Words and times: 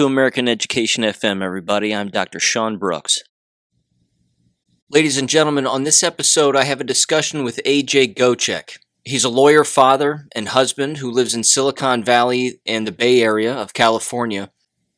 to 0.00 0.06
American 0.06 0.48
Education 0.48 1.04
FM, 1.04 1.42
everybody. 1.42 1.94
I'm 1.94 2.08
Dr. 2.08 2.40
Sean 2.40 2.78
Brooks. 2.78 3.22
Ladies 4.88 5.18
and 5.18 5.28
gentlemen, 5.28 5.66
on 5.66 5.84
this 5.84 6.02
episode, 6.02 6.56
I 6.56 6.64
have 6.64 6.80
a 6.80 6.84
discussion 6.84 7.44
with 7.44 7.60
AJ 7.66 8.14
Gochek. 8.14 8.78
He's 9.04 9.24
a 9.24 9.28
lawyer, 9.28 9.62
father, 9.62 10.26
and 10.34 10.48
husband 10.48 10.96
who 10.96 11.10
lives 11.10 11.34
in 11.34 11.44
Silicon 11.44 12.02
Valley 12.02 12.62
and 12.64 12.86
the 12.86 12.92
Bay 12.92 13.20
Area 13.20 13.52
of 13.52 13.74
California. 13.74 14.50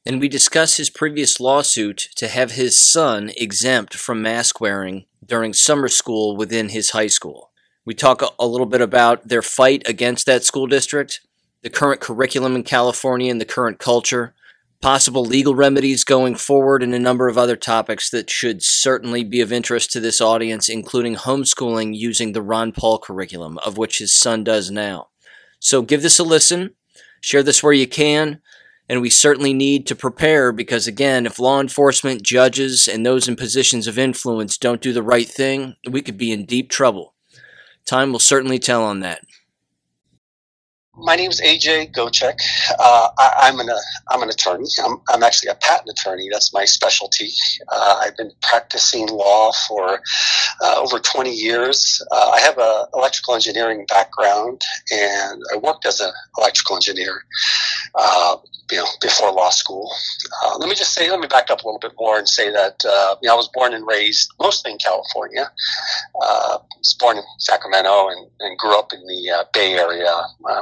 And 0.06 0.20
we 0.20 0.28
discuss 0.28 0.76
his 0.76 0.88
previous 0.88 1.40
lawsuit 1.40 2.06
to 2.14 2.28
have 2.28 2.52
his 2.52 2.78
son 2.78 3.32
exempt 3.36 3.96
from 3.96 4.22
mask 4.22 4.60
wearing 4.60 5.06
during 5.26 5.52
summer 5.52 5.88
school 5.88 6.36
within 6.36 6.68
his 6.68 6.90
high 6.90 7.08
school. 7.08 7.50
We 7.84 7.94
talk 7.94 8.22
a 8.38 8.46
little 8.46 8.66
bit 8.66 8.80
about 8.80 9.26
their 9.26 9.42
fight 9.42 9.82
against 9.84 10.26
that 10.26 10.44
school 10.44 10.68
district, 10.68 11.22
the 11.62 11.70
current 11.70 12.00
curriculum 12.00 12.54
in 12.54 12.62
California 12.62 13.32
and 13.32 13.40
the 13.40 13.44
current 13.44 13.80
culture, 13.80 14.32
possible 14.82 15.24
legal 15.24 15.54
remedies 15.54 16.04
going 16.04 16.34
forward, 16.34 16.82
and 16.82 16.92
a 16.92 16.98
number 16.98 17.28
of 17.28 17.38
other 17.38 17.56
topics 17.56 18.10
that 18.10 18.28
should 18.28 18.62
certainly 18.62 19.24
be 19.24 19.40
of 19.40 19.52
interest 19.52 19.92
to 19.92 20.00
this 20.00 20.20
audience, 20.20 20.68
including 20.68 21.14
homeschooling 21.14 21.96
using 21.96 22.32
the 22.32 22.42
Ron 22.42 22.72
Paul 22.72 22.98
curriculum, 22.98 23.58
of 23.64 23.78
which 23.78 23.98
his 23.98 24.12
son 24.12 24.44
does 24.44 24.70
now. 24.70 25.08
So 25.60 25.80
give 25.80 26.02
this 26.02 26.18
a 26.18 26.24
listen, 26.24 26.74
share 27.20 27.44
this 27.44 27.62
where 27.62 27.72
you 27.72 27.86
can, 27.86 28.40
and 28.88 29.00
we 29.00 29.08
certainly 29.08 29.54
need 29.54 29.86
to 29.86 29.94
prepare 29.94 30.52
because, 30.52 30.88
again, 30.88 31.24
if 31.24 31.38
law 31.38 31.60
enforcement, 31.60 32.22
judges, 32.22 32.88
and 32.88 33.06
those 33.06 33.28
in 33.28 33.36
positions 33.36 33.86
of 33.86 33.98
influence 33.98 34.58
don't 34.58 34.82
do 34.82 34.92
the 34.92 35.02
right 35.02 35.28
thing, 35.28 35.76
we 35.88 36.02
could 36.02 36.18
be 36.18 36.32
in 36.32 36.44
deep 36.44 36.68
trouble. 36.68 37.14
Time 37.86 38.12
will 38.12 38.18
certainly 38.18 38.58
tell 38.58 38.82
on 38.82 39.00
that. 39.00 39.20
My 40.96 41.16
name 41.16 41.30
is 41.30 41.40
AJ 41.40 41.92
Gochek. 41.92 42.38
Uh, 42.78 43.08
I, 43.18 43.48
am 43.48 43.60
an 43.60 43.70
uh, 43.70 43.76
I'm 44.10 44.22
an 44.22 44.28
attorney. 44.28 44.66
I'm, 44.84 45.00
I'm 45.08 45.22
actually 45.22 45.48
a 45.48 45.54
patent 45.54 45.88
attorney. 45.88 46.28
That's 46.30 46.52
my 46.52 46.66
specialty. 46.66 47.30
Uh, 47.72 48.00
I've 48.02 48.16
been 48.18 48.30
practicing 48.42 49.08
law 49.08 49.52
for 49.66 50.00
uh, 50.62 50.74
over 50.76 50.98
20 50.98 51.30
years. 51.30 52.02
Uh, 52.12 52.32
I 52.34 52.40
have 52.40 52.58
an 52.58 52.84
electrical 52.92 53.34
engineering 53.34 53.86
background, 53.88 54.60
and 54.90 55.42
I 55.54 55.56
worked 55.56 55.86
as 55.86 56.00
an 56.00 56.12
electrical 56.36 56.76
engineer. 56.76 57.24
Uh, 58.72 58.76
you 58.76 58.78
know, 58.78 58.88
before 59.00 59.32
law 59.32 59.50
school. 59.50 59.90
let 60.58 60.68
me 60.68 60.74
just 60.74 60.92
say, 60.92 61.10
let 61.10 61.20
me 61.20 61.26
back 61.26 61.50
up 61.50 61.62
a 61.62 61.66
little 61.66 61.80
bit 61.80 61.92
more 61.98 62.18
and 62.18 62.28
say 62.28 62.50
that 62.50 62.82
you 63.22 63.28
know 63.28 63.34
I 63.34 63.36
was 63.36 63.48
born 63.52 63.74
and 63.74 63.86
raised 63.86 64.30
mostly 64.40 64.72
in 64.72 64.78
California. 64.78 65.50
I 66.22 66.58
was 66.78 66.94
born 66.98 67.16
in 67.16 67.24
Sacramento 67.38 68.08
and, 68.08 68.26
and 68.40 68.58
grew 68.58 68.78
up 68.78 68.92
in 68.92 69.00
the 69.06 69.46
Bay 69.52 69.74
Area 69.74 70.12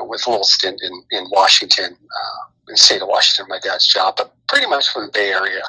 with 0.01 0.21
with 0.21 0.27
a 0.27 0.31
little 0.31 0.45
stint 0.45 0.81
in, 0.83 1.03
in 1.11 1.27
Washington, 1.31 1.97
uh, 1.97 2.51
in 2.69 2.75
the 2.75 2.77
state 2.77 3.03
of 3.03 3.09
Washington, 3.09 3.47
my 3.49 3.59
dad's 3.59 3.87
job, 3.87 4.15
but 4.17 4.35
pretty 4.49 4.67
much 4.67 4.89
from 4.91 5.07
the 5.07 5.13
Bay 5.13 5.31
Area. 5.31 5.63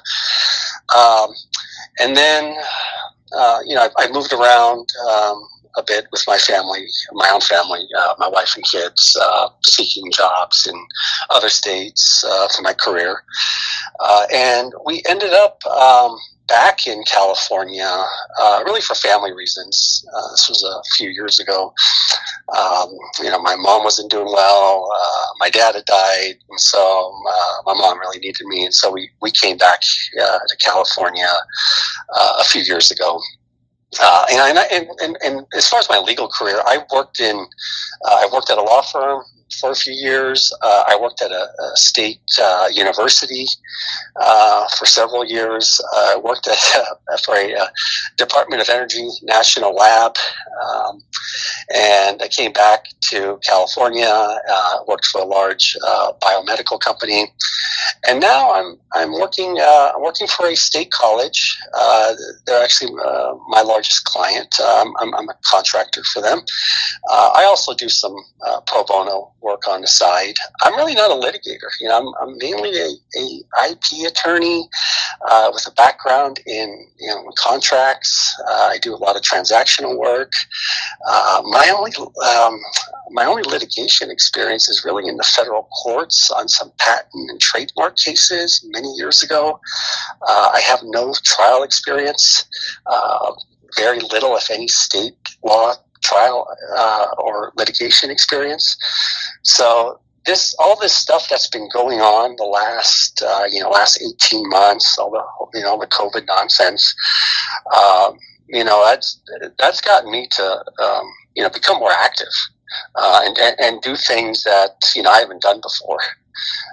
Um, 0.96 1.30
and 2.00 2.16
then, 2.16 2.56
uh, 3.34 3.60
you 3.66 3.76
know, 3.76 3.88
I, 3.98 4.06
I 4.06 4.12
moved 4.12 4.34
around 4.34 4.88
um, 5.10 5.48
a 5.78 5.84
bit 5.86 6.08
with 6.12 6.24
my 6.28 6.38
family, 6.38 6.86
my 7.14 7.30
own 7.30 7.42
family, 7.42 7.88
uh, 7.98 8.14
my 8.18 8.28
wife 8.28 8.56
and 8.56 8.66
kids, 8.66 9.18
uh, 9.22 9.50
seeking 9.66 10.12
jobs 10.12 10.68
in 10.68 10.76
other 11.30 11.50
states 11.50 12.24
uh, 12.28 12.48
for 12.50 12.62
my 12.62 12.74
career. 12.74 13.24
Uh, 14.00 14.26
and 14.34 14.74
we 14.86 15.04
ended 15.10 15.34
up 15.34 15.64
um, 15.66 16.18
back 16.48 16.88
in 16.88 17.04
California, 17.04 18.06
uh, 18.40 18.62
really 18.66 18.82
for 18.82 18.96
family 18.96 19.32
reasons. 19.32 20.06
Uh, 20.14 20.30
this 20.32 20.50
was 20.50 20.64
a 20.64 20.96
few 20.98 21.10
years 21.10 21.40
ago. 21.40 21.74
Um, 22.58 22.90
you 23.20 23.30
know, 23.30 23.42
my 23.42 23.56
mom 23.56 23.84
wasn't 23.84 24.12
doing 24.12 24.26
well. 24.26 24.90
My 25.40 25.50
dad 25.50 25.76
had 25.76 25.86
died, 25.86 26.36
and 26.50 26.60
so 26.60 27.14
my 27.66 27.74
mom 27.74 27.98
really 28.00 28.20
needed 28.20 28.46
me, 28.46 28.66
and 28.66 28.74
so 28.74 28.92
we 28.92 29.10
we 29.22 29.32
came 29.32 29.58
back 29.58 29.80
to 29.82 30.58
California 30.60 31.30
a 32.40 32.44
few 32.44 32.62
years 32.62 32.92
ago. 32.92 33.22
And, 34.00 34.58
and, 34.72 34.88
and, 35.02 35.18
and 35.24 35.46
as 35.56 35.68
far 35.68 35.80
as 35.80 35.90
my 35.90 36.00
legal 36.00 36.28
career, 36.28 36.62
I 36.66 36.84
worked 36.94 37.20
in 37.20 37.46
I 38.06 38.28
worked 38.32 38.50
at 38.50 38.58
a 38.58 38.64
law 38.64 38.82
firm 38.82 39.24
for 39.60 39.72
a 39.72 39.76
few 39.76 39.94
years. 39.94 40.54
Uh, 40.62 40.84
I 40.88 40.98
worked 41.00 41.22
at 41.22 41.32
a, 41.32 41.50
a 41.62 41.78
state 41.78 42.22
uh, 42.42 42.68
university 42.72 43.46
uh, 44.16 44.68
for 44.78 44.86
several 44.86 45.26
years. 45.26 45.82
I 45.94 46.18
worked 46.24 46.48
at 46.48 46.58
for 47.26 47.36
a, 47.36 47.54
a, 47.54 47.72
Department 48.18 48.62
of 48.62 48.70
Energy 48.70 49.08
national 49.24 49.74
lab, 49.74 50.16
um, 50.64 51.02
and 51.74 52.22
I 52.22 52.28
came 52.28 52.52
back 52.52 52.88
to 53.10 53.40
California. 53.44 54.08
Uh, 54.08 54.78
worked 54.88 55.06
for 55.06 55.22
a 55.22 55.26
large 55.26 55.76
uh, 55.86 56.14
biomedical 56.22 56.80
company, 56.80 57.32
and 58.08 58.20
now 58.20 58.54
I'm 58.54 58.78
I'm 58.94 59.14
working 59.14 59.58
uh, 59.62 59.92
working 60.00 60.28
for 60.28 60.48
a 60.48 60.56
state 60.56 60.92
college. 60.92 61.58
they're 62.46 62.64
actually 62.64 62.94
my 63.50 63.62
largest 63.62 64.06
client. 64.06 64.60
Um, 64.60 64.94
I'm, 65.00 65.14
I'm, 65.16 65.30
a 65.30 65.36
contractor 65.46 66.04
for 66.14 66.22
them. 66.22 66.42
I 67.10 67.46
also 67.48 67.74
do 67.74 67.90
some 67.90 68.16
pro 68.68 68.84
bono 68.84 69.32
work 69.42 69.68
on 69.68 69.82
the 69.82 69.88
side. 69.88 70.36
I'm 70.62 70.76
really 70.76 70.96
not 70.96 71.12
a 71.12 71.16
litigator. 71.16 71.70
You 71.80 71.90
know, 71.90 71.98
I'm, 72.00 72.08
I'm 72.22 72.38
mainly 72.38 72.78
a, 72.78 72.90
a 73.18 73.70
IP 73.72 74.08
attorney 74.08 74.68
uh, 75.28 75.52
with 75.54 75.68
a 75.68 75.72
background 75.72 76.40
in 76.46 76.88
you 77.00 77.08
know 77.08 77.30
contracts. 77.38 78.36
Uh, 78.48 78.70
I 78.72 78.78
do 78.80 78.94
a 78.94 78.98
lot 78.98 79.16
of 79.16 79.22
transactional 79.22 79.98
work. 79.98 80.32
Uh, 81.08 81.42
my 81.62 81.70
only 81.70 81.92
um, 82.26 82.60
my 83.12 83.26
only 83.26 83.44
litigation 83.44 84.10
experience 84.10 84.68
is 84.68 84.84
really 84.84 85.08
in 85.08 85.18
the 85.18 85.24
federal 85.24 85.64
courts 85.84 86.32
on 86.32 86.48
some 86.48 86.72
patent 86.80 87.30
and 87.30 87.40
trademark 87.40 87.98
cases 87.98 88.66
many 88.72 88.92
years 88.96 89.22
ago. 89.22 89.60
Uh, 90.28 90.52
I 90.56 90.60
have 90.62 90.80
no 90.84 91.14
trial 91.24 91.62
experience. 91.62 92.46
Uh, 92.88 93.34
very 93.78 94.00
little, 94.00 94.36
if 94.36 94.50
any, 94.50 94.68
state 94.68 95.14
law 95.44 95.74
trial 96.04 96.48
uh, 96.76 97.08
or 97.20 97.54
litigation 97.56 98.10
experience. 98.10 98.76
So 99.44 100.00
this 100.26 100.56
all 100.58 100.80
this 100.80 100.96
stuff 100.96 101.30
that's 101.30 101.48
been 101.48 101.70
going 101.72 102.00
on 102.00 102.36
the 102.38 102.50
last 102.60 103.22
uh, 103.22 103.44
you 103.52 103.62
know 103.62 103.70
last 103.70 104.02
18 104.02 104.50
months 104.50 104.98
all 105.00 105.12
the 105.12 105.24
you 105.58 105.64
know 105.66 105.80
the 105.80 105.88
covid 105.88 106.28
nonsense 106.28 106.94
um, 107.76 108.14
you 108.48 108.64
know 108.64 108.84
that's 108.86 109.20
that's 109.58 109.82
gotten 109.82 110.12
me 110.12 110.28
to 110.30 110.64
um, 110.84 111.08
you 111.36 111.44
know 111.44 111.50
become 111.50 111.80
more 111.80 111.92
active 111.92 112.34
uh, 112.96 113.22
and, 113.24 113.38
and, 113.38 113.56
and 113.60 113.82
do 113.82 113.96
things 113.96 114.44
that 114.44 114.76
you 114.96 115.02
know 115.02 115.10
I 115.10 115.20
haven't 115.20 115.42
done 115.42 115.62
before 115.62 116.00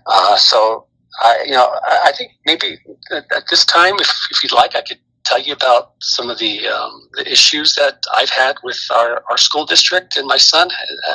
uh, 0.06 0.36
so 0.36 0.86
I 1.20 1.44
you 1.46 1.52
know 1.52 1.68
I 1.86 2.12
think 2.16 2.32
maybe 2.46 2.78
at 3.12 3.44
this 3.50 3.64
time 3.64 3.94
if, 3.98 4.10
if 4.30 4.42
you'd 4.42 4.52
like 4.52 4.74
I 4.74 4.82
could 4.82 4.98
tell 5.28 5.40
you 5.40 5.52
about 5.52 5.92
some 6.00 6.30
of 6.30 6.38
the, 6.38 6.66
um, 6.68 7.08
the 7.12 7.30
issues 7.30 7.74
that 7.74 8.02
I've 8.16 8.30
had 8.30 8.56
with 8.62 8.80
our, 8.94 9.22
our 9.30 9.36
school 9.36 9.66
district 9.66 10.16
and 10.16 10.26
my 10.26 10.38
son? 10.38 10.70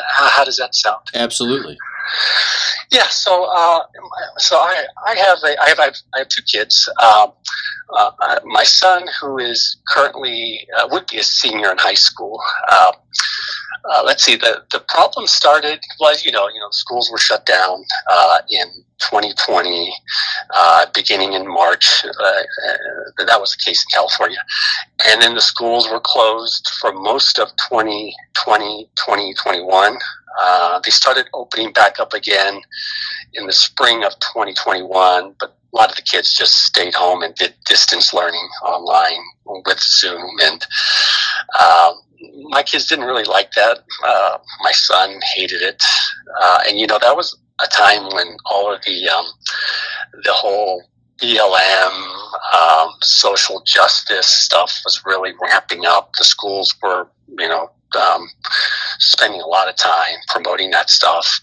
How, 0.10 0.30
how 0.30 0.44
does 0.44 0.58
that 0.58 0.76
sound? 0.76 1.02
Absolutely. 1.16 1.78
Yeah, 2.92 3.08
so 3.08 3.46
uh, 3.46 3.82
so 4.38 4.58
I, 4.58 4.86
I 5.08 5.16
have 5.16 5.40
a, 5.44 5.62
I 5.62 5.70
have 5.70 5.80
I 5.80 6.20
have 6.20 6.28
two 6.28 6.44
kids. 6.44 6.88
Um, 7.02 7.32
uh, 7.98 8.12
uh, 8.22 8.40
my 8.46 8.64
son, 8.64 9.06
who 9.20 9.40
is 9.40 9.78
currently 9.88 10.68
uh, 10.78 10.88
would 10.92 11.08
be 11.08 11.18
a 11.18 11.24
senior 11.24 11.72
in 11.72 11.78
high 11.78 11.96
school. 11.96 12.40
Uh, 13.90 13.94
uh, 13.94 14.04
let's 14.04 14.24
see. 14.24 14.36
The 14.36 14.64
the 14.72 14.80
problem 14.90 15.28
started 15.28 15.80
was 16.00 16.26
you 16.26 16.32
know 16.32 16.48
you 16.48 16.60
know 16.60 16.70
schools 16.72 17.10
were 17.12 17.18
shut 17.18 17.46
down 17.46 17.84
in 18.50 18.68
2020, 19.00 19.94
beginning 20.94 21.34
in 21.34 21.48
March. 21.48 22.04
that 22.04 23.40
was 23.40 23.52
the 23.52 23.64
case 23.64 23.86
in 23.86 23.94
California, 23.94 24.44
and 25.08 25.22
then 25.22 25.36
the 25.36 25.42
schools 25.42 25.90
were 25.90 26.00
closed 26.00 26.70
for 26.80 26.94
most 26.94 27.40
of 27.40 27.50
2020, 27.70 28.90
2021. 28.96 29.98
Uh, 30.40 30.80
they 30.84 30.92
started 30.92 31.28
opening 31.34 31.72
back 31.74 32.00
up 32.00 32.14
again 32.14 32.60
in 33.34 33.46
the 33.46 33.54
spring 33.54 34.04
of 34.04 34.14
2021, 34.20 35.36
but 35.40 35.56
a 35.74 35.78
lot 35.78 35.90
of 35.90 35.96
the 35.96 36.02
kids 36.02 36.34
just 36.34 36.66
stayed 36.66 36.94
home 36.94 37.24
and 37.24 37.36
did 37.36 37.54
distance 37.66 38.14
learning 38.14 38.48
online 38.64 39.24
with 39.46 39.80
Zoom. 39.80 40.24
And 40.42 40.66
uh, 41.60 41.94
my 42.50 42.64
kids 42.64 42.88
didn't 42.88 43.06
really 43.06 43.24
like 43.24 43.52
that. 43.54 43.80
Uh, 44.06 44.38
my 44.62 44.72
son 44.72 45.20
hated 45.36 45.62
it. 45.62 45.84
Uh, 46.42 46.60
and, 46.68 46.80
you 46.80 46.88
know, 46.88 47.00
that 47.00 47.16
was 47.16 47.38
a 47.64 47.68
time 47.68 48.04
when 48.14 48.38
all 48.46 48.74
of 48.74 48.82
the, 48.86 49.10
um, 49.10 49.26
the 50.24 50.34
whole 50.34 50.84
BLM, 51.22 52.14
um, 52.58 52.90
social 53.02 53.62
justice 53.66 54.28
stuff 54.28 54.82
was 54.84 55.02
really 55.06 55.34
ramping 55.42 55.86
up. 55.86 56.12
The 56.18 56.24
schools 56.24 56.74
were, 56.82 57.08
you 57.38 57.48
know, 57.48 57.72
um, 58.00 58.28
spending 59.00 59.42
a 59.42 59.48
lot 59.48 59.70
of 59.70 59.76
time 59.76 60.16
promoting 60.30 60.72
that 60.72 60.90
stuff. 60.90 61.40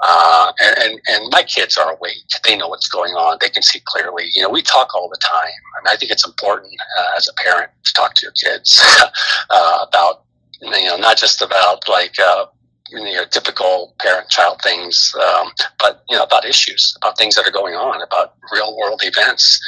Uh, 0.00 0.52
and, 0.60 0.78
and, 0.78 1.00
and 1.08 1.32
my 1.32 1.42
kids 1.42 1.76
are 1.76 1.92
awake. 1.92 2.16
They 2.44 2.56
know 2.56 2.68
what's 2.68 2.88
going 2.88 3.12
on. 3.12 3.38
They 3.40 3.48
can 3.48 3.62
see 3.62 3.80
clearly. 3.84 4.30
You 4.34 4.42
know, 4.42 4.50
we 4.50 4.62
talk 4.62 4.94
all 4.94 5.08
the 5.08 5.20
time. 5.22 5.42
I, 5.42 5.80
mean, 5.80 5.94
I 5.94 5.96
think 5.96 6.12
it's 6.12 6.26
important 6.26 6.72
uh, 6.98 7.16
as 7.16 7.28
a 7.28 7.34
parent 7.34 7.70
to 7.84 7.92
talk 7.92 8.14
to 8.14 8.26
your 8.26 8.32
kids 8.32 8.82
uh, 9.50 9.86
about, 9.88 10.24
you 10.60 10.70
know, 10.70 10.96
not 10.96 11.16
just 11.16 11.42
about 11.42 11.88
like, 11.88 12.18
uh, 12.18 12.46
you 12.90 13.02
know, 13.14 13.24
typical 13.30 13.94
parent-child 14.00 14.60
things, 14.62 15.14
um, 15.26 15.48
but 15.78 16.04
you 16.08 16.16
know, 16.16 16.22
about 16.22 16.44
issues, 16.44 16.94
about 16.98 17.16
things 17.16 17.34
that 17.34 17.46
are 17.46 17.50
going 17.50 17.74
on, 17.74 18.02
about 18.02 18.34
real-world 18.52 19.00
events, 19.02 19.60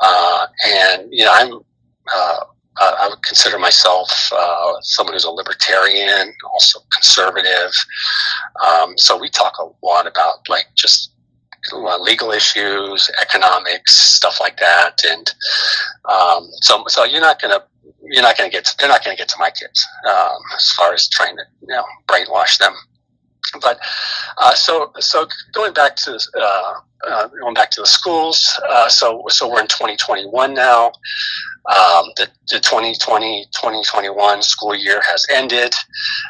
uh, 0.00 0.46
and 0.64 1.08
you 1.10 1.24
know, 1.24 1.32
I'm. 1.32 1.60
Uh, 2.80 2.94
I 3.00 3.08
would 3.08 3.22
consider 3.22 3.58
myself 3.58 4.30
uh, 4.32 4.74
someone 4.82 5.14
who's 5.14 5.24
a 5.24 5.30
libertarian, 5.30 6.34
also 6.52 6.80
conservative. 6.92 7.72
Um, 8.64 8.96
so 8.98 9.18
we 9.18 9.30
talk 9.30 9.54
a 9.58 9.86
lot 9.86 10.06
about 10.06 10.48
like 10.48 10.66
just 10.74 11.12
legal 12.00 12.30
issues, 12.30 13.10
economics, 13.20 13.96
stuff 13.96 14.40
like 14.40 14.56
that, 14.58 15.02
and 15.08 15.34
um, 16.08 16.48
so 16.62 16.84
so 16.88 17.04
you're 17.04 17.20
not 17.20 17.40
gonna 17.40 17.62
you're 18.02 18.22
not 18.22 18.36
gonna 18.36 18.50
get 18.50 18.64
to, 18.64 18.74
they're 18.78 18.88
not 18.88 19.04
gonna 19.04 19.16
get 19.16 19.28
to 19.28 19.36
my 19.38 19.50
kids 19.50 19.86
um, 20.08 20.38
as 20.54 20.70
far 20.72 20.92
as 20.92 21.08
trying 21.08 21.36
to 21.36 21.42
you 21.62 21.68
know 21.68 21.84
brainwash 22.06 22.58
them. 22.58 22.72
But 23.60 23.78
uh, 24.38 24.54
so 24.54 24.92
so 24.98 25.26
going 25.52 25.72
back 25.72 25.96
to 25.96 26.18
uh, 26.38 26.72
uh, 27.06 27.28
going 27.28 27.54
back 27.54 27.70
to 27.72 27.80
the 27.80 27.86
schools, 27.86 28.48
uh, 28.68 28.88
so 28.88 29.22
so 29.28 29.48
we're 29.48 29.60
in 29.60 29.68
2021 29.68 30.54
now. 30.54 30.92
Um, 31.68 32.12
the, 32.16 32.28
the 32.48 32.60
2020 32.60 33.46
2021 33.52 34.42
school 34.42 34.74
year 34.74 35.02
has 35.04 35.26
ended. 35.34 35.74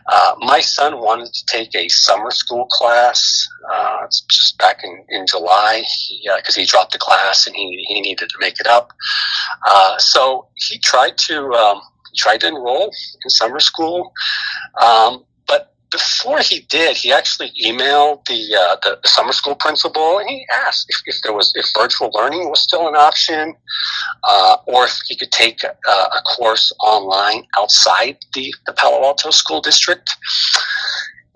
Uh, 0.06 0.34
my 0.38 0.60
son 0.60 0.98
wanted 0.98 1.32
to 1.32 1.46
take 1.46 1.74
a 1.74 1.88
summer 1.88 2.30
school 2.30 2.66
class 2.66 3.46
uh, 3.70 4.06
just 4.30 4.56
back 4.58 4.82
in, 4.82 5.04
in 5.10 5.26
July 5.26 5.82
because 6.38 6.54
he, 6.54 6.62
uh, 6.62 6.62
he, 6.62 6.66
dropped 6.66 6.94
a 6.94 6.98
class 6.98 7.46
and 7.46 7.54
he, 7.54 7.84
he 7.88 8.00
needed 8.00 8.28
to 8.30 8.36
make 8.40 8.58
it 8.60 8.66
up. 8.66 8.92
Uh, 9.66 9.98
so 9.98 10.48
he 10.54 10.78
tried 10.78 11.18
to 11.18 11.52
um, 11.52 11.82
tried 12.16 12.40
to 12.40 12.48
enroll 12.48 12.90
in 13.24 13.30
summer 13.30 13.60
school. 13.60 14.12
Um, 14.82 15.25
before 15.96 16.40
he 16.40 16.60
did, 16.68 16.96
he 16.96 17.10
actually 17.10 17.50
emailed 17.64 18.24
the, 18.26 18.54
uh, 18.54 18.76
the, 18.82 19.08
summer 19.08 19.32
school 19.32 19.54
principal 19.54 20.18
and 20.18 20.28
he 20.28 20.46
asked 20.66 20.86
if, 20.90 21.00
if, 21.06 21.22
there 21.22 21.32
was 21.32 21.52
if 21.54 21.66
virtual 21.74 22.10
learning 22.12 22.50
was 22.50 22.60
still 22.60 22.86
an 22.86 22.94
option, 22.94 23.54
uh, 24.24 24.56
or 24.66 24.84
if 24.84 25.00
he 25.08 25.16
could 25.16 25.32
take 25.32 25.64
a, 25.64 25.90
a 25.90 26.20
course 26.36 26.70
online 26.80 27.46
outside 27.58 28.18
the, 28.34 28.54
the 28.66 28.74
Palo 28.74 29.02
Alto 29.04 29.30
school 29.30 29.60
district. 29.62 30.10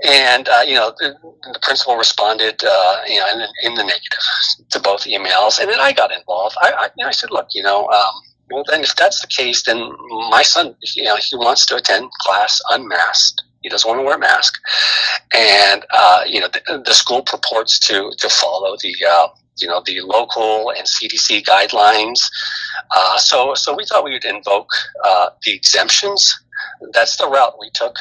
And 0.06 0.48
uh, 0.48 0.62
you 0.66 0.74
know, 0.74 0.92
the, 0.98 1.14
the 1.52 1.60
principal 1.62 1.96
responded, 1.96 2.62
uh, 2.62 2.96
you 3.06 3.18
know, 3.18 3.26
in, 3.34 3.40
in, 3.64 3.74
the 3.74 3.84
negative 3.84 4.24
to 4.70 4.80
both 4.80 5.04
emails, 5.04 5.58
and 5.58 5.68
then 5.70 5.78
I 5.78 5.92
got 5.92 6.10
involved. 6.10 6.56
I, 6.62 6.72
I, 6.72 6.84
you 6.96 7.04
know, 7.04 7.08
I 7.08 7.12
said, 7.12 7.30
look, 7.30 7.48
you 7.54 7.62
know, 7.62 7.86
um, 7.88 8.14
well, 8.50 8.64
then 8.66 8.80
if 8.80 8.96
that's 8.96 9.20
the 9.20 9.26
case, 9.26 9.62
then 9.64 9.78
my 10.30 10.42
son, 10.42 10.74
you 10.96 11.04
know, 11.04 11.16
he 11.16 11.36
wants 11.36 11.66
to 11.66 11.76
attend 11.76 12.10
class 12.22 12.62
unmasked 12.70 13.42
he 13.60 13.68
doesn't 13.68 13.88
want 13.88 14.00
to 14.00 14.04
wear 14.04 14.16
a 14.16 14.18
mask, 14.18 14.54
and 15.34 15.84
uh, 15.90 16.22
you 16.26 16.40
know 16.40 16.48
the, 16.48 16.82
the, 16.84 16.94
school 16.94 17.22
purports 17.22 17.78
to 17.80 18.12
to 18.18 18.28
follow 18.28 18.76
the 18.82 18.94
uh, 19.08 19.28
you 19.60 19.68
know 19.68 19.82
the 19.84 20.00
local 20.00 20.70
and 20.70 20.86
CDC 20.86 21.44
guidelines. 21.44 22.20
Uh, 22.94 23.18
so 23.18 23.54
so 23.54 23.74
we 23.74 23.84
thought 23.84 24.04
we 24.04 24.12
would 24.12 24.24
invoke 24.24 24.70
uh, 25.04 25.30
the 25.44 25.52
exemptions 25.52 26.38
that's 26.92 27.16
the 27.16 27.28
route 27.28 27.56
we 27.58 27.70
took. 27.74 27.96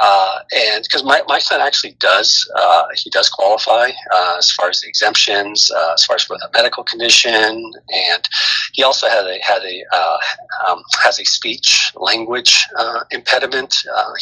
Uh, 0.00 0.40
and 0.56 0.84
because 0.84 1.04
my, 1.04 1.22
my 1.26 1.38
son 1.38 1.60
actually 1.60 1.96
does, 2.00 2.50
uh, 2.56 2.84
he 2.94 3.10
does 3.10 3.28
qualify 3.28 3.90
uh, 4.12 4.36
as 4.38 4.50
far 4.50 4.68
as 4.68 4.80
the 4.80 4.88
exemptions, 4.88 5.70
uh, 5.70 5.92
as 5.94 6.04
far 6.04 6.16
as 6.16 6.28
with 6.28 6.40
a 6.42 6.50
medical 6.56 6.84
condition, 6.84 7.32
and 7.32 8.28
he 8.72 8.82
also 8.82 9.08
had 9.08 9.24
a 9.24 9.38
had 9.42 9.62
a 9.62 9.84
uh, 9.92 10.16
um, 10.66 10.82
has 11.02 11.18
a 11.18 11.24
speech 11.24 11.92
language 11.96 12.66
uh, 12.78 13.04
impediment. 13.10 13.74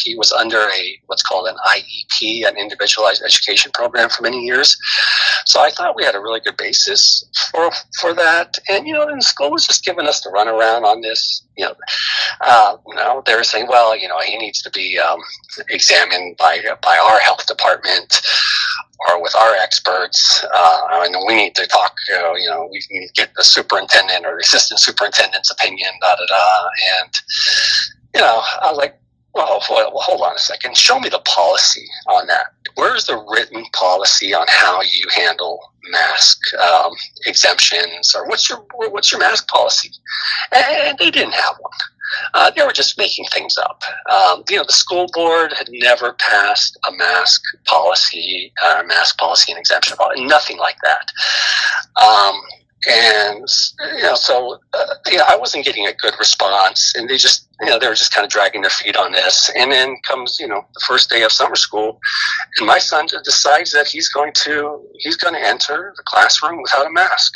he 0.05 0.15
was 0.15 0.32
under 0.32 0.58
a 0.58 1.00
what's 1.06 1.23
called 1.23 1.49
an 1.49 1.56
IEP, 1.67 2.47
an 2.47 2.56
individualized 2.56 3.23
education 3.25 3.70
program, 3.73 4.08
for 4.08 4.23
many 4.23 4.41
years. 4.41 4.76
So 5.47 5.61
I 5.61 5.70
thought 5.70 5.97
we 5.97 6.05
had 6.05 6.15
a 6.15 6.20
really 6.20 6.41
good 6.41 6.56
basis 6.56 7.25
for 7.50 7.70
for 7.99 8.15
that. 8.15 8.58
And 8.69 8.87
you 8.87 8.94
know, 8.94 9.06
and 9.06 9.20
the 9.20 9.25
school 9.25 9.50
was 9.50 9.67
just 9.67 9.85
giving 9.85 10.06
us 10.06 10.20
the 10.20 10.31
runaround 10.31 10.85
on 10.85 11.00
this 11.00 11.43
you 11.57 11.67
know, 11.67 11.75
uh, 12.41 12.77
they're 13.27 13.45
saying, 13.45 13.67
well, 13.69 13.97
you 13.97 14.09
know, 14.09 14.19
he 14.21 14.37
needs 14.39 14.63
to 14.63 14.71
be 14.71 14.99
um, 14.99 15.21
examined 15.69 16.37
by 16.39 16.61
by 16.83 16.99
our 16.99 17.19
health 17.21 17.47
department 17.47 18.23
or 19.09 19.23
with 19.23 19.35
our 19.35 19.55
experts, 19.57 20.45
uh, 20.55 20.81
and 21.05 21.17
we 21.27 21.35
need 21.35 21.55
to 21.57 21.67
talk. 21.67 21.95
You 22.09 22.17
know, 22.17 22.37
you 22.37 22.49
know, 22.49 22.69
we 22.71 22.81
to 22.81 23.13
get 23.15 23.35
the 23.37 23.45
superintendent 23.45 24.25
or 24.25 24.39
assistant 24.39 24.81
superintendent's 24.81 25.51
opinion. 25.51 25.91
Da 26.01 26.17
da 26.17 26.27
da. 26.27 26.69
And 27.01 27.15
you 28.15 28.21
know, 28.21 28.43
I 28.63 28.71
was 28.71 28.79
like, 28.79 28.99
well, 29.35 29.63
well, 29.71 29.91
hold 29.95 30.23
on 30.23 30.37
a 30.37 30.39
second. 30.39 30.77
Show 30.77 31.01
me 31.01 31.09
the 31.09 31.21
policy 31.21 31.87
on 32.09 32.27
that. 32.29 32.47
Where's 32.75 33.07
the 33.07 33.25
written 33.31 33.65
policy 33.73 34.35
on 34.35 34.47
how 34.49 34.81
you 34.83 35.07
handle 35.15 35.72
mask 35.90 36.38
um, 36.55 36.93
exemptions, 37.26 38.14
or 38.14 38.26
what's 38.26 38.49
your 38.49 38.64
what's 38.75 39.11
your 39.11 39.20
mask 39.20 39.49
policy? 39.49 39.90
And 40.55 40.99
they 40.99 41.11
didn't 41.11 41.34
have 41.34 41.56
one. 41.58 41.73
Uh, 42.34 42.50
they 42.50 42.64
were 42.64 42.73
just 42.73 42.99
making 42.99 43.25
things 43.26 43.56
up. 43.58 43.82
Um, 44.11 44.44
you 44.49 44.56
know, 44.56 44.64
the 44.64 44.73
school 44.73 45.06
board 45.12 45.52
had 45.56 45.69
never 45.70 46.12
passed 46.14 46.79
a 46.88 46.93
mask 46.93 47.43
policy, 47.64 48.52
uh, 48.62 48.82
mask 48.87 49.19
policy 49.19 49.52
and 49.52 49.58
exemption 49.58 49.96
policy, 49.96 50.25
nothing 50.25 50.58
like 50.58 50.76
that. 50.82 51.11
Um, 52.02 52.40
and 52.88 53.46
you 53.96 54.02
know, 54.02 54.14
so 54.14 54.58
uh, 54.75 54.94
I 55.29 55.37
wasn't 55.37 55.64
getting 55.64 55.87
a 55.87 55.93
good 55.94 56.14
response, 56.19 56.93
and 56.96 57.08
they 57.08 57.17
just 57.17 57.46
you 57.61 57.69
know 57.69 57.79
they 57.79 57.87
were 57.87 57.94
just 57.94 58.12
kind 58.12 58.25
of 58.25 58.31
dragging 58.31 58.62
their 58.62 58.70
feet 58.70 58.96
on 58.96 59.12
this. 59.12 59.50
And 59.55 59.70
then 59.70 59.96
comes 60.05 60.38
you 60.40 60.49
know 60.49 60.67
the 60.75 60.82
first 60.87 61.08
day 61.08 61.23
of 61.23 61.31
summer 61.31 61.55
school, 61.55 62.00
and 62.58 62.67
my 62.67 62.79
son 62.79 63.06
decides 63.25 63.70
that 63.73 63.87
he's 63.87 64.08
going 64.08 64.32
to 64.32 64.81
he's 64.99 65.17
going 65.17 65.34
to 65.34 65.40
enter 65.40 65.94
the 65.96 66.02
classroom 66.05 66.61
without 66.61 66.87
a 66.87 66.90
mask. 66.90 67.32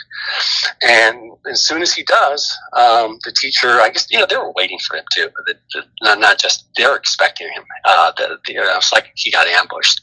And 0.83 1.33
as 1.49 1.65
soon 1.65 1.81
as 1.81 1.93
he 1.93 2.03
does, 2.03 2.57
um, 2.77 3.19
the 3.25 3.31
teacher, 3.31 3.81
I 3.81 3.91
guess 3.91 4.09
you 4.11 4.19
know 4.19 4.27
they 4.29 4.37
were 4.37 4.53
waiting 4.57 4.79
for 4.81 4.97
him 4.97 5.05
too. 5.15 5.29
The, 5.47 5.55
the, 5.75 5.83
not, 6.03 6.19
not 6.19 6.39
just 6.41 6.67
they're 6.77 6.97
expecting 6.97 7.49
him. 7.49 7.65
Uh, 7.85 8.11
the, 8.17 8.39
the, 8.47 8.55
it's 8.57 8.93
like 8.93 9.13
he 9.15 9.31
got 9.31 9.47
ambushed. 9.47 10.01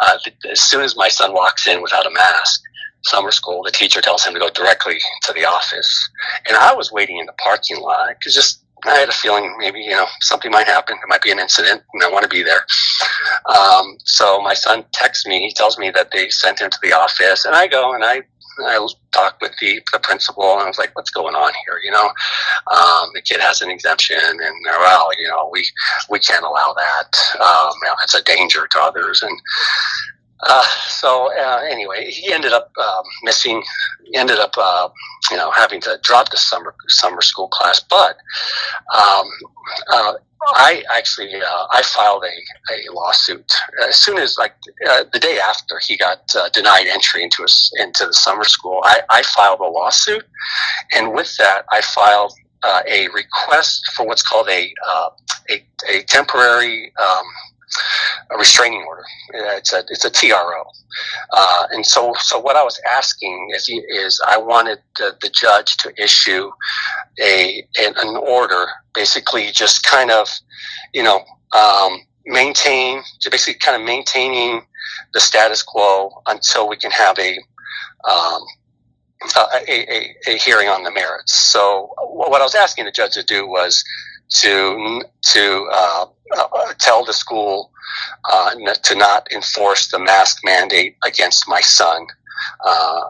Uh, 0.00 0.18
the, 0.24 0.50
as 0.50 0.62
soon 0.62 0.80
as 0.80 0.96
my 0.96 1.08
son 1.08 1.34
walks 1.34 1.66
in 1.66 1.82
without 1.82 2.06
a 2.06 2.10
mask 2.10 2.62
summer 3.04 3.30
school, 3.30 3.62
the 3.62 3.70
teacher 3.70 4.00
tells 4.00 4.24
him 4.24 4.34
to 4.34 4.40
go 4.40 4.50
directly 4.50 4.98
to 5.22 5.32
the 5.32 5.44
office. 5.44 6.10
And 6.46 6.56
I 6.56 6.74
was 6.74 6.92
waiting 6.92 7.18
in 7.18 7.26
the 7.26 7.32
parking 7.32 7.80
lot 7.80 8.08
because 8.18 8.34
just 8.34 8.62
I 8.84 8.94
had 8.94 9.08
a 9.08 9.12
feeling 9.12 9.54
maybe 9.58 9.80
you 9.80 9.90
know 9.90 10.06
something 10.20 10.50
might 10.50 10.66
happen. 10.66 10.96
There 10.96 11.08
might 11.08 11.22
be 11.22 11.32
an 11.32 11.38
incident, 11.38 11.82
and 11.92 12.02
I 12.02 12.10
want 12.10 12.22
to 12.22 12.28
be 12.28 12.42
there. 12.42 12.64
Um, 13.46 13.96
so 14.04 14.40
my 14.40 14.54
son 14.54 14.84
texts 14.92 15.26
me. 15.26 15.40
He 15.40 15.52
tells 15.52 15.78
me 15.78 15.90
that 15.90 16.10
they 16.12 16.30
sent 16.30 16.60
him 16.60 16.70
to 16.70 16.78
the 16.82 16.92
office, 16.92 17.44
and 17.44 17.54
I 17.54 17.66
go 17.66 17.92
and 17.92 18.04
I 18.04 18.22
I 18.66 18.84
talk 19.12 19.38
with 19.40 19.52
the, 19.60 19.80
the 19.92 19.98
principal, 20.00 20.52
and 20.54 20.62
I 20.62 20.66
was 20.66 20.78
like, 20.78 20.94
"What's 20.94 21.10
going 21.10 21.34
on 21.34 21.52
here?" 21.66 21.80
You 21.84 21.90
know, 21.92 22.06
um, 22.72 23.10
the 23.14 23.22
kid 23.22 23.40
has 23.40 23.62
an 23.62 23.70
exemption, 23.70 24.18
and 24.20 24.54
well, 24.66 25.08
you 25.18 25.28
know, 25.28 25.48
we 25.52 25.66
we 26.10 26.18
can't 26.18 26.44
allow 26.44 26.74
that. 26.76 27.40
Um, 27.40 27.72
you 27.82 27.88
know, 27.88 27.94
it's 28.02 28.14
a 28.14 28.22
danger 28.22 28.66
to 28.66 28.80
others, 28.80 29.22
and 29.22 29.38
uh, 30.40 30.64
so 30.86 31.30
uh, 31.36 31.62
anyway, 31.68 32.10
he 32.10 32.32
ended 32.32 32.52
up 32.52 32.70
um, 32.78 33.04
missing. 33.24 33.62
Ended 34.14 34.38
up, 34.38 34.54
uh, 34.56 34.88
you 35.30 35.36
know, 35.36 35.50
having 35.50 35.80
to 35.82 35.98
drop 36.02 36.30
the 36.30 36.36
summer 36.36 36.74
summer 36.88 37.20
school 37.20 37.48
class. 37.48 37.80
But 37.80 38.16
um, 38.94 39.26
uh, 39.92 40.12
I 40.54 40.82
actually 40.94 41.34
uh, 41.34 41.66
I 41.72 41.82
filed 41.82 42.24
a, 42.24 42.72
a 42.74 42.92
lawsuit 42.94 43.52
as 43.86 43.96
soon 43.96 44.18
as 44.18 44.36
like 44.38 44.54
uh, 44.88 45.04
the 45.12 45.18
day 45.18 45.38
after 45.38 45.78
he 45.86 45.96
got 45.96 46.26
denied 46.52 46.86
entry 46.86 47.22
into 47.22 47.42
a, 47.42 47.82
into 47.82 48.06
the 48.06 48.14
summer 48.14 48.44
school. 48.44 48.80
I, 48.84 49.00
I 49.10 49.22
filed 49.22 49.60
a 49.60 49.66
lawsuit, 49.66 50.24
and 50.94 51.12
with 51.12 51.36
that, 51.38 51.64
I 51.70 51.80
filed 51.80 52.32
a 52.64 53.08
request 53.08 53.82
for 53.94 54.06
what's 54.06 54.22
called 54.22 54.48
a 54.48 54.72
a, 55.50 55.62
a 55.88 56.02
temporary 56.04 56.92
um, 57.02 57.24
a 58.30 58.36
restraining 58.36 58.82
order. 58.86 59.04
It's 59.30 59.72
a 59.72 59.84
it's 59.88 60.04
a 60.04 60.10
TRO, 60.10 60.64
uh, 61.32 61.66
and 61.70 61.84
so 61.84 62.14
so 62.18 62.38
what 62.38 62.56
I 62.56 62.62
was 62.62 62.80
asking 62.88 63.50
is 63.54 63.68
is 63.68 64.20
I 64.26 64.38
wanted 64.38 64.78
the, 64.98 65.16
the 65.20 65.30
judge 65.30 65.76
to 65.78 65.92
issue 66.02 66.50
a 67.22 67.66
an, 67.78 67.94
an, 67.96 68.16
order, 68.16 68.66
basically 68.94 69.50
just 69.52 69.82
kind 69.84 70.10
of 70.10 70.28
you 70.92 71.02
know 71.02 71.22
um, 71.56 72.00
maintain 72.26 73.02
basically 73.30 73.58
kind 73.58 73.80
of 73.80 73.86
maintaining 73.86 74.62
the 75.12 75.20
status 75.20 75.62
quo 75.62 76.22
until 76.26 76.68
we 76.68 76.76
can 76.76 76.90
have 76.90 77.18
a 77.18 77.38
um, 78.08 78.42
a, 79.36 79.70
a, 79.70 80.14
a, 80.28 80.36
hearing 80.38 80.68
on 80.68 80.84
the 80.84 80.90
merits. 80.90 81.38
So 81.38 81.90
what 82.08 82.40
I 82.40 82.44
was 82.44 82.54
asking 82.54 82.84
the 82.84 82.92
judge 82.92 83.12
to 83.14 83.24
do 83.24 83.46
was 83.46 83.82
to 84.28 85.02
to 85.22 85.68
uh, 85.72 86.06
uh, 86.36 86.72
tell 86.78 87.04
the 87.04 87.12
school 87.12 87.70
uh, 88.30 88.54
to 88.82 88.94
not 88.94 89.30
enforce 89.32 89.88
the 89.88 89.98
mask 89.98 90.38
mandate 90.44 90.96
against 91.04 91.48
my 91.48 91.60
son 91.60 92.06
uh, 92.64 93.00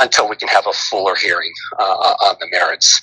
until 0.00 0.28
we 0.28 0.36
can 0.36 0.48
have 0.48 0.66
a 0.66 0.72
fuller 0.72 1.14
hearing 1.14 1.52
uh, 1.78 1.82
on 1.82 2.36
the 2.40 2.46
merits. 2.50 3.00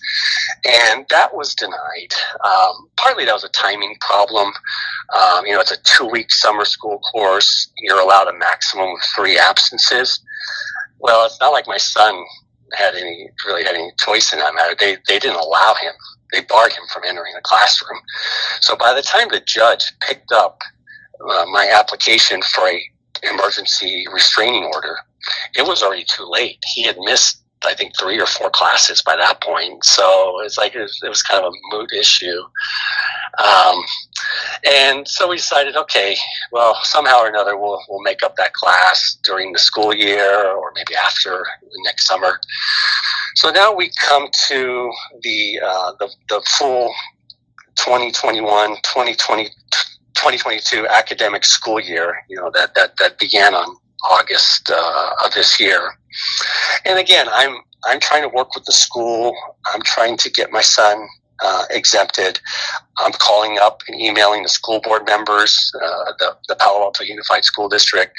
And 0.65 1.05
that 1.09 1.35
was 1.35 1.55
denied. 1.55 2.13
Um, 2.43 2.89
partly 2.97 3.25
that 3.25 3.33
was 3.33 3.43
a 3.43 3.49
timing 3.49 3.95
problem. 3.99 4.51
Um, 5.15 5.45
you 5.45 5.53
know, 5.53 5.61
it's 5.61 5.71
a 5.71 5.81
two 5.83 6.07
week 6.07 6.31
summer 6.31 6.65
school 6.65 6.99
course. 6.99 7.71
You're 7.79 7.99
allowed 7.99 8.27
a 8.27 8.37
maximum 8.37 8.89
of 8.89 9.01
three 9.15 9.37
absences. 9.37 10.19
Well, 10.99 11.25
it's 11.25 11.39
not 11.39 11.51
like 11.51 11.67
my 11.67 11.77
son 11.77 12.23
had 12.73 12.95
any 12.95 13.29
really 13.45 13.63
had 13.63 13.75
any 13.75 13.91
choice 13.99 14.33
in 14.33 14.39
that 14.39 14.55
matter. 14.55 14.75
They 14.79 14.97
they 15.07 15.19
didn't 15.19 15.39
allow 15.39 15.75
him. 15.81 15.93
They 16.33 16.41
barred 16.41 16.73
him 16.73 16.83
from 16.91 17.03
entering 17.05 17.33
the 17.35 17.41
classroom. 17.41 17.99
So 18.59 18.75
by 18.75 18.93
the 18.93 19.03
time 19.03 19.29
the 19.29 19.39
judge 19.39 19.93
picked 20.01 20.31
up 20.31 20.61
uh, 21.21 21.45
my 21.51 21.71
application 21.73 22.41
for 22.41 22.67
a 22.67 22.83
emergency 23.31 24.05
restraining 24.11 24.65
order, 24.73 24.97
it 25.55 25.65
was 25.65 25.83
already 25.83 26.05
too 26.05 26.27
late. 26.29 26.57
He 26.73 26.83
had 26.83 26.97
missed 26.99 27.42
I 27.65 27.73
think 27.73 27.93
three 27.99 28.19
or 28.19 28.25
four 28.25 28.49
classes 28.49 29.01
by 29.01 29.15
that 29.15 29.41
point. 29.41 29.83
So 29.83 30.41
it's 30.41 30.57
like 30.57 30.75
it 30.75 30.81
was, 30.81 30.99
it 31.03 31.09
was 31.09 31.21
kind 31.21 31.43
of 31.43 31.51
a 31.53 31.75
moot 31.75 31.91
issue. 31.93 32.41
Um, 33.43 33.83
and 34.69 35.07
so 35.07 35.27
we 35.27 35.37
decided, 35.37 35.75
okay, 35.75 36.15
well, 36.51 36.77
somehow 36.83 37.19
or 37.19 37.27
another, 37.27 37.57
we'll, 37.57 37.79
we'll 37.89 38.01
make 38.01 38.23
up 38.23 38.35
that 38.37 38.53
class 38.53 39.17
during 39.23 39.53
the 39.53 39.59
school 39.59 39.93
year 39.93 40.51
or 40.51 40.71
maybe 40.75 40.95
after 40.95 41.45
next 41.85 42.07
summer. 42.07 42.39
So 43.35 43.49
now 43.49 43.73
we 43.73 43.91
come 43.99 44.27
to 44.47 44.91
the, 45.23 45.59
uh, 45.65 45.91
the, 45.99 46.09
the 46.29 46.41
full 46.57 46.93
2021, 47.75 48.69
2020, 48.83 49.45
2022 50.13 50.87
academic 50.87 51.43
school 51.43 51.79
year, 51.79 52.17
you 52.29 52.37
know, 52.37 52.51
that, 52.53 52.75
that, 52.75 52.91
that 52.97 53.17
began 53.17 53.55
on 53.55 53.75
August 54.09 54.71
uh, 54.73 55.09
of 55.25 55.33
this 55.33 55.59
year. 55.59 55.91
And 56.85 56.99
again, 56.99 57.27
I'm 57.31 57.57
I'm 57.85 57.99
trying 57.99 58.21
to 58.23 58.29
work 58.29 58.55
with 58.55 58.65
the 58.65 58.71
school. 58.71 59.35
I'm 59.73 59.81
trying 59.81 60.17
to 60.17 60.29
get 60.29 60.51
my 60.51 60.61
son 60.61 61.05
uh, 61.43 61.65
exempted. 61.69 62.39
I'm 62.99 63.11
calling 63.13 63.57
up 63.59 63.81
and 63.87 63.99
emailing 63.99 64.43
the 64.43 64.49
school 64.49 64.79
board 64.79 65.05
members, 65.05 65.71
uh, 65.75 66.13
the, 66.19 66.37
the 66.47 66.55
Palo 66.55 66.81
Alto 66.81 67.03
Unified 67.03 67.43
School 67.43 67.67
District. 67.67 68.13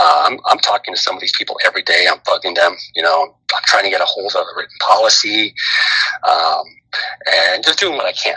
Uh, 0.00 0.24
I'm, 0.26 0.38
I'm 0.46 0.58
talking 0.58 0.92
to 0.94 1.00
some 1.00 1.14
of 1.14 1.20
these 1.20 1.36
people 1.36 1.58
every 1.64 1.82
day. 1.82 2.06
I'm 2.10 2.18
bugging 2.20 2.56
them. 2.56 2.74
You 2.96 3.02
know, 3.02 3.36
I'm 3.54 3.62
trying 3.66 3.84
to 3.84 3.90
get 3.90 4.00
a 4.00 4.04
hold 4.04 4.34
of 4.34 4.40
a 4.40 4.56
written 4.56 4.76
policy 4.80 5.54
um, 6.26 6.64
and 7.32 7.64
just 7.64 7.78
doing 7.78 7.96
what 7.96 8.06
I 8.06 8.12
can. 8.12 8.36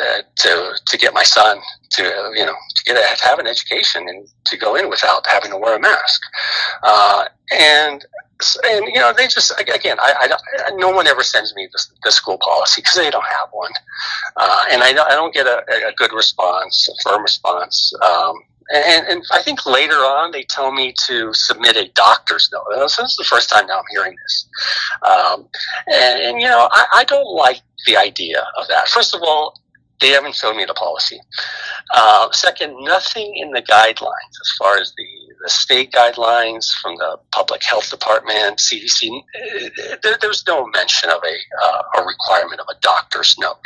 Uh, 0.00 0.10
uh, 0.10 0.22
to 0.36 0.74
to 0.86 0.96
get 0.96 1.12
my 1.12 1.22
son 1.22 1.58
to 1.90 2.02
you 2.34 2.44
know 2.44 2.54
to 2.74 2.84
get 2.84 2.96
a, 2.96 3.24
have 3.24 3.38
an 3.38 3.46
education 3.46 4.08
and 4.08 4.26
to 4.44 4.56
go 4.56 4.74
in 4.74 4.88
without 4.88 5.26
having 5.26 5.50
to 5.50 5.56
wear 5.56 5.76
a 5.76 5.80
mask 5.80 6.22
uh, 6.82 7.24
and 7.52 8.04
and 8.64 8.86
you 8.86 9.00
know 9.00 9.12
they 9.12 9.26
just 9.26 9.52
again 9.58 9.98
I, 10.00 10.38
I 10.66 10.70
no 10.76 10.90
one 10.90 11.06
ever 11.06 11.22
sends 11.22 11.54
me 11.54 11.68
the, 11.72 11.86
the 12.04 12.10
school 12.10 12.38
policy 12.38 12.80
because 12.80 12.94
they 12.94 13.10
don't 13.10 13.26
have 13.26 13.48
one 13.52 13.72
uh, 14.36 14.64
and 14.70 14.82
I, 14.82 14.90
I 14.90 15.10
don't 15.10 15.34
get 15.34 15.46
a, 15.46 15.62
a 15.88 15.92
good 15.96 16.12
response 16.12 16.88
a 16.88 17.08
firm 17.08 17.22
response 17.22 17.92
um, 18.02 18.36
and, 18.72 19.06
and, 19.08 19.24
I 19.32 19.42
think 19.42 19.66
later 19.66 19.96
on 19.96 20.30
they 20.30 20.44
tell 20.44 20.70
me 20.70 20.94
to 21.06 21.34
submit 21.34 21.76
a 21.76 21.88
doctor's 21.88 22.48
note. 22.52 22.66
This 22.76 23.00
is 23.00 23.16
the 23.16 23.24
first 23.24 23.50
time 23.50 23.66
now 23.66 23.78
I'm 23.78 23.84
hearing 23.90 24.14
this. 24.22 24.48
Um, 25.02 25.48
and, 25.88 26.22
and, 26.22 26.40
you 26.40 26.46
know, 26.46 26.68
I, 26.70 26.86
I, 26.94 27.04
don't 27.04 27.26
like 27.34 27.62
the 27.86 27.96
idea 27.96 28.46
of 28.56 28.68
that. 28.68 28.86
First 28.86 29.12
of 29.12 29.22
all, 29.24 29.59
they 30.00 30.08
haven't 30.08 30.34
shown 30.34 30.56
me 30.56 30.64
the 30.64 30.74
policy. 30.74 31.20
Uh, 31.94 32.30
second, 32.32 32.76
nothing 32.84 33.32
in 33.36 33.50
the 33.50 33.62
guidelines 33.62 34.34
as 34.40 34.50
far 34.58 34.78
as 34.78 34.92
the, 34.96 35.04
the 35.42 35.50
state 35.50 35.92
guidelines 35.92 36.66
from 36.82 36.96
the 36.96 37.18
public 37.32 37.62
health 37.62 37.90
department, 37.90 38.58
CDC, 38.58 39.10
uh, 39.10 39.96
there, 40.02 40.16
there's 40.20 40.44
no 40.46 40.66
mention 40.68 41.10
of 41.10 41.20
a, 41.22 41.64
uh, 41.64 41.82
a 41.98 42.06
requirement 42.06 42.60
of 42.60 42.66
a 42.70 42.78
doctor's 42.80 43.36
note. 43.38 43.56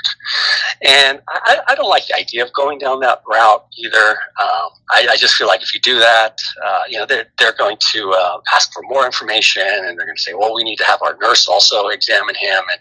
And 0.83 1.21
I, 1.29 1.61
I, 1.69 1.75
don't 1.75 1.89
like 1.89 2.07
the 2.07 2.17
idea 2.17 2.45
of 2.45 2.53
going 2.53 2.79
down 2.79 3.01
that 3.01 3.23
route 3.29 3.67
either. 3.77 4.11
Um, 4.41 4.71
I, 4.91 5.07
I, 5.11 5.17
just 5.17 5.35
feel 5.35 5.47
like 5.47 5.63
if 5.63 5.73
you 5.75 5.81
do 5.81 5.99
that, 5.99 6.39
uh, 6.65 6.83
you 6.89 6.99
know, 6.99 7.07
they're, 7.07 7.27
they're 7.39 7.55
going 7.55 7.77
to 7.93 8.11
uh, 8.11 8.41
ask 8.55 8.73
for 8.73 8.83
more 8.89 9.05
information 9.05 9.63
and 9.63 9.99
they're 9.99 10.07
going 10.07 10.17
to 10.17 10.23
say, 10.23 10.35
well, 10.35 10.55
we 10.55 10.65
need 10.65 10.77
to 10.77 10.85
have 10.85 11.01
our 11.03 11.17
nurse 11.21 11.49
also 11.49 11.89
examine 11.89 12.35
him. 12.35 12.63
And 12.71 12.81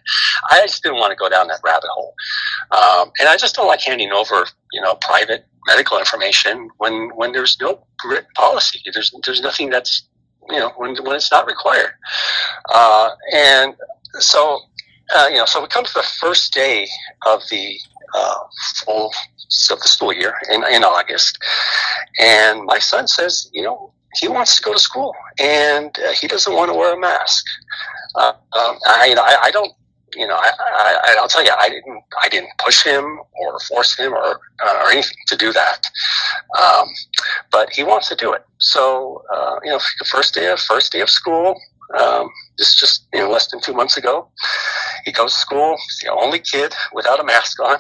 I 0.50 0.65
just 0.65 0.83
didn't 0.83 1.00
want 1.00 1.12
to 1.12 1.15
go 1.15 1.29
down 1.29 1.48
that 1.48 1.60
rabbit 1.63 1.89
hole. 1.93 2.13
Um, 2.72 3.12
and 3.19 3.29
I 3.29 3.38
just 3.43 3.55
don't 3.55 3.67
like 3.67 3.81
handing 3.81 4.12
over, 4.12 4.45
you 4.71 4.81
know, 4.81 4.95
private 4.95 5.45
medical 5.67 6.00
information 6.00 6.69
when 6.77 7.09
when 7.19 7.31
there's 7.33 7.57
no 7.59 7.85
written 8.05 8.31
policy. 8.35 8.79
There's 8.93 9.13
there's 9.25 9.41
nothing 9.41 9.69
that's 9.69 10.07
you 10.50 10.59
know 10.59 10.69
when 10.77 10.95
when 11.03 11.15
it's 11.15 11.31
not 11.31 11.45
required. 11.45 11.93
Uh, 12.73 13.09
and 13.33 13.75
so 14.19 14.59
uh, 15.15 15.27
you 15.29 15.38
know, 15.38 15.45
so 15.45 15.62
we 15.62 15.67
come 15.67 15.85
to 15.85 15.93
the 15.93 16.07
first 16.23 16.53
day 16.53 16.88
of 17.25 17.41
the 17.51 17.77
uh, 18.15 18.39
full 18.85 19.12
of 19.71 19.79
the 19.79 19.88
school 19.88 20.13
year 20.13 20.33
in, 20.50 20.63
in 20.71 20.83
August, 20.83 21.38
and 22.19 22.63
my 22.63 22.79
son 22.79 23.07
says, 23.07 23.50
you 23.53 23.62
know, 23.62 23.93
he 24.15 24.27
wants 24.27 24.55
to 24.55 24.62
go 24.63 24.73
to 24.73 24.79
school 24.79 25.13
and 25.39 25.91
uh, 26.00 26.12
he 26.12 26.27
doesn't 26.27 26.55
want 26.55 26.71
to 26.71 26.77
wear 26.77 26.93
a 26.93 27.00
mask. 27.00 27.45
Uh, 28.15 28.33
um, 28.53 28.77
I, 28.85 29.15
I, 29.17 29.47
I 29.47 29.51
don't 29.51 29.73
you 30.15 30.27
know, 30.27 30.36
I, 30.36 30.51
I, 31.10 31.22
will 31.22 31.27
tell 31.27 31.43
you, 31.43 31.51
I 31.60 31.70
didn't, 31.70 32.03
I 32.22 32.29
didn't 32.29 32.51
push 32.63 32.84
him 32.84 33.20
or 33.34 33.60
force 33.62 33.96
him 33.96 34.13
or, 34.13 34.39
uh, 34.63 34.84
or 34.84 34.91
anything 34.91 35.17
to 35.27 35.36
do 35.36 35.51
that. 35.53 35.86
Um, 36.62 36.88
but 37.51 37.72
he 37.72 37.84
wants 37.84 38.10
to 38.10 38.15
do 38.15 38.34
it. 38.34 38.43
So, 38.60 39.24
uh, 39.34 39.60
you 39.63 39.72
know, 39.72 39.79
the 40.00 40.05
first 40.05 40.34
day 40.34 40.48
of 40.51 40.60
first 40.60 40.91
day 40.91 41.01
of 41.01 41.10
school, 41.10 41.60
um, 41.98 42.29
this 42.58 42.75
just 42.75 43.08
you 43.13 43.20
know 43.20 43.29
less 43.29 43.48
than 43.51 43.60
two 43.62 43.74
months 43.74 43.98
ago, 43.98 44.27
he 45.05 45.12
goes 45.12 45.34
to 45.34 45.39
school. 45.39 45.75
He's 45.77 46.00
the 46.03 46.12
only 46.12 46.39
kid 46.39 46.74
without 46.93 47.20
a 47.20 47.24
mask 47.24 47.60
on. 47.60 47.75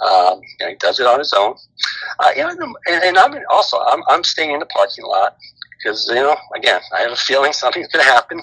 Um, 0.00 0.40
you 0.58 0.66
know, 0.66 0.68
he 0.70 0.74
does 0.76 1.00
it 1.00 1.06
on 1.06 1.18
his 1.18 1.32
own. 1.32 1.54
Uh, 2.18 2.30
you 2.36 2.42
know, 2.42 2.50
and, 2.88 3.04
and 3.04 3.18
I'm 3.18 3.34
also 3.50 3.78
I'm, 3.78 4.02
I'm 4.08 4.24
staying 4.24 4.52
in 4.52 4.60
the 4.60 4.66
parking 4.66 5.04
lot 5.04 5.36
because 5.78 6.06
you 6.08 6.16
know 6.16 6.36
again 6.54 6.80
I 6.94 7.00
have 7.00 7.12
a 7.12 7.16
feeling 7.16 7.52
something's 7.52 7.88
going 7.88 8.04
to 8.04 8.10
happen 8.10 8.42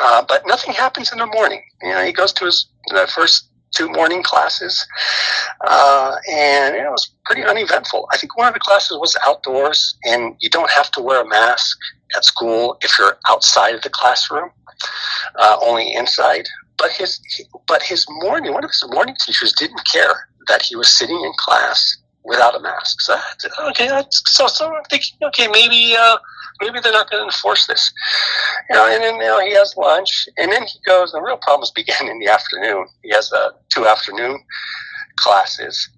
uh, 0.00 0.24
but 0.26 0.42
nothing 0.46 0.74
happens 0.74 1.12
in 1.12 1.18
the 1.18 1.26
morning. 1.26 1.62
You 1.82 1.90
know, 1.90 2.04
he 2.04 2.12
goes 2.12 2.32
to 2.34 2.46
his 2.46 2.66
the 2.88 3.08
first 3.14 3.48
two 3.74 3.88
morning 3.88 4.22
classes, 4.22 4.86
uh, 5.66 6.14
and 6.30 6.74
it 6.74 6.90
was 6.90 7.10
pretty 7.24 7.42
uneventful. 7.44 8.06
I 8.12 8.18
think 8.18 8.36
one 8.36 8.46
of 8.46 8.54
the 8.54 8.60
classes 8.60 8.98
was 8.98 9.16
outdoors, 9.26 9.96
and 10.04 10.36
you 10.40 10.50
don't 10.50 10.70
have 10.70 10.90
to 10.92 11.02
wear 11.02 11.22
a 11.22 11.28
mask 11.28 11.78
at 12.16 12.24
school 12.24 12.76
if 12.82 12.98
you're 12.98 13.18
outside 13.28 13.74
of 13.74 13.82
the 13.82 13.90
classroom, 13.90 14.50
uh, 15.38 15.56
only 15.62 15.92
inside. 15.94 16.46
But 16.78 16.90
his 16.90 17.20
but 17.66 17.82
his 17.82 18.06
morning 18.08 18.52
one 18.52 18.64
of 18.64 18.70
his 18.70 18.84
morning 18.90 19.16
teachers 19.24 19.52
didn't 19.52 19.82
care 19.90 20.28
that 20.48 20.62
he 20.62 20.76
was 20.76 20.88
sitting 20.88 21.20
in 21.20 21.32
class 21.38 21.96
without 22.24 22.54
a 22.54 22.60
mask. 22.60 23.00
So 23.00 23.18
okay, 23.68 23.88
so 24.10 24.46
so 24.46 24.74
I'm 24.74 24.84
thinking, 24.90 25.16
okay, 25.28 25.48
maybe 25.48 25.94
uh, 25.98 26.16
maybe 26.62 26.80
they're 26.80 26.92
not 26.92 27.10
going 27.10 27.22
to 27.22 27.26
enforce 27.26 27.66
this. 27.66 27.92
You 28.70 28.76
know, 28.76 28.86
and 28.86 29.02
then 29.02 29.16
you 29.16 29.22
know 29.22 29.40
he 29.40 29.52
has 29.54 29.74
lunch, 29.76 30.28
and 30.38 30.50
then 30.50 30.62
he 30.62 30.78
goes. 30.86 31.12
The 31.12 31.20
real 31.20 31.36
problems 31.36 31.70
begin 31.74 32.08
in 32.08 32.18
the 32.18 32.28
afternoon. 32.28 32.86
He 33.02 33.10
has 33.10 33.32
two 33.68 33.86
afternoon 33.86 34.42
classes. 35.16 35.88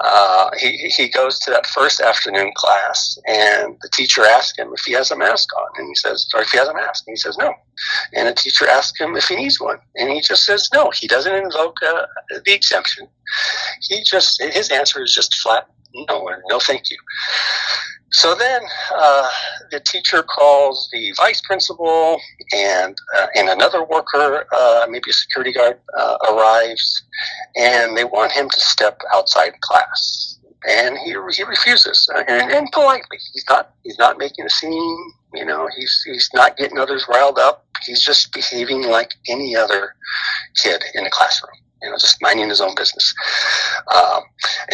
Uh, 0.00 0.50
he 0.58 0.76
he 0.88 1.08
goes 1.08 1.38
to 1.38 1.50
that 1.50 1.66
first 1.66 2.00
afternoon 2.00 2.50
class, 2.56 3.18
and 3.26 3.76
the 3.80 3.88
teacher 3.92 4.24
asks 4.24 4.58
him 4.58 4.72
if 4.74 4.84
he 4.84 4.92
has 4.92 5.10
a 5.10 5.16
mask 5.16 5.48
on, 5.56 5.68
and 5.76 5.88
he 5.88 5.94
says, 5.94 6.28
or 6.34 6.42
if 6.42 6.50
he 6.50 6.58
has 6.58 6.68
a 6.68 6.74
mask, 6.74 7.04
and 7.06 7.12
he 7.12 7.16
says 7.16 7.38
no. 7.38 7.54
And 8.12 8.26
the 8.26 8.34
teacher 8.34 8.68
asks 8.68 8.98
him 9.00 9.16
if 9.16 9.28
he 9.28 9.36
needs 9.36 9.60
one, 9.60 9.78
and 9.96 10.10
he 10.10 10.20
just 10.20 10.44
says 10.44 10.68
no. 10.74 10.90
He 10.90 11.06
doesn't 11.06 11.32
invoke 11.32 11.76
uh, 11.86 12.06
the 12.44 12.52
exemption. 12.52 13.06
He 13.82 14.02
just 14.02 14.42
his 14.42 14.70
answer 14.70 15.02
is 15.02 15.14
just 15.14 15.36
flat 15.36 15.68
no 15.94 16.28
no 16.48 16.58
thank 16.60 16.90
you. 16.90 16.98
So 18.10 18.34
then 18.34 18.62
uh, 18.94 19.28
the 19.70 19.80
teacher 19.80 20.22
calls 20.22 20.88
the 20.92 21.12
vice 21.16 21.42
principal, 21.42 22.18
and 22.54 22.96
uh, 23.18 23.26
and 23.34 23.48
another 23.50 23.84
worker, 23.84 24.46
uh, 24.54 24.86
maybe 24.88 25.10
a 25.10 25.12
security 25.12 25.52
guard, 25.52 25.78
uh, 25.96 26.16
arrives, 26.30 27.02
and 27.56 27.96
they 27.96 28.04
want 28.04 28.32
him 28.32 28.48
to 28.48 28.60
step 28.60 29.00
outside 29.12 29.60
class, 29.60 30.38
and 30.66 30.96
he 30.98 31.14
he 31.32 31.42
refuses, 31.42 32.10
and, 32.28 32.50
and 32.50 32.72
politely. 32.72 33.18
He's 33.34 33.44
not 33.48 33.72
he's 33.84 33.98
not 33.98 34.18
making 34.18 34.46
a 34.46 34.50
scene. 34.50 35.12
You 35.34 35.44
know, 35.44 35.68
he's 35.76 36.02
he's 36.06 36.30
not 36.32 36.56
getting 36.56 36.78
others 36.78 37.04
riled 37.10 37.38
up. 37.38 37.66
He's 37.84 38.02
just 38.02 38.32
behaving 38.32 38.88
like 38.88 39.12
any 39.28 39.54
other 39.54 39.94
kid 40.56 40.82
in 40.94 41.04
the 41.04 41.10
classroom 41.10 41.52
you 41.82 41.90
know, 41.90 41.96
just 41.96 42.16
minding 42.20 42.48
his 42.48 42.60
own 42.60 42.74
business. 42.74 43.14
Um, 43.94 44.22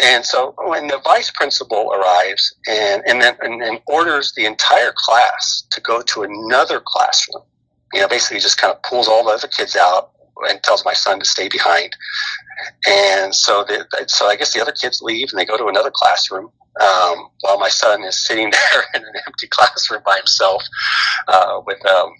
and 0.03 0.25
so 0.25 0.53
when 0.65 0.87
the 0.87 0.99
vice 1.03 1.31
principal 1.31 1.91
arrives 1.93 2.55
and, 2.67 3.03
and 3.07 3.21
then 3.21 3.35
and, 3.41 3.61
and 3.61 3.79
orders 3.87 4.33
the 4.35 4.45
entire 4.45 4.93
class 4.95 5.63
to 5.71 5.81
go 5.81 6.01
to 6.01 6.23
another 6.23 6.81
classroom, 6.83 7.43
you 7.93 8.01
know, 8.01 8.07
basically 8.07 8.39
just 8.39 8.57
kind 8.57 8.73
of 8.73 8.81
pulls 8.83 9.07
all 9.07 9.23
the 9.23 9.31
other 9.31 9.47
kids 9.47 9.75
out, 9.75 10.11
and 10.49 10.61
tells 10.63 10.85
my 10.85 10.93
son 10.93 11.19
to 11.19 11.25
stay 11.25 11.47
behind. 11.47 11.95
And 12.87 13.33
so, 13.33 13.63
the, 13.63 13.85
so 14.07 14.27
I 14.27 14.35
guess 14.35 14.53
the 14.53 14.61
other 14.61 14.71
kids 14.71 15.01
leave 15.01 15.29
and 15.31 15.39
they 15.39 15.45
go 15.45 15.57
to 15.57 15.67
another 15.67 15.91
classroom 15.93 16.51
um, 16.81 17.29
while 17.41 17.59
my 17.59 17.69
son 17.69 18.03
is 18.03 18.25
sitting 18.25 18.49
there 18.71 18.83
in 18.93 19.01
an 19.01 19.13
empty 19.27 19.47
classroom 19.47 20.01
by 20.05 20.17
himself 20.17 20.63
uh, 21.27 21.61
with 21.65 21.83
um, 21.85 22.11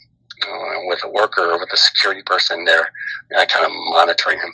with 0.88 1.04
a 1.04 1.10
worker 1.10 1.52
or 1.52 1.60
with 1.60 1.72
a 1.74 1.78
security 1.78 2.22
person 2.24 2.66
there, 2.66 2.92
uh, 3.38 3.46
kind 3.46 3.66
of 3.66 3.72
monitoring 3.74 4.40
him. 4.40 4.54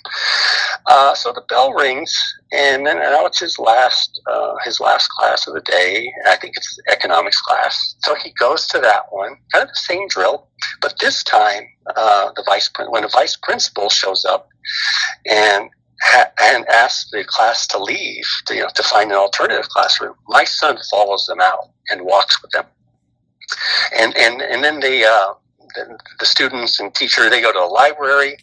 Uh, 0.87 1.13
so 1.13 1.31
the 1.31 1.43
bell 1.49 1.73
rings, 1.73 2.13
and 2.51 2.85
then 2.85 2.97
now 2.97 3.25
it's 3.25 3.39
his 3.39 3.59
last 3.59 4.21
uh, 4.27 4.55
his 4.63 4.79
last 4.79 5.07
class 5.09 5.47
of 5.47 5.53
the 5.53 5.61
day. 5.61 6.11
I 6.27 6.35
think 6.37 6.55
it's 6.57 6.77
economics 6.91 7.41
class. 7.41 7.95
So 7.99 8.15
he 8.15 8.31
goes 8.31 8.67
to 8.67 8.79
that 8.79 9.03
one, 9.11 9.37
kind 9.53 9.63
of 9.63 9.69
the 9.69 9.75
same 9.75 10.07
drill, 10.07 10.47
but 10.81 10.95
this 10.99 11.23
time 11.23 11.63
uh, 11.95 12.31
the 12.35 12.43
vice 12.45 12.69
when 12.89 13.03
the 13.03 13.09
vice 13.09 13.35
principal 13.35 13.89
shows 13.89 14.25
up 14.25 14.49
and 15.29 15.69
ha- 16.01 16.31
and 16.41 16.67
asks 16.67 17.09
the 17.11 17.23
class 17.23 17.67
to 17.67 17.77
leave 17.77 18.25
to 18.47 18.55
you 18.55 18.61
know 18.61 18.69
to 18.75 18.83
find 18.83 19.11
an 19.11 19.17
alternative 19.17 19.69
classroom. 19.69 20.15
My 20.27 20.43
son 20.43 20.77
follows 20.89 21.25
them 21.27 21.39
out 21.41 21.69
and 21.89 22.01
walks 22.01 22.41
with 22.41 22.51
them. 22.51 22.65
And 23.97 24.15
and 24.17 24.41
and 24.41 24.63
then 24.63 24.79
they 24.79 25.03
uh, 25.03 25.33
the, 25.75 25.97
the 26.19 26.25
students 26.25 26.79
and 26.79 26.93
teacher 26.93 27.29
they 27.29 27.41
go 27.41 27.51
to 27.51 27.59
a 27.59 27.65
library 27.65 28.37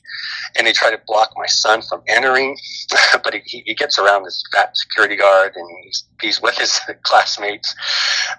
and 0.57 0.67
they 0.67 0.73
try 0.73 0.91
to 0.91 1.01
block 1.07 1.31
my 1.37 1.47
son 1.47 1.83
from 1.83 2.03
entering 2.09 2.57
but 3.25 3.35
he, 3.45 3.63
he 3.67 3.75
gets 3.75 3.99
around 3.99 4.25
this 4.25 4.43
fat 4.53 4.77
security 4.77 5.17
guard 5.17 5.53
and 5.55 5.69
he's, 5.85 6.05
he's 6.21 6.43
with 6.43 6.57
his 6.57 6.81
classmates 7.03 7.75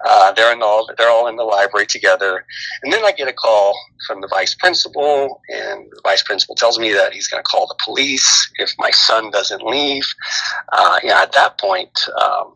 uh, 0.06 0.32
they're 0.34 0.54
in 0.54 0.62
all 0.62 0.90
they're 0.98 1.10
all 1.10 1.28
in 1.28 1.36
the 1.36 1.44
library 1.44 1.86
together 1.86 2.46
and 2.84 2.94
then 2.94 3.04
i 3.06 3.12
get 3.12 3.28
a 3.28 3.34
call 3.34 3.78
from 4.08 4.22
the 4.22 4.28
vice 4.28 4.56
principal 4.56 5.42
and 5.50 5.86
the 5.92 6.02
vice 6.04 6.24
principal 6.24 6.56
tells 6.56 6.80
me 6.80 6.92
that 6.92 7.14
he's 7.14 7.28
going 7.28 7.42
to 7.42 7.50
call 7.50 7.68
the 7.68 7.76
police 7.84 8.52
if 8.60 8.74
my 8.80 8.92
son 8.92 9.30
doesn't 9.32 9.64
leave 9.64 10.06
uh, 10.74 11.00
yeah 11.04 11.22
at 11.22 11.32
that 11.34 11.58
point 11.58 11.92
um, 12.22 12.52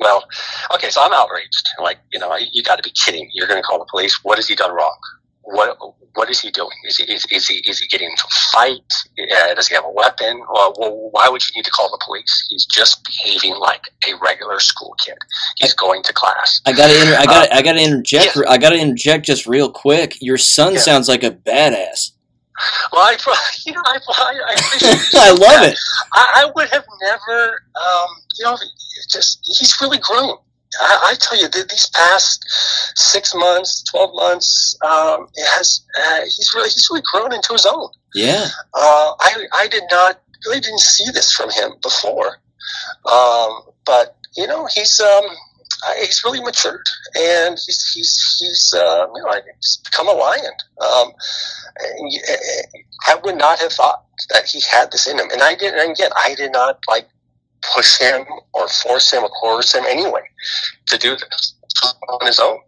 well, 0.00 0.24
okay, 0.74 0.90
so 0.90 1.02
I'm 1.02 1.12
outraged. 1.12 1.70
Like, 1.80 1.98
you 2.12 2.18
know, 2.18 2.36
you 2.52 2.62
got 2.62 2.76
to 2.76 2.82
be 2.82 2.90
kidding. 2.90 3.28
You're 3.32 3.46
going 3.46 3.60
to 3.60 3.66
call 3.66 3.78
the 3.78 3.86
police. 3.90 4.22
What 4.22 4.38
has 4.38 4.48
he 4.48 4.54
done 4.54 4.72
wrong? 4.72 4.96
What 5.50 5.78
what 6.14 6.30
is 6.30 6.40
he 6.40 6.50
doing? 6.50 6.76
Is 6.84 6.98
he 6.98 7.04
is, 7.12 7.24
is 7.30 7.48
he 7.48 7.56
is 7.68 7.78
he 7.78 7.86
getting 7.88 8.10
into 8.10 8.24
a 8.24 8.40
fight? 8.52 8.92
Uh, 9.18 9.54
does 9.54 9.68
he 9.68 9.74
have 9.74 9.84
a 9.84 9.90
weapon? 9.90 10.40
Or 10.48 10.74
well, 10.78 11.08
why 11.12 11.28
would 11.28 11.42
you 11.42 11.52
need 11.56 11.64
to 11.64 11.70
call 11.70 11.90
the 11.90 12.00
police? 12.04 12.46
He's 12.50 12.66
just 12.66 13.04
behaving 13.04 13.58
like 13.58 13.82
a 14.08 14.14
regular 14.22 14.60
school 14.60 14.94
kid. 15.04 15.16
He's 15.56 15.74
going 15.74 16.02
to 16.02 16.12
class. 16.12 16.60
I 16.66 16.72
gotta 16.72 16.94
inter- 17.00 17.16
I 17.18 17.24
got 17.24 17.50
uh, 17.50 17.54
I 17.54 17.62
gotta 17.62 17.82
interject. 17.82 18.36
Yeah. 18.36 18.42
I 18.48 18.58
gotta 18.58 18.78
interject 18.78 19.26
just 19.26 19.46
real 19.46 19.70
quick. 19.70 20.20
Your 20.20 20.38
son 20.38 20.74
yeah. 20.74 20.80
sounds 20.80 21.08
like 21.08 21.22
a 21.22 21.30
badass. 21.30 22.12
Well, 22.92 23.02
I, 23.02 23.12
you 23.66 23.72
know, 23.72 23.82
I, 23.84 23.98
I, 24.08 24.34
I, 24.46 25.08
I 25.14 25.30
love 25.30 25.40
that. 25.40 25.72
it. 25.72 25.78
I, 26.12 26.42
I, 26.42 26.52
would 26.56 26.68
have 26.70 26.84
never, 27.00 27.62
um, 27.76 28.08
you 28.36 28.44
know, 28.44 28.58
just 29.08 29.38
he's 29.44 29.76
really 29.80 29.98
grown. 29.98 30.38
I, 30.80 31.10
I, 31.10 31.14
tell 31.18 31.38
you, 31.38 31.48
these 31.48 31.90
past 31.94 32.44
six 32.96 33.34
months, 33.34 33.82
twelve 33.82 34.14
months, 34.14 34.76
um, 34.82 35.28
has 35.54 35.82
uh, 35.98 36.20
he's 36.22 36.50
really 36.54 36.70
he's 36.70 36.88
really 36.90 37.02
grown 37.12 37.32
into 37.32 37.52
his 37.52 37.66
own. 37.66 37.88
Yeah. 38.14 38.46
Uh, 38.74 39.12
I 39.20 39.46
I 39.52 39.68
did 39.68 39.84
not 39.90 40.20
really 40.46 40.60
didn't 40.60 40.80
see 40.80 41.10
this 41.12 41.32
from 41.32 41.50
him 41.50 41.72
before, 41.82 42.38
um, 43.10 43.62
but 43.84 44.16
you 44.36 44.46
know 44.46 44.68
he's 44.74 45.00
um, 45.00 45.24
he's 46.00 46.22
really 46.24 46.40
matured 46.40 46.86
and 47.16 47.58
he's 47.58 47.92
he's 47.92 48.36
he's 48.38 48.74
uh, 48.74 49.06
you 49.14 49.22
know 49.22 49.40
he's 49.56 49.80
become 49.84 50.08
a 50.08 50.12
lion. 50.12 50.52
Um, 50.80 51.12
I 53.08 53.14
would 53.22 53.36
not 53.36 53.58
have 53.60 53.72
thought 53.72 54.04
that 54.30 54.46
he 54.46 54.60
had 54.60 54.90
this 54.90 55.06
in 55.06 55.18
him, 55.18 55.28
and 55.32 55.42
I 55.42 55.54
did. 55.54 55.74
And 55.74 55.92
again, 55.92 56.10
I 56.16 56.34
did 56.34 56.52
not 56.52 56.78
like 56.88 57.08
push 57.74 57.98
him 57.98 58.24
or 58.52 58.68
force 58.68 59.12
him 59.12 59.22
or 59.22 59.30
coerce 59.40 59.74
him 59.74 59.84
anyway 59.88 60.22
to 60.86 60.98
do 60.98 61.16
this 61.16 61.54
on 62.08 62.26
his 62.26 62.38
own. 62.38 62.58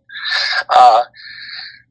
Uh, 0.68 1.02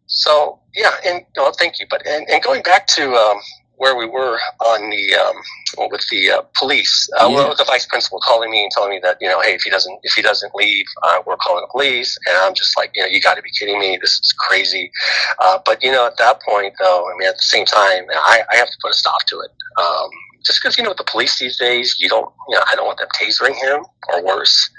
so 0.08 0.60
yeah, 0.76 0.91
and 1.06 1.26
well, 1.36 1.52
thank 1.52 1.80
you. 1.80 1.86
But 1.89 2.06
and, 2.06 2.30
and 2.30 2.41
going 2.41 2.63
back 2.63 2.88
to 2.88 3.13
um, 3.13 3.38
where 3.80 3.95
we 3.95 4.06
were 4.06 4.38
on 4.65 4.89
the 4.89 5.15
um, 5.15 5.89
with 5.89 6.08
the 6.10 6.32
uh, 6.32 6.41
police, 6.58 7.10
uh, 7.19 7.28
yeah. 7.30 7.47
with 7.47 7.58
the 7.58 7.63
vice 7.63 7.86
principal 7.86 8.19
calling 8.19 8.52
me 8.52 8.63
and 8.63 8.71
telling 8.71 8.91
me 8.91 9.00
that 9.02 9.17
you 9.21 9.28
know, 9.28 9.41
hey, 9.41 9.54
if 9.54 9.62
he 9.62 9.69
doesn't 9.69 10.00
if 10.04 10.13
he 10.13 10.21
doesn't 10.21 10.54
leave, 10.54 10.86
uh, 11.04 11.19
we're 11.26 11.38
calling 11.38 11.62
the 11.62 11.71
police. 11.71 12.17
And 12.28 12.38
I'm 12.38 12.54
just 12.54 12.78
like, 12.78 12.91
you 12.95 13.02
know, 13.02 13.08
you 13.08 13.21
got 13.21 13.36
to 13.36 13.41
be 13.41 13.50
kidding 13.58 13.80
me. 13.80 13.97
This 14.02 14.19
is 14.19 14.34
crazy. 14.34 14.91
Uh, 15.39 15.60
but 15.65 15.82
you 15.84 15.91
know, 15.91 16.06
at 16.06 16.17
that 16.17 16.41
point, 16.41 16.73
though, 16.80 17.10
I 17.10 17.17
mean, 17.17 17.28
at 17.28 17.38
the 17.38 17.43
same 17.43 17.65
time, 17.65 18.06
I, 18.10 18.41
I 18.52 18.56
have 18.58 18.69
to 18.69 18.78
put 18.82 18.91
a 18.91 18.95
stop 18.95 19.26
to 19.28 19.39
it. 19.39 19.52
Um, 19.80 20.10
just 20.45 20.62
because 20.62 20.78
you 20.78 20.84
know 20.84 20.89
with 20.89 20.97
the 20.97 21.04
police 21.04 21.39
these 21.39 21.58
days, 21.58 21.95
you 21.99 22.10
don't, 22.10 22.32
you 22.49 22.56
know, 22.56 22.63
I 22.71 22.75
don't 22.75 22.86
want 22.86 22.99
them 22.99 23.08
tasering 23.19 23.56
him 23.56 23.84
or 24.10 24.23
worse. 24.23 24.69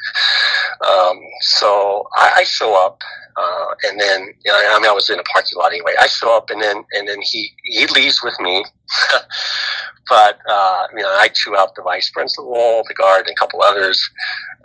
Um, 0.88 1.20
so 1.40 2.09
I, 2.16 2.35
I, 2.38 2.44
show 2.44 2.75
up, 2.85 3.03
uh, 3.37 3.75
and 3.85 4.01
then 4.01 4.29
you 4.44 4.51
know, 4.51 4.59
I 4.59 4.79
mean, 4.79 4.90
I 4.90 4.92
was 4.92 5.11
in 5.11 5.18
a 5.18 5.23
parking 5.25 5.59
lot 5.59 5.73
anyway. 5.73 5.94
I 6.01 6.07
show 6.07 6.37
up, 6.37 6.51
and 6.51 6.62
then 6.62 6.85
and 6.92 7.09
then 7.09 7.18
he 7.23 7.53
he 7.64 7.87
leaves 7.88 8.23
with 8.23 8.38
me, 8.40 8.64
but 10.09 10.38
uh, 10.49 10.87
you 10.96 11.03
know, 11.03 11.16
I 11.20 11.29
chew 11.29 11.57
out 11.57 11.75
the 11.75 11.83
vice 11.83 12.11
principal, 12.11 12.83
the 12.88 12.94
guard, 12.94 13.27
and 13.27 13.31
a 13.31 13.38
couple 13.38 13.62
others. 13.62 14.01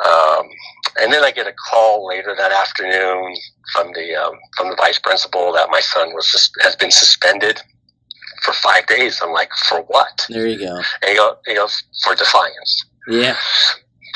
Um, 0.06 0.48
and 1.02 1.12
then 1.12 1.24
I 1.24 1.32
get 1.32 1.48
a 1.48 1.54
call 1.54 2.08
later 2.08 2.36
that 2.38 2.52
afternoon 2.52 3.36
from 3.74 3.92
the 3.94 4.16
um, 4.16 4.38
from 4.56 4.70
the 4.70 4.76
vice 4.76 5.00
principal 5.00 5.52
that 5.54 5.70
my 5.70 5.82
son 5.82 6.14
was 6.14 6.52
has 6.62 6.76
been 6.76 6.92
suspended 6.92 7.62
for 8.46 8.54
five 8.54 8.86
days. 8.88 9.20
I'm 9.24 9.34
like, 9.34 9.50
for 9.68 9.82
what? 9.82 10.26
There 10.30 10.48
you 10.48 10.60
go. 10.60 10.78
And 10.78 11.10
he 11.10 11.16
goes, 11.16 11.36
he 11.46 11.56
goes 11.56 11.84
for 12.04 12.16
defiance. 12.16 12.86
Yeah. 13.08 13.36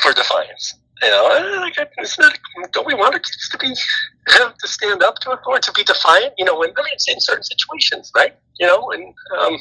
For 0.02 0.12
defiance. 0.12 0.74
You 1.02 1.08
know, 1.08 1.60
like, 1.62 1.76
not, 2.18 2.38
don't 2.72 2.86
we 2.86 2.92
want 2.92 3.14
our 3.14 3.20
kids 3.20 3.48
to 3.50 3.58
be 3.58 3.68
to 4.28 4.68
stand 4.68 5.02
up 5.02 5.18
to 5.20 5.30
authority, 5.30 5.64
to 5.64 5.72
be 5.72 5.82
defiant? 5.82 6.34
You 6.36 6.44
know, 6.44 6.58
when 6.58 6.70
I 6.70 6.82
mean, 6.82 6.92
it's 6.92 7.08
in 7.08 7.20
certain 7.20 7.42
situations, 7.42 8.12
right? 8.14 8.34
You 8.58 8.66
know, 8.66 8.90
and 8.90 9.14
um, 9.38 9.56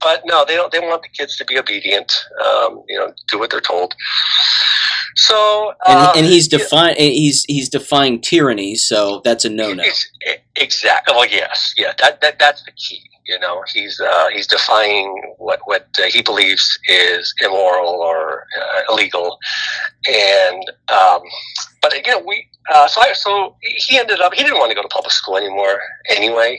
but 0.00 0.22
no, 0.24 0.46
they 0.46 0.54
don't. 0.54 0.72
They 0.72 0.80
want 0.80 1.02
the 1.02 1.10
kids 1.10 1.36
to 1.36 1.44
be 1.44 1.58
obedient. 1.58 2.10
Um, 2.42 2.82
you 2.88 2.98
know, 2.98 3.12
do 3.30 3.38
what 3.38 3.50
they're 3.50 3.60
told. 3.60 3.94
So, 5.16 5.72
uh, 5.86 6.12
and, 6.14 6.24
and, 6.24 6.32
he's 6.32 6.48
defying 6.48 6.96
he's 6.96 7.44
he's 7.44 7.68
defying 7.68 8.20
tyranny, 8.20 8.76
so 8.76 9.20
that's 9.24 9.44
a 9.44 9.50
no 9.50 9.72
no. 9.72 9.82
Exactly. 10.56 11.14
Well, 11.14 11.26
yes, 11.28 11.74
yeah. 11.76 11.92
That, 11.98 12.20
that 12.20 12.38
that's 12.38 12.64
the 12.64 12.72
key. 12.72 13.02
You 13.26 13.38
know, 13.38 13.62
he's 13.72 14.00
uh, 14.00 14.28
he's 14.32 14.46
defying 14.46 15.34
what 15.38 15.60
what 15.64 15.88
uh, 16.02 16.04
he 16.04 16.22
believes 16.22 16.78
is 16.88 17.32
immoral 17.44 17.88
or 17.88 18.46
uh, 18.60 18.92
illegal, 18.92 19.38
and 20.08 20.62
um, 20.88 21.20
but 21.82 21.96
again, 21.96 22.24
we 22.26 22.46
uh, 22.72 22.88
so 22.88 23.02
I, 23.02 23.12
so 23.12 23.56
he 23.60 23.98
ended 23.98 24.20
up 24.20 24.34
he 24.34 24.42
didn't 24.42 24.58
want 24.58 24.70
to 24.70 24.74
go 24.74 24.82
to 24.82 24.88
public 24.88 25.12
school 25.12 25.36
anymore 25.36 25.78
anyway, 26.08 26.58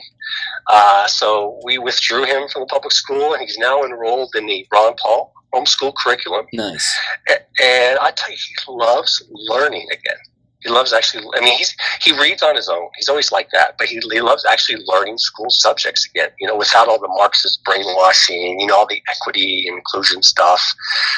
uh, 0.68 1.06
so 1.08 1.60
we 1.64 1.78
withdrew 1.78 2.24
him 2.24 2.48
from 2.52 2.62
the 2.62 2.66
public 2.66 2.92
school, 2.92 3.32
and 3.32 3.42
he's 3.42 3.58
now 3.58 3.82
enrolled 3.82 4.32
in 4.36 4.46
the 4.46 4.66
Ron 4.72 4.94
Paul 4.94 5.34
homeschool 5.54 5.94
curriculum. 5.94 6.46
Nice, 6.52 6.98
and 7.28 7.98
I 7.98 8.10
tell 8.12 8.30
you, 8.30 8.36
he 8.36 8.54
loves 8.68 9.22
learning 9.30 9.86
again. 9.92 10.18
He 10.62 10.68
loves 10.68 10.92
actually 10.92 11.24
i 11.34 11.40
mean 11.40 11.56
he's 11.56 11.74
he 12.02 12.12
reads 12.18 12.42
on 12.42 12.54
his 12.54 12.68
own. 12.68 12.88
He's 12.96 13.08
always 13.08 13.32
like 13.32 13.48
that 13.52 13.76
but 13.78 13.88
he, 13.88 14.00
he 14.12 14.20
loves 14.20 14.44
actually 14.44 14.82
learning 14.86 15.18
school 15.18 15.50
subjects 15.50 16.06
again 16.10 16.28
you 16.38 16.46
know 16.46 16.56
without 16.56 16.88
all 16.88 17.00
the 17.00 17.08
marxist 17.08 17.64
brainwashing 17.64 18.60
you 18.60 18.66
know 18.66 18.76
all 18.76 18.86
the 18.86 19.02
equity 19.08 19.66
inclusion 19.66 20.22
stuff 20.22 20.62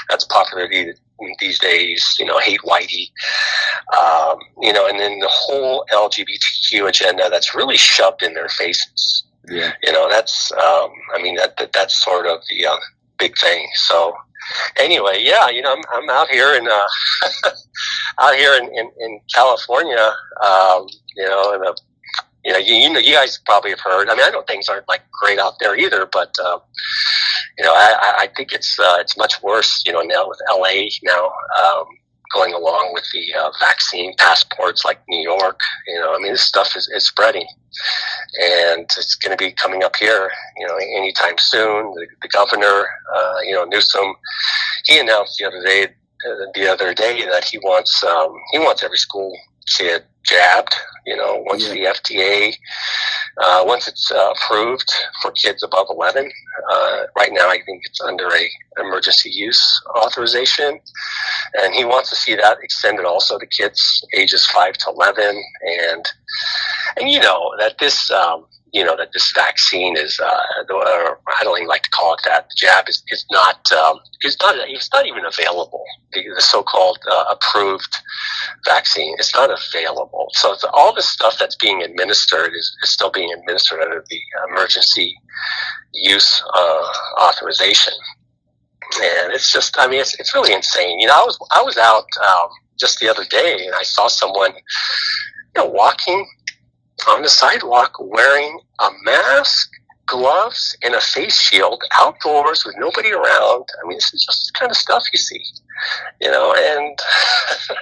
that's 0.08 0.24
popular 0.24 0.68
these 1.40 1.58
days 1.58 2.04
you 2.18 2.24
know 2.24 2.38
hate 2.38 2.60
whitey 2.60 3.10
um, 3.96 4.38
you 4.60 4.72
know 4.72 4.86
and 4.86 4.98
then 4.98 5.18
the 5.18 5.30
whole 5.30 5.84
lgbtq 5.92 6.88
agenda 6.88 7.28
that's 7.30 7.54
really 7.54 7.76
shoved 7.76 8.22
in 8.22 8.34
their 8.34 8.48
faces. 8.48 9.24
Yeah. 9.48 9.72
You 9.82 9.92
know 9.92 10.08
that's 10.08 10.52
um, 10.52 10.90
i 11.14 11.20
mean 11.20 11.34
that, 11.36 11.56
that 11.56 11.72
that's 11.72 12.02
sort 12.02 12.26
of 12.26 12.38
the 12.48 12.66
uh, 12.66 12.76
big 13.22 13.34
thing 13.38 13.68
so 13.74 14.14
anyway, 14.78 15.18
yeah, 15.20 15.48
you 15.48 15.62
know, 15.62 15.72
I'm, 15.72 15.82
I'm 15.92 16.10
out 16.10 16.28
here 16.28 16.54
in 16.54 16.66
uh, 16.68 16.86
out 18.20 18.34
here 18.34 18.54
in, 18.54 18.64
in, 18.76 18.90
in 18.98 19.20
California, 19.34 20.12
um, 20.44 20.86
you 21.16 21.24
know, 21.24 21.52
and 21.54 21.76
you 22.44 22.52
know, 22.52 22.58
you, 22.58 22.74
you 22.74 22.90
know, 22.90 22.98
you 22.98 23.14
guys 23.14 23.38
probably 23.46 23.70
have 23.70 23.80
heard. 23.80 24.08
I 24.08 24.14
mean, 24.14 24.24
I 24.24 24.30
know 24.30 24.42
things 24.42 24.68
aren't 24.68 24.88
like 24.88 25.02
great 25.20 25.38
out 25.38 25.54
there 25.60 25.76
either, 25.76 26.08
but 26.10 26.34
uh, 26.42 26.58
you 27.58 27.64
know, 27.64 27.72
I, 27.72 28.14
I 28.20 28.28
think 28.36 28.52
it's 28.52 28.78
uh, 28.78 28.96
it's 28.98 29.16
much 29.16 29.42
worse. 29.42 29.82
You 29.86 29.92
know, 29.92 30.00
now 30.00 30.28
with 30.28 30.38
LA 30.50 30.88
now 31.04 31.26
um, 31.26 31.84
going 32.32 32.54
along 32.54 32.90
with 32.92 33.04
the 33.12 33.34
uh, 33.34 33.50
vaccine 33.60 34.14
passports, 34.18 34.84
like 34.84 35.00
New 35.08 35.22
York. 35.22 35.60
You 35.86 36.00
know, 36.00 36.14
I 36.14 36.18
mean, 36.18 36.32
this 36.32 36.42
stuff 36.42 36.76
is, 36.76 36.88
is 36.94 37.06
spreading, 37.06 37.46
and 38.40 38.82
it's 38.82 39.14
going 39.16 39.36
to 39.36 39.42
be 39.42 39.52
coming 39.52 39.82
up 39.82 39.96
here. 39.96 40.30
You 40.56 40.66
know, 40.66 40.76
anytime 40.76 41.34
soon. 41.38 41.92
The, 41.94 42.06
the 42.22 42.28
governor, 42.28 42.86
uh, 43.14 43.34
you 43.44 43.52
know, 43.52 43.64
Newsom, 43.64 44.14
he 44.84 44.98
announced 44.98 45.38
the 45.38 45.46
other 45.46 45.62
day 45.64 45.84
uh, 45.84 46.46
the 46.54 46.70
other 46.70 46.94
day 46.94 47.24
that 47.26 47.44
he 47.44 47.58
wants 47.58 48.02
um, 48.04 48.34
he 48.52 48.58
wants 48.58 48.82
every 48.82 48.98
school 48.98 49.36
kid 49.76 50.04
jabbed. 50.24 50.74
You 51.06 51.16
know, 51.16 51.42
once 51.46 51.66
yeah. 51.66 51.72
the 51.72 51.84
FDA 52.00 52.54
Uh, 53.38 53.62
once 53.64 53.88
it's 53.88 54.10
uh, 54.12 54.32
approved 54.32 54.90
for 55.20 55.30
kids 55.32 55.62
above 55.62 55.86
11, 55.90 56.30
uh, 56.70 57.02
right 57.16 57.30
now 57.32 57.48
I 57.48 57.58
think 57.64 57.82
it's 57.84 58.00
under 58.00 58.28
a 58.28 58.50
emergency 58.80 59.30
use 59.30 59.82
authorization, 59.96 60.80
and 61.54 61.74
he 61.74 61.84
wants 61.84 62.10
to 62.10 62.16
see 62.16 62.34
that 62.34 62.58
extended 62.62 63.04
also 63.04 63.38
to 63.38 63.46
kids 63.46 64.04
ages 64.14 64.46
5 64.46 64.74
to 64.74 64.90
11, 64.90 65.42
and 65.62 66.06
and 66.98 67.10
you 67.10 67.20
know 67.20 67.52
that 67.58 67.78
this 67.78 68.10
um, 68.10 68.44
you 68.72 68.82
know 68.82 68.96
that 68.96 69.12
this 69.12 69.32
vaccine 69.32 69.96
is 69.96 70.18
uh, 70.18 70.24
I 70.26 71.44
don't 71.44 71.58
even 71.58 71.68
like 71.68 71.82
to 71.82 71.90
call 71.90 72.14
it 72.14 72.20
that. 72.24 72.48
The 72.48 72.54
jab 72.56 72.88
is, 72.88 73.02
is 73.08 73.24
not 73.30 73.70
um, 73.72 74.00
it's 74.22 74.36
not 74.40 74.54
it's 74.68 74.90
not 74.92 75.06
even 75.06 75.24
available. 75.24 75.84
The, 76.12 76.24
the 76.34 76.40
so-called 76.40 76.98
uh, 77.10 77.24
approved 77.30 77.96
vaccine 78.64 79.14
is 79.18 79.30
not 79.34 79.50
available. 79.50 80.28
So 80.32 80.54
all 80.72 80.94
the 80.94 81.02
stuff 81.02 81.36
that's 81.38 81.56
being 81.56 81.82
administered 81.82 82.52
is, 82.54 82.76
is 82.82 82.90
still 82.90 83.10
being 83.10 83.32
administered 83.32 83.80
under 83.80 84.04
the 84.08 84.20
emergency 84.50 85.14
use 85.92 86.42
uh, 86.54 86.92
authorization. 87.20 87.94
And 89.02 89.32
it's 89.32 89.50
just, 89.52 89.78
I 89.78 89.86
mean, 89.86 90.00
it's, 90.00 90.18
it's 90.20 90.34
really 90.34 90.52
insane. 90.52 91.00
You 91.00 91.06
know, 91.06 91.14
I 91.14 91.24
was 91.24 91.38
I 91.54 91.62
was 91.62 91.76
out 91.76 92.06
um, 92.26 92.48
just 92.78 93.00
the 93.00 93.08
other 93.08 93.24
day 93.24 93.66
and 93.66 93.74
I 93.74 93.82
saw 93.82 94.08
someone, 94.08 94.52
you 94.52 95.62
know, 95.62 95.66
walking 95.66 96.26
on 97.08 97.22
the 97.22 97.28
sidewalk 97.28 97.96
wearing 98.00 98.58
a 98.80 98.90
mask, 99.04 99.70
gloves, 100.06 100.76
and 100.82 100.94
a 100.94 101.00
face 101.00 101.40
shield 101.40 101.82
outdoors 101.92 102.64
with 102.64 102.74
nobody 102.78 103.12
around. 103.12 103.64
I 103.82 103.88
mean, 103.88 103.96
this 103.96 104.12
is 104.12 104.24
just 104.24 104.52
kind 104.54 104.70
of 104.70 104.76
stuff 104.76 105.04
you 105.12 105.18
see, 105.18 105.40
you 106.20 106.30
know. 106.30 106.54
And 106.54 106.98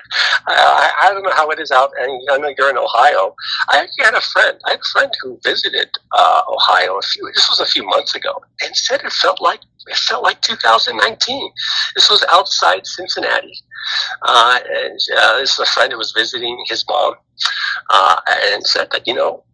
I, 0.46 0.92
I, 1.02 1.12
don't 1.12 1.22
know 1.22 1.33
how 1.33 1.50
it 1.50 1.59
is 1.59 1.70
out. 1.70 1.90
And 1.98 2.20
I 2.30 2.38
know 2.38 2.52
you're 2.56 2.70
in 2.70 2.78
Ohio. 2.78 3.35
I 3.70 3.78
actually 3.78 4.04
had 4.04 4.14
a 4.14 4.20
friend. 4.20 4.59
I 4.66 4.72
had 4.72 4.80
a 4.80 4.92
friend 4.92 5.12
who 5.22 5.40
visited 5.42 5.90
uh, 6.16 6.42
Ohio 6.48 6.98
a 6.98 7.02
few. 7.02 7.28
This 7.35 7.48
was 7.48 7.61
a 7.61 7.66
few 7.66 7.85
months 7.85 8.14
ago, 8.14 8.40
and 8.62 8.76
said 8.76 9.00
it 9.04 9.12
felt 9.12 9.40
like 9.40 9.61
it 9.88 9.96
felt 9.96 10.22
like 10.22 10.40
2019. 10.42 11.50
This 11.94 12.11
was 12.11 12.24
outside 12.30 12.87
Cincinnati. 12.87 13.62
Uh, 14.23 14.59
and 14.69 14.99
uh, 15.19 15.38
this 15.38 15.53
is 15.53 15.59
a 15.59 15.66
friend 15.66 15.93
who 15.93 15.99
was 15.99 16.12
visiting 16.12 16.62
his 16.69 16.85
mom 16.88 17.14
uh, 17.90 18.21
and 18.53 18.66
said 18.66 18.88
that, 18.93 19.07
you 19.07 19.14
know, 19.14 19.45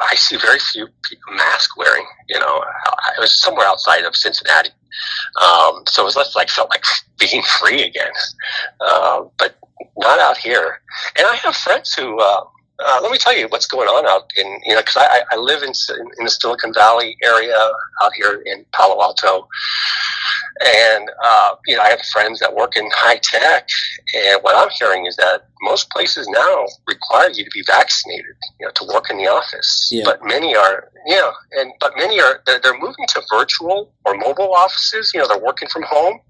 I 0.00 0.14
see 0.16 0.36
very 0.36 0.58
few 0.58 0.88
people 1.08 1.34
mask 1.34 1.76
wearing. 1.76 2.04
You 2.28 2.40
know, 2.40 2.64
I 2.86 3.20
was 3.20 3.40
somewhere 3.40 3.66
outside 3.66 4.04
of 4.04 4.16
Cincinnati, 4.16 4.70
um, 5.40 5.84
so 5.86 6.02
it 6.02 6.04
was 6.04 6.16
less 6.16 6.34
like 6.34 6.48
felt 6.48 6.70
like 6.70 6.84
being 7.18 7.42
free 7.44 7.82
again, 7.82 8.10
uh, 8.80 9.22
but 9.38 9.56
not 9.98 10.18
out 10.18 10.36
here. 10.36 10.80
And 11.16 11.26
I 11.26 11.36
have 11.36 11.54
friends 11.54 11.94
who. 11.94 12.18
Uh, 12.18 12.44
uh, 12.84 13.00
let 13.02 13.12
me 13.12 13.18
tell 13.18 13.36
you 13.36 13.46
what's 13.48 13.66
going 13.66 13.88
on 13.88 14.06
out 14.06 14.30
in 14.36 14.46
you 14.64 14.74
know 14.74 14.80
because 14.80 14.96
I, 14.96 15.22
I 15.32 15.36
live 15.36 15.62
in 15.62 15.72
in 16.18 16.24
the 16.24 16.30
Silicon 16.30 16.72
Valley 16.74 17.16
area 17.22 17.56
out 18.02 18.12
here 18.14 18.42
in 18.46 18.64
Palo 18.72 19.00
Alto, 19.00 19.48
and, 20.60 21.10
uh, 21.24 21.54
you 21.66 21.76
know, 21.76 21.82
I 21.82 21.90
have 21.90 22.02
friends 22.12 22.38
that 22.40 22.54
work 22.54 22.76
in 22.76 22.88
high 22.94 23.20
tech. 23.22 23.68
And 24.14 24.42
what 24.42 24.54
I'm 24.54 24.70
hearing 24.78 25.06
is 25.06 25.16
that 25.16 25.46
most 25.62 25.90
places 25.90 26.28
now 26.28 26.66
require 26.86 27.30
you 27.30 27.44
to 27.44 27.50
be 27.50 27.62
vaccinated, 27.66 28.36
you 28.60 28.66
know, 28.66 28.72
to 28.72 28.84
work 28.92 29.10
in 29.10 29.16
the 29.16 29.26
office. 29.28 29.88
Yeah. 29.90 30.04
But 30.04 30.20
many 30.24 30.54
are, 30.54 30.90
yeah, 31.06 31.30
and, 31.52 31.72
but 31.80 31.94
many 31.96 32.20
are, 32.20 32.42
they're, 32.46 32.60
they're 32.60 32.78
moving 32.78 33.06
to 33.08 33.22
virtual 33.30 33.92
or 34.04 34.14
mobile 34.14 34.54
offices. 34.54 35.12
You 35.14 35.20
know, 35.20 35.28
they're 35.28 35.42
working 35.42 35.68
from 35.68 35.82
home 35.84 36.20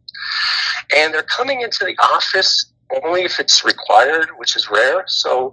and 0.96 1.12
they're 1.12 1.22
coming 1.22 1.60
into 1.60 1.84
the 1.84 1.96
office 2.02 2.72
only 3.02 3.22
if 3.22 3.40
it's 3.40 3.64
required, 3.64 4.28
which 4.37 4.57
is 4.57 4.70
rare. 4.70 5.05
So, 5.07 5.52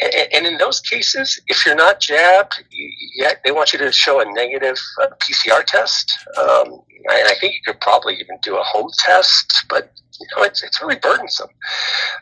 and 0.00 0.46
in 0.46 0.58
those 0.58 0.80
cases, 0.80 1.40
if 1.46 1.64
you're 1.64 1.74
not 1.74 2.00
jabbed, 2.00 2.64
you, 2.70 3.28
they 3.44 3.50
want 3.50 3.72
you 3.72 3.78
to 3.80 3.92
show 3.92 4.20
a 4.20 4.24
negative 4.32 4.78
uh, 5.00 5.08
PCR 5.20 5.64
test. 5.64 6.12
Um, 6.36 6.80
and 7.10 7.28
I 7.28 7.34
think 7.40 7.54
you 7.54 7.60
could 7.64 7.80
probably 7.80 8.14
even 8.16 8.38
do 8.42 8.56
a 8.56 8.62
home 8.62 8.90
test, 8.98 9.64
but 9.68 9.92
you 10.20 10.26
know, 10.36 10.42
it's, 10.42 10.62
it's 10.62 10.80
really 10.82 10.96
burdensome. 10.96 11.50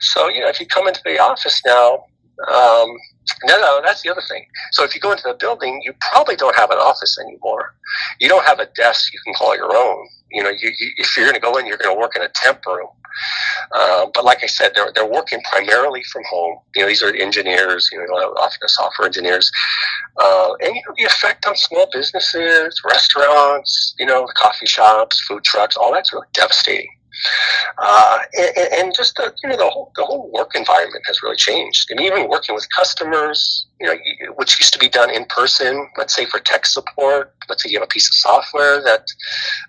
So, 0.00 0.28
you 0.28 0.40
know, 0.40 0.48
if 0.48 0.60
you 0.60 0.66
come 0.66 0.86
into 0.86 1.00
the 1.04 1.18
office 1.18 1.62
now, 1.64 2.04
um, 2.48 2.96
no, 3.44 3.58
no, 3.60 3.80
that's 3.84 4.02
the 4.02 4.10
other 4.10 4.22
thing. 4.28 4.46
So 4.72 4.84
if 4.84 4.94
you 4.94 5.00
go 5.00 5.10
into 5.10 5.24
the 5.26 5.34
building, 5.34 5.80
you 5.84 5.92
probably 6.12 6.36
don't 6.36 6.54
have 6.56 6.70
an 6.70 6.78
office 6.78 7.18
anymore. 7.18 7.74
You 8.20 8.28
don't 8.28 8.44
have 8.44 8.60
a 8.60 8.66
desk 8.66 9.12
you 9.12 9.20
can 9.24 9.34
call 9.34 9.56
your 9.56 9.74
own. 9.74 10.08
You 10.30 10.42
know, 10.42 10.50
you, 10.50 10.70
you, 10.78 10.90
if 10.98 11.16
you're 11.16 11.26
going 11.26 11.34
to 11.34 11.40
go 11.40 11.56
in, 11.56 11.66
you're 11.66 11.78
going 11.78 11.94
to 11.94 12.00
work 12.00 12.14
in 12.16 12.22
a 12.22 12.28
temp 12.28 12.64
room. 12.66 12.88
Uh, 13.72 14.06
but 14.14 14.24
like 14.24 14.44
I 14.44 14.46
said, 14.46 14.72
they're, 14.74 14.92
they're 14.94 15.10
working 15.10 15.40
primarily 15.50 16.02
from 16.12 16.22
home. 16.28 16.58
You 16.74 16.82
know, 16.82 16.88
these 16.88 17.02
are 17.02 17.14
engineers, 17.14 17.88
you 17.90 17.98
know, 17.98 18.04
often 18.04 18.68
software 18.68 19.06
engineers. 19.06 19.50
Uh, 20.20 20.54
and, 20.60 20.74
you 20.74 20.82
know, 20.86 20.94
the 20.96 21.04
effect 21.04 21.46
on 21.46 21.56
small 21.56 21.88
businesses, 21.92 22.80
restaurants, 22.84 23.94
you 23.98 24.06
know, 24.06 24.26
coffee 24.34 24.66
shops, 24.66 25.20
food 25.20 25.44
trucks, 25.44 25.76
all 25.76 25.92
that's 25.92 26.12
really 26.12 26.26
devastating. 26.32 26.88
Uh, 27.78 28.18
and, 28.38 28.72
and, 28.72 28.94
just 28.94 29.16
the 29.16 29.32
you 29.42 29.50
know 29.50 29.56
the 29.56 29.68
whole 29.68 29.92
the 29.96 30.04
whole 30.04 30.30
work 30.32 30.52
environment 30.54 31.04
has 31.06 31.22
really 31.22 31.36
changed. 31.36 31.90
And 31.90 32.00
even 32.00 32.28
working 32.28 32.54
with 32.54 32.66
customers, 32.76 33.66
you 33.80 33.86
know, 33.86 33.94
which 34.36 34.58
used 34.58 34.72
to 34.72 34.78
be 34.78 34.88
done 34.88 35.10
in 35.10 35.24
person. 35.26 35.88
Let's 35.96 36.14
say 36.14 36.26
for 36.26 36.40
tech 36.40 36.66
support, 36.66 37.34
let's 37.48 37.62
say 37.62 37.70
you 37.70 37.78
have 37.78 37.86
a 37.86 37.88
piece 37.88 38.08
of 38.08 38.14
software 38.14 38.82
that 38.82 39.06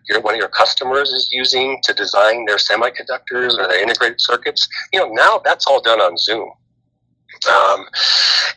your 0.08 0.22
one 0.22 0.34
of 0.34 0.40
your 0.40 0.50
customers 0.50 1.10
is 1.10 1.30
using 1.32 1.80
to 1.84 1.94
design 1.94 2.46
their 2.46 2.58
semiconductors 2.58 3.58
or 3.58 3.68
their 3.68 3.82
integrated 3.82 4.22
circuits. 4.22 4.68
You 4.94 5.00
know, 5.00 5.10
now 5.10 5.42
that's 5.44 5.68
all 5.68 5.82
done 5.82 6.00
on 6.00 6.18
Zoom. 6.18 6.50
Um, 7.48 7.86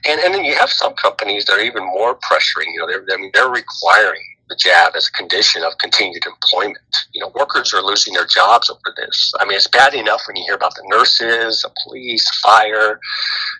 and, 0.08 0.20
and 0.20 0.32
then 0.32 0.44
you 0.44 0.54
have 0.54 0.70
some 0.70 0.94
companies 0.94 1.44
that 1.44 1.58
are 1.58 1.62
even 1.62 1.84
more 1.84 2.18
pressuring. 2.18 2.72
You 2.72 2.80
know, 2.80 2.86
they're, 2.86 3.30
they're 3.34 3.50
requiring 3.50 4.22
the 4.50 4.56
jab 4.56 4.94
as 4.96 5.08
a 5.08 5.12
condition 5.12 5.62
of 5.62 5.78
continued 5.78 6.26
employment. 6.26 6.78
You 7.12 7.22
know, 7.22 7.32
workers 7.34 7.72
are 7.72 7.82
losing 7.82 8.12
their 8.14 8.26
jobs 8.26 8.68
over 8.68 8.94
this. 8.96 9.32
I 9.38 9.44
mean, 9.44 9.56
it's 9.56 9.68
bad 9.68 9.94
enough 9.94 10.22
when 10.26 10.36
you 10.36 10.44
hear 10.44 10.56
about 10.56 10.74
the 10.74 10.82
nurses, 10.86 11.62
the 11.62 11.70
police, 11.84 12.28
fire 12.40 13.00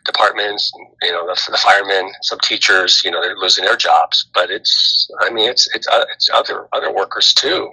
departments, 0.05 0.71
you 1.03 1.13
know, 1.13 1.27
the, 1.27 1.41
the 1.51 1.57
firemen, 1.57 2.11
some 2.23 2.41
teachers, 2.41 3.03
you 3.05 3.11
know, 3.11 3.23
they're 3.23 3.37
losing 3.37 3.65
their 3.65 3.77
jobs. 3.77 4.29
But 4.35 4.51
it's, 4.51 5.09
I 5.21 5.31
mean, 5.31 5.49
it's 5.49 5.69
it's 5.75 5.87
uh, 5.87 6.05
it's 6.13 6.29
other 6.35 6.69
other 6.73 6.93
workers 6.93 7.33
too, 7.33 7.71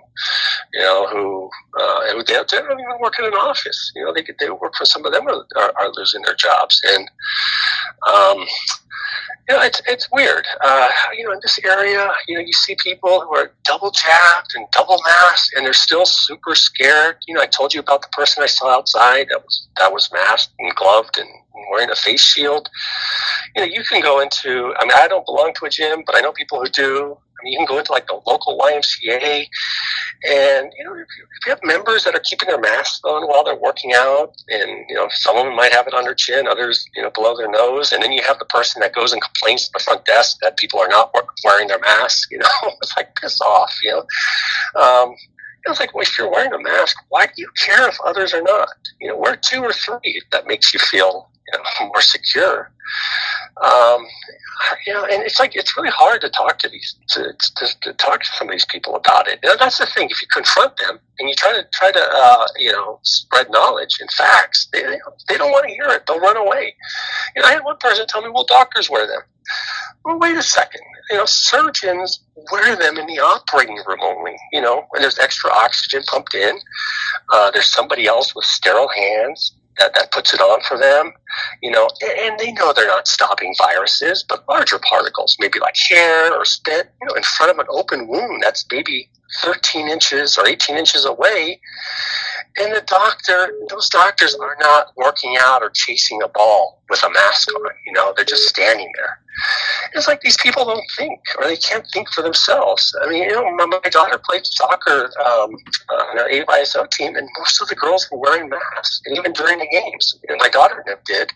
you 0.74 0.80
know, 0.80 1.08
who 1.08 1.50
uh, 1.80 2.24
they, 2.24 2.34
they 2.34 2.58
don't 2.60 2.80
even 2.80 3.02
work 3.02 3.18
in 3.20 3.26
an 3.26 3.34
office. 3.34 3.92
You 3.96 4.06
know, 4.06 4.14
they 4.14 4.24
they 4.40 4.50
work 4.52 4.76
for 4.78 4.86
some 4.86 5.06
of 5.06 5.12
them 5.12 5.28
are, 5.28 5.46
are, 5.56 5.74
are 5.76 5.92
losing 5.94 6.22
their 6.22 6.36
jobs 6.36 6.82
and. 6.88 7.10
Um, 8.08 8.46
you 9.48 9.56
know, 9.56 9.62
it's 9.62 9.82
it's 9.88 10.12
weird. 10.12 10.46
Uh, 10.62 10.90
you 11.18 11.24
know, 11.24 11.32
in 11.32 11.40
this 11.42 11.60
area, 11.64 12.10
you 12.28 12.36
know, 12.36 12.42
you 12.42 12.54
see 12.54 12.76
people 12.84 13.22
who 13.22 13.36
are 13.36 13.52
double 13.64 13.92
jabbed 13.92 14.52
and 14.56 14.66
double 14.72 15.00
masked, 15.06 15.54
and 15.56 15.66
they're 15.66 15.74
still 15.74 16.06
super 16.06 16.54
scared. 16.54 17.18
You 17.28 17.36
know, 17.36 17.42
I 17.42 17.46
told 17.46 17.74
you 17.74 17.80
about 17.80 18.02
the 18.02 18.10
person 18.10 18.44
I 18.44 18.48
saw 18.48 18.76
outside 18.76 19.28
that 19.30 19.44
was 19.44 19.68
that 19.78 19.94
was 19.94 20.10
masked 20.12 20.54
and 20.60 20.76
gloved 20.76 21.18
and 21.18 21.30
wearing 21.72 21.90
a 21.90 21.96
face 21.96 22.22
shield. 22.22 22.70
You 23.56 23.62
know, 23.62 23.68
you 23.72 23.84
can 23.84 24.02
go 24.02 24.20
into. 24.20 24.74
I 24.78 24.86
mean, 24.86 24.98
I 24.98 25.08
don't 25.08 25.26
belong 25.26 25.54
to 25.56 25.66
a 25.66 25.70
gym, 25.70 26.04
but 26.06 26.16
I 26.16 26.22
know 26.22 26.32
people 26.32 26.60
who 26.60 26.68
do. 26.68 27.18
I 27.40 27.44
mean, 27.44 27.54
you 27.54 27.60
can 27.60 27.68
go 27.68 27.78
into 27.78 27.92
like 27.92 28.08
the 28.08 28.20
local 28.26 28.58
YMCA, 28.60 29.48
and 30.28 30.72
you 30.78 30.84
know, 30.84 30.94
if 30.94 31.08
you, 31.18 31.26
if 31.40 31.46
you 31.46 31.50
have 31.50 31.60
members 31.64 32.04
that 32.04 32.16
are 32.16 32.22
keeping 32.24 32.50
their 32.50 32.60
masks 32.60 33.02
on 33.04 33.28
while 33.28 33.44
they're 33.44 33.56
working 33.56 33.94
out, 33.94 34.34
and 34.50 34.86
you 34.90 34.96
know, 34.96 35.08
some 35.12 35.38
of 35.38 35.46
them 35.46 35.56
might 35.56 35.74
have 35.74 35.88
it 35.88 35.94
on 35.94 36.04
their 36.04 36.16
chin, 36.16 36.48
others, 36.48 36.86
you 36.96 37.02
know, 37.02 37.12
below 37.12 37.36
their 37.38 37.50
nose, 37.50 37.92
and 37.92 38.02
then 38.02 38.12
you 38.12 38.22
have 38.24 38.40
the 38.40 38.46
person 38.46 38.80
that 38.82 38.94
goes 38.94 39.14
and 39.14 39.22
complains 39.22 39.68
to 39.68 39.72
the 39.74 39.84
front 39.84 40.06
desk 40.06 40.38
that 40.42 40.58
people 40.58 40.80
are 40.80 40.88
not 40.88 41.14
wearing 41.44 41.68
their 41.68 41.80
mask. 41.80 42.32
You 42.32 42.40
know, 42.40 42.48
it's 42.82 42.96
like 42.98 43.16
piss 43.16 43.40
off. 43.42 43.76
You 43.84 43.92
know. 44.76 44.82
Um, 44.82 45.16
it's 45.70 45.80
like, 45.80 45.94
well, 45.94 46.04
if 46.04 46.18
you're 46.18 46.32
wearing 46.32 46.54
a 46.54 46.60
mask, 46.60 46.98
why 47.10 47.26
do 47.26 47.34
you 47.38 47.50
care 47.58 47.88
if 47.90 47.98
others 48.06 48.34
are 48.34 48.42
not? 48.42 48.70
You 49.02 49.10
know, 49.10 49.18
wear 49.18 49.36
two 49.36 49.62
or 49.62 49.74
three 49.74 50.22
that 50.32 50.48
makes 50.48 50.74
you 50.74 50.80
feel 50.80 51.30
you 51.52 51.60
know, 51.60 51.88
more 51.88 52.02
secure. 52.02 52.72
Um, 53.64 54.06
you 54.86 54.94
know, 54.94 55.04
and 55.06 55.24
it's 55.24 55.40
like 55.40 55.56
it's 55.56 55.76
really 55.78 55.90
hard 55.90 56.22
to 56.22 56.30
talk 56.30 56.60
to 56.60 56.70
these 56.70 56.96
to, 57.10 57.34
to, 57.58 57.80
to 57.82 57.94
talk 57.94 58.22
to 58.22 58.30
some 58.34 58.48
of 58.48 58.52
these 58.52 58.66
people 58.66 58.96
about 58.96 59.28
it. 59.28 59.40
Know, 59.44 59.56
that's 59.58 59.78
the 59.78 59.86
thing. 59.86 60.10
If 60.10 60.22
you 60.22 60.28
confront 60.32 60.78
them 60.78 61.00
and 61.20 61.30
you 61.30 61.36
try 61.36 61.54
to 61.54 61.66
try 61.74 61.92
to 61.92 62.00
uh, 62.00 62.48
you 62.58 62.72
know 62.72 63.00
spread 63.04 63.50
knowledge 63.50 63.98
and 64.00 64.10
facts, 64.12 64.68
they 64.72 64.84
they 65.30 65.38
don't 65.38 65.52
want 65.52 65.68
to 65.68 65.74
hear 65.74 65.88
it. 65.90 66.04
They'll 66.08 66.20
run 66.20 66.38
away. 66.38 66.76
You 67.36 67.42
know, 67.42 67.48
I 67.48 67.54
had 67.54 67.64
one 67.64 67.78
person 67.78 68.06
tell 68.08 68.22
me, 68.22 68.30
"Well, 68.30 68.46
doctors 68.48 68.90
wear 68.90 69.08
them." 69.08 69.22
Well, 70.04 70.20
wait 70.20 70.38
a 70.38 70.44
second. 70.44 70.82
You 71.12 71.18
know, 71.18 71.26
surgeons 71.26 72.20
wear 72.52 72.76
them 72.76 72.98
in 72.98 73.08
the 73.08 73.20
operating 73.20 73.80
room 73.88 74.00
only. 74.04 74.36
You 74.52 74.62
know, 74.62 74.86
when 74.90 75.02
there's 75.02 75.20
extra 75.20 75.52
oxygen 75.52 76.04
pumped 76.08 76.34
in, 76.34 76.60
uh, 77.34 77.52
there's 77.52 77.72
somebody 77.72 78.08
else 78.08 78.36
with 78.36 78.46
sterile 78.46 78.90
hands 78.90 79.54
that, 79.80 79.94
that 79.96 80.12
puts 80.12 80.34
it 80.34 80.40
on 80.40 80.62
for 80.62 80.78
them, 80.78 81.14
you 81.62 81.72
know, 81.72 81.90
and 82.20 82.38
they 82.40 82.52
know 82.54 82.74
they're 82.74 82.88
not 82.88 83.08
stopping 83.08 83.54
viruses, 83.58 84.24
but 84.28 84.48
larger 84.50 84.80
particles, 84.80 85.38
maybe 85.40 85.60
like 85.60 85.76
hair 85.90 86.34
or 86.34 86.46
spit, 86.46 86.92
you 87.02 87.08
know, 87.08 87.14
in 87.14 87.24
front 87.24 87.52
of 87.52 87.60
an 87.60 87.68
open 87.70 88.08
wound 88.08 88.42
that's 88.44 88.66
maybe 88.72 89.10
13 89.42 89.88
inches 89.88 90.38
or 90.38 90.48
18 90.48 90.78
inches 90.78 91.06
away. 91.06 91.60
And 92.60 92.74
the 92.74 92.82
doctor, 92.82 93.54
those 93.70 93.88
doctors 93.90 94.36
are 94.36 94.58
not 94.60 94.92
working 94.96 95.38
out 95.40 95.62
or 95.62 95.70
chasing 95.70 96.22
a 96.24 96.28
ball 96.28 96.82
with 96.90 97.04
a 97.04 97.10
mask 97.10 97.54
on, 97.54 97.62
you 97.86 97.94
know, 97.94 98.14
they're 98.16 98.26
just 98.26 98.48
standing 98.50 98.92
there. 98.96 99.20
It's 99.94 100.08
like 100.08 100.22
these 100.22 100.38
people 100.38 100.66
don't 100.66 100.84
think, 100.98 101.20
or 101.38 101.46
they 101.46 101.58
can't 101.58 101.86
think 101.94 102.12
for 102.12 102.24
themselves. 102.24 102.96
I 103.04 103.10
mean, 103.10 103.24
you 103.24 103.32
know, 103.32 103.44
my, 103.56 103.66
my 103.66 103.90
daughter 103.92 104.20
played 104.28 104.46
soccer 104.46 105.12
um, 105.24 105.56
on 105.92 106.20
our 106.20 106.28
AYSO 106.30 106.90
team, 106.90 107.16
and 107.16 107.30
most 107.38 107.62
of 107.62 107.68
the 107.68 107.76
girls 107.76 108.08
were 108.12 108.18
wearing 108.18 108.50
masks, 108.50 109.02
and 109.06 109.16
even 109.16 109.34
during 109.34 109.60
the 109.60 109.68
games, 109.72 110.18
and 110.28 110.40
my 110.40 110.50
daughter 110.50 110.84
did. 111.06 111.32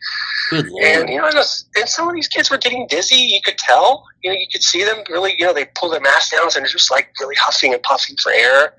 Good. 0.49 0.65
And 0.81 1.10
you 1.10 1.17
know, 1.17 1.27
and, 1.27 1.38
and 1.75 1.88
some 1.88 2.07
of 2.07 2.15
these 2.15 2.27
kids 2.27 2.49
were 2.49 2.57
getting 2.57 2.88
dizzy. 2.88 3.15
You 3.15 3.41
could 3.45 3.60
tell. 3.60 4.03
You 4.23 4.31
know, 4.31 4.36
you 4.36 4.47
could 4.51 4.63
see 4.63 4.84
them 4.84 5.03
really. 5.10 5.36
You 5.38 5.45
know, 5.45 5.53
they 5.53 5.65
pull 5.75 5.91
their 5.91 6.01
masks 6.01 6.31
down, 6.31 6.43
and 6.43 6.65
they're 6.65 6.71
just 6.71 6.89
like 6.89 7.10
really 7.19 7.36
huffing 7.36 7.71
and 7.73 7.84
puffing 7.84 8.15
for 8.17 8.31
air 8.31 8.73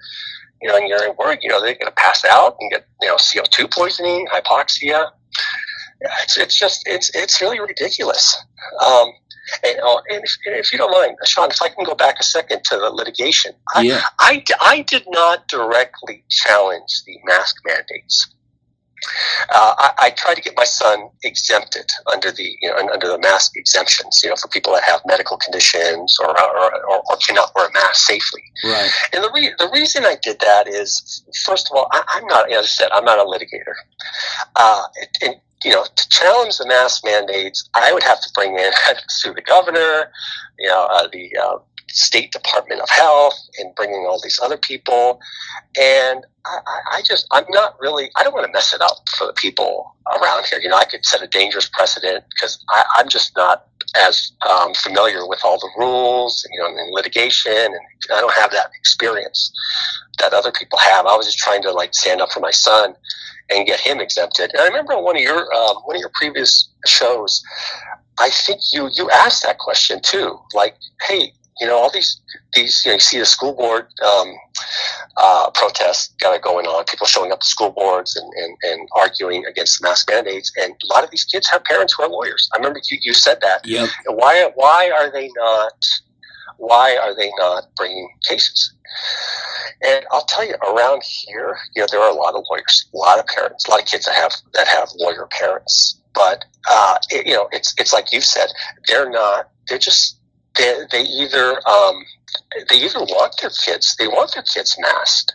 you 0.62 0.68
know, 0.68 0.76
and 0.76 0.88
you're 0.88 1.12
worried, 1.14 1.40
you 1.42 1.48
know, 1.48 1.60
they're 1.60 1.74
going 1.74 1.86
to 1.86 1.92
pass 1.92 2.24
out 2.24 2.56
and 2.60 2.70
get, 2.70 2.86
you 3.00 3.08
know, 3.08 3.16
CO2 3.16 3.72
poisoning, 3.72 4.26
hypoxia. 4.32 5.10
It's, 6.22 6.36
it's 6.38 6.58
just, 6.58 6.82
it's, 6.86 7.10
it's 7.14 7.40
really 7.40 7.60
ridiculous. 7.60 8.36
Um, 8.84 9.12
and, 9.64 9.78
oh, 9.82 10.00
and, 10.08 10.22
if, 10.24 10.36
and, 10.46 10.54
if, 10.56 10.72
you 10.72 10.78
don't 10.78 10.90
mind, 10.92 11.16
Sean, 11.24 11.50
if 11.50 11.60
I 11.60 11.68
can 11.68 11.84
go 11.84 11.94
back 11.94 12.20
a 12.20 12.22
second 12.22 12.62
to 12.64 12.76
the 12.76 12.90
litigation, 12.90 13.52
yeah. 13.80 14.02
I, 14.20 14.42
I, 14.60 14.70
I 14.74 14.82
did 14.82 15.04
not 15.08 15.48
directly 15.48 16.24
challenge 16.30 17.02
the 17.06 17.18
mask 17.24 17.56
mandates. 17.66 18.32
Uh, 19.50 19.74
I, 19.78 19.90
I 19.98 20.10
try 20.10 20.34
to 20.34 20.40
get 20.40 20.54
my 20.56 20.64
son 20.64 21.08
exempted 21.24 21.86
under 22.12 22.30
the 22.30 22.56
you 22.60 22.68
know 22.68 22.76
under 22.76 23.08
the 23.08 23.18
mask 23.18 23.52
exemptions. 23.56 24.20
You 24.22 24.30
know, 24.30 24.36
for 24.36 24.48
people 24.48 24.72
that 24.72 24.84
have 24.84 25.00
medical 25.06 25.36
conditions 25.36 26.16
or 26.20 26.30
or, 26.30 26.74
or, 26.88 27.02
or 27.10 27.16
cannot 27.26 27.52
wear 27.54 27.68
a 27.68 27.72
mask 27.72 28.06
safely. 28.06 28.42
Right. 28.64 28.90
And 29.12 29.24
the 29.24 29.30
re- 29.34 29.54
the 29.58 29.70
reason 29.72 30.04
I 30.04 30.16
did 30.22 30.40
that 30.40 30.68
is, 30.68 31.24
first 31.44 31.70
of 31.70 31.76
all, 31.76 31.88
I, 31.92 32.18
am 32.18 32.26
not 32.26 32.50
as 32.52 32.64
I 32.64 32.68
said, 32.68 32.88
I'm 32.92 33.04
not 33.04 33.18
a 33.18 33.24
litigator. 33.24 33.74
Uh, 34.56 34.84
and, 35.22 35.34
you 35.64 35.72
know, 35.72 35.84
to 35.84 36.08
challenge 36.08 36.58
the 36.58 36.66
mask 36.66 37.04
mandates, 37.04 37.68
I 37.74 37.92
would 37.92 38.02
have 38.02 38.20
to 38.20 38.30
bring 38.34 38.58
in 38.58 38.72
sue 39.08 39.32
the 39.34 39.42
governor, 39.42 40.10
you 40.58 40.68
know, 40.68 40.88
uh, 40.90 41.08
the 41.12 41.30
uh, 41.36 41.58
State 41.92 42.32
Department 42.32 42.80
of 42.80 42.88
Health 42.88 43.38
and 43.58 43.74
bringing 43.74 44.06
all 44.08 44.20
these 44.22 44.40
other 44.42 44.56
people. 44.56 45.20
And 45.80 46.24
I, 46.44 46.58
I, 46.92 47.02
just, 47.04 47.26
I'm 47.30 47.44
not 47.50 47.76
really, 47.80 48.10
I 48.16 48.22
don't 48.22 48.34
want 48.34 48.46
to 48.46 48.52
mess 48.52 48.74
it 48.74 48.80
up 48.80 48.96
for 49.16 49.26
the 49.26 49.32
people 49.34 49.94
around 50.20 50.46
here. 50.46 50.58
You 50.60 50.68
know, 50.68 50.76
I 50.76 50.84
could 50.84 51.04
set 51.04 51.22
a 51.22 51.28
dangerous 51.28 51.68
precedent 51.68 52.24
because 52.30 52.64
I'm 52.96 53.08
just 53.08 53.36
not 53.36 53.66
as 53.96 54.32
um, 54.48 54.74
familiar 54.74 55.26
with 55.28 55.40
all 55.44 55.58
the 55.58 55.68
rules, 55.76 56.46
you 56.50 56.58
know, 56.58 56.66
and 56.66 56.92
litigation, 56.92 57.52
and 57.52 57.76
I 58.14 58.20
don't 58.20 58.34
have 58.34 58.50
that 58.52 58.70
experience 58.78 59.52
that 60.18 60.32
other 60.32 60.52
people 60.52 60.78
have. 60.78 61.06
I 61.06 61.16
was 61.16 61.26
just 61.26 61.38
trying 61.38 61.62
to 61.62 61.72
like 61.72 61.94
stand 61.94 62.20
up 62.20 62.32
for 62.32 62.40
my 62.40 62.50
son 62.50 62.94
and 63.50 63.66
get 63.66 63.80
him 63.80 64.00
exempted. 64.00 64.50
And 64.52 64.62
I 64.62 64.66
remember 64.66 64.98
one 64.98 65.16
of 65.16 65.22
your 65.22 65.52
um, 65.54 65.76
one 65.84 65.96
of 65.96 66.00
your 66.00 66.12
previous 66.14 66.70
shows, 66.86 67.42
I 68.18 68.30
think 68.30 68.60
you 68.72 68.88
you 68.94 69.10
asked 69.10 69.42
that 69.42 69.58
question 69.58 70.00
too, 70.00 70.38
like, 70.54 70.76
hey, 71.02 71.32
you 71.62 71.68
know, 71.68 71.78
all 71.78 71.92
these 71.92 72.20
these 72.54 72.82
you, 72.84 72.90
know, 72.90 72.94
you 72.94 73.00
see 73.00 73.20
the 73.20 73.24
school 73.24 73.54
board 73.54 73.86
um, 74.04 74.34
uh, 75.16 75.48
protests 75.54 76.12
kind 76.20 76.34
of 76.34 76.42
going 76.42 76.66
on, 76.66 76.84
people 76.86 77.06
showing 77.06 77.30
up 77.30 77.38
to 77.38 77.46
school 77.46 77.70
boards 77.70 78.16
and, 78.16 78.28
and, 78.34 78.56
and 78.64 78.88
arguing 78.96 79.46
against 79.46 79.80
mask 79.80 80.10
mandates, 80.10 80.50
and 80.56 80.72
a 80.72 80.92
lot 80.92 81.04
of 81.04 81.10
these 81.12 81.24
kids 81.24 81.48
have 81.48 81.62
parents 81.62 81.94
who 81.96 82.02
are 82.02 82.08
lawyers. 82.08 82.50
I 82.52 82.56
remember 82.56 82.80
you, 82.90 82.98
you 83.02 83.14
said 83.14 83.38
that. 83.42 83.64
Yep. 83.64 83.88
And 84.06 84.16
why 84.16 84.50
why 84.56 84.90
are 84.90 85.12
they 85.12 85.30
not 85.36 85.72
why 86.56 86.96
are 86.96 87.14
they 87.14 87.30
not 87.38 87.68
bringing 87.76 88.08
cases? 88.28 88.74
And 89.82 90.04
I'll 90.10 90.24
tell 90.24 90.44
you, 90.44 90.56
around 90.56 91.02
here, 91.04 91.56
you 91.76 91.82
know, 91.82 91.86
there 91.92 92.00
are 92.00 92.10
a 92.10 92.14
lot 92.14 92.34
of 92.34 92.42
lawyers, 92.50 92.88
a 92.92 92.96
lot 92.96 93.20
of 93.20 93.26
parents, 93.26 93.66
a 93.66 93.70
lot 93.70 93.80
of 93.80 93.86
kids 93.86 94.04
that 94.06 94.16
have 94.16 94.32
that 94.54 94.66
have 94.66 94.88
lawyer 94.96 95.28
parents. 95.30 96.00
But 96.12 96.44
uh, 96.68 96.96
it, 97.10 97.24
you 97.24 97.34
know, 97.34 97.48
it's 97.52 97.72
it's 97.78 97.92
like 97.92 98.12
you 98.12 98.20
said, 98.20 98.48
they're 98.88 99.08
not. 99.08 99.48
They're 99.68 99.78
just 99.78 100.18
they, 100.56 100.74
they 100.90 101.02
either 101.02 101.66
um, 101.68 102.04
they 102.68 102.76
either 102.76 103.00
want 103.00 103.34
their 103.40 103.50
kids 103.64 103.96
they 103.98 104.08
want 104.08 104.34
their 104.34 104.42
kids 104.42 104.76
masked. 104.78 105.34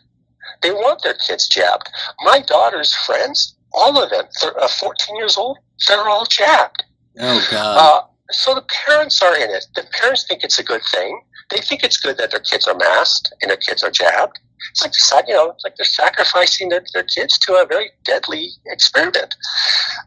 They 0.61 0.71
want 0.71 1.03
their 1.03 1.15
kids 1.27 1.47
jabbed. 1.47 1.89
My 2.21 2.39
daughter's 2.39 2.93
friends 2.93 3.55
all 3.73 4.01
of 4.01 4.09
them 4.09 4.25
they're 4.41 4.59
uh, 4.59 4.67
14 4.67 5.15
years 5.17 5.37
old 5.37 5.57
they're 5.87 6.07
all 6.07 6.25
jabbed. 6.25 6.83
Oh 7.19 7.47
god. 7.51 7.77
Uh, 7.77 8.07
so 8.31 8.55
the 8.55 8.65
parents 8.85 9.21
are 9.21 9.35
in 9.35 9.49
it. 9.49 9.67
The 9.75 9.85
parents 9.99 10.25
think 10.27 10.43
it's 10.43 10.59
a 10.59 10.63
good 10.63 10.81
thing. 10.91 11.21
They 11.49 11.59
think 11.59 11.83
it's 11.83 11.97
good 11.97 12.17
that 12.17 12.31
their 12.31 12.41
kids 12.41 12.67
are 12.67 12.75
masked 12.75 13.33
and 13.41 13.49
their 13.49 13.57
kids 13.57 13.83
are 13.83 13.91
jabbed. 13.91 14.39
It's 14.71 15.11
like 15.13 15.27
you 15.27 15.33
know, 15.33 15.51
it's 15.51 15.63
like 15.63 15.75
they're 15.77 15.85
sacrificing 15.85 16.69
their, 16.69 16.83
their 16.93 17.03
kids 17.03 17.37
to 17.39 17.53
a 17.53 17.65
very 17.65 17.91
deadly 18.03 18.49
experiment. 18.65 19.35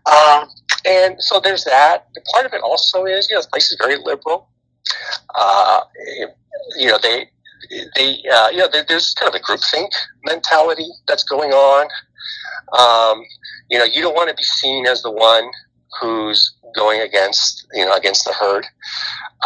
Um, 0.07 0.49
and 0.85 1.23
so 1.23 1.41
there's 1.41 1.65
that. 1.65 2.09
Part 2.33 2.47
of 2.47 2.53
it 2.53 2.61
also 2.63 3.05
is, 3.05 3.29
you 3.29 3.37
know, 3.37 3.41
this 3.41 3.47
place 3.47 3.71
is 3.71 3.79
very 3.81 3.97
liberal 3.97 4.50
uh, 5.35 5.81
you 6.77 6.87
know, 6.87 6.99
they, 7.03 7.29
they, 7.97 8.23
uh, 8.33 8.49
you 8.51 8.59
know, 8.59 8.69
there's 8.89 9.15
kind 9.15 9.33
of 9.33 9.41
a 9.41 9.43
groupthink 9.45 9.91
mentality 10.25 10.89
that's 11.07 11.25
going 11.25 11.53
on. 11.53 11.87
Um, 12.79 13.25
you 13.71 13.79
know, 13.79 13.85
you 13.85 14.03
don't 14.03 14.15
want 14.15 14.29
to 14.29 14.35
be 14.35 14.43
seen 14.43 14.87
as 14.87 15.03
the 15.03 15.11
one 15.11 15.51
who's 16.01 16.55
going 16.75 17.01
against, 17.01 17.67
you 17.73 17.85
know, 17.85 17.95
against 17.95 18.25
the 18.25 18.33
herd. 18.33 18.67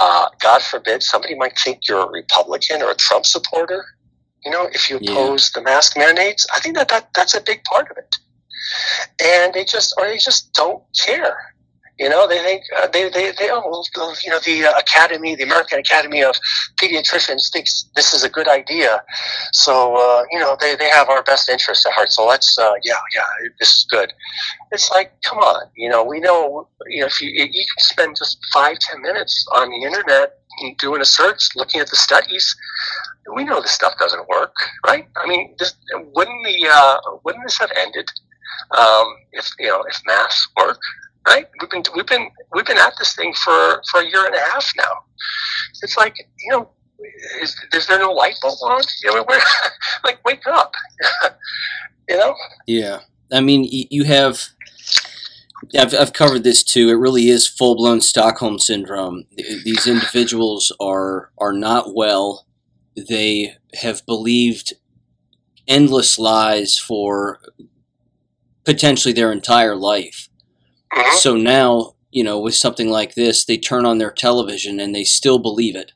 Uh, 0.00 0.28
God 0.40 0.62
forbid 0.62 1.02
somebody 1.02 1.34
might 1.34 1.58
think 1.58 1.88
you're 1.88 2.06
a 2.06 2.10
Republican 2.10 2.82
or 2.82 2.90
a 2.90 2.94
Trump 2.94 3.26
supporter. 3.26 3.84
You 4.44 4.50
know, 4.50 4.68
if 4.72 4.90
you 4.90 4.96
oppose 4.96 5.50
yeah. 5.54 5.60
the 5.60 5.64
mask 5.64 5.96
mandates, 5.96 6.46
I 6.54 6.60
think 6.60 6.76
that, 6.76 6.88
that 6.88 7.08
that's 7.14 7.34
a 7.34 7.40
big 7.40 7.64
part 7.64 7.90
of 7.90 7.96
it. 7.96 8.14
And 9.22 9.54
they 9.54 9.64
just, 9.64 9.94
or 9.98 10.06
they 10.06 10.18
just 10.18 10.52
don't 10.52 10.82
care. 10.98 11.53
You 11.98 12.08
know, 12.08 12.26
they 12.26 12.38
think 12.38 12.64
uh, 12.76 12.88
they 12.88 13.08
they 13.08 13.30
they 13.38 13.50
oh, 13.52 13.84
you 14.24 14.30
know 14.30 14.40
the 14.44 14.66
uh, 14.66 14.78
Academy, 14.78 15.36
the 15.36 15.44
American 15.44 15.78
Academy 15.78 16.24
of 16.24 16.34
Pediatricians 16.82 17.52
thinks 17.52 17.88
this 17.94 18.12
is 18.12 18.24
a 18.24 18.28
good 18.28 18.48
idea, 18.48 19.00
so 19.52 19.94
uh, 19.94 20.24
you 20.32 20.40
know 20.40 20.56
they, 20.60 20.74
they 20.74 20.88
have 20.88 21.08
our 21.08 21.22
best 21.22 21.48
interests 21.48 21.86
at 21.86 21.92
heart. 21.92 22.10
So 22.10 22.26
let's 22.26 22.58
uh, 22.58 22.72
yeah 22.82 22.98
yeah 23.14 23.48
this 23.60 23.68
is 23.76 23.86
good. 23.88 24.12
It's 24.72 24.90
like 24.90 25.12
come 25.22 25.38
on, 25.38 25.68
you 25.76 25.88
know 25.88 26.02
we 26.02 26.18
know 26.18 26.66
you 26.88 27.00
know 27.02 27.06
if 27.06 27.20
you 27.20 27.30
you 27.30 27.46
can 27.46 27.78
spend 27.78 28.16
just 28.16 28.38
five 28.52 28.76
ten 28.80 29.00
minutes 29.00 29.46
on 29.54 29.70
the 29.70 29.86
internet 29.86 30.38
doing 30.78 31.00
a 31.00 31.04
search, 31.04 31.48
looking 31.54 31.80
at 31.80 31.90
the 31.90 31.96
studies. 31.96 32.56
We 33.34 33.44
know 33.44 33.60
this 33.60 33.72
stuff 33.72 33.94
doesn't 33.98 34.28
work, 34.28 34.54
right? 34.86 35.06
I 35.16 35.26
mean, 35.26 35.54
this, 35.58 35.74
wouldn't 36.14 36.44
the 36.44 36.68
uh, 36.70 36.98
wouldn't 37.24 37.44
this 37.44 37.58
have 37.58 37.70
ended 37.76 38.10
um, 38.76 39.06
if 39.32 39.48
you 39.58 39.68
know 39.68 39.82
if 39.82 40.00
masks 40.06 40.48
work? 40.56 40.80
Right? 41.26 41.46
We've 41.60 41.70
been 41.70 41.82
we've 41.94 42.06
been 42.06 42.30
we've 42.52 42.66
been 42.66 42.78
at 42.78 42.94
this 42.98 43.14
thing 43.14 43.32
for 43.34 43.82
for 43.90 44.00
a 44.00 44.08
year 44.08 44.26
and 44.26 44.34
a 44.34 44.40
half 44.40 44.70
now. 44.76 45.04
It's 45.82 45.96
like 45.96 46.16
you 46.18 46.52
know, 46.52 46.70
is, 47.40 47.56
is 47.72 47.86
there 47.86 47.98
no 47.98 48.12
light 48.12 48.36
bulb 48.42 48.58
on? 48.62 48.82
You 49.02 49.14
know, 49.14 49.24
we're, 49.28 49.40
like 50.04 50.24
wake 50.24 50.46
up, 50.46 50.74
you 52.08 52.16
know? 52.16 52.34
Yeah, 52.66 53.00
I 53.32 53.40
mean, 53.40 53.66
you 53.68 54.04
have. 54.04 54.48
I've, 55.78 55.94
I've 55.94 56.12
covered 56.12 56.44
this 56.44 56.62
too. 56.62 56.90
It 56.90 56.94
really 56.94 57.28
is 57.30 57.48
full 57.48 57.74
blown 57.74 58.02
Stockholm 58.02 58.58
syndrome. 58.58 59.24
These 59.64 59.86
individuals 59.86 60.70
are 60.78 61.30
are 61.38 61.54
not 61.54 61.94
well. 61.94 62.46
They 62.96 63.56
have 63.80 64.04
believed 64.04 64.74
endless 65.66 66.18
lies 66.18 66.76
for 66.76 67.40
potentially 68.64 69.14
their 69.14 69.32
entire 69.32 69.74
life 69.74 70.28
Mm-hmm. 70.94 71.16
So 71.16 71.36
now, 71.36 71.94
you 72.10 72.22
know, 72.22 72.38
with 72.38 72.54
something 72.54 72.88
like 72.88 73.14
this, 73.14 73.44
they 73.44 73.56
turn 73.56 73.84
on 73.84 73.98
their 73.98 74.12
television 74.12 74.78
and 74.78 74.94
they 74.94 75.04
still 75.04 75.38
believe 75.38 75.76
it. 75.76 75.92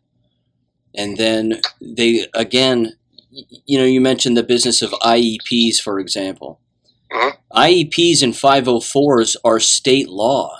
And 0.95 1.17
then 1.17 1.61
they, 1.81 2.27
again, 2.35 2.95
you 3.31 3.79
know, 3.79 3.85
you 3.85 4.01
mentioned 4.01 4.37
the 4.37 4.43
business 4.43 4.83
of 4.83 4.91
IEPs, 4.91 5.79
for 5.81 6.01
example. 6.01 6.61
Mm-hmm. 7.13 7.57
IEPs 7.57 8.23
and 8.23 8.33
504s 8.35 9.37
are 9.45 9.61
state 9.61 10.09
law. 10.09 10.59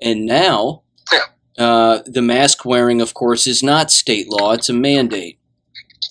And 0.00 0.26
now, 0.26 0.82
yeah. 1.12 1.64
uh, 1.64 2.02
the 2.06 2.22
mask 2.22 2.64
wearing, 2.64 3.00
of 3.00 3.14
course, 3.14 3.46
is 3.46 3.62
not 3.62 3.90
state 3.90 4.28
law, 4.28 4.52
it's 4.52 4.68
a 4.68 4.74
mandate. 4.74 5.37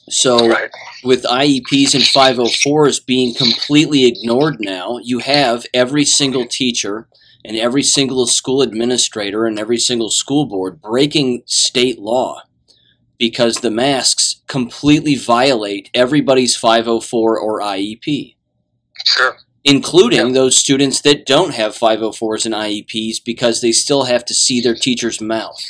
So, 0.10 0.48
right. 0.48 0.72
with 1.04 1.24
IEPs 1.24 1.94
and 1.94 2.04
504s 2.04 3.06
being 3.06 3.34
completely 3.34 4.06
ignored 4.06 4.58
now, 4.60 5.00
you 5.04 5.20
have 5.20 5.66
every 5.74 6.06
single 6.06 6.46
teacher 6.46 7.10
and 7.44 7.58
every 7.58 7.84
single 7.84 8.26
school 8.26 8.62
administrator 8.62 9.46
and 9.46 9.60
every 9.60 9.78
single 9.78 10.10
school 10.10 10.46
board 10.46 10.82
breaking 10.82 11.44
state 11.46 12.00
law 12.00 12.42
because 13.18 13.58
the 13.58 13.72
masks 13.72 14.42
completely 14.48 15.16
violate 15.16 15.90
everybody's 15.94 16.56
504 16.56 17.40
or 17.40 17.62
IEP. 17.62 18.36
Sure. 19.06 19.38
Including 19.64 20.28
yeah. 20.28 20.34
those 20.34 20.58
students 20.58 21.02
that 21.02 21.26
don't 21.26 21.54
have 21.54 21.74
504s 21.74 22.46
and 22.46 22.56
IEPs 22.56 23.18
because 23.24 23.62
they 23.62 23.72
still 23.72 24.06
have 24.06 24.24
to 24.26 24.34
see 24.34 24.62
their 24.62 24.76
teacher's 24.76 25.20
mouth. 25.20 25.62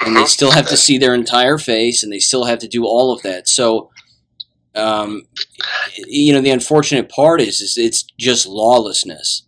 And 0.00 0.16
they 0.16 0.20
uh-huh. 0.20 0.28
still 0.28 0.52
have 0.52 0.68
to 0.68 0.76
see 0.76 0.98
their 0.98 1.14
entire 1.14 1.58
face 1.58 2.02
and 2.02 2.12
they 2.12 2.18
still 2.18 2.44
have 2.44 2.58
to 2.60 2.68
do 2.68 2.84
all 2.84 3.12
of 3.12 3.22
that. 3.22 3.48
So, 3.48 3.90
um, 4.74 5.22
you 6.06 6.32
know, 6.32 6.40
the 6.40 6.50
unfortunate 6.50 7.10
part 7.10 7.40
is, 7.40 7.60
is 7.60 7.76
it's 7.76 8.04
just 8.18 8.46
lawlessness 8.46 9.46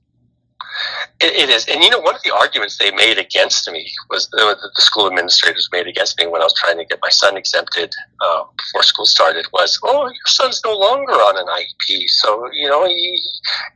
It, 1.23 1.49
it 1.49 1.51
is, 1.51 1.67
and 1.69 1.83
you 1.83 1.91
know, 1.91 2.01
one 2.01 2.17
of 2.17 2.23
the 2.23 2.35
arguments 2.35 2.79
they 2.79 2.91
made 2.91 3.17
against 3.17 3.71
me 3.71 3.91
was 4.11 4.29
the, 4.31 4.57
the 4.61 4.83
school 4.83 5.07
administrators 5.07 5.69
made 5.73 5.87
against 5.87 6.19
me 6.19 6.27
when 6.27 6.43
I 6.43 6.45
was 6.45 6.55
trying 6.59 6.79
to 6.79 6.85
get 6.85 6.99
my 7.01 7.11
son 7.11 7.37
exempted 7.37 7.95
uh, 8.21 8.43
before 8.57 8.83
school 8.83 9.07
started 9.07 9.47
was, 9.53 9.79
"Oh, 9.85 10.07
your 10.07 10.27
son's 10.27 10.61
no 10.65 10.77
longer 10.77 11.13
on 11.13 11.39
an 11.39 11.47
IEP, 11.47 12.09
so 12.09 12.49
you 12.53 12.69
know 12.69 12.87
he 12.87 13.21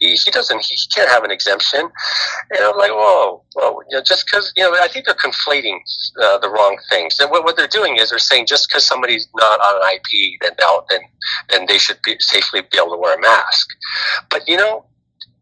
he, 0.00 0.14
he 0.14 0.30
doesn't 0.30 0.60
he 0.64 0.76
can't 0.94 1.08
have 1.08 1.22
an 1.22 1.30
exemption." 1.30 1.80
And 2.50 2.60
I'm 2.60 2.76
like, 2.76 2.90
"Whoa, 2.90 3.44
well, 3.54 3.78
you 3.90 3.96
know, 3.96 4.02
just 4.02 4.26
because 4.26 4.52
you 4.56 4.64
know, 4.64 4.76
I 4.80 4.88
think 4.88 5.06
they're 5.06 5.14
conflating 5.14 5.78
uh, 6.22 6.38
the 6.38 6.50
wrong 6.50 6.78
things. 6.90 7.18
And 7.20 7.30
what, 7.30 7.44
what 7.44 7.56
they're 7.56 7.68
doing 7.68 7.96
is 7.96 8.10
they're 8.10 8.18
saying 8.18 8.46
just 8.46 8.68
because 8.68 8.84
somebody's 8.84 9.28
not 9.36 9.60
on 9.60 9.82
an 9.82 9.88
IEP, 9.88 10.38
then 10.42 10.52
now 10.60 10.84
then 10.90 11.00
then 11.50 11.66
they 11.68 11.78
should 11.78 11.98
be 12.02 12.16
safely 12.18 12.62
be 12.62 12.78
able 12.78 12.92
to 12.92 12.98
wear 12.98 13.16
a 13.16 13.20
mask. 13.20 13.68
But 14.30 14.48
you 14.48 14.56
know, 14.56 14.84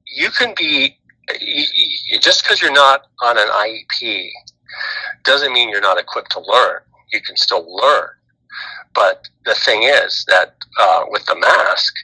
you 0.07 0.31
can 0.31 0.55
be 0.57 0.99
just 2.21 2.43
because 2.43 2.61
you're 2.61 2.73
not 2.73 3.03
on 3.23 3.39
an 3.39 3.49
IEP 3.49 4.29
doesn't 5.25 5.53
mean 5.53 5.69
you're 5.71 5.81
not 5.81 5.99
equipped 5.99 6.33
to 6.33 6.41
learn. 6.41 6.81
You 7.13 7.21
can 7.21 7.37
still 7.37 7.65
learn. 7.75 8.09
But 8.95 9.29
the 9.45 9.55
thing 9.55 9.83
is 9.85 10.25
that 10.29 10.55
uh, 10.81 11.05
with 11.09 11.27
the 11.27 11.37
mask, 11.37 11.95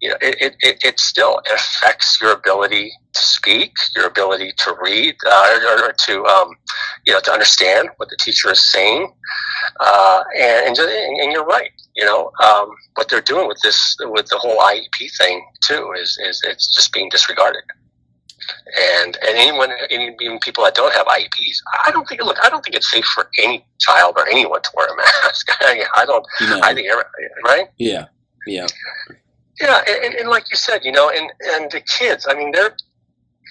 you 0.00 0.10
know, 0.10 0.16
it, 0.20 0.56
it, 0.60 0.78
it 0.84 1.00
still 1.00 1.40
affects 1.52 2.20
your 2.20 2.32
ability 2.32 2.92
to 3.12 3.20
speak, 3.20 3.72
your 3.96 4.06
ability 4.06 4.52
to 4.58 4.76
read, 4.80 5.16
uh, 5.26 5.58
or, 5.66 5.88
or, 5.88 5.92
to, 5.92 6.24
um, 6.24 6.54
you 7.04 7.12
know, 7.12 7.20
to 7.20 7.32
understand 7.32 7.88
what 7.96 8.08
the 8.08 8.16
teacher 8.16 8.52
is 8.52 8.62
saying. 8.62 9.12
Uh, 9.80 10.22
and, 10.38 10.78
and, 10.78 10.78
and, 10.78 11.32
you're 11.32 11.44
right. 11.44 11.72
You 11.96 12.04
know, 12.04 12.30
um, 12.44 12.70
what 12.94 13.08
they're 13.08 13.20
doing 13.20 13.48
with 13.48 13.58
this, 13.62 13.96
with 14.00 14.26
the 14.26 14.38
whole 14.38 14.58
IEP 14.58 15.10
thing 15.18 15.44
too, 15.64 15.92
is, 16.00 16.16
is 16.24 16.42
it's 16.44 16.72
just 16.72 16.92
being 16.92 17.08
disregarded 17.08 17.62
and 19.02 19.16
and 19.26 19.36
anyone, 19.36 19.70
even 19.90 20.38
people 20.40 20.64
that 20.64 20.74
don't 20.74 20.92
have 20.92 21.06
IEPs, 21.06 21.58
I 21.86 21.90
don't 21.90 22.06
think. 22.08 22.22
Look, 22.22 22.38
I 22.42 22.50
don't 22.50 22.62
think 22.64 22.76
it's 22.76 22.90
safe 22.90 23.04
for 23.04 23.28
any 23.42 23.66
child 23.80 24.14
or 24.16 24.28
anyone 24.28 24.62
to 24.62 24.70
wear 24.74 24.86
a 24.86 24.96
mask. 24.96 25.48
I 25.60 26.04
don't. 26.06 26.26
No. 26.42 26.60
I 26.62 26.74
think 26.74 26.88
right. 27.44 27.68
Yeah. 27.78 28.06
Yeah. 28.46 28.66
Yeah, 29.60 29.82
and, 29.88 30.14
and 30.14 30.28
like 30.28 30.44
you 30.50 30.56
said, 30.56 30.84
you 30.84 30.92
know, 30.92 31.10
and 31.10 31.32
and 31.54 31.70
the 31.70 31.80
kids. 31.80 32.26
I 32.28 32.34
mean, 32.34 32.52
they're 32.52 32.76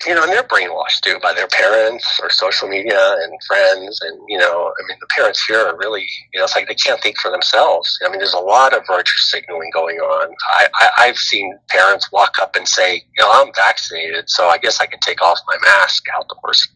you 0.06 0.14
know, 0.14 0.24
and 0.24 0.32
they're 0.32 0.44
brainwashed 0.44 1.02
too 1.02 1.18
by 1.22 1.34
their 1.34 1.48
parents 1.48 2.20
or 2.22 2.30
social 2.30 2.68
media 2.68 3.16
and 3.22 3.34
friends. 3.48 4.00
And, 4.02 4.20
you 4.28 4.38
know, 4.38 4.74
I 4.78 4.88
mean, 4.88 4.98
the 5.00 5.08
parents 5.16 5.44
here 5.46 5.60
are 5.60 5.78
really, 5.78 6.06
you 6.34 6.40
know, 6.40 6.44
it's 6.44 6.56
like 6.56 6.68
they 6.68 6.76
can't 6.76 7.02
think 7.02 7.18
for 7.18 7.32
themselves. 7.32 7.98
I 8.06 8.10
mean, 8.10 8.20
there's 8.20 8.34
a 8.34 8.40
lot 8.40 8.74
of 8.76 8.84
virtue 8.86 9.18
signaling 9.18 9.72
going 9.74 9.98
on. 9.98 10.36
I, 10.54 10.90
I, 11.00 11.08
have 11.08 11.18
seen 11.18 11.58
parents 11.70 12.12
walk 12.12 12.36
up 12.40 12.56
and 12.56 12.68
say, 12.68 12.96
you 12.96 13.24
know, 13.24 13.30
I'm 13.32 13.52
vaccinated, 13.56 14.30
so 14.30 14.48
I 14.48 14.58
guess 14.58 14.80
I 14.80 14.86
can 14.86 15.00
take 15.00 15.22
off 15.22 15.40
my 15.48 15.58
mask 15.64 16.04
outdoors. 16.16 16.68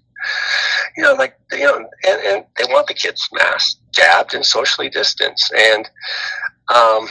You 0.97 1.03
know, 1.03 1.13
like, 1.13 1.37
you 1.51 1.59
know, 1.59 1.77
and, 1.77 2.21
and 2.21 2.45
they 2.57 2.65
want 2.71 2.87
the 2.87 2.93
kids 2.93 3.27
masked, 3.33 3.79
jabbed, 3.91 4.33
and 4.33 4.45
socially 4.45 4.89
distanced. 4.89 5.53
And, 5.53 5.89
um, 6.69 7.07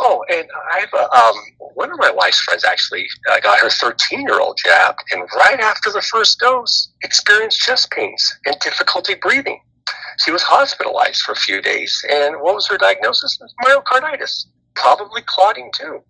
oh, 0.00 0.24
and 0.30 0.46
I 0.72 0.80
have 0.80 0.92
a, 0.92 1.10
um, 1.16 1.34
one 1.74 1.90
of 1.90 1.98
my 1.98 2.10
wife's 2.10 2.40
friends 2.40 2.64
actually 2.64 3.06
uh, 3.30 3.40
got 3.40 3.60
her 3.60 3.70
13 3.70 4.20
year 4.22 4.40
old 4.40 4.58
jabbed, 4.62 5.00
and 5.12 5.22
right 5.36 5.60
after 5.60 5.90
the 5.90 6.02
first 6.02 6.38
dose, 6.40 6.90
experienced 7.02 7.60
chest 7.60 7.90
pains 7.90 8.38
and 8.44 8.58
difficulty 8.60 9.14
breathing. 9.14 9.60
She 10.24 10.30
was 10.32 10.42
hospitalized 10.42 11.22
for 11.22 11.32
a 11.32 11.36
few 11.36 11.62
days, 11.62 12.04
and 12.10 12.36
what 12.40 12.54
was 12.54 12.66
her 12.68 12.76
diagnosis? 12.76 13.38
Myocarditis, 13.64 14.46
probably 14.74 15.22
clotting 15.22 15.70
too. 15.74 16.02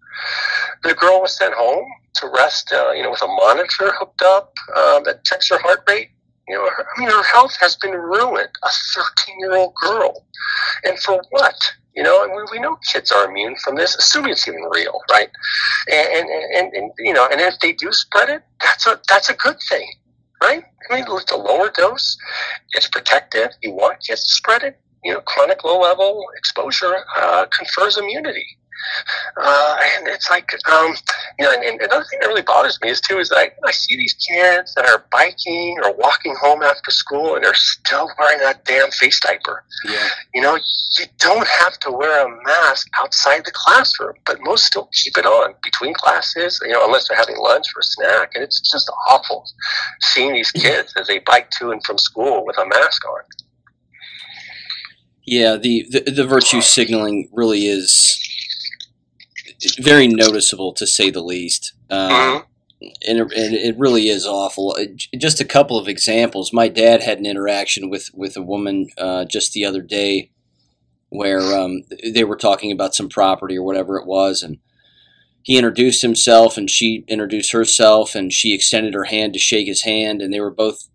The 0.83 0.95
girl 0.95 1.21
was 1.21 1.37
sent 1.37 1.55
home 1.55 1.85
to 2.15 2.29
rest, 2.29 2.73
uh, 2.73 2.91
you 2.93 3.03
know, 3.03 3.11
with 3.11 3.23
a 3.23 3.27
monitor 3.27 3.93
hooked 3.99 4.23
up 4.23 4.55
um, 4.77 5.05
that 5.05 5.25
checks 5.25 5.51
her 5.51 5.59
heart 5.59 5.83
rate. 5.89 6.11
You 6.49 6.57
know, 6.57 6.69
her, 6.71 6.87
I 6.97 7.01
mean, 7.01 7.11
her 7.11 7.23
health 7.23 7.55
has 7.61 7.77
been 7.77 7.93
ruined. 7.93 8.49
A 8.65 8.69
13 8.95 9.39
year 9.41 9.57
old 9.57 9.75
girl, 9.75 10.25
and 10.85 10.99
for 10.99 11.23
what? 11.31 11.55
You 11.99 12.05
know, 12.05 12.23
and 12.23 12.33
we, 12.33 12.43
we 12.53 12.59
know 12.61 12.77
kids 12.93 13.11
are 13.11 13.29
immune 13.29 13.57
from 13.65 13.75
this, 13.75 13.97
assuming 13.97 14.31
it's 14.31 14.47
even 14.47 14.63
real, 14.71 15.01
right? 15.11 15.29
And, 15.91 16.29
and, 16.29 16.29
and, 16.57 16.73
and 16.73 16.93
you 17.01 17.13
know, 17.13 17.27
and 17.29 17.41
if 17.41 17.59
they 17.59 17.73
do 17.73 17.91
spread 17.91 18.29
it, 18.29 18.43
that's 18.61 18.87
a 18.87 19.01
that's 19.09 19.31
a 19.31 19.35
good 19.35 19.57
thing, 19.69 19.89
right? 20.41 20.63
I 20.89 20.95
mean, 20.95 21.07
with 21.09 21.27
the 21.27 21.37
lower 21.37 21.73
dose, 21.77 22.17
it's 22.75 22.87
protective. 22.87 23.49
You 23.63 23.73
want 23.73 23.99
kids 24.07 24.23
to 24.29 24.35
spread 24.37 24.63
it. 24.63 24.79
You 25.03 25.15
know, 25.15 25.21
chronic 25.23 25.65
low 25.65 25.81
level 25.81 26.23
exposure 26.37 26.99
uh, 27.17 27.47
confers 27.47 27.99
immunity. 27.99 28.47
Uh, 29.37 29.77
and 29.97 30.09
it's 30.09 30.29
like, 30.31 30.51
um, 30.71 30.95
you 31.39 31.45
know, 31.45 31.53
and, 31.53 31.63
and, 31.63 31.81
another 31.81 32.05
thing 32.05 32.19
that 32.21 32.29
really 32.29 32.43
bothers 32.43 32.79
me 32.83 32.91
is 32.91 33.01
too 33.01 33.19
is 33.19 33.29
that 33.29 33.39
I, 33.39 33.51
I 33.65 33.71
see 33.71 33.97
these 33.97 34.15
kids 34.15 34.75
that 34.75 34.87
are 34.89 35.05
biking 35.11 35.79
or 35.85 35.95
walking 35.95 36.35
home 36.41 36.63
after 36.63 36.91
school 36.91 37.35
and 37.35 37.45
they're 37.45 37.55
still 37.55 38.11
wearing 38.19 38.39
that 38.41 38.65
damn 38.65 38.91
face 38.91 39.21
diaper. 39.21 39.65
Yeah. 39.85 40.09
You 40.35 40.43
know, 40.43 40.57
you 40.57 41.07
don't 41.19 41.47
have 41.47 41.79
to 41.81 41.93
wear 41.93 42.27
a 42.27 42.43
mask 42.45 42.89
outside 43.01 43.45
the 43.45 43.53
classroom, 43.53 44.15
but 44.27 44.39
most 44.43 44.65
still 44.65 44.89
keep 44.93 45.17
it 45.17 45.27
on 45.27 45.55
between 45.63 45.95
classes, 45.95 46.61
you 46.63 46.73
know, 46.73 46.85
unless 46.85 47.09
they're 47.09 47.17
having 47.19 47.37
lunch 47.37 47.67
or 47.77 47.81
a 47.81 47.85
snack. 47.85 48.33
And 48.35 48.43
it's 48.43 48.61
just 48.71 48.91
awful 49.09 49.45
seeing 50.01 50.33
these 50.33 50.51
kids 50.51 50.93
as 50.97 51.07
they 51.07 51.21
bike 51.21 51.51
to 51.59 51.71
and 51.71 51.83
from 51.85 51.99
school 51.99 52.45
with 52.45 52.59
a 52.59 52.67
mask 52.67 53.07
on. 53.09 53.23
Yeah, 55.27 55.57
the, 55.57 55.87
the, 55.91 56.11
the 56.11 56.27
virtue 56.27 56.63
signaling 56.63 57.29
really 57.33 57.67
is 57.67 58.19
very 59.79 60.07
noticeable 60.07 60.73
to 60.75 60.87
say 60.87 61.11
the 61.11 61.23
least. 61.23 61.73
Um, 61.91 62.11
mm-hmm. 62.11 62.87
and, 63.09 63.19
it, 63.19 63.33
and, 63.33 63.55
it, 63.55 63.79
really 63.79 64.09
is 64.09 64.27
awful. 64.27 64.77
Uh, 64.79 64.85
just 65.17 65.41
a 65.41 65.45
couple 65.45 65.79
of 65.79 65.89
examples. 65.89 66.53
My 66.53 66.69
dad 66.69 67.03
had 67.03 67.19
an 67.19 67.27
interaction 67.27 67.91
with 67.91 68.11
with 68.15 68.37
a 68.37 68.43
woman 68.43 68.89
uh, 68.99 69.25
just 69.25 69.53
the 69.53 69.65
other 69.65 69.83
day 69.83 70.31
where 71.11 71.41
um, 71.41 71.83
they 72.05 72.25
were 72.25 72.37
talking 72.37 72.71
about 72.71 72.95
some 72.95 73.09
property 73.09 73.57
or 73.57 73.63
whatever 73.63 73.97
it 73.97 74.07
was, 74.07 74.43
and 74.43 74.59
he 75.43 75.57
introduced 75.57 76.03
himself 76.03 76.59
and 76.59 76.69
she 76.69 77.05
introduced 77.09 77.53
herself, 77.53 78.15
and 78.15 78.33
she 78.33 78.55
extended 78.55 78.95
her 78.95 79.05
hand 79.05 79.33
to 79.33 79.39
shake 79.39 79.67
his 79.67 79.83
hand, 79.83 80.21
and 80.21 80.33
they 80.33 80.41
were 80.41 80.51
both 80.51 80.89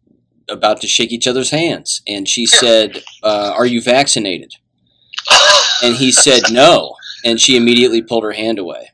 about 0.49 0.81
to 0.81 0.87
shake 0.87 1.11
each 1.11 1.27
other's 1.27 1.51
hands, 1.51 2.01
and 2.07 2.29
she 2.29 2.45
said, 2.45 3.03
uh, 3.23 3.53
"Are 3.55 3.65
you 3.65 3.81
vaccinated?" 3.81 4.53
And 5.81 5.97
he 5.97 6.13
said, 6.13 6.43
"No." 6.49 6.95
And 7.23 7.39
she 7.39 7.57
immediately 7.57 8.01
pulled 8.01 8.23
her 8.23 8.33
hand 8.33 8.59
away. 8.59 8.89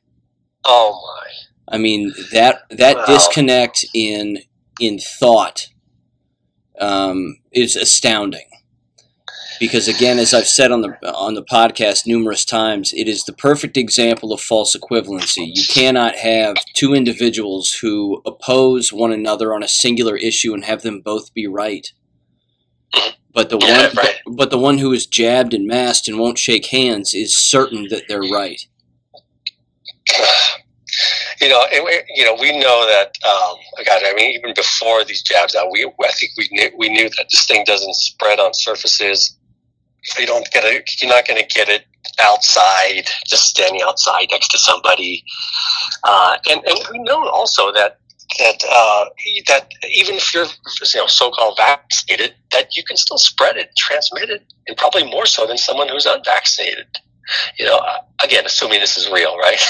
Oh 0.66 1.02
my! 1.18 1.76
I 1.76 1.78
mean 1.78 2.14
that 2.32 2.62
that 2.70 2.98
wow. 2.98 3.06
disconnect 3.06 3.86
in 3.94 4.40
in 4.80 5.00
thought 5.00 5.68
um, 6.80 7.38
is 7.52 7.76
astounding. 7.76 8.46
Because 9.60 9.90
again, 9.90 10.20
as 10.20 10.34
I've 10.34 10.48
said 10.48 10.72
on 10.72 10.82
the 10.82 11.14
on 11.14 11.34
the 11.34 11.44
podcast 11.44 12.08
numerous 12.08 12.46
times, 12.46 12.94
it 12.94 13.10
is 13.10 13.26
the 13.26 13.34
perfect 13.34 13.76
example 13.76 14.32
of 14.32 14.40
false 14.40 14.76
equivalency. 14.76 15.52
You 15.54 15.64
cannot 15.68 16.16
have 16.16 16.56
two 16.74 16.94
individuals 16.94 17.74
who 17.74 18.22
oppose 18.26 18.94
one 18.94 19.12
another 19.12 19.54
on 19.54 19.62
a 19.62 19.68
singular 19.68 20.16
issue 20.16 20.54
and 20.54 20.64
have 20.64 20.82
them 20.82 21.02
both 21.02 21.34
be 21.34 21.46
right. 21.46 21.92
But 23.34 23.50
the 23.50 23.58
yeah, 23.60 23.88
one, 23.88 23.96
right. 23.96 24.16
but, 24.26 24.36
but 24.36 24.50
the 24.50 24.58
one 24.58 24.80
who 24.80 24.92
is 24.92 25.06
jabbed 25.06 25.54
and 25.54 25.68
masked 25.68 26.08
and 26.08 26.18
won't 26.18 26.38
shake 26.38 26.66
hands 26.68 27.14
is 27.14 27.36
certain 27.36 27.88
that 27.90 28.04
they're 28.08 28.22
right. 28.22 28.62
You 31.42 31.48
know, 31.48 31.66
it, 31.72 32.06
you 32.14 32.26
know, 32.26 32.34
we 32.34 32.52
know 32.60 32.86
that. 32.88 33.16
Um, 33.26 33.86
God, 33.86 34.02
I 34.04 34.14
mean, 34.14 34.36
even 34.36 34.54
before 34.54 35.06
these 35.06 35.22
jabs 35.22 35.56
out, 35.56 35.72
we 35.72 35.86
I 35.86 36.12
think 36.12 36.32
we 36.38 36.50
knew 36.52 36.70
we 36.78 36.90
knew 36.90 37.08
that 37.10 37.28
this 37.32 37.46
thing 37.46 37.64
doesn't 37.66 37.96
spread 37.96 38.40
on 38.42 38.54
surfaces. 38.54 39.38
You 40.18 40.26
don't 40.26 40.50
get 40.52 40.66
it. 40.66 40.90
You're 41.02 41.12
not 41.12 41.26
going 41.26 41.42
to 41.42 41.48
get 41.48 41.70
it 41.70 41.86
outside, 42.20 43.08
just 43.26 43.48
standing 43.48 43.82
outside 43.82 44.28
next 44.32 44.50
to 44.50 44.58
somebody. 44.58 45.24
Uh, 46.04 46.38
and 46.50 46.62
and 46.66 46.80
we 46.92 47.00
know 47.00 47.30
also 47.30 47.72
that 47.72 47.99
that 48.38 48.64
uh, 48.70 49.06
that 49.48 49.72
even 49.92 50.16
if 50.16 50.34
you're 50.34 50.46
you 50.46 51.00
know 51.00 51.08
so-called 51.08 51.58
vaccinated, 51.58 52.36
that 52.52 52.76
you 52.76 52.84
can 52.84 52.98
still 52.98 53.18
spread 53.18 53.58
it, 53.58 53.72
transmit 53.78 54.30
it, 54.30 54.44
and 54.68 54.78
probably 54.78 55.04
more 55.04 55.26
so 55.26 55.48
than 55.48 55.58
someone 55.58 55.90
who's 55.90 56.06
unvaccinated. 56.06 56.86
You 57.60 57.66
know, 57.66 57.78
uh, 57.78 58.00
again, 58.24 58.46
assuming 58.46 58.80
this 58.80 58.98
is 58.98 59.10
real, 59.12 59.38
right? 59.38 59.62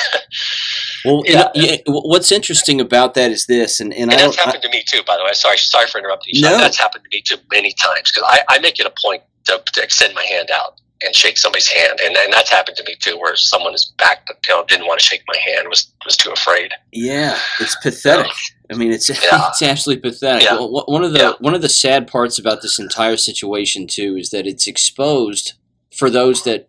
well, 1.05 1.23
yeah. 1.25 1.49
yeah. 1.53 1.75
what's 1.87 2.31
interesting 2.31 2.79
about 2.79 3.15
that 3.15 3.31
is 3.31 3.47
this, 3.47 3.81
and, 3.81 3.93
and, 3.93 4.11
and 4.11 4.19
that's 4.19 4.37
happened 4.37 4.63
I, 4.63 4.67
to 4.67 4.69
me 4.69 4.83
too. 4.87 5.01
By 5.05 5.17
the 5.17 5.23
way, 5.25 5.33
sorry, 5.33 5.57
sorry 5.57 5.87
for 5.87 5.99
interrupting. 5.99 6.35
You. 6.35 6.43
No. 6.43 6.57
That's 6.57 6.77
happened 6.77 7.03
to 7.03 7.09
me 7.15 7.21
too 7.21 7.37
many 7.51 7.73
times 7.73 8.11
because 8.13 8.29
I, 8.31 8.55
I 8.55 8.59
make 8.59 8.79
it 8.79 8.85
a 8.85 8.93
point 9.01 9.23
to, 9.45 9.61
to 9.73 9.83
extend 9.83 10.15
my 10.15 10.23
hand 10.23 10.49
out 10.51 10.78
and 11.01 11.15
shake 11.15 11.37
somebody's 11.37 11.67
hand, 11.67 11.99
and, 12.03 12.17
and 12.17 12.33
that's 12.33 12.49
happened 12.49 12.75
to 12.77 12.83
me 12.83 12.95
too, 12.99 13.17
where 13.17 13.35
someone 13.35 13.73
is 13.73 13.93
back, 13.97 14.27
you 14.47 14.53
know, 14.53 14.65
didn't 14.67 14.85
want 14.87 14.99
to 14.99 15.05
shake 15.05 15.23
my 15.27 15.37
hand, 15.37 15.67
was 15.69 15.91
was 16.05 16.17
too 16.17 16.31
afraid. 16.31 16.71
Yeah, 16.91 17.37
it's 17.59 17.75
pathetic. 17.77 18.31
I 18.71 18.75
mean, 18.75 18.91
it's 18.91 19.09
yeah. 19.23 19.47
it's 19.49 19.61
absolutely 19.61 20.09
pathetic. 20.09 20.43
Yeah. 20.43 20.55
Well, 20.55 20.83
one 20.87 21.03
of 21.03 21.13
the 21.13 21.19
yeah. 21.19 21.33
one 21.39 21.55
of 21.55 21.61
the 21.61 21.69
sad 21.69 22.07
parts 22.07 22.37
about 22.37 22.61
this 22.61 22.79
entire 22.79 23.17
situation 23.17 23.87
too 23.87 24.17
is 24.17 24.29
that 24.31 24.45
it's 24.45 24.67
exposed 24.67 25.53
for 25.95 26.09
those 26.09 26.43
that 26.43 26.67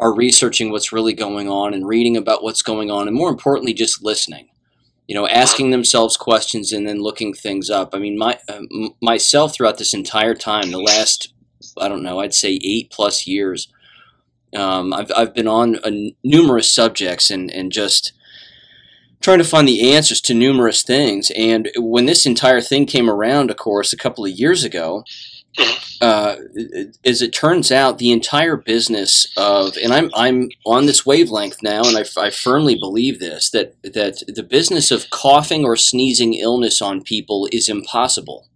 are 0.00 0.14
researching 0.14 0.70
what's 0.70 0.92
really 0.92 1.12
going 1.12 1.48
on 1.48 1.74
and 1.74 1.86
reading 1.86 2.16
about 2.16 2.42
what's 2.44 2.62
going 2.62 2.90
on, 2.90 3.08
and 3.08 3.16
more 3.16 3.28
importantly, 3.30 3.74
just 3.74 4.04
listening. 4.04 4.48
you 5.08 5.14
know, 5.14 5.26
asking 5.26 5.70
themselves 5.70 6.16
questions 6.18 6.70
and 6.72 6.86
then 6.86 7.00
looking 7.00 7.32
things 7.32 7.70
up. 7.70 7.94
I 7.94 7.98
mean, 7.98 8.16
my 8.18 8.38
uh, 8.48 8.60
m- 8.72 8.94
myself 9.02 9.54
throughout 9.54 9.78
this 9.78 9.94
entire 9.94 10.34
time, 10.34 10.70
the 10.70 10.78
last 10.78 11.32
I 11.80 11.88
don't 11.88 12.02
know, 12.02 12.20
I'd 12.20 12.34
say 12.34 12.58
eight 12.62 12.90
plus 12.90 13.26
years, 13.26 13.68
um, 14.56 14.92
I've 14.92 15.10
I've 15.16 15.34
been 15.34 15.48
on 15.48 15.78
numerous 16.24 16.72
subjects 16.72 17.30
and 17.30 17.50
and 17.50 17.70
just 17.72 18.12
trying 19.20 19.38
to 19.38 19.44
find 19.44 19.66
the 19.66 19.92
answers 19.94 20.20
to 20.22 20.34
numerous 20.34 20.82
things. 20.82 21.30
And 21.36 21.70
when 21.76 22.06
this 22.06 22.24
entire 22.24 22.60
thing 22.60 22.86
came 22.86 23.10
around, 23.10 23.50
of 23.50 23.56
course, 23.56 23.92
a 23.92 23.96
couple 23.96 24.24
of 24.24 24.30
years 24.30 24.64
ago, 24.64 25.04
uh, 26.00 26.36
as 27.04 27.20
it 27.20 27.32
turns 27.32 27.72
out, 27.72 27.98
the 27.98 28.12
entire 28.12 28.56
business 28.56 29.32
of, 29.36 29.76
and 29.82 29.92
I'm 29.92 30.10
I'm 30.14 30.48
on 30.64 30.86
this 30.86 31.04
wavelength 31.04 31.58
now, 31.62 31.82
and 31.84 31.96
I, 31.96 32.04
I 32.16 32.30
firmly 32.30 32.76
believe 32.76 33.18
this 33.18 33.50
that 33.50 33.74
that 33.82 34.22
the 34.28 34.44
business 34.44 34.90
of 34.90 35.10
coughing 35.10 35.64
or 35.64 35.76
sneezing 35.76 36.34
illness 36.34 36.80
on 36.80 37.02
people 37.02 37.48
is 37.52 37.68
impossible. 37.68 38.46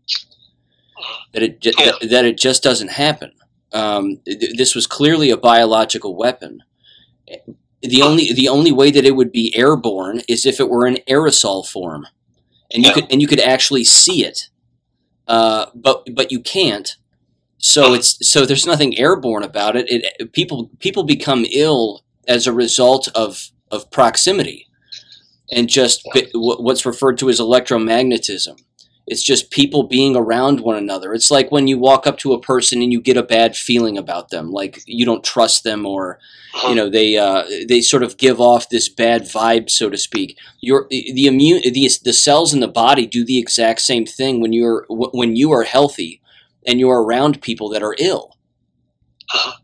That 1.33 1.43
it 1.43 1.59
yeah. 1.63 1.93
that 2.09 2.25
it 2.25 2.39
just 2.39 2.63
doesn't 2.63 2.93
happen. 2.93 3.33
Um, 3.73 4.21
this 4.27 4.75
was 4.75 4.87
clearly 4.87 5.31
a 5.31 5.37
biological 5.37 6.15
weapon. 6.15 6.63
The 7.81 8.03
only 8.03 8.33
the 8.33 8.49
only 8.49 8.73
way 8.73 8.91
that 8.91 9.05
it 9.05 9.17
would 9.17 9.33
be 9.33 9.57
airborne 9.57 10.23
is 10.29 10.45
if 10.45 10.61
it 10.61 10.69
were 10.69 10.87
in 10.87 10.99
aerosol 11.09 11.67
form, 11.67 12.07
and 12.73 12.83
you 12.83 12.91
yeah. 12.91 12.95
could 12.95 13.11
and 13.11 13.23
you 13.23 13.27
could 13.27 13.41
actually 13.41 13.85
see 13.85 14.25
it 14.25 14.51
uh, 15.29 15.67
but 15.75 16.07
but 16.15 16.33
you 16.33 16.41
can't. 16.41 16.97
So 17.59 17.95
it's 17.95 18.19
so 18.29 18.45
there's 18.45 18.67
nothing 18.67 18.99
airborne 18.99 19.45
about 19.45 19.77
it. 19.77 19.87
It 19.89 20.33
people 20.33 20.71
people 20.79 21.05
become 21.05 21.47
ill 21.53 22.05
as 22.27 22.47
a 22.47 22.53
result 22.53 23.09
of 23.15 23.51
of 23.71 23.91
proximity, 23.91 24.67
and 25.51 25.69
just 25.69 26.03
what's 26.35 26.85
referred 26.85 27.19
to 27.19 27.31
as 27.31 27.41
electromagnetism. 27.41 28.61
It's 29.07 29.23
just 29.23 29.51
people 29.51 29.83
being 29.83 30.15
around 30.15 30.61
one 30.61 30.77
another. 30.77 31.13
It's 31.13 31.31
like 31.31 31.51
when 31.51 31.67
you 31.67 31.77
walk 31.77 32.07
up 32.07 32.19
to 32.19 32.35
a 32.35 32.41
person 32.41 32.83
and 32.83 32.93
you 32.93 33.01
get 33.01 33.17
a 33.17 33.23
bad 33.23 33.57
feeling 33.57 33.99
about 33.99 34.31
them, 34.31 34.53
like 34.53 34.81
you 34.87 35.05
don't 35.05 35.25
trust 35.25 35.65
them, 35.65 35.85
or 35.85 36.21
you 36.69 36.75
know 36.75 36.89
they 36.89 37.17
uh, 37.17 37.43
they 37.67 37.81
sort 37.81 38.05
of 38.05 38.17
give 38.17 38.41
off 38.41 38.69
this 38.69 38.89
bad 38.89 39.23
vibe, 39.23 39.71
so 39.71 39.91
to 39.91 39.99
speak. 39.99 40.39
Your 40.61 40.87
the 40.89 41.27
immune 41.27 41.63
the 41.63 41.91
the 42.05 42.13
cells 42.13 42.55
in 42.55 42.61
the 42.61 42.69
body 42.69 43.07
do 43.07 43.25
the 43.25 43.39
exact 43.39 43.81
same 43.81 44.07
thing 44.07 44.41
when 44.41 44.53
you're 44.53 44.87
when 44.89 45.35
you 45.35 45.51
are 45.51 45.65
healthy 45.65 46.21
and 46.65 46.79
you're 46.79 47.03
around 47.03 47.43
people 47.43 47.69
that 47.71 47.83
are 47.83 47.97
ill. 47.99 48.37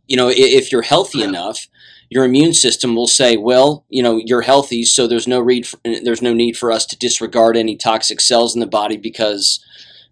You 0.07 0.16
know, 0.16 0.30
if 0.34 0.72
you're 0.72 0.82
healthy 0.82 1.22
enough, 1.22 1.68
your 2.11 2.24
immune 2.24 2.54
system 2.54 2.94
will 2.94 3.06
say, 3.06 3.36
"Well, 3.36 3.84
you 3.88 4.02
know, 4.02 4.20
you're 4.24 4.42
healthy, 4.42 4.84
so 4.84 5.06
there's 5.06 5.28
no 5.28 5.40
read 5.40 5.66
for, 5.66 5.78
there's 5.84 6.22
no 6.22 6.32
need 6.32 6.56
for 6.56 6.72
us 6.72 6.86
to 6.86 6.98
disregard 6.98 7.56
any 7.56 7.76
toxic 7.76 8.20
cells 8.20 8.54
in 8.54 8.61
the 8.61 8.66
body 8.66 8.96
because 8.96 9.64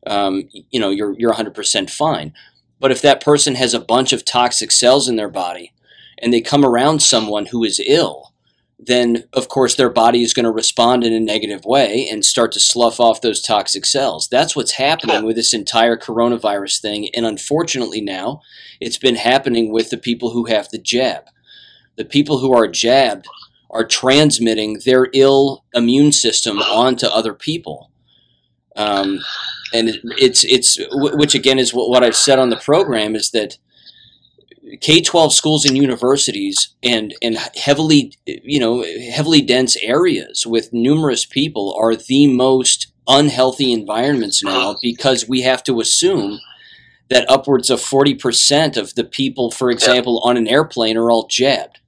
um, 0.06 0.48
you 0.70 0.78
know 0.78 0.90
you're 0.90 1.14
you're 1.18 1.32
100% 1.32 1.90
fine." 1.90 2.32
But 2.78 2.92
if 2.92 3.00
that 3.02 3.22
person 3.22 3.54
has 3.54 3.72
a 3.72 3.80
bunch 3.80 4.12
of 4.12 4.24
toxic 4.24 4.70
cells 4.70 5.08
in 5.08 5.16
their 5.16 5.30
body 5.30 5.72
and 6.18 6.32
they 6.32 6.40
come 6.42 6.64
around 6.64 7.00
someone 7.00 7.46
who 7.46 7.64
is 7.64 7.80
ill, 7.86 8.34
then 8.78 9.24
of 9.32 9.48
course 9.48 9.74
their 9.74 9.88
body 9.88 10.22
is 10.22 10.34
going 10.34 10.44
to 10.44 10.50
respond 10.50 11.02
in 11.02 11.14
a 11.14 11.20
negative 11.20 11.64
way 11.64 12.06
and 12.10 12.24
start 12.24 12.52
to 12.52 12.60
slough 12.60 13.00
off 13.00 13.22
those 13.22 13.40
toxic 13.40 13.86
cells. 13.86 14.28
That's 14.28 14.54
what's 14.54 14.72
happening 14.72 15.24
with 15.24 15.36
this 15.36 15.54
entire 15.54 15.96
coronavirus 15.96 16.82
thing. 16.82 17.08
And 17.14 17.24
unfortunately, 17.24 18.02
now 18.02 18.42
it's 18.78 18.98
been 18.98 19.16
happening 19.16 19.72
with 19.72 19.88
the 19.88 19.96
people 19.96 20.30
who 20.30 20.44
have 20.44 20.68
the 20.68 20.78
jab 20.78 21.24
the 21.96 22.04
people 22.04 22.38
who 22.38 22.52
are 22.52 22.68
jabbed 22.68 23.26
are 23.70 23.84
transmitting 23.84 24.80
their 24.84 25.08
ill 25.12 25.64
immune 25.74 26.12
system 26.12 26.58
onto 26.58 27.06
other 27.06 27.34
people. 27.34 27.90
Um, 28.76 29.20
and 29.72 29.98
it's 30.18 30.44
it's 30.44 30.78
which 30.92 31.34
again 31.34 31.58
is 31.58 31.74
what, 31.74 31.88
what 31.88 32.04
I've 32.04 32.16
said 32.16 32.38
on 32.38 32.50
the 32.50 32.56
program 32.56 33.16
is 33.16 33.30
that 33.30 33.58
K 34.80 35.00
twelve 35.00 35.32
schools 35.32 35.64
and 35.64 35.76
universities 35.76 36.74
and 36.82 37.14
and 37.22 37.36
heavily 37.56 38.12
you 38.26 38.60
know 38.60 38.84
heavily 39.12 39.40
dense 39.40 39.76
areas 39.82 40.46
with 40.46 40.72
numerous 40.72 41.24
people 41.24 41.74
are 41.78 41.96
the 41.96 42.26
most 42.26 42.92
unhealthy 43.08 43.72
environments 43.72 44.42
now 44.42 44.76
because 44.82 45.28
we 45.28 45.42
have 45.42 45.62
to 45.62 45.80
assume 45.80 46.40
that 47.08 47.28
upwards 47.30 47.70
of 47.70 47.78
40% 47.78 48.76
of 48.76 48.96
the 48.96 49.04
people 49.04 49.52
for 49.52 49.70
example 49.70 50.20
on 50.24 50.36
an 50.36 50.48
airplane 50.48 50.96
are 50.96 51.08
all 51.08 51.28
jabbed 51.28 51.78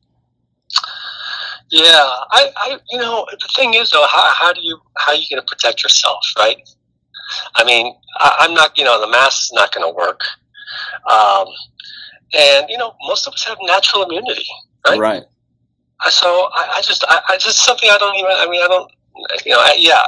yeah, 1.70 1.84
I, 2.30 2.50
I, 2.56 2.78
you 2.90 2.98
know, 2.98 3.26
the 3.30 3.48
thing 3.56 3.74
is 3.74 3.90
though, 3.90 4.06
how, 4.08 4.32
how 4.34 4.52
do 4.52 4.60
you, 4.62 4.78
how 4.96 5.12
are 5.12 5.16
you 5.16 5.26
going 5.30 5.40
to 5.40 5.46
protect 5.46 5.82
yourself, 5.82 6.24
right? 6.38 6.56
I 7.56 7.64
mean, 7.64 7.94
I, 8.18 8.46
am 8.48 8.54
not, 8.54 8.76
you 8.78 8.84
know, 8.84 9.00
the 9.00 9.08
mask 9.08 9.44
is 9.44 9.52
not 9.52 9.72
going 9.74 9.86
to 9.86 9.94
work. 9.94 10.20
Um, 11.10 11.46
and 12.34 12.66
you 12.68 12.76
know, 12.76 12.94
most 13.06 13.26
of 13.26 13.34
us 13.34 13.44
have 13.44 13.58
natural 13.62 14.04
immunity, 14.04 14.46
right? 14.86 14.98
Right. 14.98 15.22
So 16.10 16.48
I, 16.54 16.74
I 16.76 16.82
just, 16.82 17.04
I, 17.08 17.20
I 17.30 17.36
just 17.38 17.64
something 17.64 17.88
I 17.90 17.98
don't 17.98 18.16
even. 18.16 18.30
I 18.30 18.48
mean, 18.48 18.62
I 18.62 18.68
don't. 18.68 18.90
You 19.44 19.52
know, 19.52 19.58
I, 19.58 19.74
yeah, 19.78 20.02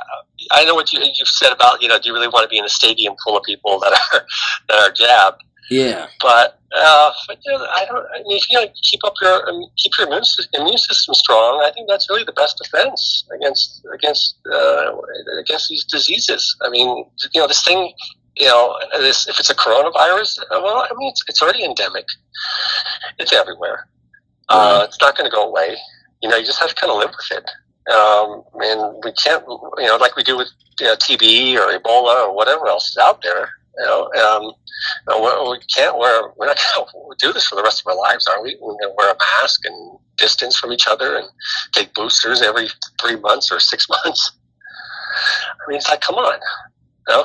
I 0.52 0.64
know 0.64 0.74
what 0.74 0.92
you 0.92 1.00
you've 1.00 1.28
said 1.28 1.52
about. 1.52 1.82
You 1.82 1.88
know, 1.88 1.98
do 1.98 2.08
you 2.08 2.14
really 2.14 2.28
want 2.28 2.44
to 2.44 2.48
be 2.48 2.58
in 2.58 2.64
a 2.64 2.68
stadium 2.68 3.14
full 3.24 3.36
of 3.36 3.42
people 3.42 3.80
that 3.80 3.92
are 3.92 4.26
that 4.68 4.78
are 4.78 4.92
jabbed? 4.92 5.42
Yeah. 5.70 6.08
But 6.20 6.58
uh, 6.76 7.12
but 7.26 7.38
you 7.44 7.52
know, 7.52 7.64
I 7.64 7.86
don't. 7.86 8.04
I 8.14 8.18
mean, 8.26 8.36
if 8.36 8.50
you 8.50 8.58
gotta 8.58 8.72
keep 8.82 9.00
up 9.04 9.14
your 9.22 9.48
um, 9.48 9.64
keep 9.76 9.92
your 9.96 10.08
immune 10.08 10.24
system, 10.24 10.62
immune 10.62 10.78
system 10.78 11.14
strong, 11.14 11.62
I 11.64 11.70
think 11.70 11.88
that's 11.88 12.10
really 12.10 12.24
the 12.24 12.32
best 12.32 12.60
defense 12.62 13.24
against 13.34 13.86
against 13.94 14.36
uh, 14.52 14.92
against 15.40 15.68
these 15.68 15.84
diseases. 15.84 16.56
I 16.62 16.70
mean, 16.70 16.88
you 17.34 17.40
know, 17.40 17.46
this 17.46 17.64
thing. 17.64 17.92
You 18.36 18.46
know, 18.46 18.78
this 18.98 19.28
if 19.28 19.38
it's 19.38 19.50
a 19.50 19.54
coronavirus, 19.54 20.38
well, 20.50 20.86
I 20.88 20.94
mean, 20.96 21.10
it's, 21.10 21.22
it's 21.28 21.42
already 21.42 21.64
endemic. 21.64 22.06
It's 23.18 23.34
everywhere. 23.34 23.86
Uh, 24.48 24.86
it's 24.88 24.98
not 25.00 25.16
going 25.16 25.28
to 25.28 25.34
go 25.34 25.46
away. 25.46 25.76
You 26.22 26.28
know, 26.28 26.36
you 26.36 26.46
just 26.46 26.58
have 26.60 26.70
to 26.70 26.74
kind 26.74 26.90
of 26.90 26.98
live 26.98 27.10
with 27.10 27.38
it. 27.38 27.92
Um, 27.92 28.44
and 28.54 28.94
we 29.04 29.12
can't, 29.12 29.44
you 29.78 29.86
know, 29.86 29.96
like 29.96 30.16
we 30.16 30.22
do 30.22 30.38
with 30.38 30.48
you 30.78 30.86
know, 30.86 30.94
TB 30.94 31.56
or 31.56 31.78
Ebola 31.78 32.28
or 32.28 32.34
whatever 32.34 32.66
else 32.68 32.88
is 32.90 32.96
out 32.96 33.20
there. 33.20 33.50
You 33.80 33.86
know, 33.86 34.10
um, 34.12 34.52
we 35.50 35.58
can't 35.74 35.96
wear. 35.98 36.32
We're 36.36 36.46
not 36.46 36.58
going 36.76 36.88
to 37.18 37.26
do 37.26 37.32
this 37.32 37.46
for 37.46 37.56
the 37.56 37.62
rest 37.62 37.80
of 37.80 37.86
our 37.86 37.96
lives, 37.96 38.26
are 38.26 38.42
we? 38.42 38.56
We're 38.60 38.72
going 38.72 38.90
to 38.90 38.94
wear 38.96 39.10
a 39.10 39.16
mask 39.40 39.60
and 39.64 39.98
distance 40.18 40.58
from 40.58 40.72
each 40.72 40.86
other 40.86 41.16
and 41.16 41.26
take 41.72 41.94
boosters 41.94 42.42
every 42.42 42.68
three 43.00 43.16
months 43.16 43.50
or 43.50 43.58
six 43.58 43.88
months. 44.04 44.32
I 45.34 45.70
mean, 45.70 45.78
it's 45.78 45.88
like, 45.88 46.02
come 46.02 46.16
on, 46.16 46.38
you 47.08 47.14
know? 47.14 47.24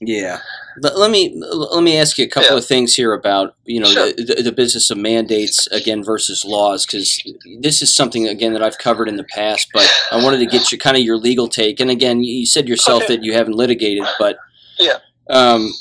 Yeah. 0.00 0.40
Let 0.78 1.10
me 1.10 1.34
let 1.34 1.82
me 1.82 1.96
ask 1.96 2.18
you 2.18 2.26
a 2.26 2.28
couple 2.28 2.50
yeah. 2.50 2.58
of 2.58 2.66
things 2.66 2.94
here 2.94 3.14
about 3.14 3.56
you 3.64 3.80
know 3.80 3.86
sure. 3.86 4.12
the, 4.12 4.42
the 4.44 4.52
business 4.52 4.90
of 4.90 4.98
mandates 4.98 5.66
again 5.68 6.04
versus 6.04 6.44
laws 6.44 6.84
because 6.84 7.18
this 7.60 7.80
is 7.80 7.96
something 7.96 8.28
again 8.28 8.52
that 8.52 8.62
I've 8.62 8.76
covered 8.76 9.08
in 9.08 9.16
the 9.16 9.24
past, 9.24 9.70
but 9.72 9.90
I 10.12 10.22
wanted 10.22 10.38
to 10.40 10.46
get 10.46 10.70
you 10.70 10.76
kind 10.76 10.98
of 10.98 11.02
your 11.02 11.16
legal 11.16 11.48
take. 11.48 11.80
And 11.80 11.90
again, 11.90 12.22
you 12.22 12.44
said 12.44 12.68
yourself 12.68 13.04
okay. 13.04 13.16
that 13.16 13.24
you 13.24 13.32
haven't 13.32 13.54
litigated, 13.54 14.04
but 14.18 14.36
yeah. 14.78 14.98
Um, 15.30 15.72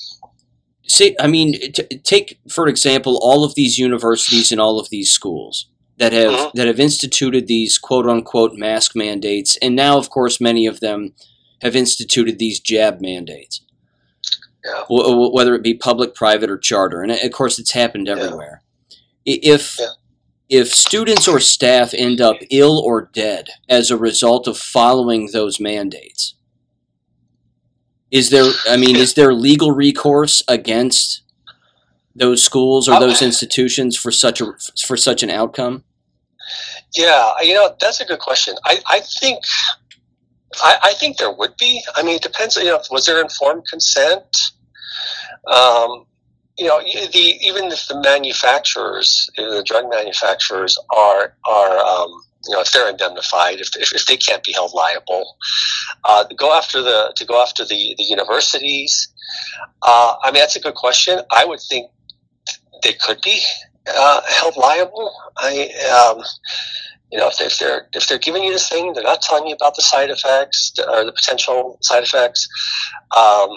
say, 0.87 1.15
I 1.19 1.27
mean, 1.27 1.53
t- 1.71 1.99
take 2.03 2.39
for 2.49 2.67
example 2.67 3.19
all 3.21 3.43
of 3.43 3.55
these 3.55 3.77
universities 3.77 4.51
and 4.51 4.61
all 4.61 4.79
of 4.79 4.89
these 4.89 5.11
schools 5.11 5.67
that 5.97 6.13
have 6.13 6.33
uh-huh. 6.33 6.51
that 6.55 6.67
have 6.67 6.79
instituted 6.79 7.47
these 7.47 7.77
quote 7.77 8.07
unquote 8.07 8.53
mask 8.55 8.95
mandates, 8.95 9.57
and 9.57 9.75
now, 9.75 9.97
of 9.97 10.09
course, 10.09 10.41
many 10.41 10.65
of 10.67 10.79
them 10.79 11.13
have 11.61 11.75
instituted 11.75 12.37
these 12.37 12.59
jab 12.59 13.01
mandates. 13.01 13.61
Yeah. 14.63 14.83
W- 14.89 15.31
whether 15.31 15.55
it 15.55 15.63
be 15.63 15.73
public, 15.73 16.15
private, 16.15 16.49
or 16.49 16.57
charter, 16.57 17.01
and 17.01 17.11
of 17.11 17.31
course, 17.31 17.59
it's 17.59 17.71
happened 17.71 18.09
everywhere. 18.09 18.61
Yeah. 19.23 19.37
If 19.41 19.77
yeah. 19.79 19.87
if 20.49 20.73
students 20.73 21.27
or 21.27 21.39
staff 21.39 21.93
end 21.93 22.21
up 22.21 22.37
ill 22.51 22.79
or 22.79 23.09
dead 23.13 23.49
as 23.69 23.89
a 23.89 23.97
result 23.97 24.47
of 24.47 24.57
following 24.57 25.29
those 25.31 25.59
mandates, 25.59 26.34
is 28.11 28.29
there? 28.29 28.51
I 28.69 28.77
mean, 28.77 28.95
is 28.95 29.13
there 29.13 29.33
legal 29.33 29.71
recourse 29.71 30.43
against 30.47 31.21
those 32.15 32.43
schools 32.43 32.87
or 32.87 32.99
those 32.99 33.21
institutions 33.21 33.97
for 33.97 34.11
such 34.11 34.41
a 34.41 34.53
for 34.85 34.95
such 34.95 35.23
an 35.23 35.29
outcome? 35.29 35.83
Yeah, 36.95 37.33
you 37.41 37.53
know 37.53 37.75
that's 37.79 37.99
a 37.99 38.05
good 38.05 38.19
question. 38.19 38.55
I, 38.65 38.79
I 38.89 38.99
think 39.01 39.43
I, 40.61 40.77
I 40.83 40.93
think 40.93 41.17
there 41.17 41.31
would 41.31 41.57
be. 41.57 41.83
I 41.95 42.03
mean, 42.03 42.15
it 42.15 42.21
depends. 42.21 42.55
You 42.55 42.65
know, 42.65 42.81
was 42.91 43.05
there 43.05 43.21
informed 43.21 43.63
consent? 43.69 44.23
Um, 45.51 46.05
you 46.57 46.65
know, 46.65 46.79
the 46.79 47.37
even 47.41 47.65
if 47.65 47.87
the 47.87 47.99
manufacturers, 48.01 49.29
the 49.35 49.63
drug 49.65 49.89
manufacturers, 49.89 50.77
are 50.95 51.35
are 51.45 51.77
um, 51.79 52.11
you 52.47 52.53
know, 52.53 52.61
if 52.61 52.71
they're 52.71 52.89
indemnified, 52.89 53.59
if, 53.59 53.69
if, 53.77 53.93
if 53.93 54.05
they 54.05 54.17
can't 54.17 54.43
be 54.43 54.53
held 54.53 54.73
liable, 54.73 55.37
uh, 56.03 56.25
go 56.37 56.53
after 56.53 56.81
the 56.81 57.13
to 57.15 57.25
go 57.25 57.41
after 57.41 57.63
the 57.65 57.95
the 57.97 58.03
universities. 58.03 59.07
Uh, 59.81 60.15
I 60.23 60.31
mean, 60.31 60.41
that's 60.41 60.55
a 60.55 60.59
good 60.59 60.75
question. 60.75 61.19
I 61.31 61.45
would 61.45 61.59
think 61.69 61.89
they 62.83 62.93
could 62.93 63.19
be 63.21 63.41
uh, 63.87 64.21
held 64.27 64.57
liable. 64.57 65.11
I, 65.37 65.69
um, 65.97 66.23
You 67.11 67.19
know, 67.19 67.27
if, 67.27 67.39
if 67.39 67.59
they're 67.59 67.87
if 67.93 68.07
they're 68.07 68.25
giving 68.27 68.43
you 68.43 68.51
this 68.51 68.67
thing, 68.67 68.93
they're 68.93 69.03
not 69.03 69.21
telling 69.21 69.47
you 69.47 69.55
about 69.55 69.75
the 69.75 69.81
side 69.81 70.09
effects 70.09 70.73
or 70.89 71.05
the 71.05 71.13
potential 71.13 71.77
side 71.81 72.03
effects. 72.03 72.47
Um, 73.15 73.49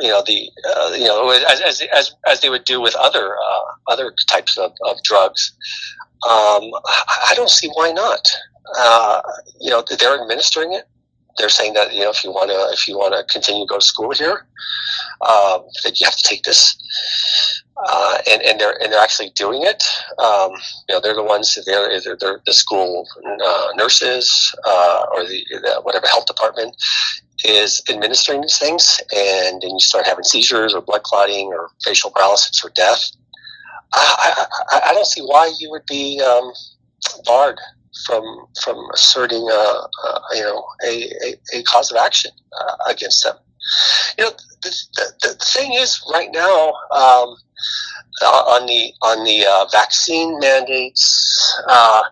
you 0.00 0.08
know 0.08 0.22
the 0.26 0.50
uh, 0.68 0.92
you 0.96 1.04
know 1.04 1.30
as, 1.30 1.60
as, 1.60 1.82
as, 1.94 2.14
as 2.26 2.40
they 2.40 2.50
would 2.50 2.64
do 2.64 2.80
with 2.80 2.94
other 2.96 3.36
uh, 3.36 3.92
other 3.92 4.12
types 4.28 4.58
of, 4.58 4.72
of 4.84 4.96
drugs. 5.04 5.52
Um, 6.26 6.70
I 7.28 7.32
don't 7.34 7.50
see 7.50 7.68
why 7.74 7.92
not. 7.92 8.28
Uh, 8.78 9.20
you 9.60 9.70
know 9.70 9.84
they're 9.98 10.20
administering 10.20 10.72
it. 10.72 10.84
They're 11.38 11.48
saying 11.48 11.74
that 11.74 11.92
you 11.92 12.00
know 12.00 12.10
if 12.10 12.24
you 12.24 12.30
want 12.30 12.50
to 12.50 12.72
if 12.72 12.88
you 12.88 12.96
want 12.96 13.14
to 13.14 13.24
continue 13.32 13.64
to 13.66 13.68
go 13.68 13.78
to 13.78 13.84
school 13.84 14.12
here, 14.12 14.46
um, 15.20 15.64
that 15.84 16.00
you 16.00 16.06
have 16.06 16.16
to 16.16 16.22
take 16.22 16.42
this. 16.44 16.76
Uh, 17.86 18.18
and, 18.30 18.40
and 18.42 18.60
they're 18.60 18.80
and 18.82 18.92
they're 18.92 19.02
actually 19.02 19.30
doing 19.30 19.62
it. 19.62 19.82
Um, 20.18 20.52
you 20.88 20.94
know, 20.94 21.00
they're 21.00 21.14
the 21.14 21.24
ones. 21.24 21.58
They're 21.66 21.90
either 21.90 22.16
they're 22.18 22.40
the 22.46 22.52
school 22.52 23.06
uh, 23.44 23.68
nurses 23.74 24.54
uh, 24.64 25.06
or 25.12 25.24
the, 25.24 25.44
the, 25.50 25.80
whatever 25.82 26.06
health 26.06 26.26
department 26.26 26.76
is 27.44 27.82
administering 27.90 28.42
these 28.42 28.58
things, 28.58 29.00
and 29.12 29.60
then 29.60 29.70
you 29.70 29.80
start 29.80 30.06
having 30.06 30.24
seizures 30.24 30.72
or 30.72 30.80
blood 30.80 31.02
clotting 31.02 31.48
or 31.48 31.70
facial 31.84 32.10
paralysis 32.10 32.64
or 32.64 32.70
death. 32.70 33.10
I, 33.94 34.46
I, 34.70 34.80
I 34.90 34.94
don't 34.94 35.06
see 35.06 35.22
why 35.22 35.52
you 35.58 35.70
would 35.70 35.86
be 35.86 36.20
um, 36.20 36.52
barred 37.24 37.60
from 38.06 38.46
from 38.62 38.88
asserting 38.92 39.48
a, 39.48 39.52
a 39.52 40.20
you 40.34 40.42
know 40.42 40.64
a, 40.84 41.10
a, 41.24 41.58
a, 41.58 41.62
cause 41.64 41.90
of 41.90 41.96
action 41.98 42.30
uh, 42.60 42.76
against 42.90 43.24
them. 43.24 43.36
You 44.18 44.24
know, 44.24 44.30
the, 44.62 44.76
the, 44.96 45.12
the, 45.22 45.34
thing 45.44 45.72
is, 45.74 46.02
right 46.12 46.28
now, 46.32 46.68
um, 46.90 47.36
uh, 48.22 48.44
on 48.54 48.66
the 48.66 48.92
on 49.02 49.24
the 49.24 49.46
uh, 49.46 49.66
vaccine 49.72 50.38
mandates, 50.38 51.62
uh, 51.68 52.02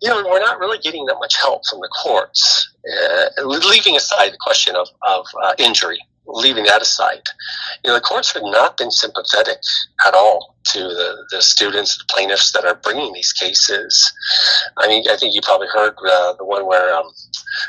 you 0.00 0.08
know, 0.08 0.24
we're 0.28 0.40
not 0.40 0.58
really 0.58 0.78
getting 0.78 1.04
that 1.06 1.16
much 1.18 1.36
help 1.36 1.62
from 1.68 1.80
the 1.80 1.88
courts. 1.88 2.70
Uh, 2.86 3.44
leaving 3.44 3.96
aside 3.96 4.32
the 4.32 4.38
question 4.40 4.76
of 4.76 4.88
of 5.02 5.26
uh, 5.42 5.54
injury, 5.58 5.98
leaving 6.26 6.64
that 6.64 6.82
aside, 6.82 7.22
you 7.84 7.88
know, 7.88 7.94
the 7.94 8.00
courts 8.00 8.32
have 8.32 8.42
not 8.44 8.76
been 8.76 8.90
sympathetic 8.90 9.58
at 10.06 10.14
all 10.14 10.56
to 10.64 10.80
the, 10.80 11.24
the 11.30 11.40
students, 11.40 11.96
the 11.96 12.04
plaintiffs 12.08 12.52
that 12.52 12.64
are 12.64 12.74
bringing 12.76 13.12
these 13.12 13.32
cases. 13.32 14.12
I 14.78 14.88
mean, 14.88 15.04
I 15.10 15.16
think 15.16 15.34
you 15.34 15.40
probably 15.42 15.68
heard 15.68 15.94
uh, 16.04 16.34
the 16.34 16.44
one 16.44 16.66
where 16.66 16.94
um, 16.94 17.10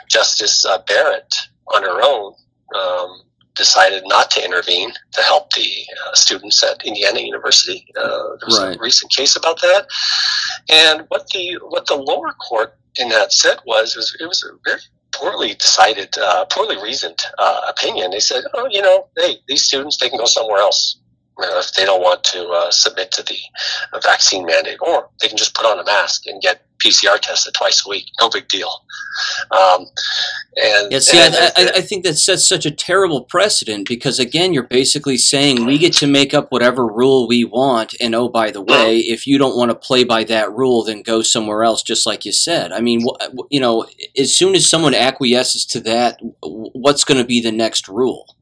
Justice 0.10 0.66
Barrett, 0.88 1.36
on 1.74 1.84
her 1.84 2.02
own, 2.02 2.34
um, 2.76 3.22
decided 3.56 4.04
not 4.06 4.32
to 4.32 4.44
intervene 4.44 4.94
to 5.12 5.22
help 5.22 5.52
the 5.54 5.70
uh, 6.06 6.14
students 6.14 6.64
at 6.64 6.86
Indiana 6.86 7.20
University. 7.20 7.86
Uh, 7.98 8.38
there 8.40 8.48
was 8.48 8.60
right. 8.62 8.78
a 8.78 8.80
recent 8.80 9.12
case 9.12 9.36
about 9.36 9.60
that, 9.62 9.88
and 10.70 11.06
what 11.10 11.28
the 11.34 11.58
what 11.70 11.88
the 11.88 11.96
lower 11.96 12.34
court 12.34 12.78
in 13.00 13.10
that 13.10 13.34
said 13.34 13.58
was, 13.66 13.96
was 13.96 14.16
it 14.20 14.26
was 14.26 14.44
a 14.44 14.50
very 14.64 14.82
poorly 15.18 15.54
decided, 15.56 16.18
uh, 16.18 16.46
poorly 16.46 16.78
reasoned 16.82 17.20
uh, 17.38 17.62
opinion. 17.70 18.12
They 18.12 18.20
said, 18.20 18.44
"Oh, 18.54 18.68
you 18.70 18.82
know, 18.82 19.08
hey, 19.18 19.38
these 19.48 19.64
students 19.64 19.98
they 19.98 20.10
can 20.10 20.20
go 20.20 20.26
somewhere 20.26 20.60
else." 20.60 21.00
if 21.40 21.74
they 21.74 21.86
don't 21.86 22.02
want 22.02 22.24
to 22.24 22.48
uh, 22.48 22.72
submit 22.72 23.12
to 23.12 23.22
the 23.22 23.38
vaccine 24.02 24.44
mandate, 24.46 24.80
or 24.82 25.08
they 25.22 25.28
can 25.28 25.38
just 25.38 25.54
put 25.54 25.68
on 25.68 25.78
a 25.80 25.84
mask 25.84 26.26
and 26.26 26.42
get 26.42 26.67
PCR 26.80 27.20
tested 27.20 27.54
twice 27.54 27.86
a 27.86 27.90
week. 27.90 28.06
No 28.20 28.30
big 28.30 28.48
deal. 28.48 28.72
Um, 29.52 29.86
and 30.56 30.92
yeah, 30.92 31.00
see, 31.00 31.18
and, 31.20 31.36
I, 31.36 31.48
I, 31.56 31.72
I, 31.78 31.82
think 31.82 32.04
that 32.04 32.16
sets 32.16 32.48
such 32.48 32.66
a 32.66 32.72
terrible 32.72 33.24
precedent 33.24 33.88
because 33.88 34.20
again, 34.20 34.54
you're 34.54 34.64
basically 34.64 35.18
saying 35.18 35.66
we 35.66 35.78
get 35.78 35.94
to 35.94 36.08
make 36.08 36.34
up 36.34 36.52
whatever 36.52 36.86
rule 36.86 37.28
we 37.28 37.44
want, 37.44 37.96
and 38.00 38.14
oh, 38.14 38.30
by 38.30 38.52
the 38.52 38.62
way, 38.62 39.00
if 39.00 39.26
you 39.26 39.38
don't 39.38 39.58
want 39.58 39.72
to 39.72 39.76
play 39.76 40.04
by 40.04 40.24
that 40.26 40.52
rule, 40.52 40.84
then 40.84 41.02
go 41.02 41.22
somewhere 41.22 41.64
else. 41.64 41.82
Just 41.82 42.06
like 42.06 42.26
you 42.26 42.32
said. 42.32 42.72
I 42.72 42.80
mean, 42.80 43.06
you 43.50 43.60
know, 43.60 43.86
as 44.18 44.36
soon 44.36 44.56
as 44.56 44.70
someone 44.70 44.94
acquiesces 44.94 45.66
to 45.68 45.80
that, 45.82 46.20
what's 46.42 47.04
going 47.04 47.20
to 47.20 47.28
be 47.28 47.42
the 47.42 47.52
next 47.52 47.88
rule? 47.88 48.37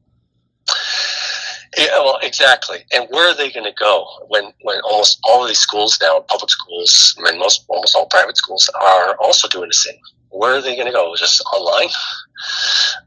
Yeah, 1.76 1.98
well, 1.98 2.18
exactly. 2.22 2.84
And 2.92 3.06
where 3.10 3.30
are 3.30 3.34
they 3.34 3.50
going 3.50 3.66
to 3.66 3.78
go 3.78 4.06
when, 4.28 4.52
when 4.62 4.80
almost 4.80 5.18
all 5.24 5.42
of 5.42 5.48
these 5.48 5.58
schools 5.58 5.98
now, 6.00 6.20
public 6.20 6.50
schools, 6.50 7.14
and 7.18 7.38
most 7.38 7.64
almost 7.68 7.94
all 7.94 8.06
private 8.06 8.36
schools, 8.36 8.68
are 8.80 9.16
also 9.20 9.46
doing 9.48 9.68
the 9.68 9.74
same? 9.74 9.98
Where 10.30 10.54
are 10.54 10.62
they 10.62 10.74
going 10.74 10.86
to 10.86 10.92
go? 10.92 11.14
Just 11.16 11.42
online? 11.54 11.88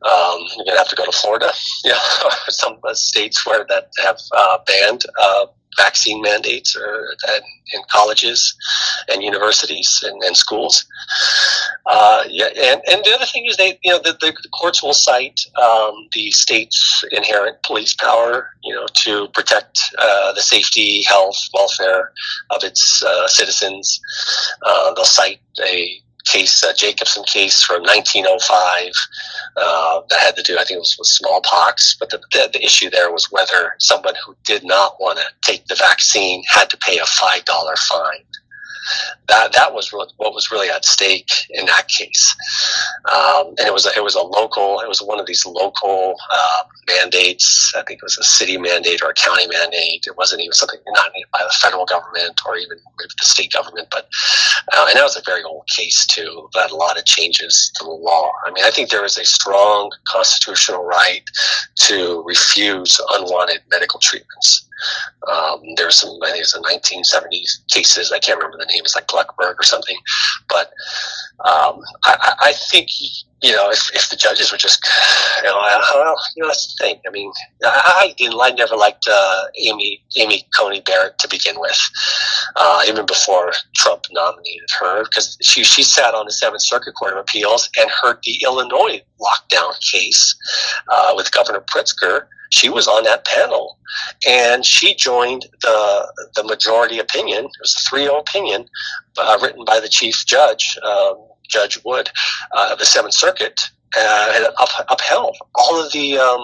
Um, 0.03 0.39
you're 0.57 0.65
going 0.65 0.75
to 0.75 0.77
have 0.77 0.89
to 0.89 0.95
go 0.95 1.05
to 1.05 1.11
Florida, 1.11 1.51
yeah, 1.83 1.99
some 2.49 2.77
states 2.93 3.45
where 3.45 3.65
that 3.69 3.89
have 4.03 4.19
uh, 4.35 4.59
banned 4.67 5.03
uh, 5.19 5.45
vaccine 5.77 6.21
mandates 6.21 6.75
or 6.75 7.15
in 7.73 7.81
colleges 7.91 8.55
and 9.09 9.23
universities 9.23 10.03
and, 10.05 10.21
and 10.23 10.35
schools. 10.35 10.85
Uh, 11.85 12.23
yeah, 12.27 12.47
and, 12.47 12.81
and 12.91 13.03
the 13.03 13.13
other 13.13 13.25
thing 13.25 13.45
is 13.45 13.57
they, 13.57 13.79
you 13.83 13.91
know, 13.91 13.99
the, 13.99 14.17
the, 14.19 14.33
courts 14.51 14.83
will 14.83 14.93
cite 14.93 15.39
um, 15.61 15.93
the 16.13 16.31
state's 16.31 17.03
inherent 17.11 17.61
police 17.63 17.93
power, 17.93 18.49
you 18.63 18.73
know, 18.73 18.85
to 18.93 19.27
protect 19.29 19.79
uh, 19.99 20.33
the 20.33 20.41
safety, 20.41 21.03
health, 21.03 21.37
welfare 21.53 22.11
of 22.49 22.63
its 22.63 23.03
uh, 23.03 23.27
citizens. 23.27 23.99
Uh, 24.65 24.93
they'll 24.93 25.05
cite 25.05 25.39
a 25.65 26.01
case, 26.29 26.63
uh, 26.63 26.73
Jacobson 26.73 27.23
case 27.23 27.63
from 27.63 27.81
1905 27.81 28.91
uh, 29.57 30.01
that 30.09 30.19
had 30.19 30.35
to 30.35 30.43
do, 30.43 30.55
I 30.55 30.63
think 30.63 30.77
it 30.77 30.79
was 30.79 30.95
with 30.97 31.07
smallpox. 31.07 31.95
But 31.99 32.09
the, 32.09 32.19
the, 32.31 32.49
the, 32.53 32.63
issue 32.63 32.89
there 32.89 33.11
was 33.11 33.31
whether 33.31 33.75
someone 33.79 34.15
who 34.25 34.35
did 34.45 34.63
not 34.63 34.95
want 34.99 35.17
to 35.19 35.25
take 35.41 35.65
the 35.67 35.75
vaccine 35.75 36.43
had 36.47 36.69
to 36.69 36.77
pay 36.77 36.97
a 36.97 37.03
$5 37.03 37.77
fine 37.77 38.23
that 39.27 39.53
that 39.53 39.73
was 39.73 39.91
what, 39.91 40.11
was 40.17 40.51
really 40.51 40.69
at 40.69 40.85
stake 40.85 41.31
in 41.51 41.65
that 41.65 41.87
case. 41.87 42.35
Um, 43.11 43.47
and 43.57 43.67
it 43.67 43.73
was 43.73 43.85
a, 43.85 43.91
it 43.95 44.03
was 44.03 44.15
a 44.15 44.21
local. 44.21 44.79
It 44.79 44.87
was 44.87 45.01
one 45.01 45.19
of 45.19 45.25
these 45.25 45.45
local 45.45 46.15
uh, 46.31 46.63
mandates. 46.87 47.73
I 47.75 47.83
think 47.83 47.99
it 47.99 48.03
was 48.03 48.17
a 48.17 48.23
city 48.23 48.57
mandate 48.57 49.01
or 49.01 49.09
a 49.09 49.13
county 49.13 49.47
mandate. 49.47 50.05
It 50.07 50.17
wasn't 50.17 50.41
even 50.41 50.53
something 50.53 50.79
not 50.87 51.11
by 51.31 51.39
the 51.39 51.53
federal 51.61 51.85
government 51.85 52.39
or 52.45 52.57
even 52.57 52.77
the 52.97 53.25
state 53.25 53.51
government. 53.51 53.87
But 53.91 54.09
uh, 54.73 54.85
and 54.89 54.97
that 54.97 55.03
was 55.03 55.17
a 55.17 55.21
very 55.25 55.43
old 55.43 55.67
case 55.67 56.05
too. 56.05 56.49
That 56.53 56.71
a 56.71 56.75
lot 56.75 56.97
of 56.97 57.05
changes 57.05 57.71
to 57.75 57.83
the 57.83 57.91
law. 57.91 58.31
I 58.45 58.51
mean, 58.51 58.63
I 58.63 58.71
think 58.71 58.89
there 58.89 59.05
is 59.05 59.17
a 59.17 59.25
strong 59.25 59.91
constitutional 60.07 60.83
right 60.83 61.23
to 61.75 62.23
refuse 62.25 62.99
unwanted 63.13 63.61
medical 63.69 63.99
treatments. 63.99 64.65
Um, 65.27 65.61
there's 65.75 65.95
some, 65.95 66.17
I 66.23 66.31
think 66.31 66.41
it's 66.41 66.55
a 66.55 66.61
1970s 66.61 67.67
cases. 67.67 68.11
I 68.11 68.19
can't 68.19 68.37
remember 68.37 68.57
the 68.57 68.68
name. 68.69 68.81
It's 68.83 68.95
like 68.95 69.07
Gluckberg 69.07 69.59
or 69.59 69.63
something. 69.63 69.97
But 70.47 70.67
um, 71.45 71.81
I, 72.03 72.33
I, 72.41 72.53
think, 72.53 72.89
you 73.41 73.51
know, 73.51 73.69
if, 73.69 73.93
if 73.95 74.09
the 74.09 74.15
judges 74.15 74.51
were 74.51 74.57
just, 74.57 74.85
you 75.37 75.43
know, 75.43 75.57
well, 75.57 76.15
you 76.35 76.43
know, 76.43 76.47
that's 76.47 76.75
the 76.75 76.83
thing. 76.83 76.99
I 77.07 77.11
mean, 77.11 77.31
I 77.63 78.13
I 78.19 78.51
never 78.51 78.75
liked 78.75 79.07
uh, 79.09 79.43
Amy, 79.57 80.01
Amy 80.17 80.45
Coney 80.57 80.81
Barrett 80.81 81.17
to 81.19 81.27
begin 81.29 81.59
with, 81.59 81.79
uh, 82.55 82.81
even 82.87 83.05
before 83.05 83.53
Trump 83.75 84.03
nominated 84.11 84.69
her, 84.79 85.03
because 85.03 85.37
she, 85.41 85.63
she 85.63 85.83
sat 85.83 86.13
on 86.13 86.25
the 86.25 86.31
Seventh 86.31 86.63
Circuit 86.63 86.93
Court 86.93 87.13
of 87.13 87.19
Appeals 87.19 87.69
and 87.77 87.89
heard 87.89 88.17
the 88.23 88.39
Illinois 88.43 89.01
lockdown 89.21 89.73
case 89.91 90.35
uh, 90.89 91.13
with 91.15 91.31
Governor 91.31 91.61
Pritzker 91.61 92.27
she 92.49 92.69
was 92.69 92.87
on 92.87 93.03
that 93.03 93.25
panel 93.25 93.77
and 94.27 94.65
she 94.65 94.95
joined 94.95 95.45
the 95.61 96.13
the 96.35 96.43
majority 96.43 96.99
opinion. 96.99 97.45
It 97.45 97.51
was 97.61 97.75
a 97.75 97.95
3-0 97.95 98.19
opinion 98.19 98.65
uh, 99.17 99.37
written 99.41 99.65
by 99.65 99.79
the 99.79 99.89
chief 99.89 100.25
judge, 100.25 100.77
um, 100.83 101.17
Judge 101.47 101.79
Wood, 101.83 102.09
uh, 102.55 102.69
of 102.73 102.79
the 102.79 102.85
Seventh 102.85 103.13
Circuit, 103.13 103.59
uh, 103.97 104.33
and 104.35 104.45
up, 104.59 104.69
upheld 104.89 105.37
all 105.55 105.83
of 105.83 105.91
the 105.91 106.17
um, 106.17 106.41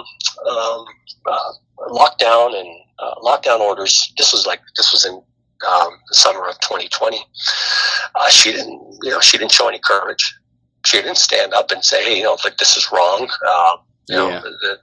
um, 0.48 0.86
uh, 1.26 1.52
lockdown 1.90 2.60
and 2.60 2.70
uh, 3.00 3.16
lockdown 3.16 3.60
orders. 3.60 4.14
This 4.18 4.32
was 4.32 4.46
like 4.46 4.62
this 4.78 4.92
was 4.92 5.06
in 5.06 5.14
um, 5.14 5.90
the 6.10 6.16
summer 6.16 6.48
of 6.48 6.60
2020. 6.62 7.18
Uh, 8.16 8.30
she 8.30 8.52
didn't, 8.52 8.82
you 9.04 9.12
know, 9.12 9.20
she 9.20 9.38
didn't 9.38 9.52
show 9.52 9.68
any 9.68 9.80
courage. 9.84 10.36
She 10.86 10.98
didn't 10.98 11.18
stand 11.18 11.54
up 11.54 11.72
and 11.72 11.84
say, 11.84 12.04
hey, 12.04 12.18
you 12.18 12.24
know, 12.24 12.38
like 12.44 12.58
this 12.58 12.78
is 12.78 12.92
wrong. 12.92 13.22
you 14.08 14.16
yeah. 14.16 14.30
know, 14.30 14.42
the, 14.42 14.78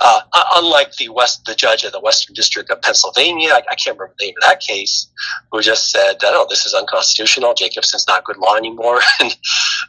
uh, 0.00 0.20
unlike 0.56 0.92
the 0.96 1.08
West, 1.08 1.44
the 1.44 1.54
judge 1.54 1.84
of 1.84 1.92
the 1.92 2.00
Western 2.00 2.34
District 2.34 2.70
of 2.70 2.80
Pennsylvania, 2.82 3.50
I, 3.52 3.62
I, 3.70 3.74
can't 3.74 3.98
remember 3.98 4.14
the 4.18 4.26
name 4.26 4.34
of 4.42 4.48
that 4.48 4.60
case, 4.60 5.08
who 5.50 5.60
just 5.60 5.90
said, 5.90 6.16
"Oh, 6.22 6.46
this 6.48 6.66
is 6.66 6.74
unconstitutional. 6.74 7.54
Jacobson's 7.54 8.06
not 8.06 8.24
good 8.24 8.38
law 8.38 8.56
anymore," 8.56 9.00
and 9.20 9.36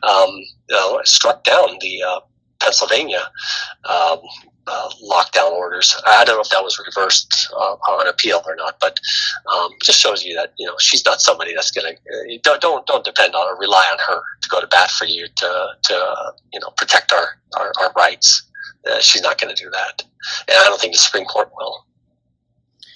um, 0.04 0.30
you 0.70 0.76
know, 0.76 1.02
struck 1.04 1.44
down 1.44 1.78
the 1.82 2.04
uh, 2.04 2.20
Pennsylvania 2.60 3.30
um, 3.86 4.20
uh, 4.68 4.90
lockdown 5.04 5.52
orders. 5.52 5.96
I 6.06 6.24
don't 6.26 6.36
know 6.36 6.42
if 6.42 6.50
that 6.50 6.64
was 6.64 6.80
reversed 6.86 7.50
uh, 7.56 7.76
on 7.90 8.08
appeal 8.08 8.42
or 8.46 8.56
not, 8.56 8.80
but 8.80 9.00
um, 9.54 9.72
just 9.84 10.00
shows 10.00 10.24
you 10.24 10.36
that 10.36 10.54
you 10.58 10.68
know 10.68 10.76
she's 10.80 11.06
not 11.06 11.22
somebody 11.22 11.54
that's 11.56 11.72
going 11.72 11.96
to 11.96 12.36
uh, 12.36 12.38
don't, 12.44 12.62
don't 12.62 12.86
don't 12.86 13.06
depend 13.06 13.36
on 13.36 13.48
or 13.48 13.58
rely 13.58 13.86
on 13.92 13.98
her 14.08 14.22
to 14.42 14.50
go 14.50 14.62
to 14.62 14.68
bat 14.68 14.92
for 14.92 15.06
you 15.06 15.28
to 15.36 15.68
to 15.84 16.34
you 16.54 16.60
know 16.60 16.70
protect 16.78 17.12
our 17.12 17.40
our, 17.58 17.72
our 17.82 17.92
rights. 17.94 18.44
Uh, 18.90 19.00
she's 19.00 19.22
not 19.22 19.40
going 19.40 19.54
to 19.54 19.64
do 19.64 19.70
that, 19.70 20.04
and 20.48 20.58
I 20.58 20.64
don't 20.66 20.80
think 20.80 20.94
the 20.94 21.00
Supreme 21.00 21.26
Court 21.26 21.52
will. 21.56 21.86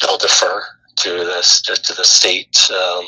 They'll 0.02 0.18
defer 0.18 0.64
to 0.98 1.10
the 1.10 1.80
to 1.84 1.94
the 1.94 2.04
state 2.04 2.70
um, 2.72 3.06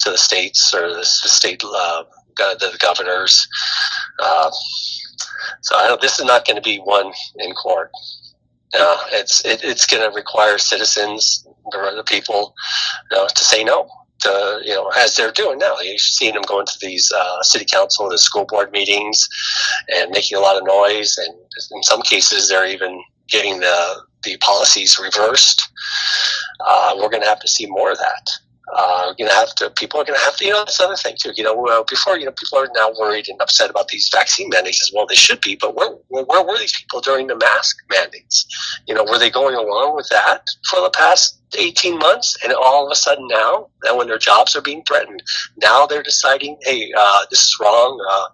to 0.00 0.10
the 0.10 0.18
states 0.18 0.74
or 0.74 0.88
the, 0.88 0.96
the 0.96 1.28
state 1.28 1.62
uh, 1.64 2.04
the 2.36 2.76
governors. 2.80 3.46
Uh, 4.18 4.50
so 5.62 5.98
this 6.00 6.18
is 6.18 6.24
not 6.24 6.46
going 6.46 6.56
to 6.56 6.62
be 6.62 6.80
won 6.84 7.12
in 7.36 7.52
court. 7.54 7.90
Uh, 8.74 9.04
it's 9.12 9.44
it, 9.44 9.62
it's 9.62 9.86
going 9.86 10.02
to 10.02 10.14
require 10.14 10.58
citizens, 10.58 11.46
the, 11.70 12.04
people, 12.06 12.54
uh, 13.14 13.28
to 13.28 13.44
say 13.44 13.62
no. 13.62 13.88
To, 14.22 14.60
you 14.64 14.74
know, 14.74 14.88
as 14.96 15.16
they're 15.16 15.32
doing 15.32 15.58
now, 15.58 15.76
you've 15.80 16.00
seen 16.00 16.34
them 16.34 16.42
going 16.46 16.66
to 16.66 16.78
these 16.80 17.10
uh, 17.12 17.42
city 17.42 17.64
council, 17.64 18.08
the 18.08 18.18
school 18.18 18.44
board 18.44 18.70
meetings, 18.72 19.28
and 19.96 20.10
making 20.10 20.38
a 20.38 20.40
lot 20.40 20.56
of 20.56 20.64
noise. 20.64 21.16
And 21.18 21.34
in 21.72 21.82
some 21.82 22.02
cases, 22.02 22.48
they're 22.48 22.66
even 22.66 23.02
getting 23.28 23.60
the 23.60 24.02
the 24.24 24.36
policies 24.38 24.98
reversed. 25.02 25.68
Uh, 26.64 26.94
we're 26.96 27.08
going 27.08 27.22
to 27.22 27.28
have 27.28 27.40
to 27.40 27.48
see 27.48 27.66
more 27.66 27.90
of 27.90 27.98
that 27.98 28.30
uh, 28.74 29.12
you 29.18 29.26
know, 29.26 29.32
have 29.32 29.54
to, 29.56 29.70
people 29.70 30.00
are 30.00 30.04
going 30.04 30.18
to 30.18 30.24
have 30.24 30.36
to, 30.36 30.44
you 30.44 30.50
know, 30.50 30.60
that's 30.60 30.80
another 30.80 30.96
thing 30.96 31.14
too. 31.20 31.32
You 31.36 31.44
know, 31.44 31.84
before, 31.88 32.18
you 32.18 32.24
know, 32.24 32.32
people 32.32 32.58
are 32.58 32.68
now 32.74 32.90
worried 32.98 33.28
and 33.28 33.40
upset 33.40 33.70
about 33.70 33.88
these 33.88 34.08
vaccine 34.12 34.48
mandates 34.48 34.80
as 34.82 34.90
well. 34.94 35.06
They 35.06 35.14
should 35.14 35.40
be, 35.40 35.56
but 35.56 35.74
where, 35.74 35.90
where, 36.08 36.42
were 36.42 36.58
these 36.58 36.74
people 36.76 37.00
during 37.00 37.26
the 37.26 37.36
mask 37.36 37.76
mandates? 37.90 38.46
You 38.86 38.94
know, 38.94 39.04
were 39.04 39.18
they 39.18 39.30
going 39.30 39.54
along 39.54 39.94
with 39.94 40.08
that 40.10 40.48
for 40.68 40.80
the 40.80 40.90
past 40.90 41.38
18 41.58 41.98
months? 41.98 42.36
And 42.42 42.52
all 42.54 42.86
of 42.86 42.90
a 42.90 42.96
sudden 42.96 43.28
now, 43.28 43.68
and 43.82 43.98
when 43.98 44.08
their 44.08 44.18
jobs 44.18 44.56
are 44.56 44.62
being 44.62 44.82
threatened, 44.84 45.22
now 45.58 45.86
they're 45.86 46.02
deciding, 46.02 46.56
hey, 46.62 46.90
uh, 46.98 47.26
this 47.30 47.40
is 47.40 47.56
wrong. 47.60 48.02
Uh, 48.10 48.26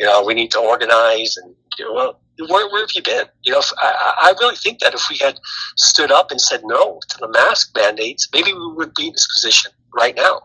you 0.00 0.06
know, 0.06 0.24
we 0.24 0.34
need 0.34 0.50
to 0.52 0.60
organize 0.60 1.36
and, 1.36 1.54
you 1.78 1.84
know, 1.84 1.94
well, 1.94 2.20
where, 2.48 2.68
where 2.68 2.80
have 2.80 2.90
you 2.96 3.02
been? 3.02 3.26
You 3.44 3.52
know, 3.52 3.62
I, 3.78 4.14
I 4.22 4.34
really 4.40 4.56
think 4.56 4.80
that 4.80 4.92
if 4.92 5.04
we 5.08 5.18
had 5.18 5.38
stood 5.76 6.10
up 6.10 6.32
and 6.32 6.40
said 6.40 6.62
no 6.64 6.98
to 7.10 7.18
the 7.18 7.28
mask 7.28 7.70
mandates, 7.76 8.28
maybe 8.32 8.52
we 8.52 8.72
would 8.72 8.92
be 8.94 9.06
in 9.06 9.12
this 9.12 9.28
position 9.32 9.70
right 9.94 10.16
now. 10.16 10.42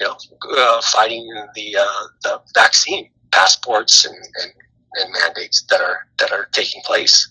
You 0.00 0.08
know, 0.08 0.16
uh, 0.58 0.80
fighting 0.82 1.26
the 1.54 1.76
uh, 1.76 2.06
the 2.22 2.40
vaccine 2.54 3.10
passports 3.32 4.04
and, 4.04 4.14
and, 4.14 4.52
and, 4.94 5.12
mandates 5.20 5.62
that 5.70 5.80
are 5.80 6.06
that 6.18 6.32
are 6.32 6.48
taking 6.52 6.82
place. 6.82 7.28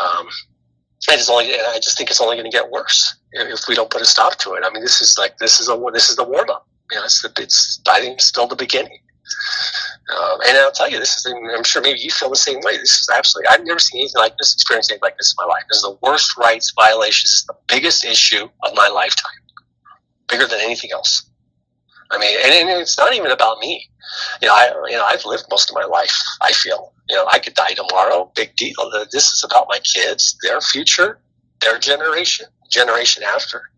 Um, 0.00 0.26
it's 1.08 1.30
only, 1.30 1.54
I 1.54 1.78
just 1.82 1.96
think 1.96 2.10
it's 2.10 2.20
only 2.20 2.36
going 2.36 2.50
to 2.50 2.56
get 2.56 2.70
worse 2.70 3.16
if 3.32 3.66
we 3.68 3.74
don't 3.74 3.90
put 3.90 4.02
a 4.02 4.04
stop 4.04 4.36
to 4.38 4.54
it. 4.54 4.64
I 4.64 4.70
mean, 4.70 4.82
this 4.82 5.00
is 5.00 5.16
like 5.18 5.38
this 5.38 5.60
is 5.60 5.68
a 5.68 5.80
this 5.92 6.10
is 6.10 6.16
the 6.16 6.24
warm 6.24 6.50
up. 6.50 6.66
You 6.90 6.98
know, 6.98 7.04
it's 7.04 7.22
the, 7.22 7.32
it's 7.38 7.80
I 7.88 8.00
think 8.00 8.20
still 8.20 8.46
the 8.46 8.56
beginning. 8.56 8.98
Um, 10.16 10.40
and 10.48 10.58
I'll 10.58 10.72
tell 10.72 10.90
you, 10.90 10.98
this 10.98 11.16
is, 11.16 11.32
I'm 11.56 11.62
sure 11.62 11.80
maybe 11.82 12.00
you 12.00 12.10
feel 12.10 12.30
the 12.30 12.36
same 12.36 12.58
way. 12.64 12.76
This 12.76 12.98
is 12.98 13.08
absolutely, 13.14 13.48
I've 13.48 13.64
never 13.64 13.78
seen 13.78 14.00
anything 14.00 14.18
like 14.18 14.36
this, 14.38 14.54
experienced 14.54 14.90
anything 14.90 15.02
like 15.04 15.16
this 15.18 15.32
in 15.32 15.46
my 15.46 15.52
life. 15.52 15.62
This 15.68 15.78
is 15.78 15.82
the 15.84 15.98
worst 16.02 16.36
rights 16.36 16.72
violations. 16.74 17.30
This 17.30 17.40
is 17.40 17.46
the 17.46 17.56
biggest 17.68 18.04
issue 18.04 18.48
of 18.64 18.74
my 18.74 18.88
lifetime, 18.88 19.40
bigger 20.30 20.46
than 20.46 20.60
anything 20.60 20.90
else. 20.92 21.28
I 22.12 22.18
mean, 22.18 22.36
and, 22.44 22.52
and 22.52 22.80
it's 22.80 22.98
not 22.98 23.14
even 23.14 23.30
about 23.30 23.58
me. 23.58 23.88
You 24.42 24.48
know, 24.48 24.54
I, 24.54 24.72
you 24.88 24.96
know, 24.96 25.04
I've 25.04 25.24
lived 25.24 25.44
most 25.50 25.70
of 25.70 25.76
my 25.76 25.84
life. 25.84 26.12
I 26.42 26.52
feel, 26.52 26.92
you 27.08 27.16
know, 27.16 27.26
I 27.30 27.38
could 27.38 27.54
die 27.54 27.74
tomorrow. 27.74 28.32
Big 28.34 28.56
deal. 28.56 28.74
This 29.12 29.32
is 29.32 29.44
about 29.44 29.66
my 29.68 29.78
kids, 29.80 30.36
their 30.42 30.60
future, 30.60 31.20
their 31.60 31.78
generation, 31.78 32.46
generation 32.68 33.22
after. 33.22 33.70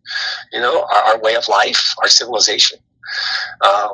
You 0.53 0.61
know, 0.61 0.87
our, 0.95 1.03
our 1.03 1.21
way 1.21 1.35
of 1.35 1.47
life, 1.49 1.95
our 2.01 2.09
civilization. 2.09 2.79
Um, 3.65 3.93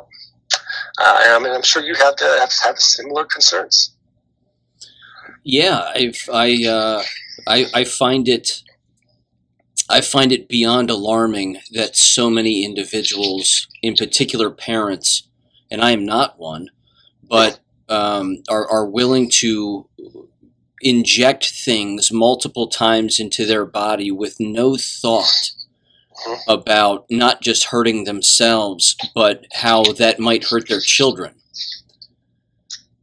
uh, 1.01 1.35
I 1.35 1.39
mean, 1.39 1.53
I'm 1.53 1.63
sure 1.63 1.83
you 1.83 1.95
have 1.95 2.15
to 2.17 2.25
have, 2.25 2.51
have 2.63 2.77
similar 2.77 3.25
concerns. 3.25 3.95
Yeah, 5.43 5.91
I've, 5.93 6.29
I, 6.31 6.65
uh, 6.65 7.03
I, 7.47 7.65
I 7.73 7.83
find 7.83 8.27
it, 8.27 8.61
I 9.89 10.01
find 10.01 10.31
it 10.31 10.47
beyond 10.47 10.91
alarming 10.91 11.57
that 11.71 11.97
so 11.97 12.29
many 12.29 12.63
individuals, 12.63 13.67
in 13.81 13.95
particular 13.95 14.51
parents, 14.51 15.27
and 15.71 15.81
I 15.81 15.91
am 15.91 16.05
not 16.05 16.37
one, 16.37 16.69
but 17.23 17.59
um, 17.89 18.43
are, 18.47 18.69
are 18.69 18.85
willing 18.85 19.29
to 19.31 19.89
inject 20.81 21.49
things 21.49 22.11
multiple 22.11 22.67
times 22.67 23.19
into 23.19 23.45
their 23.45 23.65
body 23.65 24.11
with 24.11 24.39
no 24.39 24.77
thought 24.77 25.51
about 26.47 27.05
not 27.09 27.41
just 27.41 27.65
hurting 27.65 28.03
themselves, 28.03 28.95
but 29.15 29.45
how 29.53 29.83
that 29.83 30.19
might 30.19 30.45
hurt 30.45 30.67
their 30.69 30.81
children. 30.81 31.33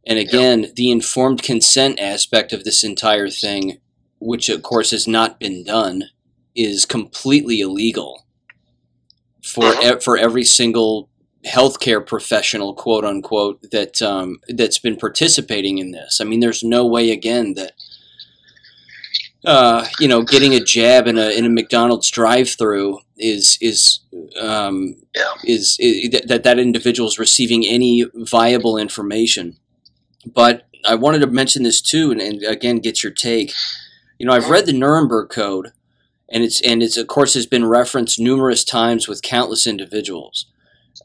And 0.05 0.17
again, 0.17 0.67
the 0.75 0.89
informed 0.89 1.43
consent 1.43 1.99
aspect 1.99 2.53
of 2.53 2.63
this 2.63 2.83
entire 2.83 3.29
thing, 3.29 3.79
which 4.19 4.47
of 4.47 4.63
course 4.63 4.91
has 4.91 5.05
not 5.05 5.39
been 5.39 5.65
done, 5.65 6.03
is 6.57 6.85
completely 6.85 7.61
illegal 7.61 8.25
for 9.43 9.65
uh-huh. 9.65 9.97
e- 9.97 9.99
for 10.01 10.17
every 10.17 10.43
single 10.43 11.09
healthcare 11.45 12.05
professional, 12.05 12.73
quote 12.73 13.05
unquote, 13.05 13.61
that 13.71 14.01
um, 14.01 14.39
that's 14.49 14.79
been 14.79 14.97
participating 14.97 15.77
in 15.77 15.91
this. 15.91 16.19
I 16.19 16.25
mean, 16.25 16.41
there's 16.41 16.63
no 16.63 16.85
way 16.85 17.11
again 17.11 17.53
that 17.53 17.73
uh, 19.45 19.87
you 19.99 20.07
know, 20.07 20.23
getting 20.23 20.53
a 20.53 20.59
jab 20.59 21.07
in 21.07 21.17
a 21.17 21.29
in 21.29 21.45
a 21.45 21.49
McDonald's 21.49 22.11
drive-through 22.11 22.99
is 23.17 23.57
is 23.61 23.99
um, 24.41 24.95
yeah. 25.15 25.33
is, 25.45 25.77
is 25.79 26.09
that 26.27 26.43
that 26.43 26.59
individual 26.59 27.07
is 27.07 27.17
receiving 27.17 27.65
any 27.65 28.05
viable 28.13 28.77
information. 28.77 29.57
But 30.25 30.67
I 30.85 30.95
wanted 30.95 31.19
to 31.19 31.27
mention 31.27 31.63
this 31.63 31.81
too, 31.81 32.11
and, 32.11 32.19
and 32.19 32.43
again, 32.43 32.79
get 32.79 33.03
your 33.03 33.13
take. 33.13 33.53
You 34.19 34.25
know, 34.25 34.33
I've 34.33 34.49
read 34.49 34.65
the 34.65 34.73
Nuremberg 34.73 35.29
Code, 35.29 35.71
and 36.29 36.43
it's 36.43 36.61
and 36.61 36.83
it's 36.83 36.97
of 36.97 37.07
course 37.07 37.33
has 37.33 37.45
been 37.45 37.65
referenced 37.65 38.19
numerous 38.19 38.63
times 38.63 39.07
with 39.07 39.21
countless 39.21 39.65
individuals 39.67 40.47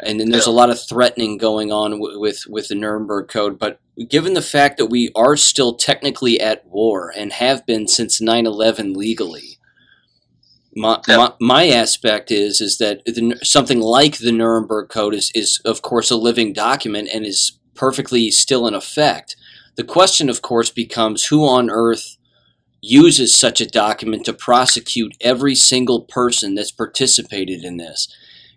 and 0.00 0.18
then 0.18 0.30
there's 0.30 0.46
a 0.46 0.52
lot 0.52 0.70
of 0.70 0.80
threatening 0.80 1.38
going 1.38 1.72
on 1.72 1.92
w- 1.92 2.18
with 2.18 2.44
with 2.48 2.68
the 2.68 2.74
Nuremberg 2.74 3.28
Code. 3.28 3.58
But 3.58 3.80
given 4.08 4.34
the 4.34 4.42
fact 4.42 4.78
that 4.78 4.86
we 4.86 5.10
are 5.14 5.36
still 5.36 5.74
technically 5.74 6.40
at 6.40 6.66
war 6.66 7.12
and 7.16 7.32
have 7.32 7.66
been 7.66 7.86
since 7.86 8.20
9/11 8.20 8.96
legally, 8.96 9.58
my, 10.74 11.00
yeah. 11.06 11.16
my, 11.16 11.32
my, 11.40 11.68
aspect 11.68 12.30
is 12.30 12.60
is 12.60 12.78
that 12.78 13.04
the, 13.04 13.38
something 13.42 13.80
like 13.80 14.18
the 14.18 14.32
Nuremberg 14.32 14.88
Code 14.88 15.14
is 15.14 15.30
is 15.34 15.60
of 15.64 15.82
course 15.82 16.10
a 16.10 16.16
living 16.16 16.52
document 16.52 17.08
and 17.12 17.26
is 17.26 17.58
perfectly 17.74 18.30
still 18.30 18.66
in 18.66 18.74
effect. 18.74 19.36
The 19.74 19.84
question, 19.84 20.28
of 20.28 20.42
course, 20.42 20.70
becomes 20.70 21.26
who 21.26 21.46
on 21.46 21.70
earth 21.70 22.18
uses 22.82 23.34
such 23.34 23.60
a 23.60 23.66
document 23.66 24.24
to 24.24 24.32
prosecute 24.32 25.16
every 25.20 25.54
single 25.54 26.02
person 26.02 26.54
that's 26.54 26.72
participated 26.72 27.64
in 27.64 27.76
this 27.78 28.08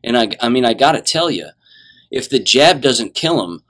and 0.06 0.16
I, 0.16 0.30
I 0.40 0.50
mean, 0.50 0.64
I 0.64 0.74
got 0.74 0.92
to 0.92 1.02
tell 1.02 1.32
you, 1.32 1.50
if 2.12 2.30
the 2.30 2.40
jab 2.40 2.80
doesn't 2.80 3.16
kill 3.16 3.44
him, 3.44 3.64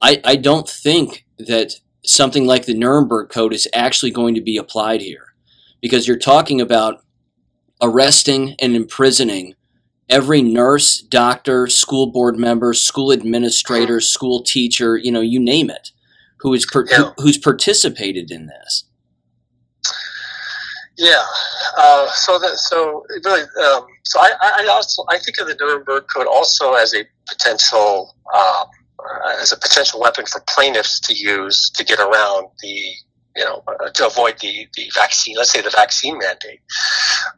I, 0.00 0.20
I 0.24 0.36
don't 0.36 0.68
think 0.68 1.26
that 1.38 1.74
something 2.04 2.46
like 2.46 2.64
the 2.64 2.74
Nuremberg 2.74 3.28
Code 3.28 3.52
is 3.52 3.68
actually 3.74 4.10
going 4.10 4.34
to 4.34 4.40
be 4.40 4.56
applied 4.56 5.02
here. 5.02 5.34
Because 5.80 6.08
you're 6.08 6.18
talking 6.18 6.60
about 6.60 7.04
arresting 7.82 8.54
and 8.58 8.74
imprisoning 8.74 9.54
every 10.08 10.40
nurse, 10.40 11.00
doctor, 11.00 11.66
school 11.66 12.10
board 12.10 12.38
member, 12.38 12.72
school 12.72 13.10
administrator, 13.10 14.00
school 14.00 14.42
teacher, 14.42 14.96
you 14.96 15.12
know, 15.12 15.20
you 15.20 15.40
name 15.40 15.68
it, 15.68 15.90
who 16.38 16.54
is 16.54 16.64
per- 16.64 16.86
who's 17.18 17.36
participated 17.36 18.30
in 18.30 18.46
this. 18.46 18.84
Yeah. 20.98 21.24
Uh, 21.78 22.10
so 22.10 22.38
that 22.38 22.58
so 22.58 23.04
really 23.24 23.42
um, 23.42 23.86
so 24.04 24.20
I, 24.20 24.32
I 24.40 24.66
also 24.70 25.04
I 25.08 25.18
think 25.18 25.38
of 25.38 25.46
the 25.48 25.56
Nuremberg 25.58 26.04
Code 26.14 26.26
also 26.26 26.74
as 26.74 26.94
a 26.94 27.04
potential 27.28 28.14
um, 28.34 28.66
as 29.40 29.52
a 29.52 29.56
potential 29.56 30.00
weapon 30.00 30.26
for 30.26 30.42
plaintiffs 30.48 31.00
to 31.00 31.14
use 31.14 31.70
to 31.70 31.84
get 31.84 31.98
around 31.98 32.48
the 32.60 32.94
you 33.36 33.44
know, 33.44 33.62
uh, 33.66 33.90
to 33.90 34.06
avoid 34.06 34.38
the, 34.40 34.66
the 34.76 34.90
vaccine, 34.94 35.36
let's 35.36 35.52
say 35.52 35.60
the 35.60 35.70
vaccine 35.70 36.18
mandate. 36.18 36.60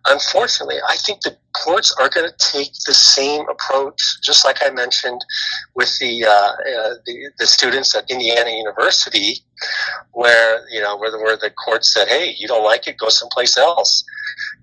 Unfortunately, 0.06 0.76
I 0.88 0.96
think 0.96 1.22
the 1.22 1.36
courts 1.52 1.94
are 1.98 2.08
going 2.08 2.28
to 2.28 2.52
take 2.52 2.72
the 2.86 2.94
same 2.94 3.48
approach, 3.48 4.00
just 4.22 4.44
like 4.44 4.58
I 4.64 4.70
mentioned 4.70 5.24
with 5.74 5.96
the, 6.00 6.24
uh, 6.24 6.30
uh, 6.30 6.94
the, 7.06 7.30
the 7.38 7.46
students 7.46 7.94
at 7.94 8.10
Indiana 8.10 8.50
University, 8.50 9.38
where 10.12 10.66
you 10.70 10.80
know 10.80 10.96
where 10.96 11.10
the, 11.10 11.18
where 11.18 11.36
the 11.36 11.50
court 11.50 11.84
said, 11.84 12.08
"Hey, 12.08 12.34
you 12.38 12.48
don't 12.48 12.64
like 12.64 12.88
it, 12.88 12.98
go 12.98 13.08
someplace 13.08 13.56
else." 13.56 14.04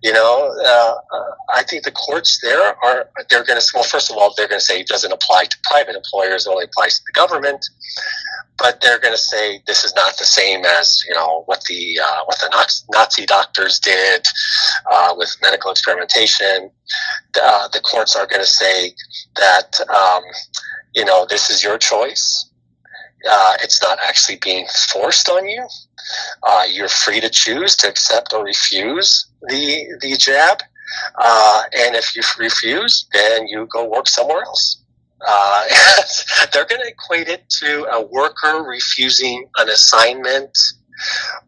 You 0.03 0.13
know, 0.13 0.53
uh, 0.63 0.95
uh 1.15 1.31
I 1.53 1.63
think 1.63 1.83
the 1.83 1.91
courts 1.91 2.39
there 2.41 2.75
are 2.83 3.09
they're 3.29 3.43
going 3.43 3.59
to 3.59 3.71
well, 3.73 3.83
first 3.83 4.09
of 4.09 4.17
all, 4.17 4.33
they're 4.35 4.47
going 4.47 4.59
to 4.59 4.65
say 4.65 4.79
it 4.79 4.87
doesn't 4.87 5.11
apply 5.11 5.45
to 5.45 5.57
private 5.65 5.95
employers; 5.95 6.47
it 6.47 6.49
only 6.49 6.65
applies 6.65 6.97
to 6.97 7.03
the 7.05 7.13
government 7.13 7.65
but 8.61 8.79
they're 8.81 8.99
going 8.99 9.13
to 9.13 9.17
say 9.17 9.61
this 9.65 9.83
is 9.83 9.93
not 9.95 10.17
the 10.17 10.25
same 10.25 10.63
as 10.65 11.03
you 11.07 11.13
know 11.13 11.43
what 11.47 11.63
the 11.67 11.99
uh, 11.99 12.21
what 12.25 12.39
the 12.39 12.85
Nazi 12.93 13.25
doctors 13.25 13.79
did 13.79 14.27
uh, 14.91 15.13
with 15.17 15.35
medical 15.41 15.71
experimentation. 15.71 16.69
Uh, 17.41 17.67
the 17.69 17.79
courts 17.79 18.15
are 18.15 18.27
going 18.27 18.41
to 18.41 18.47
say 18.47 18.93
that 19.35 19.79
um, 19.89 20.23
you 20.93 21.03
know 21.03 21.25
this 21.27 21.49
is 21.49 21.63
your 21.63 21.77
choice. 21.77 22.50
Uh, 23.29 23.53
it's 23.61 23.81
not 23.81 23.99
actually 24.07 24.37
being 24.41 24.67
forced 24.91 25.29
on 25.29 25.47
you. 25.47 25.65
Uh, 26.43 26.63
you're 26.71 26.89
free 26.89 27.19
to 27.19 27.29
choose 27.29 27.75
to 27.75 27.87
accept 27.87 28.33
or 28.33 28.43
refuse 28.43 29.27
the 29.47 29.85
the 30.01 30.15
jab. 30.17 30.61
Uh, 31.17 31.63
and 31.77 31.95
if 31.95 32.15
you 32.15 32.21
refuse, 32.37 33.07
then 33.13 33.47
you 33.47 33.67
go 33.71 33.85
work 33.85 34.07
somewhere 34.07 34.43
else. 34.43 34.81
Uh, 35.25 35.63
they're 36.53 36.65
going 36.65 36.81
to 36.81 36.87
equate 36.87 37.27
it 37.27 37.47
to 37.49 37.85
a 37.91 38.01
worker 38.07 38.63
refusing 38.63 39.47
an 39.57 39.69
assignment 39.69 40.57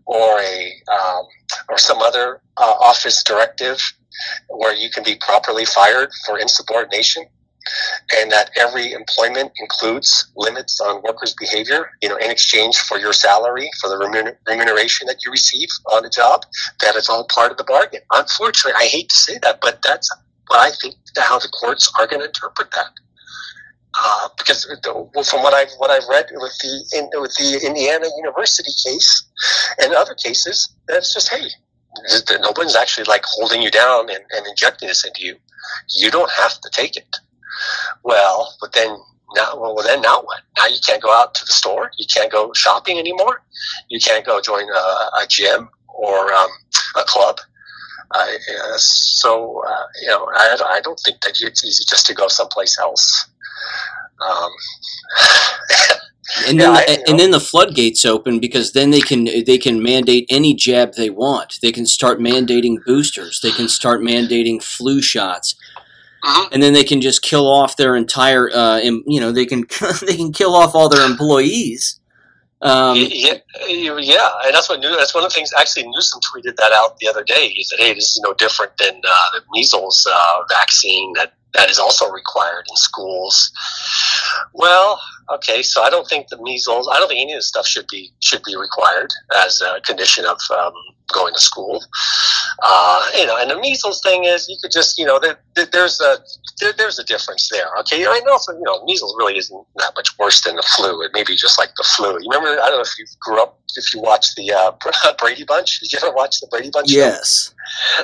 or 0.05 0.39
a 0.39 0.71
um, 0.91 1.25
or 1.69 1.77
some 1.77 1.99
other 1.99 2.41
uh, 2.57 2.75
office 2.81 3.23
directive 3.23 3.79
where 4.49 4.75
you 4.75 4.89
can 4.89 5.03
be 5.03 5.15
properly 5.15 5.65
fired 5.65 6.09
for 6.25 6.37
insubordination 6.37 7.25
and 8.15 8.31
that 8.31 8.51
every 8.55 8.91
employment 8.91 9.51
includes 9.59 10.31
limits 10.35 10.79
on 10.81 11.01
workers' 11.03 11.35
behavior, 11.39 11.91
you 12.01 12.09
know, 12.09 12.17
in 12.17 12.29
exchange 12.29 12.77
for 12.77 12.97
your 12.97 13.13
salary, 13.13 13.69
for 13.79 13.89
the 13.89 13.97
remuneration 14.47 15.07
that 15.07 15.17
you 15.25 15.31
receive 15.31 15.69
on 15.91 16.05
a 16.05 16.09
job, 16.09 16.41
that 16.81 16.95
is 16.95 17.09
all 17.09 17.25
part 17.25 17.51
of 17.51 17.57
the 17.57 17.63
bargain. 17.63 18.01
Unfortunately, 18.13 18.79
I 18.79 18.87
hate 18.87 19.09
to 19.09 19.17
say 19.17 19.37
that, 19.41 19.59
but 19.61 19.79
that's 19.83 20.09
what 20.47 20.59
I 20.59 20.71
think 20.81 20.95
how 21.17 21.39
the 21.39 21.49
courts 21.49 21.91
are 21.99 22.07
going 22.07 22.21
to 22.21 22.27
interpret 22.27 22.71
that. 22.71 22.91
Uh, 24.01 24.27
because 24.37 24.65
from 25.29 25.43
what 25.43 25.53
I've 25.53 25.69
what 25.77 25.91
I've 25.91 26.07
read 26.09 26.25
with 26.33 26.57
the 26.59 26.97
in, 26.97 27.21
with 27.21 27.35
the 27.35 27.61
Indiana 27.63 28.07
University 28.17 28.71
case 28.85 29.23
and 29.79 29.93
other 29.93 30.15
cases, 30.15 30.73
that's 30.87 31.13
just 31.13 31.29
hey, 31.29 31.47
nobody's 32.41 32.75
actually 32.75 33.05
like 33.05 33.23
holding 33.23 33.61
you 33.61 33.69
down 33.69 34.09
and, 34.09 34.23
and 34.31 34.47
injecting 34.47 34.87
this 34.87 35.05
into 35.05 35.23
you. 35.23 35.35
You 35.95 36.09
don't 36.09 36.31
have 36.31 36.59
to 36.61 36.69
take 36.71 36.97
it. 36.97 37.17
Well, 38.03 38.55
but 38.61 38.73
then 38.73 38.97
now, 39.35 39.55
well, 39.55 39.75
then 39.83 40.01
now 40.01 40.21
what? 40.21 40.41
Now 40.57 40.67
you 40.67 40.79
can't 40.85 41.01
go 41.01 41.11
out 41.11 41.33
to 41.35 41.45
the 41.45 41.53
store. 41.53 41.91
You 41.97 42.05
can't 42.13 42.31
go 42.31 42.51
shopping 42.53 42.99
anymore. 42.99 43.41
You 43.89 43.99
can't 43.99 44.25
go 44.25 44.41
join 44.41 44.69
a, 44.69 45.21
a 45.21 45.25
gym 45.27 45.69
or 45.87 46.33
um, 46.33 46.49
a 46.95 47.03
club. 47.03 47.39
Uh, 48.11 48.27
so, 48.77 49.63
uh, 49.67 49.85
you 50.01 50.07
know, 50.07 50.29
I, 50.35 50.57
I 50.67 50.81
don't 50.81 50.99
think 50.99 51.21
that 51.21 51.41
it's 51.41 51.63
easy 51.63 51.83
just 51.89 52.05
to 52.07 52.13
go 52.13 52.27
someplace 52.27 52.77
else. 52.79 53.27
Um, 54.21 54.51
and 56.47 56.59
then, 56.59 56.71
yeah, 56.73 56.83
I, 56.87 56.99
and 57.07 57.19
then 57.19 57.31
the 57.31 57.39
floodgates 57.39 58.05
open 58.05 58.39
because 58.39 58.73
then 58.73 58.91
they 58.91 59.01
can 59.01 59.25
they 59.25 59.57
can 59.57 59.81
mandate 59.81 60.27
any 60.29 60.53
jab 60.53 60.93
they 60.93 61.09
want. 61.09 61.59
They 61.61 61.71
can 61.71 61.85
start 61.85 62.19
mandating 62.19 62.77
boosters. 62.85 63.41
They 63.41 63.51
can 63.51 63.67
start 63.67 64.01
mandating 64.01 64.61
flu 64.61 65.01
shots. 65.01 65.55
Uh-huh. 66.23 66.49
And 66.53 66.63
then 66.63 66.73
they 66.73 66.85
can 66.85 67.01
just 67.01 67.21
kill 67.21 67.47
off 67.47 67.75
their 67.75 67.95
entire, 67.95 68.49
uh, 68.53 68.77
you 68.77 69.19
know, 69.19 69.31
they 69.31 69.45
can 69.45 69.65
they 70.05 70.15
can 70.15 70.31
kill 70.31 70.55
off 70.55 70.73
all 70.73 70.89
their 70.89 71.05
employees. 71.05 71.99
Um, 72.63 72.95
yeah, 72.97 73.39
yeah, 73.67 74.29
and 74.45 74.55
that's 74.55 74.69
what 74.69 74.79
new. 74.79 74.95
That's 74.95 75.13
one 75.13 75.25
of 75.25 75.29
the 75.29 75.35
things. 75.35 75.51
Actually, 75.57 75.85
Newsom 75.89 76.21
tweeted 76.33 76.55
that 76.55 76.71
out 76.71 76.97
the 76.99 77.09
other 77.09 77.21
day. 77.21 77.49
He 77.49 77.61
said, 77.61 77.77
"Hey, 77.77 77.93
this 77.93 78.05
is 78.05 78.21
no 78.23 78.33
different 78.35 78.71
than 78.77 79.01
uh, 79.05 79.29
the 79.33 79.41
measles 79.51 80.07
uh, 80.09 80.43
vaccine 80.47 81.11
that 81.17 81.33
that 81.55 81.69
is 81.69 81.77
also 81.77 82.09
required 82.09 82.63
in 82.69 82.77
schools." 82.77 83.51
Well, 84.53 85.01
okay, 85.33 85.61
so 85.61 85.83
I 85.83 85.89
don't 85.89 86.07
think 86.07 86.29
the 86.29 86.41
measles. 86.41 86.87
I 86.89 86.99
don't 86.99 87.09
think 87.09 87.19
any 87.19 87.33
of 87.33 87.39
this 87.39 87.47
stuff 87.47 87.67
should 87.67 87.87
be 87.91 88.13
should 88.21 88.43
be 88.43 88.55
required 88.55 89.11
as 89.43 89.59
a 89.59 89.81
condition 89.81 90.23
of 90.23 90.39
um, 90.57 90.73
going 91.13 91.33
to 91.33 91.39
school. 91.39 91.83
Uh, 92.61 93.09
you 93.17 93.25
know, 93.25 93.37
and 93.39 93.49
the 93.49 93.59
measles 93.59 94.01
thing 94.01 94.25
is 94.25 94.47
you 94.49 94.57
could 94.61 94.71
just, 94.71 94.97
you 94.97 95.05
know, 95.05 95.19
there, 95.19 95.37
there's 95.71 95.99
a 96.01 96.17
there, 96.59 96.73
there's 96.77 96.99
a 96.99 97.03
difference 97.03 97.49
there. 97.49 97.67
Okay, 97.79 98.05
I 98.05 98.21
know, 98.25 98.37
you 98.49 98.63
know, 98.63 98.83
measles 98.85 99.15
really 99.17 99.37
isn't 99.37 99.65
that 99.77 99.93
much 99.95 100.17
worse 100.17 100.41
than 100.41 100.55
the 100.55 100.63
flu. 100.75 101.01
It 101.01 101.11
may 101.13 101.23
be 101.23 101.35
just 101.35 101.57
like 101.57 101.71
the 101.77 101.87
flu. 101.95 102.11
You 102.21 102.29
remember? 102.31 102.61
I 102.61 102.69
don't 102.69 102.77
know 102.77 102.81
if 102.81 102.97
you 102.97 103.05
grew 103.19 103.41
up, 103.41 103.59
if 103.75 103.93
you 103.93 104.01
watched 104.01 104.35
the 104.35 104.51
uh, 104.51 104.71
Brady 105.19 105.43
Bunch. 105.43 105.79
Did 105.79 105.91
you 105.91 105.99
ever 106.01 106.13
watch 106.15 106.39
the 106.39 106.47
Brady 106.47 106.69
Bunch? 106.69 106.91
Yes. 106.91 107.53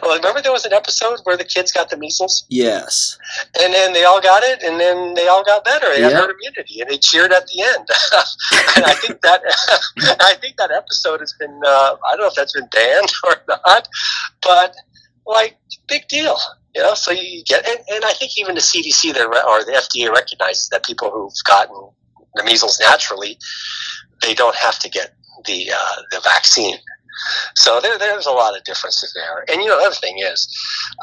Well, 0.01 0.15
remember 0.17 0.41
there 0.41 0.51
was 0.51 0.65
an 0.65 0.73
episode 0.73 1.19
where 1.23 1.37
the 1.37 1.43
kids 1.43 1.71
got 1.71 1.89
the 1.89 1.97
measles. 1.97 2.45
Yes. 2.49 3.17
And 3.61 3.73
then 3.73 3.93
they 3.93 4.03
all 4.03 4.21
got 4.21 4.43
it, 4.43 4.63
and 4.63 4.79
then 4.79 5.13
they 5.13 5.27
all 5.27 5.43
got 5.43 5.63
better. 5.63 5.87
They 5.93 6.01
yep. 6.01 6.13
herd 6.13 6.35
immunity, 6.35 6.81
and 6.81 6.89
they 6.89 6.97
cheered 6.97 7.31
at 7.31 7.47
the 7.47 7.61
end. 7.61 7.87
and 8.77 8.85
I 8.85 8.93
think 8.95 9.21
that 9.21 9.41
I 10.21 10.35
think 10.35 10.57
that 10.57 10.71
episode 10.71 11.19
has 11.19 11.33
been 11.33 11.61
uh, 11.65 11.95
I 12.07 12.11
don't 12.11 12.21
know 12.21 12.27
if 12.27 12.35
that's 12.35 12.53
been 12.53 12.69
banned 12.71 12.98
or 13.25 13.35
not, 13.47 13.87
but 14.41 14.75
like 15.25 15.57
big 15.87 16.07
deal. 16.07 16.37
You 16.75 16.83
know, 16.83 16.93
so 16.93 17.11
you 17.11 17.43
get, 17.45 17.67
and, 17.67 17.79
and 17.89 18.05
I 18.05 18.11
think 18.13 18.37
even 18.37 18.55
the 18.55 18.61
CDC 18.61 19.15
or 19.15 19.63
the 19.65 19.71
FDA 19.71 20.13
recognizes 20.13 20.69
that 20.69 20.85
people 20.85 21.09
who've 21.09 21.33
gotten 21.45 21.75
the 22.35 22.43
measles 22.43 22.79
naturally, 22.79 23.37
they 24.21 24.33
don't 24.33 24.55
have 24.55 24.77
to 24.79 24.89
get 24.89 25.15
the 25.45 25.71
uh, 25.75 26.01
the 26.11 26.19
vaccine. 26.23 26.77
So 27.55 27.79
there, 27.81 27.97
there's 27.97 28.25
a 28.25 28.31
lot 28.31 28.55
of 28.57 28.63
differences 28.63 29.11
there. 29.13 29.43
And 29.49 29.61
you 29.61 29.67
know, 29.67 29.79
the 29.79 29.87
other 29.87 29.95
thing 29.95 30.19
is, 30.19 30.47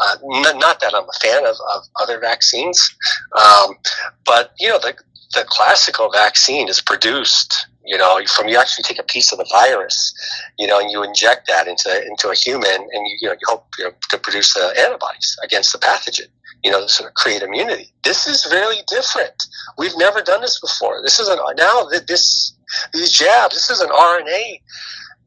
uh, 0.00 0.16
n- 0.34 0.58
not 0.58 0.80
that 0.80 0.94
I'm 0.94 1.04
a 1.04 1.20
fan 1.20 1.44
of, 1.44 1.56
of 1.74 1.82
other 2.00 2.18
vaccines, 2.20 2.96
um, 3.36 3.76
but 4.24 4.52
you 4.58 4.68
know, 4.68 4.78
the 4.78 4.94
the 5.34 5.44
classical 5.48 6.10
vaccine 6.10 6.68
is 6.68 6.80
produced 6.80 7.66
you 7.84 7.96
know 7.96 8.20
from 8.26 8.48
you 8.48 8.56
actually 8.56 8.82
take 8.82 8.98
a 8.98 9.04
piece 9.04 9.32
of 9.32 9.38
the 9.38 9.46
virus 9.50 10.12
you 10.58 10.66
know 10.66 10.78
and 10.78 10.90
you 10.90 11.02
inject 11.02 11.46
that 11.46 11.66
into 11.66 12.04
into 12.06 12.28
a 12.28 12.34
human 12.34 12.74
and 12.74 13.06
you, 13.06 13.16
you 13.20 13.28
know 13.28 13.34
you 13.34 13.46
hope 13.46 13.66
you 13.78 13.84
know, 13.84 13.92
to 14.10 14.18
produce 14.18 14.54
the 14.54 14.74
antibodies 14.78 15.36
against 15.42 15.72
the 15.72 15.78
pathogen 15.78 16.28
you 16.64 16.70
know 16.70 16.80
to 16.80 16.88
sort 16.88 17.08
of 17.08 17.14
create 17.14 17.42
immunity. 17.42 17.92
This 18.02 18.26
is 18.26 18.46
really 18.50 18.82
different. 18.88 19.40
We've 19.78 19.96
never 19.96 20.20
done 20.20 20.40
this 20.40 20.60
before. 20.60 21.00
This 21.02 21.20
is 21.20 21.28
an 21.28 21.38
now 21.56 21.84
that 21.84 22.06
this 22.08 22.54
these 22.92 23.12
jabs 23.12 23.54
this 23.54 23.70
is 23.70 23.80
an 23.80 23.90
rna 23.90 24.60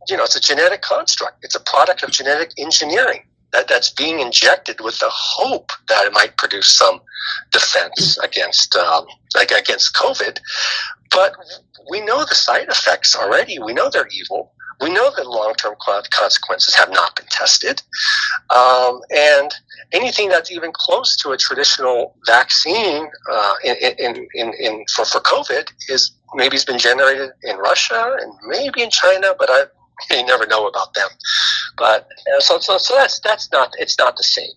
you 0.09 0.17
know 0.17 0.23
it's 0.23 0.35
a 0.35 0.41
genetic 0.41 0.81
construct. 0.81 1.43
It's 1.43 1.55
a 1.55 1.61
product 1.61 2.03
of 2.03 2.11
genetic 2.11 2.51
engineering 2.57 3.23
that, 3.53 3.67
that's 3.67 3.89
being 3.89 4.19
injected 4.19 4.81
with 4.81 4.99
the 4.99 5.09
hope 5.09 5.71
that 5.87 6.05
it 6.05 6.13
might 6.13 6.37
produce 6.37 6.75
some 6.75 7.01
defense 7.51 8.17
against 8.19 8.75
um, 8.75 9.05
like 9.35 9.51
against 9.51 9.93
COVID. 9.95 10.39
But 11.11 11.33
we 11.89 12.01
know 12.01 12.19
the 12.25 12.35
side 12.35 12.67
effects 12.69 13.15
already. 13.15 13.59
We 13.59 13.73
know 13.73 13.89
they're 13.89 14.07
evil. 14.07 14.51
We 14.81 14.89
know 14.89 15.11
that 15.15 15.27
long-term 15.27 15.75
consequences 16.13 16.73
have 16.75 16.89
not 16.89 17.13
been 17.17 17.25
tested, 17.29 17.81
um, 18.49 19.01
and 19.13 19.53
anything 19.91 20.29
that's 20.29 20.51
even 20.51 20.71
close 20.73 21.17
to 21.17 21.31
a 21.31 21.37
traditional 21.37 22.15
vaccine 22.25 23.09
uh, 23.29 23.53
in, 23.65 24.27
in, 24.33 24.53
in, 24.57 24.85
for, 24.95 25.03
for 25.03 25.19
COVID 25.19 25.69
is 25.89 26.11
maybe 26.33 26.55
has 26.55 26.63
been 26.63 26.77
generated 26.77 27.31
in 27.43 27.57
Russia 27.57 28.17
and 28.21 28.31
maybe 28.47 28.81
in 28.81 28.89
China, 28.89 29.33
but 29.37 29.49
I, 29.49 29.63
you 30.11 30.25
never 30.25 30.45
know 30.47 30.67
about 30.67 30.93
them. 30.93 31.09
But 31.77 32.07
uh, 32.35 32.39
so, 32.39 32.59
so, 32.59 32.77
so 32.77 32.95
that's 32.95 33.19
that's 33.19 33.51
not 33.51 33.73
it's 33.77 33.97
not 33.97 34.15
the 34.17 34.23
same. 34.23 34.51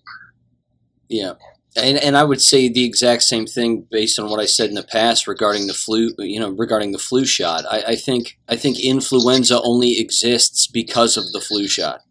Yeah. 1.09 1.33
And, 1.75 1.97
and 1.97 2.15
I 2.15 2.23
would 2.23 2.41
say 2.41 2.69
the 2.69 2.85
exact 2.85 3.23
same 3.23 3.47
thing 3.47 3.87
based 3.89 4.19
on 4.19 4.29
what 4.29 4.39
I 4.39 4.45
said 4.45 4.69
in 4.69 4.75
the 4.75 4.83
past 4.83 5.27
regarding 5.27 5.65
the 5.65 5.73
flu, 5.73 6.13
you 6.19 6.39
know, 6.39 6.51
regarding 6.51 6.91
the 6.91 6.99
flu 6.99 7.25
shot. 7.25 7.65
I, 7.69 7.83
I 7.87 7.95
think 7.95 8.37
I 8.47 8.55
think 8.55 8.79
influenza 8.79 9.59
only 9.61 9.99
exists 9.99 10.67
because 10.67 11.17
of 11.17 11.31
the 11.31 11.41
flu 11.41 11.67
shot. 11.67 12.01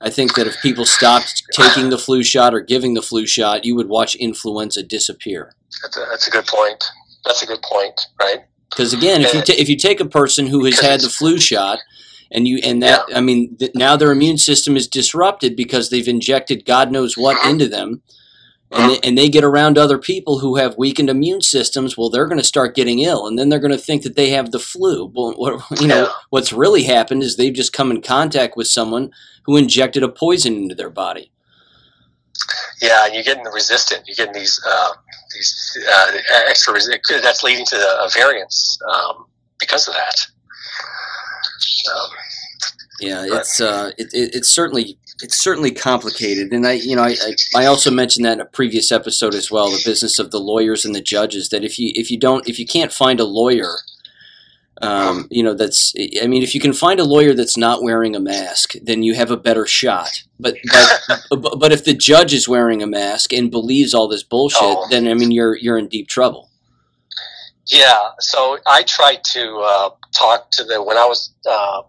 I 0.00 0.10
think 0.10 0.34
that 0.34 0.46
if 0.46 0.60
people 0.60 0.84
stopped 0.84 1.44
taking 1.52 1.90
the 1.90 1.98
flu 1.98 2.22
shot 2.22 2.54
or 2.54 2.60
giving 2.60 2.94
the 2.94 3.02
flu 3.02 3.26
shot, 3.26 3.64
you 3.64 3.74
would 3.74 3.88
watch 3.88 4.14
influenza 4.14 4.82
disappear. 4.82 5.52
That's 5.82 5.96
a, 5.96 6.06
that's 6.10 6.26
a 6.26 6.30
good 6.30 6.46
point. 6.46 6.84
That's 7.24 7.42
a 7.42 7.46
good 7.46 7.62
point, 7.62 7.98
right? 8.20 8.44
Because 8.70 8.92
again, 8.92 9.22
if 9.22 9.32
you 9.32 9.40
ta- 9.40 9.54
if 9.56 9.68
you 9.68 9.76
take 9.76 10.00
a 10.00 10.04
person 10.04 10.46
who 10.46 10.64
has 10.64 10.80
had 10.80 11.00
the 11.00 11.08
flu 11.08 11.38
shot 11.38 11.78
and 12.30 12.46
you 12.48 12.58
and 12.64 12.82
that 12.82 13.04
yeah. 13.08 13.18
I 13.18 13.20
mean 13.20 13.56
th- 13.56 13.74
now 13.74 13.96
their 13.96 14.12
immune 14.12 14.38
system 14.38 14.76
is 14.76 14.88
disrupted 14.88 15.56
because 15.56 15.90
they've 15.90 16.08
injected 16.08 16.64
God 16.64 16.90
knows 16.90 17.16
what 17.16 17.36
mm-hmm. 17.38 17.50
into 17.50 17.68
them. 17.68 18.02
And 18.70 18.90
they, 18.90 18.98
and 19.04 19.16
they 19.16 19.28
get 19.28 19.44
around 19.44 19.78
other 19.78 19.98
people 19.98 20.40
who 20.40 20.56
have 20.56 20.76
weakened 20.76 21.08
immune 21.08 21.42
systems. 21.42 21.96
Well, 21.96 22.10
they're 22.10 22.26
going 22.26 22.40
to 22.40 22.44
start 22.44 22.74
getting 22.74 22.98
ill, 22.98 23.24
and 23.28 23.38
then 23.38 23.48
they're 23.48 23.60
going 23.60 23.70
to 23.70 23.78
think 23.78 24.02
that 24.02 24.16
they 24.16 24.30
have 24.30 24.50
the 24.50 24.58
flu. 24.58 25.12
Well, 25.14 25.32
what, 25.36 25.80
you 25.80 25.86
know, 25.86 26.10
what's 26.30 26.52
really 26.52 26.82
happened 26.82 27.22
is 27.22 27.36
they've 27.36 27.54
just 27.54 27.72
come 27.72 27.92
in 27.92 28.02
contact 28.02 28.56
with 28.56 28.66
someone 28.66 29.12
who 29.44 29.56
injected 29.56 30.02
a 30.02 30.08
poison 30.08 30.56
into 30.56 30.74
their 30.74 30.90
body. 30.90 31.30
Yeah, 32.82 33.04
and 33.04 33.14
you're 33.14 33.22
getting 33.22 33.44
the 33.44 33.50
resistant. 33.50 34.08
You're 34.08 34.16
getting 34.16 34.34
these 34.34 34.60
uh, 34.68 34.92
these 35.32 35.78
uh, 35.94 36.18
extra. 36.48 36.74
That's 37.22 37.44
leading 37.44 37.66
to 37.66 37.76
the 37.76 38.10
variants 38.12 38.76
um, 38.92 39.26
because 39.60 39.86
of 39.86 39.94
that. 39.94 40.26
Um, 41.92 42.10
yeah, 43.00 43.24
it's 43.26 43.60
uh, 43.60 43.90
it, 43.98 44.08
it, 44.12 44.34
it's 44.34 44.48
certainly 44.48 44.98
it's 45.22 45.40
certainly 45.40 45.70
complicated, 45.70 46.52
and 46.52 46.66
I 46.66 46.72
you 46.72 46.96
know 46.96 47.02
I, 47.02 47.16
I 47.56 47.66
also 47.66 47.90
mentioned 47.90 48.24
that 48.24 48.34
in 48.34 48.40
a 48.40 48.46
previous 48.46 48.92
episode 48.92 49.34
as 49.34 49.50
well. 49.50 49.70
The 49.70 49.82
business 49.84 50.18
of 50.18 50.30
the 50.30 50.40
lawyers 50.40 50.84
and 50.84 50.94
the 50.94 51.02
judges. 51.02 51.48
That 51.48 51.64
if 51.64 51.78
you 51.78 51.92
if 51.94 52.10
you 52.10 52.18
don't 52.18 52.48
if 52.48 52.58
you 52.58 52.66
can't 52.66 52.92
find 52.92 53.20
a 53.20 53.24
lawyer, 53.24 53.78
um, 54.80 55.26
you 55.30 55.42
know 55.42 55.54
that's 55.54 55.92
I 56.22 56.26
mean 56.26 56.42
if 56.42 56.54
you 56.54 56.60
can 56.60 56.72
find 56.72 57.00
a 57.00 57.04
lawyer 57.04 57.34
that's 57.34 57.56
not 57.56 57.82
wearing 57.82 58.14
a 58.14 58.20
mask, 58.20 58.74
then 58.82 59.02
you 59.02 59.14
have 59.14 59.30
a 59.30 59.36
better 59.36 59.66
shot. 59.66 60.22
But 60.38 60.56
but 60.70 61.40
but 61.58 61.72
if 61.72 61.84
the 61.84 61.94
judge 61.94 62.32
is 62.32 62.48
wearing 62.48 62.82
a 62.82 62.86
mask 62.86 63.32
and 63.32 63.50
believes 63.50 63.92
all 63.92 64.08
this 64.08 64.22
bullshit, 64.22 64.60
oh. 64.62 64.86
then 64.90 65.08
I 65.08 65.14
mean 65.14 65.30
you're 65.30 65.56
you're 65.56 65.78
in 65.78 65.88
deep 65.88 66.08
trouble. 66.08 66.48
Yeah, 67.66 68.10
so 68.18 68.58
I 68.66 68.82
tried 68.82 69.24
to 69.32 69.56
uh, 69.56 69.90
talk 70.14 70.50
to 70.52 70.64
the 70.64 70.82
when 70.82 70.96
I 70.96 71.06
was 71.06 71.34
uh, 71.48 71.82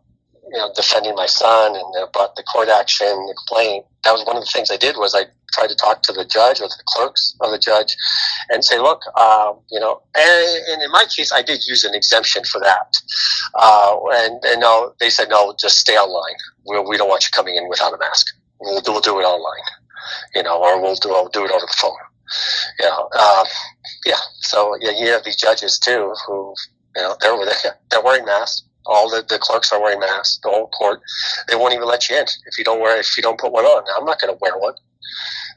you 0.52 0.58
know, 0.58 0.72
defending 0.76 1.16
my 1.16 1.26
son 1.26 1.76
and 1.76 1.96
uh, 2.00 2.08
brought 2.14 2.36
the 2.36 2.44
court 2.44 2.70
action, 2.70 3.08
the 3.08 3.36
complaint. 3.48 3.86
That 4.04 4.12
was 4.12 4.24
one 4.26 4.38
of 4.38 4.44
the 4.44 4.50
things 4.54 4.70
I 4.70 4.78
did 4.78 4.96
was 4.98 5.16
I 5.16 5.24
tried 5.54 5.68
to 5.68 5.76
talk 5.76 6.04
to 6.04 6.14
the 6.14 6.26
judge 6.26 6.62
or 6.62 6.68
the 6.68 6.84
clerks 6.86 7.36
of 7.42 7.52
the 7.52 7.58
judge 7.58 7.96
and 8.50 8.64
say, 8.64 8.78
look, 8.78 9.02
um, 9.18 9.60
you 9.72 9.80
know, 9.80 10.02
and, 10.16 10.64
and, 10.70 10.84
in 10.84 10.92
my 10.92 11.06
case, 11.16 11.32
I 11.32 11.42
did 11.42 11.66
use 11.66 11.84
an 11.84 11.96
exemption 11.96 12.44
for 12.44 12.62
that. 12.62 12.96
Uh, 13.56 13.98
and, 14.14 14.44
and 14.46 14.62
no, 14.62 14.94
they 15.00 15.10
said, 15.10 15.30
no, 15.30 15.56
just 15.60 15.80
stay 15.80 15.98
online. 15.98 16.36
We, 16.68 16.80
we 16.80 16.98
don't 16.98 17.10
want 17.10 17.24
you 17.24 17.32
coming 17.32 17.56
in 17.56 17.68
without 17.68 17.94
a 17.94 17.98
mask. 17.98 18.28
We'll 18.60 18.82
do, 18.82 18.92
we'll 18.92 19.02
do 19.02 19.20
it 19.20 19.24
online, 19.24 19.64
you 20.36 20.44
know, 20.44 20.62
or 20.62 20.82
we'll 20.82 20.96
do, 20.96 21.10
we'll 21.10 21.30
do 21.30 21.46
it 21.46 21.52
over 21.52 21.66
the 21.66 21.76
phone. 21.78 21.92
Know, 22.82 23.10
um, 23.18 23.46
yeah. 24.06 24.16
So 24.42 24.76
yeah, 24.82 24.92
you 24.98 25.08
have 25.10 25.24
these 25.24 25.36
judges 25.36 25.80
too 25.80 26.14
who, 26.28 26.54
you 26.96 27.02
know, 27.02 27.16
they're, 27.20 27.74
they're 27.90 28.04
wearing 28.04 28.26
masks 28.26 28.64
all 28.86 29.10
the, 29.10 29.26
the 29.28 29.40
clerks 29.40 29.72
are 29.72 29.82
wearing 29.82 30.00
masks. 30.00 30.40
The 30.44 30.50
whole 30.50 30.68
court, 30.68 31.02
they 31.48 31.56
won't 31.56 31.74
even 31.74 31.88
let 31.88 32.10
you 32.10 32.18
in 32.18 32.26
if 32.46 32.58
you 32.58 32.64
don't 32.64 32.80
wear 32.80 33.00
if 33.00 33.18
you 33.18 33.24
don't 33.24 33.40
put 33.40 33.52
one 33.52 33.66
on. 33.66 33.84
Now, 33.86 33.94
I'm 33.98 34.06
not 34.06 34.20
going 34.20 34.34
to 34.34 34.40
wear 34.42 34.58
one. 34.58 34.76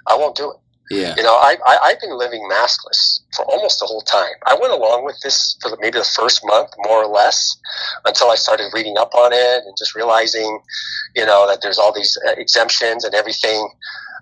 I 0.06 0.16
won't 0.16 0.36
do 0.36 0.50
it. 0.50 0.56
Yeah. 0.90 1.14
You 1.18 1.22
know, 1.22 1.34
I, 1.34 1.56
I 1.66 1.78
I've 1.84 2.00
been 2.00 2.16
living 2.16 2.48
maskless 2.50 3.20
for 3.36 3.44
almost 3.44 3.78
the 3.78 3.84
whole 3.84 4.00
time. 4.00 4.32
I 4.46 4.56
went 4.58 4.72
along 4.72 5.04
with 5.04 5.20
this 5.22 5.58
for 5.60 5.76
maybe 5.80 5.98
the 5.98 6.04
first 6.04 6.40
month, 6.44 6.70
more 6.86 7.04
or 7.04 7.06
less, 7.06 7.58
until 8.06 8.30
I 8.30 8.36
started 8.36 8.70
reading 8.72 8.96
up 8.96 9.14
on 9.14 9.34
it 9.34 9.64
and 9.66 9.76
just 9.76 9.94
realizing, 9.94 10.60
you 11.14 11.26
know, 11.26 11.46
that 11.46 11.60
there's 11.60 11.78
all 11.78 11.92
these 11.92 12.16
uh, 12.26 12.32
exemptions 12.38 13.04
and 13.04 13.14
everything. 13.14 13.68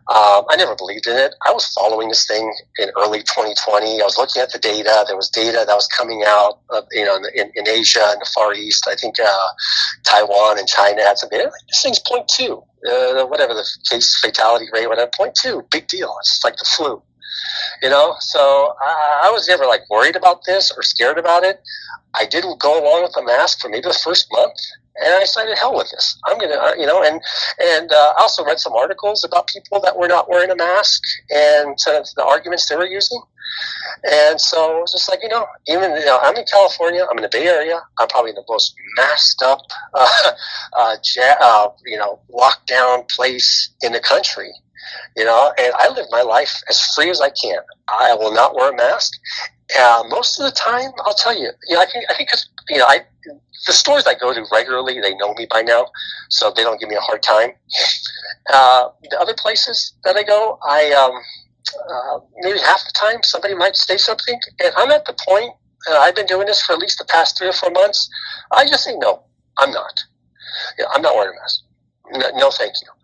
Um, 0.08 0.44
I 0.48 0.54
never 0.56 0.76
believed 0.76 1.08
in 1.08 1.16
it. 1.16 1.34
I 1.44 1.52
was 1.52 1.66
following 1.72 2.08
this 2.08 2.28
thing 2.28 2.54
in 2.78 2.90
early 2.96 3.20
2020. 3.20 4.00
I 4.00 4.04
was 4.04 4.16
looking 4.16 4.40
at 4.40 4.52
the 4.52 4.58
data. 4.58 5.04
There 5.08 5.16
was 5.16 5.28
data 5.28 5.64
that 5.66 5.74
was 5.74 5.88
coming 5.88 6.22
out, 6.24 6.60
you 6.92 7.04
know, 7.04 7.18
in, 7.34 7.50
in, 7.56 7.66
Asia 7.66 8.06
and 8.12 8.20
the 8.20 8.30
Far 8.32 8.54
East. 8.54 8.86
I 8.88 8.94
think 8.94 9.16
uh, 9.18 9.48
Taiwan 10.04 10.60
and 10.60 10.68
China 10.68 11.02
had 11.02 11.18
some 11.18 11.28
data. 11.28 11.50
This 11.68 11.82
thing's 11.82 11.98
point 11.98 12.28
two, 12.28 12.62
uh, 12.88 13.24
whatever 13.24 13.52
the 13.52 13.66
case 13.90 14.16
fatality 14.22 14.66
rate, 14.72 14.86
whatever, 14.86 15.10
point 15.12 15.34
two, 15.34 15.66
big 15.72 15.88
deal. 15.88 16.14
It's 16.20 16.40
like 16.44 16.56
the 16.56 16.64
flu, 16.64 17.02
you 17.82 17.90
know. 17.90 18.14
So 18.20 18.74
I, 18.80 19.22
I 19.24 19.30
was 19.30 19.48
never 19.48 19.66
like 19.66 19.88
worried 19.90 20.16
about 20.16 20.44
this 20.46 20.72
or 20.76 20.82
scared 20.82 21.18
about 21.18 21.44
it. 21.44 21.60
I 22.14 22.26
didn't 22.26 22.60
go 22.60 22.80
along 22.82 23.02
with 23.02 23.12
the 23.12 23.22
mask 23.22 23.60
for 23.60 23.68
maybe 23.68 23.88
the 23.88 24.00
first 24.02 24.26
month, 24.32 24.54
and 24.96 25.14
I 25.14 25.20
decided, 25.20 25.58
hell 25.58 25.74
with 25.74 25.90
this. 25.90 26.18
I'm 26.26 26.38
gonna, 26.38 26.54
uh, 26.54 26.74
you 26.78 26.86
know, 26.86 27.02
and 27.02 27.20
and 27.62 27.92
uh, 27.92 28.14
I 28.18 28.22
also 28.22 28.44
read 28.44 28.58
some 28.58 28.72
articles 28.74 29.24
about 29.24 29.46
people 29.48 29.80
that 29.80 29.96
were 29.96 30.08
not 30.08 30.28
wearing 30.28 30.50
a 30.50 30.56
mask 30.56 31.02
and 31.30 31.76
uh, 31.86 32.02
the 32.16 32.24
arguments 32.24 32.68
they 32.68 32.76
were 32.76 32.86
using. 32.86 33.20
And 34.10 34.40
so 34.40 34.78
it 34.78 34.80
was 34.80 34.92
just 34.92 35.08
like, 35.08 35.20
you 35.22 35.28
know, 35.28 35.46
even 35.68 35.92
you 35.92 36.04
know, 36.04 36.18
I'm 36.20 36.36
in 36.36 36.44
California. 36.50 37.06
I'm 37.10 37.16
in 37.18 37.22
the 37.22 37.28
Bay 37.28 37.46
Area. 37.46 37.80
I'm 37.98 38.08
probably 38.08 38.32
the 38.32 38.44
most 38.48 38.74
masked 38.96 39.42
up, 39.42 39.60
uh, 39.94 40.08
uh, 40.76 40.96
ja- 41.16 41.36
uh, 41.40 41.68
you 41.84 41.96
know, 41.96 42.20
lockdown 42.32 43.08
place 43.08 43.70
in 43.82 43.92
the 43.92 44.00
country. 44.00 44.52
You 45.16 45.24
know, 45.24 45.52
and 45.58 45.72
I 45.74 45.88
live 45.88 46.06
my 46.10 46.22
life 46.22 46.62
as 46.68 46.80
free 46.94 47.10
as 47.10 47.20
I 47.20 47.30
can. 47.30 47.58
I 47.88 48.14
will 48.14 48.32
not 48.32 48.54
wear 48.54 48.72
a 48.72 48.76
mask. 48.76 49.12
Uh, 49.78 50.04
most 50.08 50.38
of 50.38 50.46
the 50.46 50.52
time, 50.52 50.90
I'll 51.04 51.14
tell 51.14 51.34
you, 51.36 51.50
you 51.68 51.74
know, 51.74 51.82
I 51.82 51.86
think 51.86 52.04
I 52.08 52.14
think 52.14 52.28
because 52.28 52.48
you 52.68 52.78
know, 52.78 52.86
I 52.86 53.00
the 53.66 53.72
stores 53.72 54.06
I 54.06 54.14
go 54.14 54.32
to 54.32 54.44
regularly, 54.52 55.00
they 55.00 55.14
know 55.16 55.34
me 55.34 55.46
by 55.50 55.62
now, 55.62 55.86
so 56.28 56.52
they 56.54 56.62
don't 56.62 56.78
give 56.78 56.88
me 56.88 56.96
a 56.96 57.00
hard 57.00 57.22
time. 57.22 57.50
Uh, 58.52 58.88
the 59.10 59.20
other 59.20 59.34
places 59.34 59.94
that 60.04 60.16
I 60.16 60.22
go, 60.22 60.58
I 60.62 60.92
um, 60.92 61.20
uh, 61.90 62.20
maybe 62.42 62.58
half 62.60 62.84
the 62.84 62.92
time 62.94 63.22
somebody 63.22 63.54
might 63.54 63.76
say 63.76 63.96
something, 63.96 64.38
and 64.62 64.72
I'm 64.76 64.90
at 64.90 65.04
the 65.04 65.16
point. 65.26 65.52
Uh, 65.88 65.98
I've 65.98 66.16
been 66.16 66.26
doing 66.26 66.46
this 66.46 66.62
for 66.62 66.72
at 66.72 66.78
least 66.78 66.98
the 66.98 67.04
past 67.04 67.38
three 67.38 67.48
or 67.48 67.52
four 67.52 67.70
months. 67.70 68.08
I 68.52 68.66
just 68.66 68.84
say 68.84 68.96
no, 68.96 69.22
I'm 69.58 69.70
not. 69.70 70.00
Yeah, 70.78 70.86
I'm 70.92 71.02
not 71.02 71.14
wearing 71.14 71.36
a 71.36 71.40
mask. 71.40 71.62
No, 72.12 72.38
no 72.38 72.50
thank 72.50 72.74
you. 72.82 72.95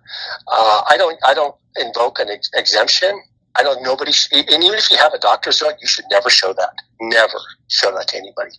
Uh, 0.48 0.82
I 0.88 0.96
don't. 0.96 1.18
I 1.24 1.34
don't 1.34 1.54
invoke 1.76 2.18
an 2.18 2.28
ex- 2.30 2.50
exemption. 2.54 3.20
I 3.54 3.62
don't. 3.62 3.82
Nobody. 3.82 4.12
Sh- 4.12 4.28
and 4.32 4.64
even 4.64 4.78
if 4.78 4.90
you 4.90 4.96
have 4.96 5.14
a 5.14 5.18
doctor's 5.18 5.60
note, 5.62 5.74
you 5.80 5.88
should 5.88 6.06
never 6.10 6.30
show 6.30 6.52
that. 6.52 6.74
Never 7.00 7.38
show 7.68 7.92
that 7.92 8.08
to 8.08 8.16
anybody. 8.16 8.52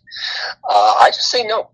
Uh, 0.70 0.96
I 1.00 1.10
just 1.10 1.30
say 1.30 1.44
no. 1.44 1.70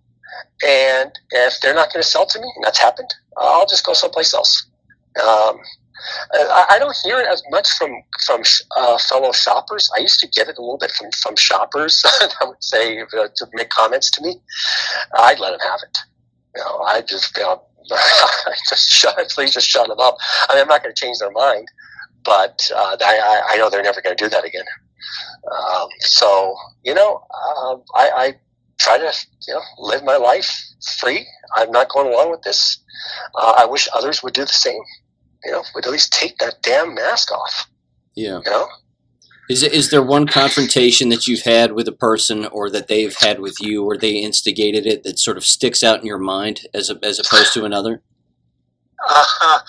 And 0.65 1.11
if 1.31 1.59
they're 1.61 1.73
not 1.73 1.91
going 1.91 2.03
to 2.03 2.07
sell 2.07 2.25
to 2.25 2.39
me, 2.39 2.51
and 2.55 2.63
that's 2.63 2.79
happened, 2.79 3.13
I'll 3.37 3.65
just 3.65 3.85
go 3.85 3.93
someplace 3.93 4.33
else. 4.33 4.67
Um, 5.23 5.59
I, 6.33 6.77
don't 6.79 6.95
hear 7.03 7.19
it 7.19 7.27
as 7.27 7.43
much 7.49 7.69
from 7.71 7.91
from 8.25 8.41
uh, 8.77 8.97
fellow 8.97 9.31
shoppers. 9.31 9.89
I 9.97 10.01
used 10.01 10.19
to 10.21 10.27
get 10.27 10.47
it 10.47 10.57
a 10.57 10.61
little 10.61 10.77
bit 10.77 10.91
from 10.91 11.11
from 11.11 11.35
shoppers. 11.35 12.03
I 12.41 12.45
would 12.45 12.63
say 12.63 12.99
uh, 13.01 13.05
to 13.35 13.47
make 13.53 13.69
comments 13.69 14.09
to 14.11 14.21
me. 14.21 14.39
I'd 15.17 15.39
let 15.39 15.51
them 15.51 15.59
have 15.61 15.79
it. 15.83 15.97
You 16.55 16.63
know, 16.63 16.79
I 16.79 17.01
just 17.01 17.37
you 17.37 17.43
I 17.43 17.57
just 18.69 18.89
shut. 18.89 19.29
Please 19.29 19.53
just 19.53 19.67
shut 19.67 19.87
them 19.87 19.99
up. 19.99 20.17
I 20.49 20.55
mean, 20.55 20.61
I'm 20.63 20.67
not 20.67 20.83
going 20.83 20.93
to 20.93 20.99
change 20.99 21.19
their 21.19 21.31
mind, 21.31 21.67
but 22.23 22.69
uh, 22.75 22.97
I, 23.01 23.41
I 23.49 23.57
know 23.57 23.69
they're 23.69 23.83
never 23.83 24.01
going 24.01 24.15
to 24.15 24.23
do 24.23 24.29
that 24.29 24.45
again. 24.45 24.65
Um, 25.51 25.87
so 25.99 26.55
you 26.83 26.93
know, 26.93 27.23
um, 27.57 27.83
I, 27.95 28.09
I 28.15 28.33
try 28.79 28.97
to 28.97 29.13
you 29.47 29.53
know 29.53 29.61
live 29.79 30.03
my 30.03 30.17
life 30.17 30.61
free. 30.99 31.25
I'm 31.55 31.71
not 31.71 31.89
going 31.89 32.11
along 32.13 32.31
with 32.31 32.41
this. 32.43 32.77
Uh, 33.35 33.55
I 33.57 33.65
wish 33.65 33.87
others 33.93 34.21
would 34.23 34.33
do 34.33 34.41
the 34.41 34.47
same. 34.47 34.81
You 35.45 35.53
know, 35.53 35.63
would 35.73 35.85
at 35.85 35.91
least 35.91 36.11
take 36.11 36.37
that 36.39 36.61
damn 36.61 36.93
mask 36.93 37.31
off. 37.31 37.69
Yeah. 38.15 38.39
You 38.45 38.51
know. 38.51 38.67
Is 39.49 39.63
is 39.63 39.89
there 39.89 40.03
one 40.03 40.27
confrontation 40.27 41.09
that 41.09 41.25
you've 41.25 41.41
had 41.41 41.71
with 41.71 41.87
a 41.87 41.91
person, 41.91 42.45
or 42.45 42.69
that 42.69 42.87
they've 42.87 43.15
had 43.15 43.39
with 43.39 43.55
you, 43.59 43.83
or 43.83 43.97
they 43.97 44.11
instigated 44.11 44.85
it 44.85 45.03
that 45.03 45.17
sort 45.17 45.37
of 45.37 45.43
sticks 45.43 45.83
out 45.83 45.99
in 45.99 46.05
your 46.05 46.19
mind 46.19 46.61
as 46.73 46.91
a, 46.91 46.99
as 47.03 47.19
opposed 47.19 47.53
to 47.53 47.65
another? 47.65 48.03
Uh, 49.07 49.59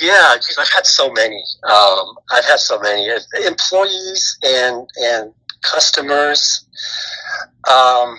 yeah, 0.00 0.34
geez, 0.36 0.58
I've 0.58 0.68
had 0.74 0.86
so 0.86 1.12
many. 1.12 1.40
Um, 1.62 2.14
I've 2.32 2.44
had 2.44 2.58
so 2.58 2.80
many 2.80 3.08
employees 3.46 4.36
and 4.42 4.88
and 4.96 5.32
customers. 5.62 6.66
Um, 7.70 8.18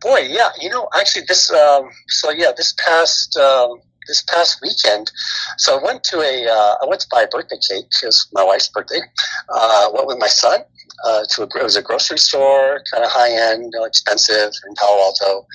boy, 0.00 0.20
yeah, 0.20 0.50
you 0.60 0.70
know, 0.70 0.88
actually, 0.94 1.24
this. 1.26 1.50
Um, 1.50 1.90
so 2.08 2.30
yeah, 2.30 2.52
this 2.56 2.74
past 2.74 3.36
um, 3.36 3.80
this 4.10 4.22
past 4.22 4.60
weekend, 4.60 5.10
so 5.56 5.78
I 5.78 5.82
went 5.82 6.02
to 6.04 6.18
a 6.18 6.34
uh, 6.50 6.74
I 6.82 6.86
went 6.86 7.00
to 7.02 7.08
buy 7.10 7.22
a 7.22 7.28
birthday 7.28 7.60
cake. 7.68 7.86
It 8.02 8.06
was 8.06 8.28
my 8.32 8.44
wife's 8.44 8.68
birthday. 8.68 9.00
Uh, 9.48 9.90
went 9.94 10.08
with 10.08 10.18
my 10.18 10.26
son 10.26 10.60
uh, 11.04 11.24
to 11.30 11.42
a 11.42 11.44
it 11.44 11.62
was 11.62 11.76
a 11.76 11.82
grocery 11.82 12.18
store, 12.18 12.82
kind 12.90 13.04
of 13.04 13.10
high 13.10 13.30
end, 13.30 13.62
you 13.62 13.70
know, 13.78 13.84
expensive 13.84 14.52
in 14.68 14.74
Palo 14.74 15.00
Alto. 15.00 15.46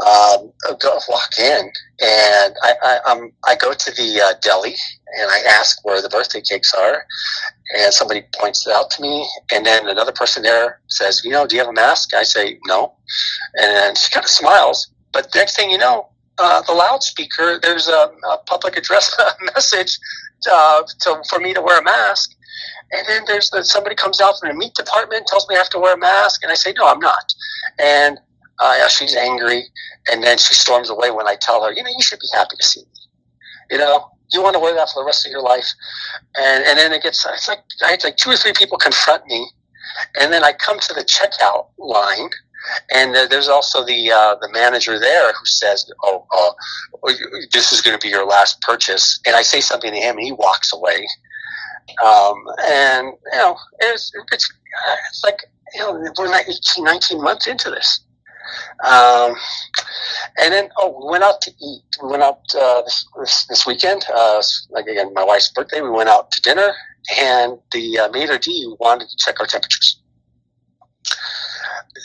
Um, 0.00 0.52
I 0.66 0.74
go 0.80 0.98
walk 1.08 1.38
in, 1.38 1.70
and 2.00 2.54
I 2.62 2.74
I, 2.82 3.10
um, 3.10 3.32
I 3.46 3.54
go 3.54 3.72
to 3.72 3.90
the 3.92 4.20
uh, 4.20 4.34
deli 4.42 4.74
and 5.16 5.30
I 5.30 5.38
ask 5.48 5.84
where 5.84 6.02
the 6.02 6.08
birthday 6.08 6.40
cakes 6.40 6.74
are, 6.74 7.06
and 7.76 7.92
somebody 7.92 8.24
points 8.34 8.66
it 8.66 8.72
out 8.72 8.90
to 8.92 9.02
me, 9.02 9.28
and 9.52 9.64
then 9.64 9.88
another 9.88 10.12
person 10.12 10.42
there 10.42 10.80
says, 10.88 11.22
"You 11.24 11.30
know, 11.30 11.46
do 11.46 11.54
you 11.56 11.60
have 11.60 11.70
a 11.70 11.72
mask?" 11.72 12.14
I 12.14 12.24
say, 12.24 12.58
"No," 12.66 12.94
and 13.60 13.96
she 13.96 14.10
kind 14.10 14.24
of 14.24 14.30
smiles. 14.30 14.88
But 15.12 15.32
next 15.34 15.54
thing 15.54 15.70
you 15.70 15.78
know, 15.78 16.08
uh, 16.38 16.62
the 16.62 16.72
loudspeaker, 16.72 17.58
there's 17.60 17.88
a, 17.88 18.10
a 18.30 18.38
public 18.46 18.76
address 18.76 19.16
message 19.54 19.98
uh, 20.50 20.82
to, 21.00 21.22
for 21.28 21.38
me 21.38 21.54
to 21.54 21.62
wear 21.62 21.80
a 21.80 21.84
mask. 21.84 22.34
And 22.92 23.06
then 23.08 23.22
there's 23.26 23.50
the, 23.50 23.64
somebody 23.64 23.94
comes 23.94 24.20
out 24.20 24.34
from 24.38 24.50
the 24.50 24.54
meat 24.54 24.74
department, 24.74 25.26
tells 25.26 25.48
me 25.48 25.56
I 25.56 25.58
have 25.58 25.70
to 25.70 25.78
wear 25.78 25.94
a 25.94 25.98
mask, 25.98 26.42
and 26.42 26.52
I 26.52 26.54
say, 26.54 26.72
no, 26.76 26.86
I'm 26.86 27.00
not. 27.00 27.34
And 27.78 28.18
uh, 28.60 28.74
yeah, 28.78 28.88
she's 28.88 29.16
angry, 29.16 29.64
and 30.10 30.22
then 30.22 30.38
she 30.38 30.54
storms 30.54 30.90
away 30.90 31.10
when 31.10 31.26
I 31.26 31.36
tell 31.40 31.64
her, 31.64 31.72
you 31.72 31.82
know, 31.82 31.90
you 31.90 32.02
should 32.02 32.20
be 32.20 32.28
happy 32.32 32.56
to 32.56 32.64
see 32.64 32.80
me. 32.80 32.86
You 33.70 33.78
know, 33.78 34.10
you 34.32 34.42
want 34.42 34.54
to 34.54 34.60
wear 34.60 34.74
that 34.74 34.90
for 34.90 35.02
the 35.02 35.06
rest 35.06 35.26
of 35.26 35.32
your 35.32 35.42
life. 35.42 35.66
And, 36.36 36.64
and 36.64 36.78
then 36.78 36.92
it 36.92 37.02
gets, 37.02 37.26
it's 37.26 37.48
like, 37.48 37.64
I 37.84 37.92
had 37.92 38.04
like 38.04 38.16
two 38.16 38.30
or 38.30 38.36
three 38.36 38.52
people 38.52 38.78
confront 38.78 39.26
me, 39.26 39.46
and 40.20 40.32
then 40.32 40.44
I 40.44 40.52
come 40.52 40.78
to 40.78 40.94
the 40.94 41.04
checkout 41.04 41.68
line, 41.78 42.30
and 42.94 43.14
there's 43.14 43.48
also 43.48 43.84
the 43.84 44.10
uh, 44.10 44.36
the 44.40 44.50
manager 44.52 44.98
there 44.98 45.32
who 45.32 45.46
says, 45.46 45.90
"Oh, 46.02 46.26
uh, 46.36 47.12
this 47.52 47.72
is 47.72 47.80
going 47.80 47.98
to 47.98 48.02
be 48.02 48.08
your 48.08 48.26
last 48.26 48.60
purchase." 48.62 49.20
And 49.26 49.36
I 49.36 49.42
say 49.42 49.60
something 49.60 49.92
to 49.92 49.98
him, 49.98 50.16
and 50.16 50.24
he 50.24 50.32
walks 50.32 50.72
away. 50.72 51.06
Um, 52.04 52.36
and 52.66 53.08
you 53.32 53.38
know, 53.38 53.56
it's 53.80 54.12
it's, 54.32 54.52
it's 55.10 55.22
like 55.24 55.40
you 55.74 55.80
know 55.80 55.92
we're 56.18 56.34
18, 56.34 56.84
19 56.84 57.22
months 57.22 57.46
into 57.46 57.70
this. 57.70 58.00
Um, 58.84 59.34
and 60.40 60.52
then 60.52 60.68
oh, 60.78 61.00
we 61.00 61.10
went 61.10 61.24
out 61.24 61.40
to 61.42 61.50
eat. 61.50 61.82
We 62.02 62.10
went 62.10 62.22
out 62.22 62.40
uh, 62.58 62.82
this, 62.82 63.06
this, 63.18 63.46
this 63.46 63.66
weekend. 63.66 64.04
Uh, 64.14 64.42
like 64.70 64.86
again, 64.86 65.12
my 65.14 65.24
wife's 65.24 65.50
birthday. 65.52 65.80
We 65.80 65.90
went 65.90 66.08
out 66.08 66.30
to 66.32 66.40
dinner, 66.42 66.72
and 67.18 67.58
the 67.72 67.98
uh, 67.98 68.08
maitre 68.10 68.38
d 68.38 68.74
wanted 68.80 69.08
to 69.08 69.16
check 69.18 69.40
our 69.40 69.46
temperatures. 69.46 70.00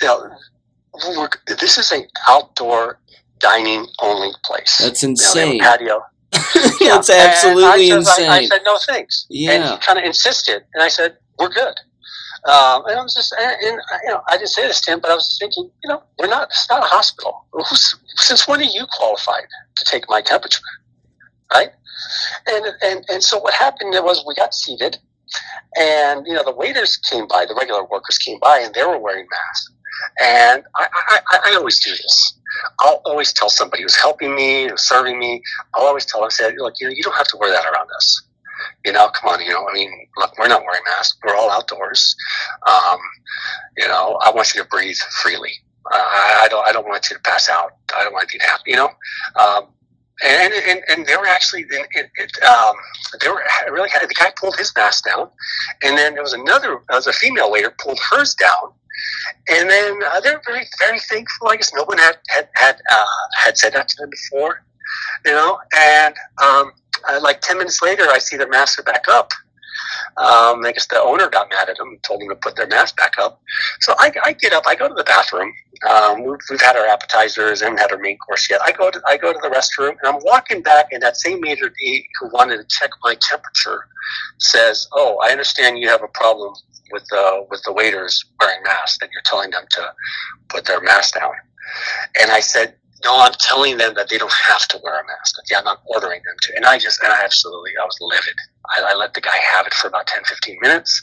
Know, 0.04 0.30
this 1.48 1.78
is 1.78 1.92
an 1.92 2.06
outdoor 2.28 3.00
dining 3.40 3.86
only 4.02 4.32
place. 4.44 4.78
That's 4.78 5.04
insane. 5.04 5.54
You 5.54 5.58
know, 5.60 5.64
patio. 5.64 6.04
That's 6.80 7.10
absolutely 7.10 7.64
I 7.64 7.90
said, 7.90 7.98
insane. 7.98 8.30
I, 8.30 8.38
I, 8.38 8.46
said 8.46 8.62
no 8.66 8.78
thanks. 8.86 9.26
Yeah. 9.30 9.52
And 9.52 9.64
he 9.64 9.78
kind 9.86 9.98
of 9.98 10.06
insisted, 10.06 10.64
and 10.74 10.84
I 10.84 10.88
said 10.88 11.18
we're 11.38 11.50
good. 11.50 11.76
Um, 12.48 12.86
and 12.86 12.98
I 12.98 13.04
was 13.04 13.14
just, 13.14 13.34
and, 13.38 13.52
and, 13.64 13.82
you 14.04 14.10
know, 14.12 14.22
I 14.30 14.38
didn't 14.38 14.50
say 14.50 14.66
this 14.66 14.80
to 14.82 14.94
him, 14.94 15.00
but 15.02 15.12
I 15.12 15.16
was 15.16 15.38
thinking, 15.40 15.70
you 15.84 15.90
know, 15.90 16.02
we're 16.18 16.28
not, 16.28 16.48
it's 16.50 16.70
not 16.70 16.82
a 16.82 16.86
hospital. 16.86 17.46
Who's, 17.52 17.96
since 18.16 18.48
when 18.48 18.62
are 18.62 18.64
you 18.64 18.86
qualified 18.94 19.44
to 19.76 19.86
take 19.86 20.06
my 20.08 20.22
temperature? 20.22 20.62
Right? 21.54 21.70
And, 22.48 22.66
and, 22.82 23.06
and 23.10 23.24
so 23.24 23.40
what 23.40 23.54
happened 23.54 23.94
was 24.04 24.24
we 24.26 24.36
got 24.36 24.54
seated 24.54 24.98
and, 25.78 26.26
you 26.26 26.34
know, 26.34 26.44
the 26.44 26.56
waiters 26.56 26.96
came 26.98 27.28
by, 27.28 27.46
the 27.46 27.56
regular 27.56 27.84
workers 27.84 28.18
came 28.18 28.40
by 28.40 28.60
and 28.60 28.74
they 28.74 28.84
were 28.84 28.98
wearing 28.98 29.28
masks. 29.30 29.72
And 30.22 30.64
I, 30.76 30.88
I, 30.94 31.40
I 31.46 31.56
always 31.56 31.80
do 31.80 31.92
this. 31.92 32.34
I'll 32.80 33.02
always 33.06 33.34
tell 33.34 33.50
somebody 33.50 33.84
who's 33.84 33.96
helping 33.96 34.36
me, 34.36 34.68
who's 34.68 34.84
serving 34.84 35.20
me, 35.20 35.42
I'll 35.74 35.86
always 35.86 36.06
tell 36.06 36.22
them, 36.22 36.32
say, 36.32 36.52
look, 36.58 36.76
you 36.80 36.88
know, 36.88 36.94
you 36.94 37.04
don't 37.04 37.16
have 37.16 37.28
to 37.30 37.38
wear 37.38 37.52
that 37.52 37.66
around 37.66 37.90
us. 37.96 38.24
You 38.86 38.92
know, 38.92 39.10
come 39.10 39.30
on, 39.30 39.42
you 39.42 39.52
know, 39.52 39.68
I 39.68 39.74
mean, 39.74 39.92
look, 40.18 40.38
we're 40.38 40.48
not 40.48 40.64
wearing 40.64 40.82
masks. 40.86 41.18
We're 41.24 41.36
all 41.36 41.50
outdoors. 41.50 42.16
Um, 42.68 43.00
you 43.78 43.88
know, 43.88 44.20
I 44.22 44.32
want 44.32 44.54
you 44.54 44.62
to 44.62 44.68
breathe 44.68 44.98
freely. 45.22 45.52
Uh, 45.92 45.98
I 45.98 46.48
don't, 46.50 46.68
I 46.68 46.72
don't 46.72 46.88
want 46.88 47.10
you 47.10 47.16
to 47.16 47.22
pass 47.22 47.50
out. 47.50 47.72
I 47.96 48.04
don't 48.04 48.14
want 48.14 48.34
you 48.34 48.40
to 48.40 48.46
have, 48.48 48.60
you 48.66 48.76
know, 48.76 48.90
um, 49.40 49.68
and, 50.22 50.54
and, 50.54 50.82
and 50.90 51.06
they 51.06 51.16
were 51.16 51.26
actually, 51.26 51.62
it, 51.70 52.10
it, 52.18 52.44
um, 52.44 52.76
they 53.22 53.30
were 53.30 53.42
really, 53.72 53.90
the 54.02 54.14
guy 54.14 54.32
pulled 54.38 54.58
his 54.58 54.74
mask 54.76 55.06
down 55.06 55.30
and 55.84 55.98
then 55.98 56.14
there 56.14 56.24
was 56.24 56.34
another, 56.34 56.82
there 56.90 56.98
was 56.98 57.08
a 57.08 57.14
female 57.14 57.50
waiter 57.52 57.74
pulled 57.82 58.00
hers 58.12 58.36
down 58.36 58.74
and 59.50 59.70
then 59.70 60.00
uh, 60.06 60.20
they're 60.22 60.42
very, 60.46 60.66
very 60.80 61.00
thankful. 61.00 61.50
I 61.50 61.56
guess 61.56 61.74
no 61.74 61.84
one 61.84 61.98
had 61.98 62.18
had 62.28 62.50
had, 62.56 62.82
uh, 62.92 63.06
had 63.44 63.58
said 63.58 63.74
that 63.74 63.88
to 63.90 63.96
them 64.00 64.10
before, 64.10 64.64
you 65.26 65.32
know. 65.32 65.60
And 65.78 66.16
um, 66.42 66.72
uh, 67.08 67.20
like 67.22 67.42
ten 67.42 67.58
minutes 67.58 67.82
later, 67.82 68.04
I 68.10 68.20
see 68.20 68.38
their 68.38 68.50
masks 68.50 68.80
are 68.80 68.84
back 68.84 69.08
up. 69.08 69.32
Um, 70.18 70.66
I 70.66 70.72
guess 70.74 70.88
the 70.88 71.02
owner 71.02 71.30
got 71.30 71.50
mad 71.50 71.70
at 71.70 71.78
them, 71.78 71.98
told 72.04 72.22
them 72.22 72.30
to 72.30 72.36
put 72.36 72.56
their 72.56 72.68
mask 72.68 72.98
back 72.98 73.14
up. 73.18 73.42
So 73.82 73.96
I, 74.00 74.12
I 74.26 74.34
get 74.34 74.52
up, 74.52 74.64
I 74.68 74.76
go 74.76 74.88
to 74.88 74.94
the 74.94 75.04
bathroom. 75.04 75.54
Um, 75.90 76.24
we've, 76.24 76.40
we've, 76.50 76.60
had 76.60 76.76
our 76.76 76.86
appetizers 76.86 77.62
and 77.62 77.80
had 77.80 77.92
our 77.92 77.98
main 77.98 78.18
course 78.18 78.50
yet. 78.50 78.60
I 78.62 78.74
go 78.74 78.92
to 78.92 79.02
I 79.08 79.16
go 79.16 79.32
to 79.32 79.40
the 79.42 79.50
restroom 79.50 79.92
and 79.92 80.16
I'm 80.16 80.20
walking 80.24 80.62
back, 80.62 80.88
and 80.92 81.02
that 81.02 81.16
same 81.16 81.40
maitre 81.40 81.70
d' 81.70 82.04
who 82.20 82.30
wanted 82.34 82.58
to 82.58 82.66
check 82.68 82.90
my 83.04 83.16
temperature 83.30 83.88
says, 84.40 84.88
"Oh, 84.92 85.18
I 85.24 85.32
understand 85.32 85.80
you 85.80 85.88
have 85.88 86.04
a 86.04 86.10
problem 86.10 86.54
with 86.92 87.06
the 87.10 87.46
with 87.50 87.62
the 87.64 87.74
waiters 87.74 88.26
wearing 88.40 88.64
masks 88.64 88.98
that 89.00 89.10
you're 89.12 89.22
telling 89.26 89.52
them 89.52 89.64
to 89.72 89.94
put 90.50 90.66
their 90.66 90.82
mask 90.82 91.16
down. 91.20 91.34
And 92.20 92.32
I 92.32 92.40
said, 92.40 92.76
no, 93.04 93.18
I'm 93.18 93.34
telling 93.34 93.78
them 93.78 93.94
that 93.96 94.10
they 94.10 94.18
don't 94.18 94.32
have 94.32 94.68
to 94.70 94.80
wear 94.84 95.00
a 95.00 95.06
mask. 95.06 95.36
Yeah, 95.50 95.60
I'm 95.60 95.66
not 95.66 95.82
ordering 95.86 96.22
them 96.26 96.36
to. 96.42 96.56
And 96.56 96.66
I 96.66 96.78
just, 96.78 97.02
and 97.02 97.12
I 97.12 97.24
absolutely, 97.24 97.72
I 97.82 97.86
was 97.86 97.98
livid. 98.02 98.36
I, 98.78 98.92
I 98.92 98.96
let 98.96 99.14
the 99.14 99.22
guy 99.22 99.38
have 99.54 99.66
it 99.68 99.74
for 99.74 99.88
about 99.88 100.08
10, 100.08 100.24
15 100.26 100.58
minutes. 100.62 101.02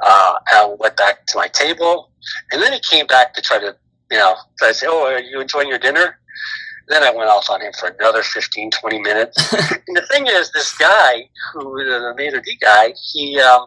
Uh, 0.00 0.34
I 0.52 0.74
went 0.78 0.96
back 0.96 1.26
to 1.26 1.38
my 1.38 1.48
table, 1.48 2.10
and 2.52 2.62
then 2.62 2.72
he 2.72 2.80
came 2.80 3.06
back 3.06 3.34
to 3.34 3.42
try 3.42 3.58
to, 3.58 3.76
you 4.10 4.18
know, 4.18 4.36
I 4.62 4.72
said, 4.72 4.88
oh, 4.90 5.06
are 5.06 5.20
you 5.20 5.40
enjoying 5.40 5.68
your 5.68 5.78
dinner? 5.78 6.18
Then 6.88 7.02
I 7.02 7.10
went 7.10 7.30
off 7.30 7.48
on 7.50 7.60
him 7.60 7.72
for 7.78 7.88
another 7.88 8.22
15, 8.22 8.70
20 8.70 8.98
minutes. 9.00 9.52
and 9.52 9.96
the 9.96 10.06
thing 10.10 10.26
is, 10.26 10.50
this 10.52 10.76
guy, 10.76 11.28
who 11.52 11.82
the 11.84 12.14
maitre 12.16 12.42
d' 12.42 12.58
guy, 12.60 12.92
he, 13.12 13.38
um, 13.40 13.66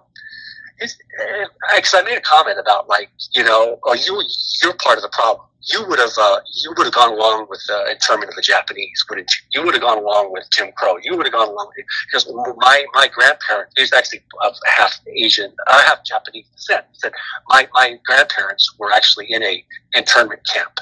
because 0.80 1.94
I 1.94 2.02
made 2.04 2.18
a 2.18 2.22
comment 2.22 2.60
about 2.60 2.88
like 2.88 3.10
you 3.34 3.44
know, 3.44 3.80
oh, 3.84 3.94
you 3.94 4.22
you're 4.64 4.74
part 4.76 4.98
of 4.98 5.04
the 5.04 5.10
problem. 5.10 5.48
You 5.74 5.86
would 5.88 6.00
have 6.00 6.12
uh, 6.20 6.40
you 6.62 6.74
would 6.78 6.86
have 6.86 6.94
gone 6.94 7.12
along 7.12 7.48
with 7.50 7.62
the 7.68 7.92
internment 7.92 8.30
of 8.30 8.36
the 8.36 8.42
Japanese, 8.42 9.06
wouldn't 9.10 9.30
you? 9.32 9.60
You 9.60 9.66
would 9.66 9.74
have 9.74 9.84
gone 9.84 9.98
along 9.98 10.32
with 10.32 10.46
Jim 10.52 10.72
Crow. 10.78 10.98
You 11.04 11.18
would 11.18 11.26
have 11.26 11.34
gone 11.34 11.50
along 11.50 11.72
with 11.76 11.86
because 12.06 12.32
my 12.58 12.86
my 12.94 13.08
grandparent 13.08 13.70
is 13.78 13.92
actually 13.92 14.22
of 14.44 14.56
half 14.66 15.00
Asian, 15.16 15.54
uh, 15.68 15.84
half 15.84 16.06
Japanese 16.06 16.46
descent. 16.56 16.86
Said 16.94 17.12
my 17.50 17.68
my 17.74 18.00
grandparents 18.06 18.74
were 18.80 18.94
actually 18.94 19.26
in 19.30 19.44
a 19.44 19.64
internment 19.94 20.42
camp 20.48 20.80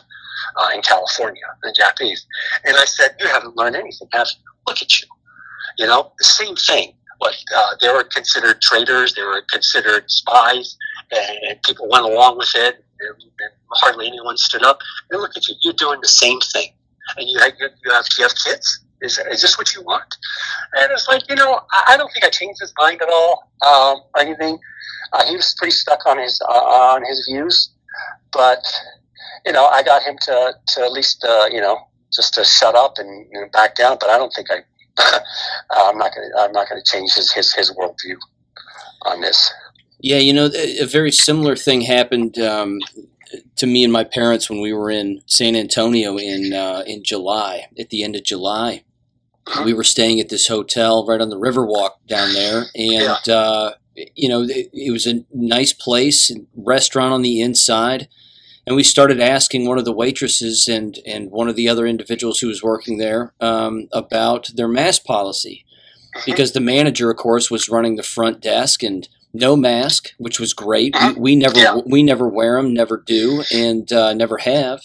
uh, 0.57 0.69
in 0.75 0.81
California, 0.81 1.43
the 1.63 1.73
Japanese, 1.75 2.25
and 2.65 2.75
I 2.77 2.85
said, 2.85 3.15
you 3.19 3.27
haven't 3.27 3.55
learned 3.55 3.75
anything, 3.75 4.07
have 4.11 4.27
you? 4.27 4.43
Look 4.67 4.81
at 4.81 4.99
you. 4.99 5.07
You 5.77 5.87
know, 5.87 6.11
the 6.17 6.25
same 6.25 6.55
thing 6.55 6.93
but 7.19 7.35
uh, 7.55 7.75
they 7.81 7.89
were 7.89 8.03
considered 8.03 8.61
traitors, 8.61 9.13
they 9.13 9.23
were 9.23 9.43
considered 9.51 10.09
spies, 10.09 10.77
and 11.11 11.61
people 11.63 11.87
went 11.89 12.05
along 12.05 12.37
with 12.37 12.51
it, 12.55 12.83
and, 12.99 13.23
hardly 13.71 14.07
anyone 14.07 14.37
stood 14.37 14.63
up. 14.63 14.79
And 15.11 15.21
look 15.21 15.35
at 15.35 15.47
you, 15.47 15.55
you're 15.61 15.73
doing 15.73 15.99
the 16.01 16.07
same 16.07 16.39
thing, 16.53 16.69
and 17.17 17.27
you 17.29 17.39
have 17.39 17.53
you 17.59 17.91
have 17.91 18.05
you 18.17 18.23
have 18.23 18.33
kids. 18.45 18.81
Is, 19.01 19.19
is 19.29 19.41
this 19.41 19.57
what 19.57 19.75
you 19.75 19.83
want? 19.83 20.15
And 20.73 20.91
it's 20.91 21.07
like 21.07 21.29
you 21.29 21.35
know, 21.35 21.61
I, 21.71 21.93
I 21.93 21.97
don't 21.97 22.11
think 22.13 22.25
I 22.25 22.29
changed 22.29 22.61
his 22.61 22.73
mind 22.77 23.01
at 23.01 23.09
all 23.09 23.51
um, 23.65 24.01
or 24.15 24.21
anything. 24.21 24.57
Uh, 25.13 25.25
he 25.25 25.35
was 25.35 25.53
pretty 25.57 25.71
stuck 25.71 26.05
on 26.05 26.17
his 26.17 26.41
uh, 26.47 26.53
on 26.53 27.03
his 27.05 27.27
views, 27.29 27.69
but 28.31 28.63
you 29.45 29.51
know, 29.51 29.65
I 29.67 29.83
got 29.83 30.03
him 30.03 30.17
to 30.21 30.53
to 30.67 30.81
at 30.81 30.91
least 30.91 31.23
uh, 31.27 31.47
you 31.51 31.61
know 31.61 31.79
just 32.13 32.33
to 32.35 32.45
shut 32.45 32.75
up 32.75 32.97
and 32.97 33.27
you 33.31 33.45
back 33.51 33.75
down. 33.75 33.97
But 33.99 34.09
I 34.09 34.17
don't 34.17 34.31
think 34.33 34.49
I 34.49 34.63
I'm 35.71 35.97
not 35.97 36.13
going 36.15 36.29
to 36.31 36.39
I'm 36.39 36.51
not 36.51 36.69
going 36.69 36.81
to 36.81 36.91
change 36.91 37.13
his, 37.13 37.31
his 37.31 37.53
his 37.53 37.71
worldview 37.71 38.17
on 39.03 39.21
this. 39.21 39.51
Yeah, 39.99 40.17
you 40.17 40.33
know, 40.33 40.49
a 40.53 40.85
very 40.85 41.11
similar 41.11 41.55
thing 41.55 41.81
happened 41.81 42.37
um, 42.37 42.79
to 43.55 43.65
me 43.65 43.83
and 43.83 43.91
my 43.91 44.03
parents 44.03 44.49
when 44.49 44.61
we 44.61 44.73
were 44.73 44.89
in 44.89 45.21
San 45.25 45.55
Antonio 45.55 46.17
in 46.17 46.53
uh, 46.53 46.83
in 46.85 47.03
July 47.03 47.67
at 47.79 47.89
the 47.89 48.03
end 48.03 48.15
of 48.15 48.23
July. 48.23 48.83
Uh-huh. 49.47 49.63
We 49.63 49.73
were 49.73 49.83
staying 49.83 50.19
at 50.19 50.29
this 50.29 50.47
hotel 50.47 51.05
right 51.05 51.21
on 51.21 51.29
the 51.29 51.39
Riverwalk 51.39 51.91
down 52.07 52.33
there, 52.33 52.65
and 52.75 53.17
yeah. 53.27 53.33
uh, 53.33 53.73
you 54.15 54.27
know, 54.27 54.41
it, 54.43 54.69
it 54.73 54.91
was 54.91 55.05
a 55.05 55.23
nice 55.33 55.73
place, 55.73 56.31
restaurant 56.55 57.13
on 57.13 57.21
the 57.21 57.41
inside 57.41 58.07
and 58.67 58.75
we 58.75 58.83
started 58.83 59.19
asking 59.19 59.67
one 59.67 59.77
of 59.77 59.85
the 59.85 59.93
waitresses 59.93 60.67
and 60.67 60.99
and 61.05 61.31
one 61.31 61.47
of 61.47 61.55
the 61.55 61.69
other 61.69 61.85
individuals 61.85 62.39
who 62.39 62.47
was 62.47 62.63
working 62.63 62.97
there 62.97 63.33
um, 63.39 63.87
about 63.91 64.49
their 64.55 64.67
mask 64.67 65.03
policy 65.05 65.65
uh-huh. 66.15 66.23
because 66.25 66.51
the 66.53 66.59
manager 66.59 67.09
of 67.09 67.17
course 67.17 67.51
was 67.51 67.69
running 67.69 67.95
the 67.95 68.03
front 68.03 68.41
desk 68.41 68.83
and 68.83 69.07
no 69.33 69.55
mask 69.55 70.13
which 70.17 70.39
was 70.39 70.53
great 70.53 70.95
we, 71.01 71.13
we 71.13 71.35
never 71.35 71.59
yeah. 71.59 71.79
we 71.85 72.03
never 72.03 72.27
wear 72.27 72.61
them 72.61 72.73
never 72.73 72.97
do 72.97 73.43
and 73.53 73.91
uh, 73.91 74.13
never 74.13 74.37
have 74.37 74.81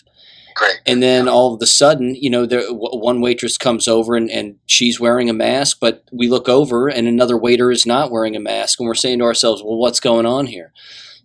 Great. 0.57 0.81
And 0.85 1.03
then 1.03 1.29
all 1.29 1.55
of 1.55 1.63
a 1.63 1.67
sudden, 1.67 2.15
you 2.15 2.29
know, 2.29 2.45
there, 2.45 2.67
one 2.71 3.21
waitress 3.21 3.57
comes 3.57 3.89
over 3.89 4.15
and, 4.15 4.31
and 4.31 4.59
she's 4.67 5.01
wearing 5.01 5.31
a 5.31 5.33
mask, 5.33 5.79
but 5.81 6.05
we 6.13 6.29
look 6.29 6.49
over 6.49 6.89
and 6.89 7.07
another 7.07 7.39
waiter 7.39 7.71
is 7.71 7.87
not 7.87 8.11
wearing 8.11 8.37
a 8.37 8.41
mask, 8.41 8.79
and 8.79 8.87
we're 8.87 8.95
saying 8.95 9.21
to 9.21 9.25
ourselves, 9.25 9.63
"Well, 9.63 9.79
what's 9.79 10.01
going 10.01 10.27
on 10.27 10.47
here?" 10.47 10.73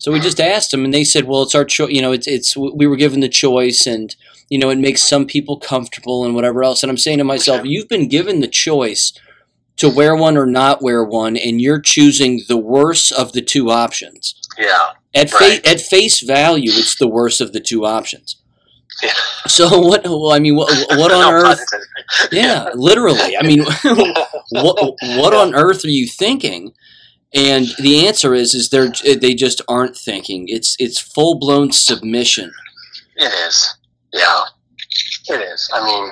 So 0.06 0.12
we 0.12 0.20
just 0.20 0.40
asked 0.40 0.70
them, 0.70 0.86
and 0.86 0.94
they 0.94 1.04
said, 1.04 1.24
"Well, 1.26 1.42
it's 1.42 1.56
our 1.56 1.66
choice. 1.66 1.90
You 1.90 2.00
know, 2.00 2.12
it's 2.12 2.28
it's 2.28 2.56
we 2.56 2.86
were 2.86 2.96
given 2.96 3.22
the 3.22 3.28
choice, 3.28 3.88
and 3.88 4.16
you 4.50 4.60
know, 4.60 4.70
it 4.70 4.78
makes 4.78 5.02
some 5.02 5.26
people 5.26 5.58
comfortable 5.58 6.24
and 6.24 6.36
whatever 6.36 6.64
else." 6.64 6.84
And 6.84 6.92
I'm 6.92 6.98
saying 6.98 7.18
to 7.18 7.24
myself, 7.24 7.66
"You've 7.66 7.90
been 7.90 8.08
given 8.08 8.40
the 8.40 8.48
choice 8.48 9.14
to 9.78 9.90
wear 9.90 10.16
one 10.16 10.38
or 10.38 10.46
not 10.46 10.84
wear 10.84 11.04
one, 11.04 11.36
and 11.36 11.60
you're 11.60 11.82
choosing 11.82 12.44
the 12.48 12.56
worst 12.56 13.12
of 13.14 13.34
the 13.34 13.42
two 13.42 13.72
options." 13.72 14.36
Yeah. 14.60 14.92
At 15.16 15.34
right. 15.34 15.66
fa- 15.66 15.68
at 15.72 15.82
face 15.82 16.22
value, 16.22 16.70
it's 16.72 17.00
the 17.00 17.08
worst 17.08 17.42
of 17.42 17.52
the 17.52 17.60
two 17.60 17.84
options. 17.84 18.36
Yeah. 19.02 19.10
So 19.48 19.80
what? 19.80 20.04
Well, 20.04 20.34
I 20.34 20.38
mean, 20.38 20.56
what, 20.56 20.72
what 21.00 21.12
on 21.20 21.34
earth? 21.34 21.66
Yeah, 22.32 22.70
literally. 22.76 23.36
I 23.36 23.42
mean, 23.42 23.64
what 24.52 24.98
what 25.18 25.34
on 25.34 25.56
earth 25.56 25.84
are 25.84 25.90
you 25.90 26.06
thinking? 26.06 26.74
And 27.36 27.68
the 27.80 28.08
answer 28.08 28.34
is, 28.34 28.54
is 28.56 28.70
they're 28.70 28.94
they 29.04 29.36
just 29.36 29.62
aren't 29.68 29.98
thinking. 29.98 30.46
It's 30.48 30.78
it's 30.80 31.00
full 31.00 31.38
blown 31.38 31.74
submission. 31.74 32.54
It 33.18 33.34
is, 33.48 33.76
yeah, 34.14 34.44
it 35.28 35.42
is. 35.42 35.70
I 35.74 35.84
mean, 35.86 36.12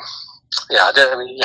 yeah, 0.70 0.92
I 0.94 1.16
mean, 1.18 1.40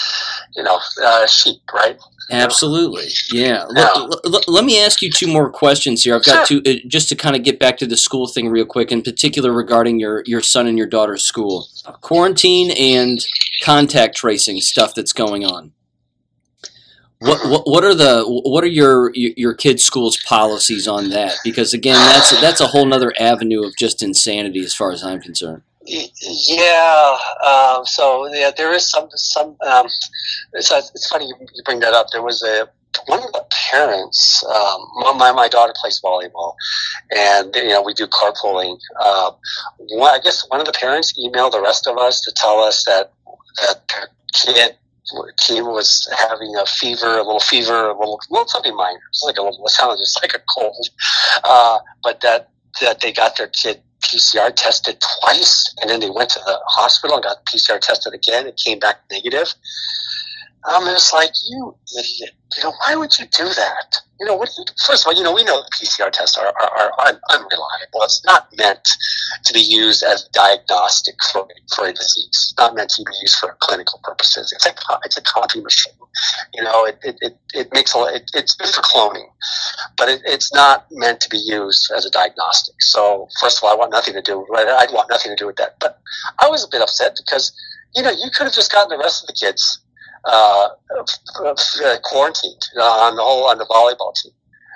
you 0.56 0.62
know, 0.62 0.80
uh, 1.02 1.26
sheep, 1.26 1.60
right? 1.74 1.98
Absolutely, 2.30 3.06
yeah. 3.32 3.66
yeah. 3.74 3.90
Let, 3.92 4.26
let, 4.26 4.48
let, 4.48 4.64
me 4.64 4.82
ask 4.82 5.00
you 5.00 5.10
two 5.10 5.28
more 5.28 5.48
questions 5.50 6.02
here. 6.02 6.16
I've 6.16 6.24
got 6.24 6.46
sure. 6.46 6.60
to 6.60 6.76
uh, 6.76 6.78
just 6.86 7.08
to 7.08 7.14
kind 7.16 7.36
of 7.36 7.44
get 7.44 7.58
back 7.60 7.78
to 7.78 7.86
the 7.86 7.96
school 7.96 8.28
thing 8.28 8.48
real 8.48 8.66
quick, 8.66 8.90
in 8.92 9.02
particular 9.02 9.52
regarding 9.52 9.98
your 9.98 10.22
your 10.26 10.40
son 10.40 10.68
and 10.68 10.78
your 10.78 10.88
daughter's 10.88 11.24
school, 11.24 11.66
quarantine 12.00 12.70
and 12.72 13.26
contact 13.62 14.16
tracing 14.16 14.60
stuff 14.60 14.94
that's 14.94 15.12
going 15.12 15.44
on. 15.44 15.72
What, 17.18 17.48
what 17.48 17.62
what 17.66 17.84
are 17.84 17.94
the 17.94 18.24
what 18.26 18.62
are 18.62 18.68
your 18.68 19.10
your 19.14 19.54
kids' 19.54 19.82
schools 19.82 20.22
policies 20.24 20.86
on 20.86 21.08
that? 21.10 21.36
Because 21.42 21.72
again, 21.72 21.94
that's 21.94 22.38
that's 22.42 22.60
a 22.60 22.66
whole 22.66 22.92
other 22.92 23.12
avenue 23.18 23.64
of 23.64 23.74
just 23.76 24.02
insanity, 24.02 24.60
as 24.60 24.74
far 24.74 24.92
as 24.92 25.02
I'm 25.02 25.20
concerned. 25.20 25.62
Yeah. 25.86 27.18
Um, 27.46 27.86
so 27.86 28.26
yeah, 28.34 28.50
there 28.54 28.72
is 28.74 28.90
some 28.90 29.08
some. 29.14 29.56
Um, 29.66 29.86
it's, 30.52 30.70
it's 30.70 31.08
funny 31.08 31.26
you, 31.26 31.62
bring 31.64 31.80
that 31.80 31.94
up. 31.94 32.08
There 32.12 32.22
was 32.22 32.42
a 32.42 32.68
one 33.06 33.22
of 33.22 33.32
the 33.32 33.44
parents. 33.70 34.44
Um, 34.44 35.16
my 35.16 35.32
my 35.32 35.48
daughter 35.48 35.72
plays 35.80 36.00
volleyball, 36.04 36.54
and 37.14 37.54
you 37.54 37.68
know 37.68 37.82
we 37.82 37.94
do 37.94 38.06
carpooling. 38.06 38.78
Uh, 39.00 39.30
one, 39.78 40.14
I 40.14 40.18
guess 40.22 40.44
one 40.48 40.60
of 40.60 40.66
the 40.66 40.72
parents 40.72 41.18
emailed 41.18 41.52
the 41.52 41.62
rest 41.62 41.86
of 41.86 41.96
us 41.96 42.20
to 42.22 42.32
tell 42.36 42.60
us 42.60 42.84
that 42.84 43.12
that 43.58 43.88
kid 44.34 44.76
Kim 45.38 45.66
was 45.66 46.08
having 46.18 46.54
a 46.56 46.66
fever, 46.66 47.18
a 47.18 47.22
little 47.22 47.40
fever, 47.40 47.88
a 47.88 47.98
little, 47.98 48.20
well, 48.30 48.46
something 48.48 48.74
minor. 48.74 49.00
It's 49.10 49.22
like 49.22 49.38
a 49.38 49.42
little, 49.42 49.64
it 49.64 49.70
sounded 49.70 49.98
just 49.98 50.20
like 50.22 50.34
a 50.34 50.40
cold. 50.52 50.88
Uh, 51.44 51.78
but 52.02 52.20
that, 52.22 52.50
that 52.80 53.00
they 53.00 53.12
got 53.12 53.36
their 53.36 53.48
kid 53.48 53.80
PCR 54.02 54.52
tested 54.54 55.02
twice, 55.20 55.74
and 55.80 55.90
then 55.90 56.00
they 56.00 56.10
went 56.10 56.30
to 56.30 56.40
the 56.40 56.58
hospital 56.66 57.16
and 57.16 57.24
got 57.24 57.44
PCR 57.46 57.80
tested 57.80 58.14
again. 58.14 58.46
It 58.46 58.60
came 58.62 58.78
back 58.78 59.00
negative. 59.10 59.54
I'm 60.66 60.84
just 60.84 61.12
like, 61.14 61.30
you 61.48 61.74
idiot. 61.98 62.30
You 62.56 62.64
know, 62.64 62.72
why 62.84 62.96
would 62.96 63.16
you 63.18 63.26
do 63.26 63.44
that? 63.44 64.00
You 64.18 64.26
know, 64.26 64.34
what, 64.36 64.48
first 64.86 65.04
of 65.04 65.08
all, 65.08 65.14
you 65.14 65.22
know, 65.22 65.32
we 65.32 65.44
know 65.44 65.62
PCR 65.74 66.10
tests 66.10 66.36
are, 66.38 66.46
are, 66.46 66.70
are 66.70 66.92
un- 67.06 67.20
unreliable. 67.30 68.02
It's 68.02 68.24
not 68.24 68.48
meant 68.56 68.88
to 69.44 69.52
be 69.52 69.60
used 69.60 70.02
as 70.02 70.28
diagnostic 70.32 71.14
for, 71.32 71.46
for 71.74 71.86
a 71.86 71.92
disease. 71.92 72.26
It's 72.28 72.54
not 72.58 72.74
meant 72.74 72.90
to 72.90 73.04
be 73.04 73.12
used 73.22 73.36
for 73.36 73.56
clinical 73.60 74.00
purposes. 74.02 74.52
It's 74.52 74.66
a, 74.66 74.72
it's 75.04 75.16
a 75.18 75.22
copy 75.22 75.60
machine. 75.60 75.92
You 76.54 76.64
know, 76.64 76.86
it, 76.86 76.98
it, 77.02 77.16
it, 77.20 77.38
it 77.52 77.68
makes 77.74 77.94
a 77.94 77.98
it, 78.06 78.30
it's 78.34 78.54
good 78.54 78.68
for 78.68 78.80
cloning, 78.80 79.26
but 79.98 80.08
it, 80.08 80.22
it's 80.24 80.52
not 80.54 80.86
meant 80.90 81.20
to 81.20 81.28
be 81.28 81.38
used 81.38 81.92
as 81.94 82.06
a 82.06 82.10
diagnostic. 82.10 82.76
So, 82.80 83.28
first 83.38 83.58
of 83.58 83.64
all, 83.64 83.70
I 83.72 83.76
want 83.76 83.92
nothing 83.92 84.14
to 84.14 84.22
do 84.22 84.38
with 84.38 84.48
it. 84.60 84.68
I'd 84.68 84.92
want 84.92 85.10
nothing 85.10 85.30
to 85.30 85.36
do 85.36 85.46
with 85.46 85.56
that. 85.56 85.76
But 85.78 86.00
I 86.38 86.48
was 86.48 86.64
a 86.64 86.68
bit 86.70 86.80
upset 86.80 87.16
because, 87.16 87.52
you 87.94 88.02
know, 88.02 88.10
you 88.10 88.30
could 88.34 88.44
have 88.44 88.54
just 88.54 88.72
gotten 88.72 88.88
the 88.88 89.02
rest 89.02 89.22
of 89.22 89.26
the 89.26 89.34
kids 89.34 89.80
uh, 90.26 90.68
uh, 91.44 91.96
quarantined 92.02 92.62
on 92.80 93.16
the 93.16 93.22
whole 93.22 93.44
on 93.44 93.58
the 93.58 93.66
volleyball 93.66 94.14
team 94.14 94.32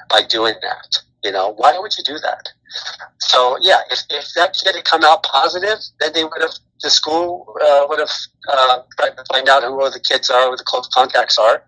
by 0.08 0.22
doing 0.22 0.54
that. 0.62 0.98
You 1.24 1.32
know, 1.32 1.54
why 1.56 1.78
would 1.78 1.92
you 1.98 2.04
do 2.04 2.18
that? 2.18 2.48
So 3.18 3.58
yeah, 3.60 3.80
if, 3.90 4.00
if 4.10 4.32
that 4.36 4.54
kid 4.54 4.76
had 4.76 4.84
come 4.84 5.04
out 5.04 5.22
positive, 5.24 5.78
then 5.98 6.12
they 6.14 6.24
would 6.24 6.40
have 6.40 6.52
the 6.82 6.90
school 6.90 7.54
uh, 7.62 7.84
would 7.88 7.98
have 7.98 8.12
uh, 8.48 8.78
tried 8.98 9.16
to 9.16 9.24
find 9.30 9.48
out 9.48 9.62
who 9.62 9.80
all 9.80 9.90
the 9.90 10.00
kids 10.00 10.30
are, 10.30 10.48
who 10.50 10.56
the 10.56 10.64
close 10.64 10.88
contacts 10.94 11.36
are, 11.36 11.62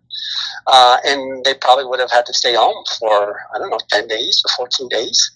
uh, 0.69 0.97
and 1.05 1.45
they 1.45 1.55
probably 1.55 1.85
would 1.85 2.01
have 2.01 2.11
had 2.11 2.25
to 2.27 2.33
stay 2.33 2.55
home 2.55 2.85
for 2.99 3.41
I 3.55 3.59
don't 3.59 3.71
know 3.71 3.81
ten 3.91 4.07
days 4.07 4.43
or 4.47 4.51
fourteen 4.57 4.89
days. 4.89 5.33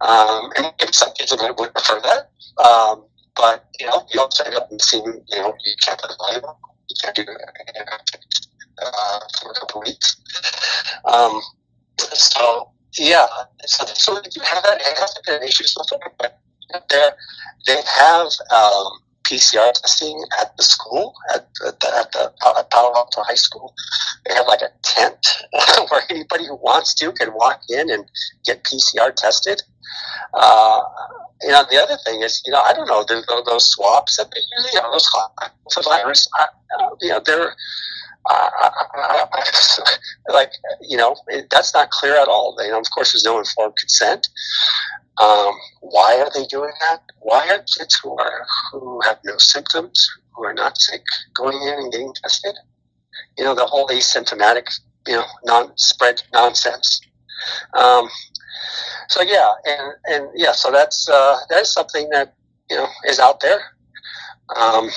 Um, 0.00 0.50
and 0.58 0.94
some 0.94 1.12
kids 1.14 1.32
would 1.32 1.72
prefer 1.72 2.00
that, 2.00 2.30
um, 2.62 3.04
but 3.36 3.64
you 3.80 3.86
know, 3.86 4.04
you 4.12 4.20
also 4.20 4.44
end 4.44 4.54
up 4.54 4.70
and 4.70 4.80
seeing 4.82 5.24
you 5.28 5.38
know 5.38 5.54
you 5.64 5.74
can't 5.82 5.98
play 5.98 6.14
volleyball 6.16 6.56
for 9.40 9.50
a 9.50 9.54
couple 9.54 9.80
of 9.80 9.86
weeks. 9.86 10.16
Um, 11.04 11.40
so 11.98 12.70
yeah, 12.98 13.26
so, 13.66 13.84
so 13.86 14.20
you 14.34 14.42
have 14.42 14.62
that. 14.62 14.80
It 14.80 14.98
hasn't 14.98 15.24
been 15.26 15.42
an 15.42 15.48
issue 15.48 15.64
so 15.64 15.82
far, 15.84 16.12
but 16.18 16.38
they 17.66 17.76
have 17.98 18.28
um, 18.50 18.98
PCR 19.24 19.72
testing 19.72 20.22
at 20.40 20.56
the 20.56 20.62
school 20.62 21.14
at 21.34 21.48
the, 21.54 21.68
at 21.68 22.12
the 22.12 22.32
at 22.58 22.70
Palo 22.70 22.94
Alto 22.94 23.22
High 23.22 23.34
School. 23.34 23.74
They 24.26 24.34
have 24.34 24.46
like 24.46 24.62
a 24.62 24.70
tent 24.82 25.26
where 25.90 26.02
anybody 26.10 26.46
who 26.46 26.56
wants 26.56 26.94
to 26.94 27.12
can 27.12 27.32
walk 27.34 27.60
in 27.68 27.90
and 27.90 28.04
get 28.44 28.64
PCR 28.64 29.14
tested. 29.14 29.62
Uh, 30.32 30.82
you 31.42 31.50
know, 31.50 31.64
the 31.70 31.82
other 31.82 31.96
thing 32.04 32.22
is, 32.22 32.42
you 32.46 32.52
know, 32.52 32.60
I 32.60 32.72
don't 32.72 32.86
know 32.86 33.04
those, 33.06 33.24
those 33.46 33.70
swabs 33.70 34.16
that 34.16 34.30
they 34.30 34.40
use, 34.40 34.70
you 34.72 34.80
know, 34.80 34.90
those 34.92 35.08
for 35.72 35.82
virus. 35.82 36.28
I, 36.34 36.46
you 37.00 37.10
know, 37.10 37.20
they're 37.24 37.54
uh, 38.30 38.70
like, 40.32 40.52
you 40.80 40.96
know, 40.96 41.16
it, 41.28 41.48
that's 41.50 41.74
not 41.74 41.90
clear 41.90 42.16
at 42.16 42.28
all. 42.28 42.56
You 42.60 42.70
know, 42.70 42.80
of 42.80 42.90
course, 42.90 43.12
there's 43.12 43.24
no 43.24 43.38
informed 43.38 43.76
consent. 43.76 44.28
Um, 45.22 45.54
why 45.80 46.20
are 46.20 46.30
they 46.34 46.46
doing 46.46 46.72
that? 46.80 47.02
Why 47.20 47.48
are 47.48 47.58
kids 47.58 47.98
who 48.02 48.16
are 48.18 48.46
who 48.72 49.00
have 49.04 49.18
no 49.24 49.36
symptoms, 49.38 50.08
who 50.34 50.44
are 50.44 50.54
not 50.54 50.80
sick, 50.80 51.02
going 51.34 51.60
in 51.62 51.74
and 51.74 51.92
getting 51.92 52.12
tested? 52.22 52.54
You 53.38 53.44
know, 53.44 53.54
the 53.54 53.66
whole 53.66 53.86
asymptomatic, 53.88 54.66
you 55.06 55.14
know, 55.14 55.24
non-spread 55.44 56.22
nonsense. 56.32 57.00
Um, 57.74 58.08
so 59.08 59.22
yeah, 59.22 59.52
and 59.66 59.92
and 60.06 60.28
yeah, 60.34 60.52
so 60.52 60.70
that's 60.70 61.08
uh, 61.08 61.36
that 61.50 61.62
is 61.62 61.72
something 61.72 62.08
that 62.10 62.34
you 62.70 62.76
know 62.76 62.88
is 63.06 63.20
out 63.20 63.40
there, 63.40 63.60
um, 64.56 64.90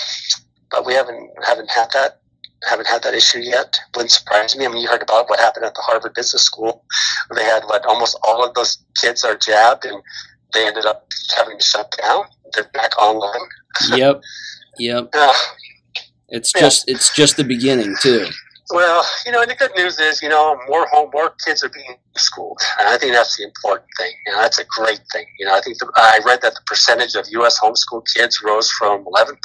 but 0.72 0.86
we 0.86 0.94
haven't 0.94 1.30
haven't 1.46 1.70
had 1.70 1.90
that 1.94 2.22
haven't 2.68 2.88
had 2.88 3.04
that 3.04 3.14
issue 3.14 3.40
yet. 3.40 3.80
Wouldn't 3.96 4.12
surprise 4.12 4.56
me. 4.56 4.66
I 4.66 4.70
mean, 4.70 4.82
you 4.82 4.88
heard 4.88 5.02
about 5.02 5.30
what 5.30 5.40
happened 5.40 5.66
at 5.66 5.76
the 5.76 5.82
Harvard 5.82 6.14
Business 6.14 6.44
School. 6.44 6.84
They 7.36 7.44
had 7.44 7.64
what 7.64 7.86
almost 7.86 8.18
all 8.24 8.44
of 8.44 8.54
those 8.54 8.80
kids 8.96 9.24
are 9.24 9.36
jabbed, 9.36 9.86
and 9.86 10.02
they 10.54 10.66
ended 10.66 10.86
up 10.86 11.08
having 11.36 11.58
to 11.58 11.64
shut 11.64 11.94
down. 12.02 12.26
They're 12.54 12.70
back 12.74 12.98
online. 12.98 13.48
yep, 13.96 14.22
yep. 14.80 15.10
Uh, 15.14 15.34
it's 16.30 16.52
just 16.52 16.90
it's 16.90 17.14
just 17.14 17.38
the 17.38 17.44
beginning 17.44 17.96
too. 18.02 18.28
Well, 18.70 19.06
you 19.26 19.32
know, 19.32 19.42
and 19.42 19.50
the 19.50 19.56
good 19.56 19.72
news 19.78 19.98
is, 20.00 20.22
you 20.22 20.28
know, 20.28 20.60
more 20.68 20.88
home, 20.88 21.10
more 21.14 21.34
kids 21.46 21.64
are 21.64 21.70
being 21.70 21.96
schooled, 22.18 22.60
and 22.80 22.90
I 22.90 22.98
think 22.98 23.14
that's 23.14 23.38
the 23.38 23.44
important 23.44 23.88
thing. 23.98 24.12
You 24.26 24.34
know, 24.34 24.42
that's 24.42 24.60
a 24.60 24.66
great 24.66 25.02
thing. 25.14 25.26
You 25.40 25.46
know, 25.46 25.56
I 25.56 25.62
think 25.62 25.78
the, 25.78 25.90
I 25.96 26.20
read 26.26 26.42
that 26.42 26.54
the 26.54 26.62
percentage 26.66 27.16
of 27.16 27.26
U.S. 27.32 27.60
homeschool 27.60 28.04
kids 28.14 28.42
rose 28.44 28.70
from 28.72 29.06
11% 29.06 29.36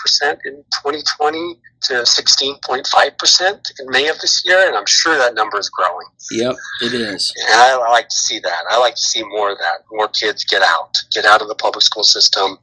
in 0.44 0.64
2020 0.82 1.58
to 1.82 1.92
16.5% 1.94 3.80
in 3.80 3.86
May 3.90 4.08
of 4.08 4.18
this 4.18 4.42
year, 4.44 4.66
and 4.66 4.76
I'm 4.76 4.86
sure 4.86 5.16
that 5.16 5.34
number 5.34 5.58
is 5.58 5.68
growing. 5.68 6.06
Yep, 6.32 6.56
it 6.82 6.94
is. 6.94 7.32
And 7.48 7.60
I, 7.60 7.74
I 7.74 7.90
like 7.90 8.08
to 8.08 8.18
see 8.18 8.40
that. 8.40 8.64
I 8.70 8.78
like 8.78 8.96
to 8.96 9.02
see 9.02 9.22
more 9.22 9.52
of 9.52 9.58
that. 9.58 9.84
More 9.92 10.08
kids 10.08 10.44
get 10.44 10.62
out, 10.62 10.96
get 11.12 11.24
out 11.24 11.42
of 11.42 11.46
the 11.46 11.54
public 11.54 11.82
school 11.82 12.04
system. 12.04 12.58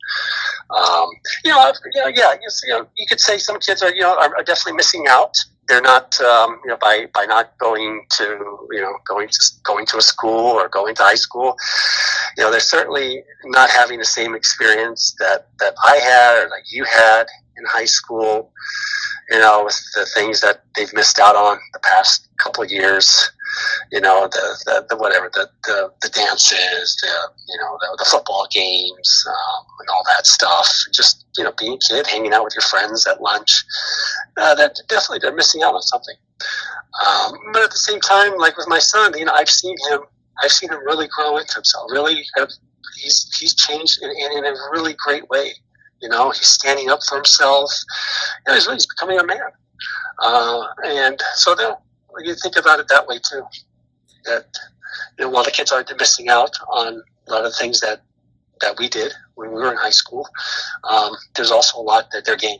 Um, 0.72 1.10
you 1.45 1.51
know, 1.51 1.72
you 1.93 2.01
know, 2.01 2.07
yeah, 2.07 2.34
you, 2.34 2.49
you 2.68 2.74
know, 2.74 2.88
you 2.97 3.05
could 3.07 3.22
say 3.22 3.38
some 3.38 3.60
kids 3.60 3.82
are, 3.82 3.93
you 3.93 4.01
know, 4.01 4.18
are, 4.18 4.36
are 4.36 4.43
definitely 4.43 4.74
missing 4.74 5.05
out 5.07 5.38
they're 5.70 5.82
not 5.82 6.20
um, 6.22 6.59
you 6.63 6.70
know 6.70 6.78
by 6.78 7.05
by 7.13 7.26
not 7.26 7.57
going 7.59 8.05
to 8.09 8.67
you 8.72 8.82
know 8.82 8.93
going 9.07 9.30
to 9.30 9.39
going 9.63 9.86
to 9.86 9.97
a 9.97 10.01
school 10.01 10.57
or 10.59 10.67
going 10.67 10.95
to 10.95 11.03
high 11.03 11.15
school 11.15 11.55
you 12.36 12.43
know 12.43 12.51
they're 12.51 12.59
certainly 12.59 13.24
not 13.45 13.70
having 13.70 13.99
the 13.99 14.05
same 14.05 14.36
experience 14.36 15.15
that 15.20 15.47
that 15.59 15.76
I 15.86 15.97
had 15.97 16.43
or 16.43 16.49
that 16.49 16.63
you 16.72 16.84
had 16.84 17.28
in 17.57 17.63
high 17.65 17.86
school 17.86 18.51
you 19.30 19.39
know 19.39 19.63
with 19.63 19.80
the 19.95 20.05
things 20.15 20.41
that 20.41 20.63
they've 20.76 20.93
missed 20.93 21.20
out 21.20 21.36
on 21.36 21.59
the 21.74 21.80
past 21.80 22.28
couple 22.39 22.63
of 22.63 22.72
years 22.72 23.32
you 23.91 24.00
know 24.00 24.28
the, 24.32 24.64
the, 24.66 24.86
the 24.89 24.97
whatever 24.97 25.30
the, 25.34 25.50
the, 25.66 25.91
the 26.02 26.10
dances 26.10 26.97
the 27.02 27.08
you 27.47 27.58
know 27.60 27.78
the, 27.82 27.95
the 27.97 28.06
football 28.06 28.47
games 28.52 29.26
um, 29.28 29.66
and 29.80 29.89
all 29.89 30.04
that 30.16 30.26
stuff. 30.26 30.70
Just 30.93 31.26
you 31.38 31.43
know 31.43 31.54
being 31.58 31.74
a 31.74 31.78
kid 31.78 32.08
hanging 32.08 32.34
out 32.34 32.43
with 32.43 32.56
your 32.56 32.64
friends 32.64 33.06
at 33.08 33.22
lunch 33.22 33.64
uh, 34.38 34.56
that 34.56 34.80
definitely 34.88 35.20
they're 35.20 35.36
missing 35.36 35.64
out 35.64 35.76
on 35.76 35.82
something. 35.82 36.16
Um, 37.06 37.38
but 37.54 37.64
at 37.64 37.72
the 37.72 37.78
same 37.78 38.00
time 38.00 38.38
like 38.38 38.58
with 38.58 38.68
my 38.68 38.80
son 38.80 39.18
you 39.18 39.26
know 39.26 39.34
I've 39.34 39.50
seen 39.50 39.76
him 39.89 40.02
I've 40.43 40.52
seen 40.52 40.70
him 40.70 40.80
really 40.86 41.08
grow 41.08 41.38
into 41.38 41.56
himself 41.56 41.89
really 41.91 42.26
have, 42.36 42.50
he's 42.97 43.30
he's 43.38 43.54
changed 43.54 44.02
in, 44.02 44.10
in, 44.10 44.38
in 44.38 44.45
a 44.45 44.56
really 44.72 44.95
great 45.06 45.28
way. 45.30 45.54
You 46.02 46.10
know 46.10 46.32
he's 46.32 46.47
standing 46.47 46.89
up 46.89 47.00
for 47.08 47.16
himself. 47.16 47.72
You 48.45 48.52
know, 48.52 48.56
he's 48.56 48.66
really 48.66 48.78
he's 48.78 48.88
becoming 48.88 49.20
a 49.20 49.26
man. 49.26 49.52
Uh, 50.22 50.66
and 50.86 51.22
so 51.36 51.56
you 52.24 52.36
think 52.36 52.57
about 52.57 52.80
it 52.80 52.88
that 52.89 53.07
way 53.07 53.20
too. 53.20 53.43
That 54.26 54.47
you 55.18 55.26
know, 55.26 55.32
while 55.32 55.43
the 55.43 55.51
kids 55.51 55.72
are 55.72 55.86
missing 55.97 56.30
out 56.30 56.51
on 56.70 57.01
a 57.28 57.32
lot 57.32 57.45
of 57.45 57.55
things 57.55 57.80
that 57.82 58.01
that 58.62 58.78
we 58.78 58.89
did 58.89 59.14
when 59.36 59.49
we 59.49 59.55
were 59.55 59.72
in 59.72 59.78
high 59.78 59.89
school, 59.89 60.28
um, 60.84 61.14
there's 61.36 61.51
also 61.51 61.80
a 61.80 61.82
lot 61.82 62.07
that 62.12 62.26
they're 62.26 62.38
gaining. 62.38 62.60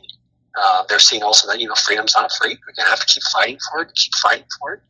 Uh, 0.56 0.82
they're 0.88 0.98
seeing 0.98 1.22
also 1.22 1.46
that 1.46 1.60
you 1.60 1.68
know 1.68 1.74
freedom's 1.74 2.14
not 2.16 2.30
free. 2.32 2.56
We're 2.66 2.74
gonna 2.76 2.90
have 2.90 3.00
to 3.00 3.06
keep 3.06 3.22
fighting 3.24 3.58
for 3.70 3.82
it, 3.82 3.92
keep 3.94 4.14
fighting 4.14 4.46
for 4.58 4.74
it, 4.74 4.80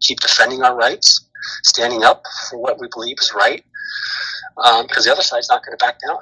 keep 0.00 0.20
defending 0.20 0.62
our 0.62 0.76
rights, 0.76 1.28
standing 1.62 2.04
up 2.04 2.22
for 2.48 2.58
what 2.58 2.80
we 2.80 2.88
believe 2.92 3.16
is 3.20 3.32
right. 3.34 3.64
Because 4.56 4.98
um, 4.98 5.04
the 5.04 5.12
other 5.12 5.22
side's 5.22 5.48
not 5.48 5.64
going 5.64 5.76
to 5.76 5.84
back 5.84 5.98
down. 6.06 6.16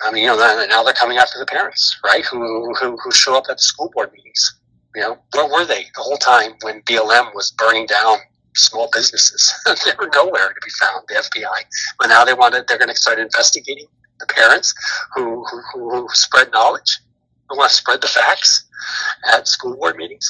I 0.00 0.10
mean, 0.10 0.24
you 0.24 0.28
know, 0.28 0.66
now 0.68 0.82
they're 0.82 0.92
coming 0.92 1.18
after 1.18 1.38
the 1.38 1.46
parents, 1.46 1.98
right? 2.04 2.24
Who, 2.24 2.74
who 2.74 2.96
who 2.96 3.10
show 3.12 3.36
up 3.36 3.44
at 3.48 3.56
the 3.56 3.62
school 3.62 3.90
board 3.94 4.12
meetings 4.12 4.57
you 4.98 5.04
know, 5.04 5.18
where 5.32 5.48
were 5.48 5.64
they 5.64 5.84
the 5.94 6.02
whole 6.02 6.16
time 6.16 6.54
when 6.62 6.82
BLM 6.82 7.32
was 7.32 7.52
burning 7.52 7.86
down 7.86 8.18
small 8.56 8.90
businesses? 8.92 9.54
they 9.66 9.92
were 9.96 10.10
nowhere 10.12 10.48
to 10.48 10.60
be 10.64 10.70
found. 10.80 11.04
The 11.06 11.14
FBI, 11.14 11.64
but 12.00 12.08
now 12.08 12.24
they 12.24 12.34
wanted 12.34 12.66
they're 12.66 12.78
going 12.78 12.88
to 12.88 12.96
start 12.96 13.20
investigating 13.20 13.86
the 14.18 14.26
parents 14.26 14.74
who, 15.14 15.44
who, 15.44 15.90
who 15.90 16.08
spread 16.14 16.50
knowledge, 16.50 16.98
who 17.48 17.56
want 17.56 17.70
to 17.70 17.76
spread 17.76 18.00
the 18.00 18.08
facts 18.08 18.66
at 19.32 19.46
school 19.46 19.76
board 19.76 19.96
meetings. 19.96 20.28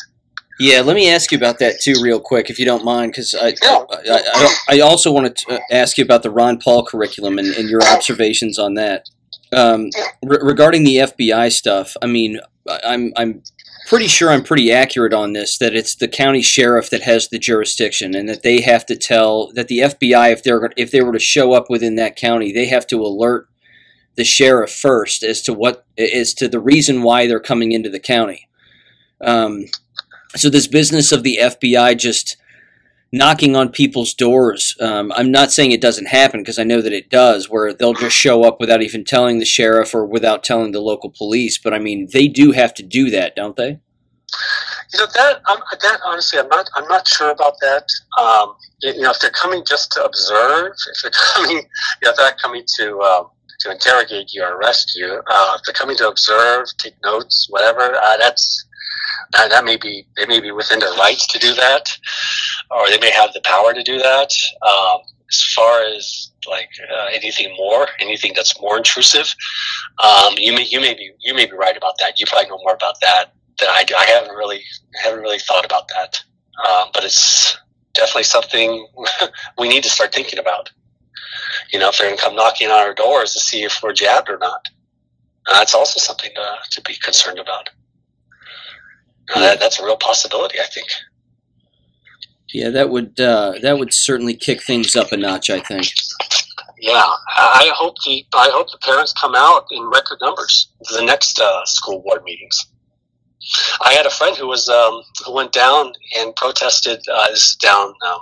Yeah, 0.60 0.82
let 0.82 0.96
me 0.96 1.08
ask 1.08 1.32
you 1.32 1.38
about 1.38 1.60
that 1.60 1.80
too, 1.80 1.94
real 2.02 2.20
quick, 2.20 2.50
if 2.50 2.58
you 2.58 2.66
don't 2.66 2.84
mind, 2.84 3.12
because 3.12 3.34
I, 3.34 3.54
I, 3.62 3.84
I, 4.10 4.56
I, 4.70 4.80
also 4.80 5.10
want 5.12 5.34
to 5.34 5.54
uh, 5.54 5.58
ask 5.70 5.96
you 5.96 6.04
about 6.04 6.24
the 6.24 6.30
Ron 6.30 6.58
Paul 6.58 6.84
curriculum 6.84 7.38
and, 7.38 7.46
and 7.54 7.70
your 7.70 7.80
observations 7.84 8.58
on 8.58 8.74
that. 8.74 9.08
Um, 9.52 9.88
re- 10.22 10.40
regarding 10.42 10.82
the 10.82 10.96
FBI 10.96 11.52
stuff, 11.52 11.96
I 12.02 12.06
mean, 12.06 12.40
I'm 12.84 13.12
I'm 13.16 13.42
pretty 13.88 14.06
sure 14.06 14.30
I'm 14.30 14.42
pretty 14.44 14.70
accurate 14.70 15.14
on 15.14 15.32
this 15.32 15.56
that 15.58 15.74
it's 15.74 15.94
the 15.94 16.08
county 16.08 16.42
sheriff 16.42 16.90
that 16.90 17.02
has 17.02 17.28
the 17.28 17.38
jurisdiction 17.38 18.14
and 18.14 18.28
that 18.28 18.42
they 18.42 18.60
have 18.60 18.84
to 18.86 18.96
tell 18.96 19.50
that 19.52 19.68
the 19.68 19.78
FBI 19.78 20.30
if 20.30 20.42
they're 20.42 20.70
if 20.76 20.90
they 20.90 21.00
were 21.00 21.12
to 21.12 21.18
show 21.18 21.54
up 21.54 21.70
within 21.70 21.94
that 21.96 22.14
county 22.14 22.52
they 22.52 22.66
have 22.66 22.86
to 22.88 23.00
alert 23.00 23.48
the 24.16 24.24
sheriff 24.24 24.70
first 24.70 25.22
as 25.22 25.40
to 25.42 25.54
what 25.54 25.86
as 25.96 26.34
to 26.34 26.48
the 26.48 26.60
reason 26.60 27.02
why 27.02 27.26
they're 27.26 27.40
coming 27.40 27.72
into 27.72 27.88
the 27.88 28.00
county. 28.00 28.48
Um, 29.22 29.64
So 30.36 30.50
this 30.50 30.66
business 30.66 31.10
of 31.10 31.22
the 31.22 31.38
FBI 31.40 31.96
just 31.96 32.36
knocking 33.12 33.56
on 33.56 33.70
people's 33.70 34.14
doors. 34.14 34.76
Um, 34.80 35.12
I'm 35.16 35.30
not 35.30 35.50
saying 35.50 35.72
it 35.72 35.80
doesn't 35.80 36.06
happen 36.06 36.40
because 36.40 36.58
I 36.58 36.64
know 36.64 36.82
that 36.82 36.92
it 36.92 37.10
does, 37.10 37.48
where 37.48 37.72
they'll 37.72 37.94
just 37.94 38.16
show 38.16 38.44
up 38.44 38.60
without 38.60 38.82
even 38.82 39.04
telling 39.04 39.38
the 39.38 39.44
sheriff 39.44 39.94
or 39.94 40.04
without 40.04 40.44
telling 40.44 40.72
the 40.72 40.80
local 40.80 41.10
police. 41.10 41.58
But 41.58 41.74
I 41.74 41.78
mean, 41.78 42.08
they 42.12 42.28
do 42.28 42.52
have 42.52 42.74
to 42.74 42.82
do 42.82 43.10
that, 43.10 43.34
don't 43.34 43.56
they? 43.56 43.80
You 44.92 45.00
know 45.00 45.06
that 45.14 45.40
um, 45.50 45.58
that 45.80 46.00
honestly, 46.04 46.38
I'm 46.38 46.48
not 46.48 46.68
I'm 46.76 46.88
not 46.88 47.06
sure 47.08 47.30
about 47.30 47.54
that. 47.60 47.84
Um, 48.18 48.54
you 48.80 49.00
know, 49.00 49.10
if 49.10 49.20
they're 49.20 49.30
coming 49.30 49.62
just 49.66 49.92
to 49.92 50.04
observe, 50.04 50.72
if 50.94 51.02
they're 51.02 51.10
coming, 51.34 51.56
you 51.56 52.08
know, 52.08 52.12
they're 52.16 52.36
coming 52.42 52.64
to 52.78 53.00
um, 53.00 53.30
to 53.60 53.72
interrogate 53.72 54.32
you 54.32 54.42
or 54.42 54.56
arrest 54.56 54.94
you, 54.96 55.20
uh, 55.30 55.56
if 55.56 55.62
they're 55.64 55.74
coming 55.74 55.96
to 55.96 56.08
observe, 56.08 56.66
take 56.78 56.94
notes, 57.02 57.46
whatever, 57.50 57.94
uh, 57.96 58.16
that's 58.18 58.66
that, 59.32 59.50
that 59.50 59.64
may 59.64 59.76
be 59.76 60.06
they 60.16 60.26
may 60.26 60.40
be 60.40 60.50
within 60.50 60.78
their 60.78 60.92
rights 60.94 61.26
to 61.28 61.38
do 61.38 61.54
that, 61.54 61.96
or 62.70 62.88
they 62.90 62.98
may 62.98 63.10
have 63.10 63.32
the 63.32 63.40
power 63.42 63.74
to 63.74 63.82
do 63.82 63.98
that. 63.98 64.30
Um, 64.62 65.00
as 65.30 65.52
far 65.54 65.82
as 65.84 66.30
like 66.48 66.70
uh, 66.90 67.06
anything 67.12 67.54
more, 67.56 67.86
anything 68.00 68.32
that's 68.34 68.58
more 68.60 68.78
intrusive, 68.78 69.34
um, 70.02 70.34
you 70.36 70.52
may 70.52 70.64
you 70.64 70.80
may 70.80 70.94
be 70.94 71.10
you 71.20 71.34
may 71.34 71.46
be 71.46 71.52
right 71.52 71.76
about 71.76 71.94
that. 71.98 72.18
You 72.18 72.26
probably 72.26 72.48
know 72.48 72.58
more 72.62 72.74
about 72.74 73.00
that 73.00 73.32
than 73.58 73.68
I 73.70 73.84
do. 73.84 73.94
I 73.94 74.06
haven't 74.06 74.34
really 74.34 74.62
haven't 75.02 75.20
really 75.20 75.38
thought 75.38 75.64
about 75.64 75.88
that, 75.88 76.22
um, 76.66 76.88
but 76.94 77.04
it's 77.04 77.56
definitely 77.94 78.24
something 78.24 78.86
we 79.58 79.68
need 79.68 79.82
to 79.82 79.90
start 79.90 80.14
thinking 80.14 80.38
about. 80.38 80.70
You 81.72 81.78
know, 81.78 81.88
if 81.90 81.98
they're 81.98 82.08
going 82.08 82.16
to 82.16 82.22
come 82.22 82.36
knocking 82.36 82.68
on 82.68 82.78
our 82.78 82.94
doors 82.94 83.32
to 83.34 83.40
see 83.40 83.62
if 83.62 83.80
we're 83.82 83.92
jabbed 83.92 84.30
or 84.30 84.38
not, 84.38 84.66
uh, 85.46 85.58
that's 85.58 85.74
also 85.74 86.00
something 86.00 86.30
to, 86.34 86.56
to 86.70 86.80
be 86.82 86.94
concerned 86.96 87.38
about. 87.38 87.68
Uh, 89.34 89.40
that, 89.40 89.60
that's 89.60 89.78
a 89.78 89.84
real 89.84 89.96
possibility, 89.96 90.58
I 90.60 90.64
think. 90.64 90.88
Yeah, 92.52 92.70
that 92.70 92.88
would 92.88 93.20
uh, 93.20 93.54
that 93.60 93.78
would 93.78 93.92
certainly 93.92 94.34
kick 94.34 94.62
things 94.62 94.96
up 94.96 95.12
a 95.12 95.16
notch. 95.16 95.50
I 95.50 95.60
think. 95.60 95.86
Yeah, 96.80 97.04
I 97.36 97.70
hope 97.74 97.96
the 98.06 98.24
I 98.34 98.48
hope 98.52 98.70
the 98.70 98.78
parents 98.78 99.12
come 99.12 99.34
out 99.34 99.66
in 99.70 99.84
record 99.84 100.18
numbers 100.22 100.68
to 100.84 100.94
the 100.94 101.04
next 101.04 101.38
uh, 101.40 101.64
school 101.66 102.00
board 102.00 102.22
meetings. 102.24 102.66
I 103.80 103.92
had 103.92 104.06
a 104.06 104.10
friend 104.10 104.36
who 104.36 104.46
was 104.46 104.68
um, 104.68 105.02
who 105.24 105.32
went 105.34 105.52
down 105.52 105.92
and 106.18 106.34
protested. 106.36 107.00
Uh, 107.12 107.28
this 107.30 107.50
is 107.50 107.56
down 107.56 107.92
um, 108.06 108.20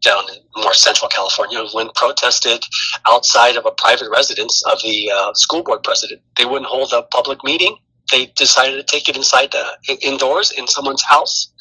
down 0.00 0.24
in 0.30 0.62
more 0.62 0.74
central 0.74 1.08
California. 1.08 1.58
Who 1.58 1.76
went 1.76 1.94
protested 1.94 2.64
outside 3.06 3.56
of 3.56 3.66
a 3.66 3.72
private 3.72 4.08
residence 4.10 4.62
of 4.64 4.80
the 4.82 5.10
uh, 5.14 5.34
school 5.34 5.62
board 5.62 5.82
president. 5.82 6.22
They 6.38 6.46
wouldn't 6.46 6.66
hold 6.66 6.92
a 6.92 7.02
public 7.02 7.44
meeting 7.44 7.76
they 8.10 8.26
decided 8.36 8.76
to 8.76 8.82
take 8.82 9.08
it 9.08 9.16
inside 9.16 9.52
the 9.52 9.98
indoors 10.02 10.52
in 10.52 10.66
someone's 10.66 11.02
house, 11.02 11.52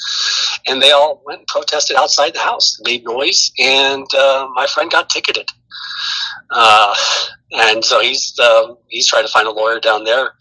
and 0.67 0.81
they 0.81 0.91
all 0.91 1.21
went 1.25 1.39
and 1.39 1.47
protested 1.47 1.97
outside 1.97 2.33
the 2.33 2.39
house, 2.39 2.79
made 2.83 3.03
noise, 3.03 3.51
and 3.59 4.05
uh, 4.17 4.47
my 4.53 4.67
friend 4.67 4.91
got 4.91 5.09
ticketed. 5.09 5.47
Uh, 6.51 6.95
and 7.51 7.83
so 7.83 7.99
he's 8.01 8.37
um, 8.39 8.77
he's 8.87 9.07
trying 9.07 9.25
to 9.25 9.31
find 9.31 9.47
a 9.47 9.51
lawyer 9.51 9.79
down 9.79 10.03
there 10.03 10.33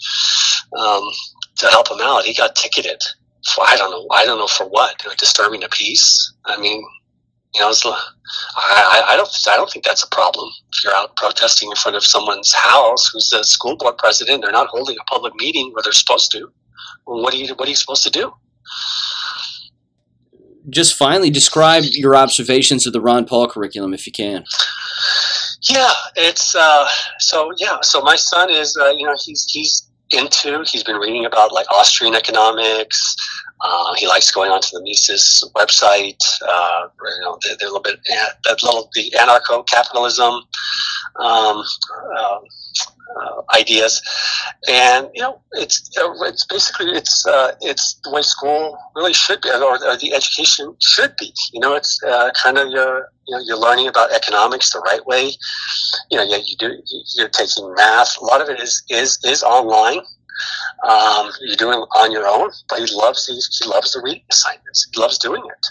um, 0.78 1.02
to 1.56 1.66
help 1.68 1.90
him 1.90 1.98
out. 2.00 2.24
He 2.24 2.34
got 2.34 2.56
ticketed. 2.56 3.00
For, 3.46 3.62
I 3.66 3.76
don't 3.76 3.90
know. 3.90 4.06
I 4.10 4.24
don't 4.24 4.38
know 4.38 4.46
for 4.46 4.66
what. 4.66 5.04
Disturbing 5.18 5.60
the 5.60 5.68
peace. 5.68 6.32
I 6.46 6.58
mean, 6.58 6.82
you 7.54 7.60
know, 7.60 7.70
it's, 7.70 7.86
I, 7.86 9.04
I 9.08 9.16
don't 9.16 9.28
I 9.48 9.56
don't 9.56 9.70
think 9.70 9.84
that's 9.84 10.02
a 10.02 10.08
problem. 10.08 10.50
If 10.72 10.84
you're 10.84 10.94
out 10.94 11.14
protesting 11.16 11.70
in 11.70 11.76
front 11.76 11.96
of 11.96 12.04
someone's 12.04 12.52
house 12.52 13.08
who's 13.12 13.30
the 13.30 13.44
school 13.44 13.76
board 13.76 13.96
president, 13.98 14.42
they're 14.42 14.52
not 14.52 14.68
holding 14.68 14.96
a 15.00 15.04
public 15.04 15.34
meeting 15.36 15.70
where 15.72 15.82
they're 15.82 15.92
supposed 15.92 16.32
to. 16.32 16.50
Well, 17.06 17.22
what 17.22 17.32
are 17.32 17.36
you 17.36 17.54
what 17.54 17.66
are 17.66 17.70
you 17.70 17.76
supposed 17.76 18.02
to 18.04 18.10
do? 18.10 18.32
Just 20.68 20.94
finally 20.94 21.30
describe 21.30 21.84
your 21.92 22.16
observations 22.16 22.86
of 22.86 22.92
the 22.92 23.00
Ron 23.00 23.26
Paul 23.26 23.48
curriculum, 23.48 23.92
if 23.94 24.06
you 24.06 24.12
can. 24.12 24.44
Yeah, 25.70 25.92
it's 26.16 26.54
uh, 26.54 26.88
so 27.20 27.52
yeah. 27.58 27.78
So 27.82 28.00
my 28.00 28.16
son 28.16 28.50
is 28.50 28.76
uh, 28.76 28.90
you 28.90 29.06
know 29.06 29.14
he's 29.24 29.46
he's 29.48 29.88
into. 30.10 30.64
He's 30.66 30.82
been 30.82 30.96
reading 30.96 31.24
about 31.24 31.52
like 31.52 31.70
Austrian 31.70 32.14
economics, 32.14 33.14
uh, 33.60 33.94
he 33.94 34.06
likes 34.06 34.30
going 34.30 34.50
onto 34.50 34.68
the 34.72 34.82
Mises 34.82 35.42
website. 35.54 36.22
Uh, 36.46 36.88
you 37.02 37.20
know, 37.22 37.38
they're, 37.42 37.56
they're, 37.58 37.68
a 37.68 37.72
little 37.72 37.82
bit 37.82 38.00
that 38.44 38.62
little 38.62 38.90
the 38.94 39.10
anarcho-capitalism 39.16 40.34
um, 41.20 41.64
uh, 42.16 42.38
uh, 43.16 43.42
ideas, 43.54 44.02
and 44.68 45.08
you 45.14 45.22
know, 45.22 45.40
it's 45.52 45.90
it's 45.96 46.46
basically 46.46 46.90
it's 46.90 47.24
uh, 47.26 47.52
it's 47.60 47.94
the 48.02 48.10
way 48.10 48.22
school 48.22 48.76
really 48.96 49.12
should 49.12 49.40
be, 49.40 49.50
or, 49.50 49.62
or 49.62 49.96
the 49.96 50.12
education 50.12 50.74
should 50.80 51.14
be. 51.18 51.32
You 51.52 51.60
know, 51.60 51.74
it's 51.74 52.02
uh, 52.02 52.30
kind 52.42 52.58
of 52.58 52.68
your 52.68 53.08
you 53.28 53.36
know 53.36 53.42
you're 53.46 53.58
learning 53.58 53.88
about 53.88 54.12
economics 54.12 54.72
the 54.72 54.80
right 54.80 55.04
way. 55.06 55.30
You 56.10 56.18
know, 56.18 56.24
yeah, 56.24 56.38
you 56.44 56.56
do 56.58 56.76
you're 57.14 57.28
taking 57.28 57.72
math. 57.76 58.18
A 58.18 58.24
lot 58.24 58.40
of 58.40 58.48
it 58.48 58.60
is 58.60 58.82
is 58.90 59.18
is 59.24 59.42
online 59.42 60.00
um, 60.88 61.30
you're 61.40 61.56
doing 61.56 61.78
on 61.96 62.12
your 62.12 62.26
own, 62.26 62.50
but 62.68 62.78
he 62.80 62.86
loves 62.94 63.26
these. 63.26 63.58
He 63.62 63.68
loves 63.68 63.92
the 63.92 64.02
reading 64.02 64.24
assignments. 64.30 64.88
He 64.92 65.00
loves 65.00 65.18
doing 65.18 65.42
it. 65.44 65.66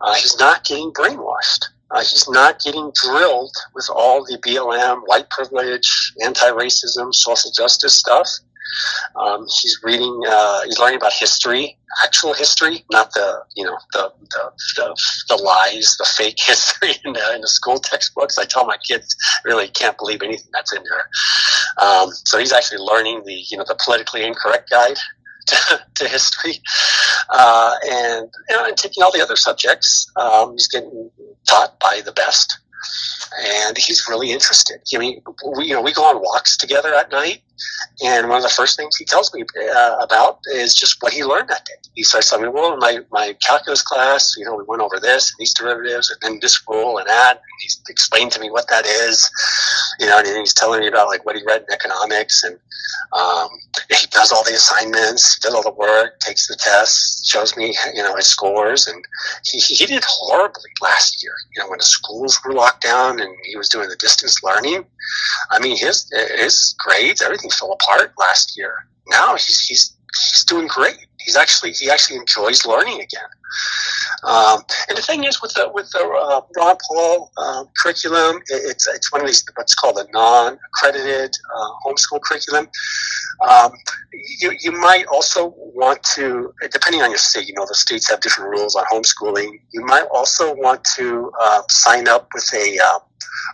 Uh, 0.00 0.14
he's 0.14 0.38
not 0.38 0.64
getting 0.64 0.92
brainwashed. 0.92 1.66
Uh, 1.90 2.00
he's 2.00 2.28
not 2.28 2.60
getting 2.60 2.92
drilled 2.94 3.54
with 3.74 3.88
all 3.90 4.24
the 4.24 4.38
BLM, 4.38 5.02
white 5.06 5.30
privilege, 5.30 6.12
anti-racism, 6.24 7.14
social 7.14 7.50
justice 7.52 7.94
stuff. 7.94 8.28
Um, 9.16 9.42
he's 9.42 9.78
reading, 9.82 10.20
uh, 10.28 10.62
he's 10.64 10.78
learning 10.78 10.98
about 10.98 11.12
history, 11.12 11.78
actual 12.04 12.34
history, 12.34 12.84
not 12.90 13.12
the, 13.14 13.42
you 13.56 13.64
know, 13.64 13.76
the, 13.92 14.12
the, 14.30 14.52
the, 14.76 14.96
the 15.28 15.36
lies, 15.36 15.96
the 15.98 16.04
fake 16.16 16.36
history 16.40 16.92
in 17.04 17.12
the, 17.12 17.34
in 17.34 17.40
the, 17.40 17.48
school 17.48 17.78
textbooks. 17.78 18.38
I 18.38 18.44
tell 18.44 18.66
my 18.66 18.76
kids, 18.86 19.16
really 19.44 19.68
can't 19.68 19.96
believe 19.96 20.22
anything 20.22 20.50
that's 20.52 20.72
in 20.72 20.82
there. 20.82 21.86
Um, 21.86 22.10
so 22.24 22.38
he's 22.38 22.52
actually 22.52 22.78
learning 22.78 23.22
the, 23.24 23.44
you 23.50 23.56
know, 23.56 23.64
the 23.66 23.78
politically 23.82 24.24
incorrect 24.24 24.70
guide 24.70 24.98
to, 25.46 25.80
to 25.94 26.08
history, 26.08 26.60
uh, 27.30 27.74
and, 27.88 28.28
you 28.50 28.56
know, 28.56 28.66
and 28.66 28.76
taking 28.76 29.02
all 29.02 29.12
the 29.12 29.22
other 29.22 29.36
subjects. 29.36 30.10
Um, 30.16 30.52
he's 30.52 30.68
getting 30.68 31.10
taught 31.46 31.78
by 31.80 32.02
the 32.04 32.12
best 32.12 32.58
and 33.38 33.76
he's 33.76 34.06
really 34.08 34.30
interested. 34.30 34.80
I 34.94 34.98
mean, 34.98 35.22
we 35.56 35.66
you 35.66 35.74
know 35.74 35.82
we 35.82 35.92
go 35.92 36.04
on 36.04 36.20
walks 36.20 36.56
together 36.56 36.94
at 36.94 37.10
night, 37.10 37.42
and 38.02 38.28
one 38.28 38.38
of 38.38 38.42
the 38.42 38.48
first 38.48 38.76
things 38.76 38.96
he 38.96 39.04
tells 39.04 39.32
me 39.34 39.44
uh, 39.74 39.96
about 40.00 40.40
is 40.46 40.74
just 40.74 41.02
what 41.02 41.12
he 41.12 41.24
learned 41.24 41.48
that 41.48 41.64
day. 41.64 41.74
He 41.94 42.02
starts 42.02 42.30
telling 42.30 42.44
me, 42.44 42.50
"Well, 42.50 42.76
my 42.78 43.00
my 43.10 43.34
calculus 43.42 43.82
class, 43.82 44.34
you 44.36 44.44
know, 44.44 44.54
we 44.54 44.64
went 44.64 44.82
over 44.82 44.98
this 45.00 45.30
and 45.30 45.36
these 45.38 45.54
derivatives, 45.54 46.10
and 46.10 46.18
then 46.22 46.38
this 46.40 46.62
rule 46.68 46.98
and 46.98 47.08
that." 47.08 47.36
And 47.36 47.40
he's 47.60 47.80
explained 47.88 48.32
to 48.32 48.40
me 48.40 48.50
what 48.50 48.68
that 48.68 48.86
is, 48.86 49.28
you 49.98 50.06
know, 50.06 50.18
and 50.18 50.26
he's 50.26 50.54
telling 50.54 50.80
me 50.80 50.88
about 50.88 51.08
like 51.08 51.24
what 51.24 51.36
he 51.36 51.42
read 51.46 51.64
in 51.68 51.72
economics, 51.72 52.44
and 52.44 52.58
um, 53.12 53.48
he 53.88 54.06
does 54.08 54.32
all 54.32 54.44
the 54.44 54.54
assignments, 54.54 55.38
does 55.38 55.54
all 55.54 55.62
the 55.62 55.70
work, 55.70 56.18
takes 56.20 56.48
the 56.48 56.56
tests, 56.56 57.28
shows 57.28 57.56
me, 57.56 57.76
you 57.94 58.02
know, 58.02 58.14
his 58.16 58.26
scores, 58.26 58.86
and 58.86 59.04
he 59.44 59.58
he 59.58 59.86
did 59.86 60.04
horribly 60.06 60.70
last 60.82 61.22
year. 61.22 61.34
You 61.54 61.62
know, 61.62 61.70
when 61.70 61.78
the 61.78 61.84
schools 61.84 62.38
were 62.44 62.52
locked 62.52 62.65
down 62.80 63.20
and 63.20 63.34
he 63.44 63.56
was 63.56 63.68
doing 63.68 63.88
the 63.88 63.96
distance 63.96 64.42
learning. 64.42 64.86
I 65.50 65.58
mean, 65.60 65.76
his 65.76 66.10
his 66.36 66.74
grades, 66.78 67.22
everything 67.22 67.50
fell 67.50 67.72
apart 67.72 68.12
last 68.18 68.56
year. 68.56 68.86
Now 69.08 69.34
he's 69.34 69.60
he's 69.60 69.95
he's 70.30 70.44
doing 70.44 70.66
great. 70.66 70.96
He's 71.20 71.36
actually 71.36 71.72
he 71.72 71.90
actually 71.90 72.18
enjoys 72.18 72.64
learning 72.66 73.00
again. 73.00 73.28
Um, 74.24 74.62
and 74.88 74.96
the 74.96 75.02
thing 75.02 75.24
is, 75.24 75.40
with 75.42 75.52
the 75.54 75.70
with 75.72 75.90
the 75.90 76.00
uh, 76.00 76.40
Ron 76.56 76.76
Paul 76.88 77.30
uh, 77.36 77.64
curriculum, 77.80 78.36
it, 78.48 78.62
it's 78.70 78.86
it's 78.88 79.12
one 79.12 79.20
of 79.20 79.26
these 79.26 79.44
what's 79.54 79.74
called 79.74 79.98
a 79.98 80.06
non-accredited 80.12 81.30
uh, 81.54 81.70
homeschool 81.84 82.20
curriculum. 82.22 82.68
Um, 83.48 83.72
you 84.40 84.52
you 84.60 84.72
might 84.72 85.06
also 85.06 85.54
want 85.56 86.02
to, 86.14 86.52
depending 86.70 87.02
on 87.02 87.10
your 87.10 87.18
state, 87.18 87.46
you 87.48 87.54
know 87.54 87.66
the 87.66 87.74
states 87.74 88.08
have 88.10 88.20
different 88.20 88.50
rules 88.50 88.74
on 88.74 88.84
homeschooling. 88.92 89.60
You 89.72 89.84
might 89.84 90.06
also 90.12 90.54
want 90.54 90.82
to 90.96 91.30
uh, 91.40 91.62
sign 91.68 92.08
up 92.08 92.28
with 92.34 92.48
a 92.54 92.78
uh, 92.78 92.98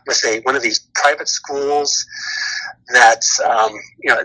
with 0.06 0.22
a 0.26 0.40
one 0.40 0.56
of 0.56 0.62
these 0.62 0.78
private 0.94 1.28
schools 1.28 2.06
that 2.92 3.24
um, 3.44 3.72
you 4.02 4.14
know 4.14 4.22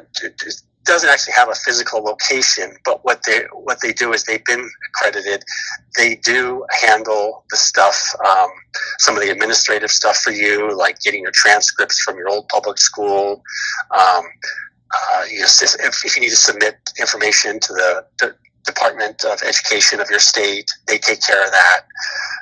doesn't 0.88 1.10
actually 1.10 1.34
have 1.34 1.50
a 1.50 1.56
physical 1.56 2.02
location, 2.04 2.76
but 2.86 3.04
what 3.04 3.22
they 3.28 3.42
what 3.54 3.80
they 3.82 3.94
do 3.94 4.14
is 4.14 4.24
they've 4.24 4.44
been 4.46 4.70
accredited. 4.90 5.44
They 5.96 6.16
do 6.16 6.66
handle 6.82 7.44
the 7.52 7.58
stuff, 7.58 8.16
um, 8.26 8.50
some 9.00 9.16
of 9.16 9.22
the 9.22 9.30
administrative 9.30 9.92
stuff 9.92 10.18
for 10.18 10.32
you, 10.32 10.76
like 10.76 11.00
getting 11.02 11.22
your 11.22 11.32
transcripts 11.32 12.00
from 12.00 12.18
your 12.18 12.30
old 12.30 12.48
public 12.48 12.78
school. 12.78 13.44
Um, 13.92 14.24
uh, 14.94 15.24
you 15.30 15.40
know, 15.40 15.48
if, 15.62 16.04
if, 16.06 16.16
you 16.16 16.22
need 16.22 16.30
to 16.30 16.36
submit 16.38 16.78
information 16.98 17.60
to 17.60 17.74
the, 17.74 18.06
the 18.20 18.36
Department 18.68 19.26
of 19.26 19.42
Education 19.42 20.00
of 20.00 20.10
your 20.10 20.20
state, 20.20 20.70
they 20.88 20.98
take 21.00 21.22
care 21.26 21.44
of 21.44 21.52
that. 21.52 21.82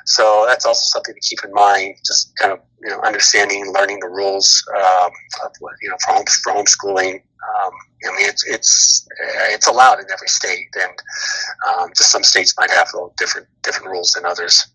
So 0.04 0.44
that's 0.46 0.66
also 0.66 0.82
something 0.82 1.14
to 1.14 1.20
keep 1.20 1.38
in 1.44 1.52
mind. 1.52 1.96
Just 2.04 2.36
kind 2.36 2.52
of 2.52 2.60
you 2.82 2.90
know 2.90 3.00
understanding, 3.00 3.72
learning 3.72 4.00
the 4.00 4.08
rules 4.08 4.62
um, 4.76 5.10
of 5.44 5.52
you 5.80 5.88
know 5.88 5.96
for, 6.04 6.12
home, 6.12 6.24
for 6.42 6.52
homeschooling. 6.52 7.14
Um, 7.14 7.72
I 8.04 8.16
mean, 8.16 8.28
it's 8.28 8.44
it's 8.46 9.08
it's 9.50 9.66
allowed 9.66 10.00
in 10.00 10.06
every 10.12 10.28
state, 10.28 10.68
and 10.74 10.92
um, 11.68 11.88
just 11.96 12.10
some 12.10 12.22
states 12.22 12.54
might 12.58 12.70
have 12.70 12.88
a 12.92 12.96
little 12.96 13.14
different 13.16 13.46
different 13.62 13.90
rules 13.90 14.12
than 14.12 14.26
others. 14.26 14.66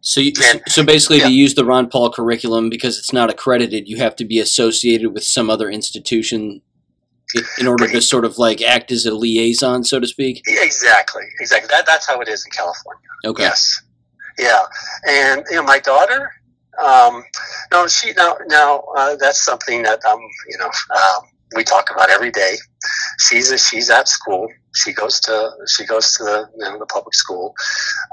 So, 0.00 0.20
you, 0.20 0.32
and, 0.44 0.62
so 0.68 0.84
basically, 0.84 1.18
yeah. 1.18 1.26
to 1.26 1.32
use 1.32 1.54
the 1.54 1.64
Ron 1.64 1.90
Paul 1.90 2.12
curriculum, 2.12 2.70
because 2.70 2.98
it's 2.98 3.12
not 3.12 3.30
accredited, 3.30 3.88
you 3.88 3.96
have 3.96 4.14
to 4.16 4.24
be 4.24 4.38
associated 4.38 5.12
with 5.12 5.24
some 5.24 5.50
other 5.50 5.68
institution 5.68 6.62
in 7.58 7.66
order 7.66 7.88
to 7.88 8.00
sort 8.00 8.24
of 8.24 8.38
like 8.38 8.62
act 8.62 8.90
as 8.90 9.06
a 9.06 9.14
liaison, 9.14 9.84
so 9.84 10.00
to 10.00 10.06
speak. 10.06 10.42
Exactly, 10.46 11.24
exactly. 11.40 11.68
That, 11.70 11.86
that's 11.86 12.06
how 12.06 12.20
it 12.20 12.28
is 12.28 12.44
in 12.44 12.50
California. 12.50 13.02
Okay. 13.26 13.42
Yes. 13.42 13.82
Yeah, 14.38 14.62
and 15.06 15.44
you 15.50 15.56
know, 15.56 15.64
my 15.64 15.78
daughter. 15.78 16.32
Um, 16.82 17.24
no, 17.72 17.88
she 17.88 18.12
now 18.12 18.36
now 18.46 18.84
uh, 18.96 19.16
that's 19.16 19.44
something 19.44 19.82
that 19.82 20.04
um 20.04 20.20
you 20.48 20.58
know 20.58 20.70
um, 20.94 21.24
we 21.56 21.64
talk 21.64 21.90
about 21.90 22.10
every 22.10 22.30
day. 22.30 22.56
She's 23.18 23.50
a, 23.50 23.58
she's 23.58 23.90
at 23.90 24.06
school. 24.06 24.48
She 24.74 24.92
goes 24.92 25.18
to 25.20 25.50
she 25.66 25.84
goes 25.84 26.14
to 26.14 26.24
the 26.24 26.48
you 26.56 26.64
know, 26.64 26.78
the 26.78 26.86
public 26.86 27.14
school. 27.14 27.54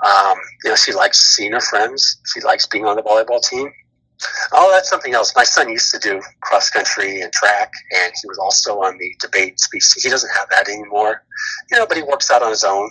Um, 0.04 0.38
you 0.64 0.72
know, 0.72 0.76
she 0.76 0.94
likes 0.94 1.36
seeing 1.36 1.52
her 1.52 1.62
friends. 1.62 2.20
She 2.34 2.42
likes 2.42 2.66
being 2.66 2.86
on 2.86 2.96
the 2.96 3.04
volleyball 3.04 3.42
team. 3.42 3.72
Oh, 4.54 4.72
that's 4.72 4.90
something 4.90 5.14
else. 5.14 5.34
My 5.36 5.44
son 5.44 5.70
used 5.70 5.92
to 5.92 6.00
do 6.00 6.22
cross 6.42 6.70
country 6.70 7.22
and 7.22 7.32
track, 7.34 7.72
and 7.92 8.14
he 8.22 8.28
was 8.28 8.38
also 8.38 8.80
on 8.82 8.98
the 8.98 9.14
debate 9.20 9.60
speech. 9.60 9.86
He 10.02 10.10
doesn't 10.10 10.30
have 10.36 10.50
that 10.50 10.70
anymore, 10.70 11.24
you 11.72 11.78
know, 11.78 11.86
but 11.86 11.98
he 11.98 12.04
works 12.04 12.32
out 12.32 12.42
on 12.44 12.50
his 12.52 12.64
own. 12.64 12.90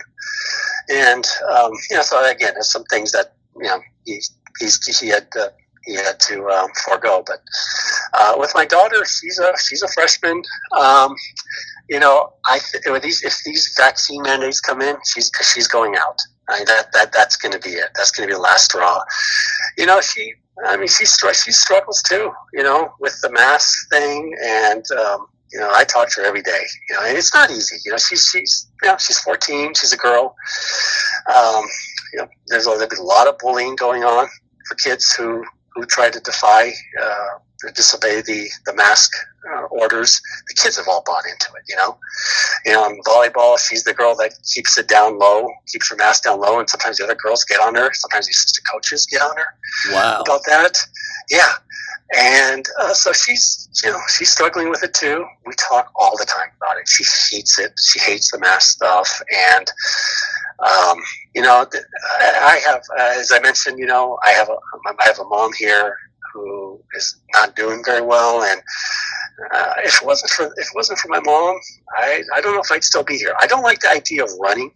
And 0.91 1.27
um, 1.51 1.73
you 1.91 1.97
know, 1.97 2.03
so 2.03 2.29
again, 2.29 2.53
there's 2.55 2.71
some 2.71 2.85
things 2.85 3.13
that 3.13 3.35
you 3.57 3.65
know 3.65 3.81
he 4.05 4.21
he's 4.59 4.99
he 5.01 5.09
had 5.09 5.31
to, 5.33 5.53
he 5.85 5.95
had 5.95 6.21
to 6.21 6.47
um, 6.49 6.69
forego. 6.85 7.23
But 7.27 7.41
uh, 8.13 8.35
with 8.39 8.53
my 8.55 8.67
daughter, 8.67 9.05
she's 9.05 9.39
a 9.39 9.53
she's 9.59 9.83
a 9.83 9.89
freshman. 9.89 10.43
Um, 10.79 11.15
you 11.89 12.01
know, 12.01 12.35
I 12.47 12.59
th- 12.59 13.03
these 13.03 13.23
if 13.23 13.39
these 13.45 13.75
vaccine 13.77 14.23
mandates 14.23 14.61
come 14.61 14.83
in, 14.83 14.97
she's 15.13 15.31
she's 15.43 15.69
going 15.69 15.97
out. 15.97 16.19
I 16.49 16.59
mean, 16.59 16.67
that 16.67 16.93
that 16.93 17.13
that's 17.13 17.37
going 17.37 17.53
to 17.53 17.59
be 17.61 17.71
it. 17.71 17.89
That's 17.95 18.11
going 18.11 18.29
to 18.29 18.33
be 18.33 18.37
the 18.37 18.43
last 18.43 18.67
straw. 18.67 19.01
You 19.79 19.87
know, 19.87 20.01
she. 20.01 20.35
I 20.67 20.77
mean, 20.77 20.89
she 20.89 21.05
she 21.05 21.53
struggles 21.53 22.03
too. 22.03 22.33
You 22.53 22.63
know, 22.63 22.95
with 23.01 23.19
the 23.23 23.31
mask 23.31 23.91
thing, 23.91 24.37
and 24.43 24.85
um, 24.93 25.27
you 25.53 25.61
know, 25.61 25.71
I 25.73 25.85
talk 25.85 26.11
to 26.11 26.21
her 26.21 26.27
every 26.27 26.43
day. 26.43 26.63
You 26.89 26.97
know, 26.97 27.03
and 27.07 27.17
it's 27.19 27.35
not 27.35 27.51
easy. 27.51 27.77
You 27.85 27.93
know, 27.93 27.99
she's 27.99 28.29
she's 28.29 28.71
you 28.83 28.89
know 28.89 28.97
she's 28.99 29.19
14. 29.21 29.75
She's 29.75 29.93
a 29.93 29.97
girl. 29.97 30.35
Um, 31.35 31.65
you 32.13 32.21
know, 32.21 32.29
there's 32.49 32.67
a, 32.67 32.77
there's 32.79 33.01
a 33.01 33.03
lot 33.03 33.27
of 33.27 33.39
bullying 33.39 33.77
going 33.77 34.05
on 34.05 34.29
for 34.69 34.75
kids 34.77 35.13
who 35.15 35.45
who 35.75 35.85
try 35.87 36.11
to 36.11 36.21
defy 36.21 36.71
uh, 37.03 37.39
disobey 37.73 38.23
the 38.23 38.49
the 38.67 38.75
mask 38.75 39.13
uh, 39.53 39.63
orders. 39.65 40.21
The 40.49 40.55
kids 40.55 40.77
have 40.77 40.89
all 40.89 41.03
bought 41.05 41.25
into 41.27 41.53
it, 41.55 41.63
you 41.69 41.77
know. 41.77 41.99
You 42.65 42.73
know, 42.73 42.87
in 42.89 43.01
volleyball, 43.03 43.59
she's 43.59 43.85
the 43.85 43.95
girl 43.95 44.15
that 44.17 44.35
keeps 44.53 44.79
it 44.79 44.89
down 44.89 45.19
low, 45.19 45.49
keeps 45.67 45.91
her 45.91 45.97
mask 45.97 46.25
down 46.25 46.41
low, 46.41 46.59
and 46.59 46.69
sometimes 46.69 46.99
the 46.99 47.05
other 47.05 47.15
girls 47.15 47.45
get 47.45 47.61
on 47.61 47.75
her. 47.75 47.93
Sometimes 47.93 48.27
the 48.27 48.33
assistant 48.33 48.67
coaches 48.73 49.07
get 49.07 49.23
on 49.23 49.37
her. 49.37 49.47
Wow. 49.93 50.23
About 50.23 50.41
that, 50.47 50.79
yeah. 51.31 51.53
And 52.17 52.67
uh, 52.81 52.93
so 52.93 53.13
she's, 53.13 53.69
you 53.83 53.91
know, 53.91 53.99
she's 54.09 54.31
struggling 54.31 54.69
with 54.69 54.85
it 54.85 54.95
too. 54.95 55.25
We 55.47 55.55
talk 55.55 55.91
all 55.97 56.17
the 56.17 56.27
time 56.27 56.49
about 56.61 56.79
it. 56.79 56.87
She 56.87 57.03
hates 57.35 57.59
it. 57.59 57.73
She 57.81 57.99
hates 57.99 58.31
the 58.31 58.39
mask 58.39 58.73
stuff, 58.73 59.23
and 59.57 59.71
um, 60.61 60.99
you 61.35 61.43
know, 61.43 61.67
I 62.21 62.61
have, 62.65 62.83
as 62.99 63.33
I 63.33 63.41
mentioned, 63.41 63.79
you 63.79 63.87
know, 63.87 64.19
I 64.25 64.31
have 64.31 64.49
a, 64.49 64.57
I 64.87 65.05
have 65.05 65.19
a 65.19 65.25
mom 65.25 65.53
here 65.59 65.97
who 66.35 66.83
is 66.95 67.17
not 67.33 67.57
doing 67.57 67.83
very 67.85 68.03
well, 68.03 68.43
and 68.43 68.61
uh, 69.55 69.75
if 69.79 70.03
it 70.03 70.07
wasn't 70.07 70.31
for 70.33 70.47
if 70.47 70.67
it 70.67 70.75
wasn't 70.75 70.99
for 70.99 71.09
my 71.09 71.21
mom, 71.21 71.57
I 71.97 72.23
I 72.35 72.41
don't 72.41 72.55
know 72.55 72.61
if 72.61 72.73
I'd 72.73 72.85
still 72.85 73.05
be 73.05 73.17
here. 73.17 73.35
I 73.41 73.47
don't 73.47 73.63
like 73.63 73.81
the 73.81 73.91
idea 73.91 74.25
of 74.25 74.31
running. 74.41 74.71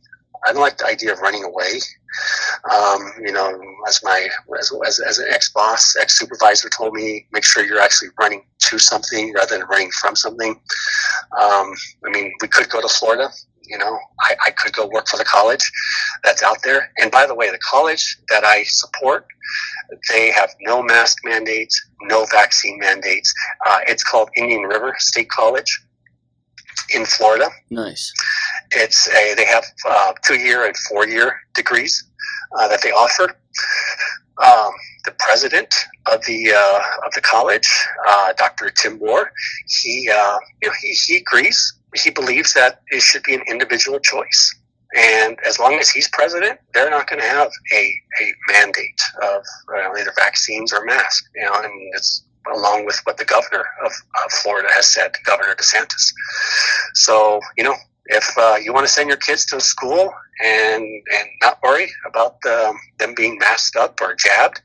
I 0.46 0.52
don't 0.52 0.62
like 0.62 0.78
the 0.78 0.86
idea 0.86 1.12
of 1.12 1.18
running 1.18 1.42
away. 1.42 1.80
Um, 2.72 3.12
you 3.20 3.32
know, 3.32 3.60
as 3.88 4.00
my 4.04 4.28
as, 4.58 4.72
as, 4.86 5.00
as 5.00 5.18
an 5.18 5.26
ex 5.30 5.50
boss, 5.52 5.96
ex 6.00 6.18
supervisor 6.18 6.68
told 6.70 6.94
me, 6.94 7.26
make 7.32 7.44
sure 7.44 7.64
you're 7.64 7.80
actually 7.80 8.10
running 8.18 8.44
to 8.60 8.78
something 8.78 9.32
rather 9.34 9.58
than 9.58 9.66
running 9.66 9.90
from 10.00 10.14
something. 10.14 10.52
Um, 11.40 11.74
I 12.06 12.10
mean, 12.10 12.32
we 12.40 12.48
could 12.48 12.68
go 12.70 12.80
to 12.80 12.88
Florida 12.88 13.30
you 13.68 13.78
know, 13.78 13.98
I, 14.20 14.36
I 14.46 14.50
could 14.50 14.72
go 14.72 14.86
work 14.86 15.08
for 15.08 15.16
the 15.16 15.24
college 15.24 15.70
that's 16.24 16.42
out 16.42 16.58
there. 16.62 16.90
And 16.98 17.10
by 17.10 17.26
the 17.26 17.34
way, 17.34 17.50
the 17.50 17.58
college 17.58 18.18
that 18.28 18.44
I 18.44 18.64
support, 18.64 19.26
they 20.10 20.30
have 20.30 20.50
no 20.60 20.82
mask 20.82 21.18
mandates, 21.24 21.80
no 22.02 22.26
vaccine 22.26 22.78
mandates. 22.78 23.32
Uh, 23.66 23.80
it's 23.86 24.02
called 24.02 24.30
Indian 24.36 24.62
River 24.62 24.94
State 24.98 25.28
College 25.28 25.82
in 26.94 27.04
Florida. 27.04 27.48
Nice. 27.70 28.12
It's 28.72 29.08
a 29.08 29.34
they 29.34 29.44
have 29.44 29.64
uh, 29.88 30.12
two 30.24 30.38
year 30.38 30.66
and 30.66 30.76
four 30.88 31.06
year 31.06 31.40
degrees 31.54 32.04
uh, 32.58 32.68
that 32.68 32.82
they 32.82 32.90
offer. 32.90 33.34
Um, 34.44 34.70
the 35.04 35.14
president 35.18 35.74
of 36.12 36.24
the 36.26 36.52
uh, 36.54 37.06
of 37.06 37.12
the 37.14 37.20
college, 37.20 37.68
uh, 38.06 38.32
Dr. 38.36 38.70
Tim 38.70 38.98
Moore, 38.98 39.30
he 39.66 40.08
uh, 40.12 40.36
you 40.62 40.68
know, 40.68 40.74
he, 40.80 40.88
he 41.06 41.16
agrees 41.16 41.77
he 41.94 42.10
believes 42.10 42.52
that 42.54 42.82
it 42.88 43.00
should 43.00 43.22
be 43.22 43.34
an 43.34 43.42
individual 43.48 43.98
choice. 43.98 44.54
And 44.96 45.38
as 45.46 45.58
long 45.58 45.74
as 45.74 45.90
he's 45.90 46.08
president, 46.08 46.58
they're 46.72 46.90
not 46.90 47.08
going 47.08 47.20
to 47.20 47.28
have 47.28 47.50
a, 47.74 47.92
a 48.20 48.52
mandate 48.52 49.00
of 49.22 49.42
uh, 49.74 49.90
either 49.98 50.12
vaccines 50.16 50.72
or 50.72 50.84
masks. 50.84 51.28
You 51.34 51.44
know, 51.44 51.54
and 51.54 51.72
it's 51.94 52.24
along 52.54 52.86
with 52.86 52.98
what 53.04 53.18
the 53.18 53.24
governor 53.24 53.64
of, 53.84 53.92
of 54.24 54.32
Florida 54.32 54.68
has 54.72 54.86
said, 54.86 55.12
Governor 55.24 55.54
DeSantis. 55.54 56.12
So, 56.94 57.40
you 57.56 57.64
know, 57.64 57.74
if 58.08 58.36
uh, 58.38 58.56
you 58.62 58.72
want 58.72 58.86
to 58.86 58.92
send 58.92 59.08
your 59.08 59.18
kids 59.18 59.44
to 59.46 59.56
a 59.56 59.60
school 59.60 60.12
and 60.44 60.82
and 60.84 61.28
not 61.42 61.62
worry 61.62 61.90
about 62.06 62.40
the, 62.42 62.74
them 62.98 63.14
being 63.14 63.38
masked 63.38 63.76
up 63.76 64.00
or 64.00 64.14
jabbed, 64.14 64.60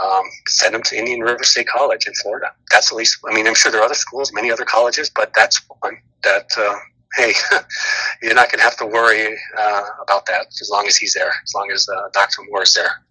um, 0.00 0.22
send 0.46 0.74
them 0.74 0.82
to 0.82 0.96
Indian 0.96 1.20
River 1.20 1.44
State 1.44 1.68
College 1.68 2.06
in 2.06 2.14
Florida. 2.22 2.52
That's 2.70 2.92
at 2.92 2.96
least. 2.96 3.18
I 3.28 3.34
mean, 3.34 3.46
I'm 3.46 3.54
sure 3.54 3.70
there 3.70 3.80
are 3.80 3.84
other 3.84 3.94
schools, 3.94 4.32
many 4.32 4.50
other 4.50 4.64
colleges, 4.64 5.10
but 5.10 5.32
that's 5.34 5.60
one 5.80 5.98
that. 6.22 6.50
Uh, 6.56 6.74
hey, 7.16 7.34
you're 8.22 8.34
not 8.34 8.50
going 8.50 8.58
to 8.58 8.64
have 8.64 8.78
to 8.78 8.86
worry 8.86 9.38
uh, 9.58 9.82
about 10.02 10.24
that 10.24 10.46
as 10.48 10.70
long 10.72 10.86
as 10.86 10.96
he's 10.96 11.12
there, 11.12 11.30
as 11.44 11.52
long 11.54 11.70
as 11.70 11.86
uh, 11.86 12.08
Dr. 12.14 12.40
Moore 12.48 12.62
is 12.62 12.72
there. 12.72 13.02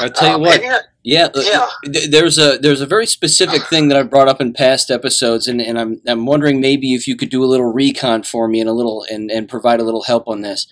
I'll 0.00 0.10
tell 0.10 0.28
you 0.28 0.34
um, 0.34 0.40
what. 0.40 0.62
Yeah, 1.02 1.28
uh, 1.34 1.42
yeah. 1.42 1.66
There's 2.08 2.38
a 2.38 2.58
there's 2.58 2.82
a 2.82 2.86
very 2.86 3.06
specific 3.06 3.62
thing 3.64 3.88
that 3.88 3.96
I 3.96 4.02
brought 4.02 4.28
up 4.28 4.40
in 4.40 4.52
past 4.52 4.90
episodes, 4.90 5.48
and, 5.48 5.60
and 5.60 5.78
I'm 5.78 6.00
I'm 6.06 6.26
wondering 6.26 6.60
maybe 6.60 6.94
if 6.94 7.08
you 7.08 7.16
could 7.16 7.30
do 7.30 7.42
a 7.42 7.46
little 7.46 7.72
recon 7.72 8.22
for 8.22 8.48
me 8.48 8.60
and 8.60 8.68
a 8.68 8.74
little 8.74 9.06
and, 9.10 9.30
and 9.30 9.48
provide 9.48 9.80
a 9.80 9.84
little 9.84 10.02
help 10.02 10.28
on 10.28 10.42
this. 10.42 10.66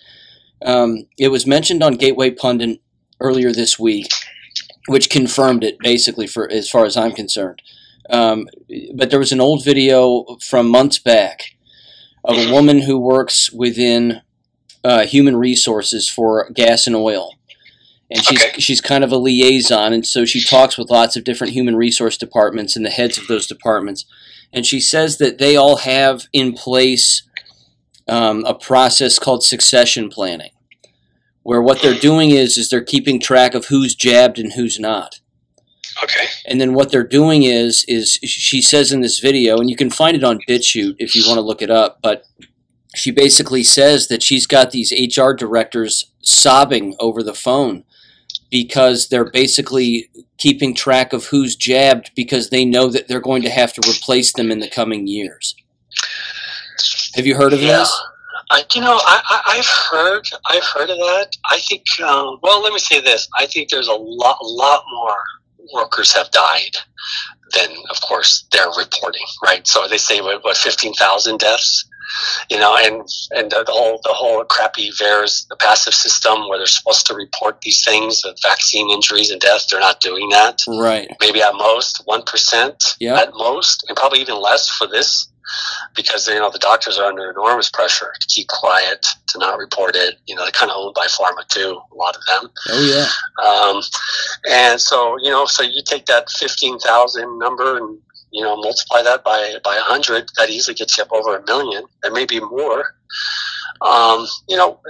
Um, 0.65 1.07
it 1.19 1.29
was 1.29 1.47
mentioned 1.47 1.83
on 1.83 1.95
Gateway 1.95 2.31
Pundit 2.31 2.81
earlier 3.21 3.53
this 3.53 3.79
week, 3.79 4.11
which 4.87 5.09
confirmed 5.09 5.65
it 5.65 5.79
basically 5.79 6.27
for 6.27 6.51
as 6.51 6.69
far 6.69 6.85
as 6.85 6.97
I'm 6.97 7.13
concerned. 7.13 7.63
Um, 8.11 8.49
but 8.95 9.11
there 9.11 9.19
was 9.19 9.33
an 9.33 9.41
old 9.41 9.65
video 9.65 10.25
from 10.43 10.69
months 10.69 10.99
back 10.99 11.55
of 12.25 12.37
a 12.37 12.53
woman 12.53 12.83
who 12.83 12.99
works 12.99 13.51
within 13.53 14.23
uh, 14.85 15.07
human 15.07 15.37
resources 15.37 16.09
for 16.09 16.51
gas 16.51 16.87
and 16.87 16.97
oil 16.97 17.38
and 18.11 18.25
she's 18.25 18.43
okay. 18.43 18.61
she's 18.61 18.81
kind 18.81 19.05
of 19.05 19.13
a 19.13 19.19
liaison, 19.19 19.93
and 19.93 20.07
so 20.07 20.25
she 20.25 20.43
talks 20.43 20.79
with 20.79 20.91
lots 20.91 21.17
of 21.17 21.25
different 21.25 21.53
human 21.53 21.77
resource 21.77 22.17
departments 22.17 22.75
and 22.77 22.85
the 22.85 22.91
heads 22.91 23.19
of 23.19 23.27
those 23.27 23.47
departments, 23.47 24.05
and 24.53 24.65
she 24.65 24.81
says 24.81 25.19
that 25.19 25.39
they 25.39 25.57
all 25.57 25.77
have 25.77 26.27
in 26.33 26.53
place 26.53 27.23
um, 28.09 28.45
a 28.47 28.55
process 28.55 29.19
called 29.19 29.45
succession 29.45 30.09
planning, 30.09 30.51
where 31.43 31.61
what 31.61 31.83
they're 31.83 31.95
doing 31.95 32.31
is 32.31 32.57
is 32.57 32.69
they're 32.69 32.83
keeping 32.83 33.21
track 33.21 33.55
of 33.55 33.67
who's 33.67 33.95
jabbed 33.95 34.39
and 34.39 34.55
who's 34.55 34.81
not. 34.81 35.21
Okay. 36.03 36.27
And 36.47 36.61
then 36.61 36.75
what 36.75 36.91
they're 36.91 37.07
doing 37.07 37.43
is 37.43 37.85
is 37.89 38.13
she 38.23 38.63
says 38.63 38.91
in 38.91 39.03
this 39.03 39.19
video, 39.19 39.59
and 39.59 39.69
you 39.69 39.77
can 39.77 39.91
find 39.91 40.17
it 40.17 40.25
on 40.25 40.41
BitChute 40.49 40.97
if 40.99 41.15
you 41.15 41.25
want 41.27 41.37
to 41.37 41.43
look 41.43 41.61
it 41.61 41.71
up, 41.71 41.99
but 42.03 42.25
she 42.95 43.11
basically 43.11 43.63
says 43.63 44.09
that 44.09 44.23
she's 44.23 44.47
got 44.47 44.71
these 44.71 44.93
HR 44.93 45.33
directors 45.33 46.11
sobbing 46.23 46.97
over 46.99 47.23
the 47.23 47.35
phone 47.35 47.85
because 48.51 49.09
they're 49.09 49.31
basically 49.31 50.11
keeping 50.39 50.75
track 50.75 51.13
of 51.13 51.27
who's 51.27 51.57
jabbed 51.57 52.11
because 52.15 52.51
they 52.51 52.65
know 52.65 52.89
that 52.89 53.09
they're 53.09 53.21
going 53.21 53.43
to 53.43 53.51
have 53.51 53.73
to 53.75 53.91
replace 53.91 54.33
them 54.33 54.51
in 54.51 54.61
the 54.61 54.71
coming 54.71 55.07
years. 55.07 55.55
Have 57.15 57.27
you 57.27 57.35
heard 57.35 57.53
of 57.53 57.61
yeah. 57.61 57.79
this? 57.79 58.03
I, 58.51 58.65
you 58.75 58.81
know, 58.81 58.99
I, 59.05 59.57
have 59.57 59.67
heard, 59.67 60.27
I've 60.47 60.65
heard 60.65 60.89
of 60.89 60.97
that. 60.97 61.37
I 61.51 61.59
think, 61.59 61.85
um, 62.01 62.39
well, 62.43 62.63
let 62.63 62.73
me 62.73 62.79
say 62.79 63.01
this: 63.01 63.29
I 63.37 63.47
think 63.47 63.69
there's 63.69 63.89
a 63.89 63.93
lot, 63.93 64.39
lot 64.43 64.85
more 64.91 65.17
workers 65.75 66.15
have 66.15 66.31
died 66.31 66.77
than, 67.53 67.69
of 67.91 68.01
course, 68.01 68.47
they're 68.53 68.71
reporting. 68.79 69.27
Right? 69.45 69.67
So 69.67 69.87
they 69.87 69.99
say 69.99 70.23
what, 70.23 70.43
what 70.45 70.57
fifteen 70.57 70.95
thousand 70.95 71.41
deaths 71.41 71.88
you 72.51 72.59
know, 72.59 72.77
and 72.77 73.03
and 73.33 73.51
the, 73.51 73.65
the 73.65 73.73
whole 73.73 74.01
the 74.05 74.13
whole 74.13 74.43
crappy 74.45 74.91
VAERS, 75.01 75.47
the 75.49 75.57
passive 75.57 75.95
system 75.95 76.49
where 76.49 76.59
they're 76.59 76.67
supposed 76.67 77.07
to 77.07 77.15
report 77.15 77.61
these 77.63 77.83
things, 77.85 78.23
the 78.23 78.37
vaccine 78.43 78.91
injuries 78.91 79.31
and 79.31 79.41
deaths, 79.41 79.67
they're 79.71 79.81
not 79.81 80.01
doing 80.01 80.29
that. 80.31 80.61
Right. 80.69 81.09
Maybe 81.21 81.43
at 81.43 81.55
most 81.55 82.03
one 82.05 82.23
percent, 82.23 82.97
Yeah. 83.01 83.19
at 83.19 83.31
most, 83.35 83.85
and 83.89 83.97
probably 83.97 84.21
even 84.21 84.41
less 84.41 84.69
for 84.69 84.87
this, 84.87 85.29
because 85.95 86.29
you 86.29 86.35
know 86.35 86.51
the 86.51 86.59
doctors 86.59 86.99
are 86.99 87.07
under 87.07 87.31
enormous 87.31 87.71
pressure 87.71 88.13
to 88.21 88.27
keep 88.29 88.49
quiet, 88.49 89.05
to 89.29 89.39
not 89.39 89.59
report 89.59 89.95
it. 89.97 90.17
You 90.27 90.35
know, 90.35 90.43
they're 90.43 90.51
kind 90.53 90.71
of 90.71 90.77
owned 90.79 90.95
by 90.95 91.07
pharma 91.07 91.47
too, 91.49 91.79
a 91.93 91.95
lot 91.95 92.17
of 92.17 92.25
them. 92.27 92.51
Oh 92.71 92.83
yeah. 92.83 93.09
Um, 93.47 93.83
and 94.51 94.81
so, 94.81 95.17
you 95.23 95.31
know, 95.31 95.47
so 95.47 95.63
you 95.63 95.83
take 95.85 96.07
that 96.07 96.29
15,000 96.31 97.39
number 97.39 97.77
and, 97.79 97.99
you 98.33 98.43
know, 98.43 98.57
multiply 98.57 99.03
that 99.03 99.25
by, 99.25 99.57
by 99.65 99.75
a 99.75 99.81
100, 99.81 100.29
that 100.37 100.51
easily 100.51 100.75
gets 100.75 100.97
you 100.99 101.05
up 101.05 101.13
over 101.13 101.37
a 101.37 101.45
million 101.47 101.85
and 102.03 102.13
maybe 102.13 102.41
more. 102.41 102.95
Um, 103.81 104.27
you 104.49 104.57
know, 104.57 104.81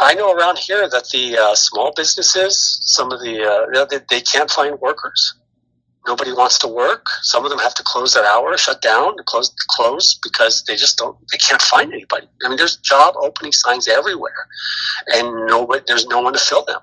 I 0.00 0.14
know 0.14 0.32
around 0.32 0.58
here 0.58 0.88
that 0.88 1.08
the 1.12 1.38
uh, 1.38 1.54
small 1.54 1.92
businesses, 1.94 2.78
some 2.82 3.12
of 3.12 3.20
the, 3.20 3.42
uh, 3.44 3.84
they, 3.86 4.00
they 4.10 4.20
can't 4.20 4.50
find 4.50 4.78
workers. 4.80 5.34
Nobody 6.06 6.32
wants 6.32 6.58
to 6.60 6.68
work. 6.68 7.08
Some 7.22 7.44
of 7.44 7.50
them 7.50 7.58
have 7.58 7.74
to 7.74 7.82
close 7.82 8.14
their 8.14 8.24
hours, 8.24 8.60
shut 8.60 8.80
down, 8.80 9.16
close, 9.26 9.52
close 9.68 10.14
because 10.22 10.62
they 10.64 10.76
just 10.76 10.98
don't. 10.98 11.16
They 11.32 11.38
can't 11.38 11.60
find 11.60 11.92
anybody. 11.92 12.28
I 12.44 12.48
mean, 12.48 12.56
there's 12.56 12.76
job 12.76 13.14
opening 13.20 13.50
signs 13.50 13.88
everywhere, 13.88 14.46
and 15.08 15.46
nobody. 15.46 15.82
There's 15.84 16.06
no 16.06 16.20
one 16.20 16.32
to 16.34 16.38
fill 16.38 16.64
them. 16.64 16.80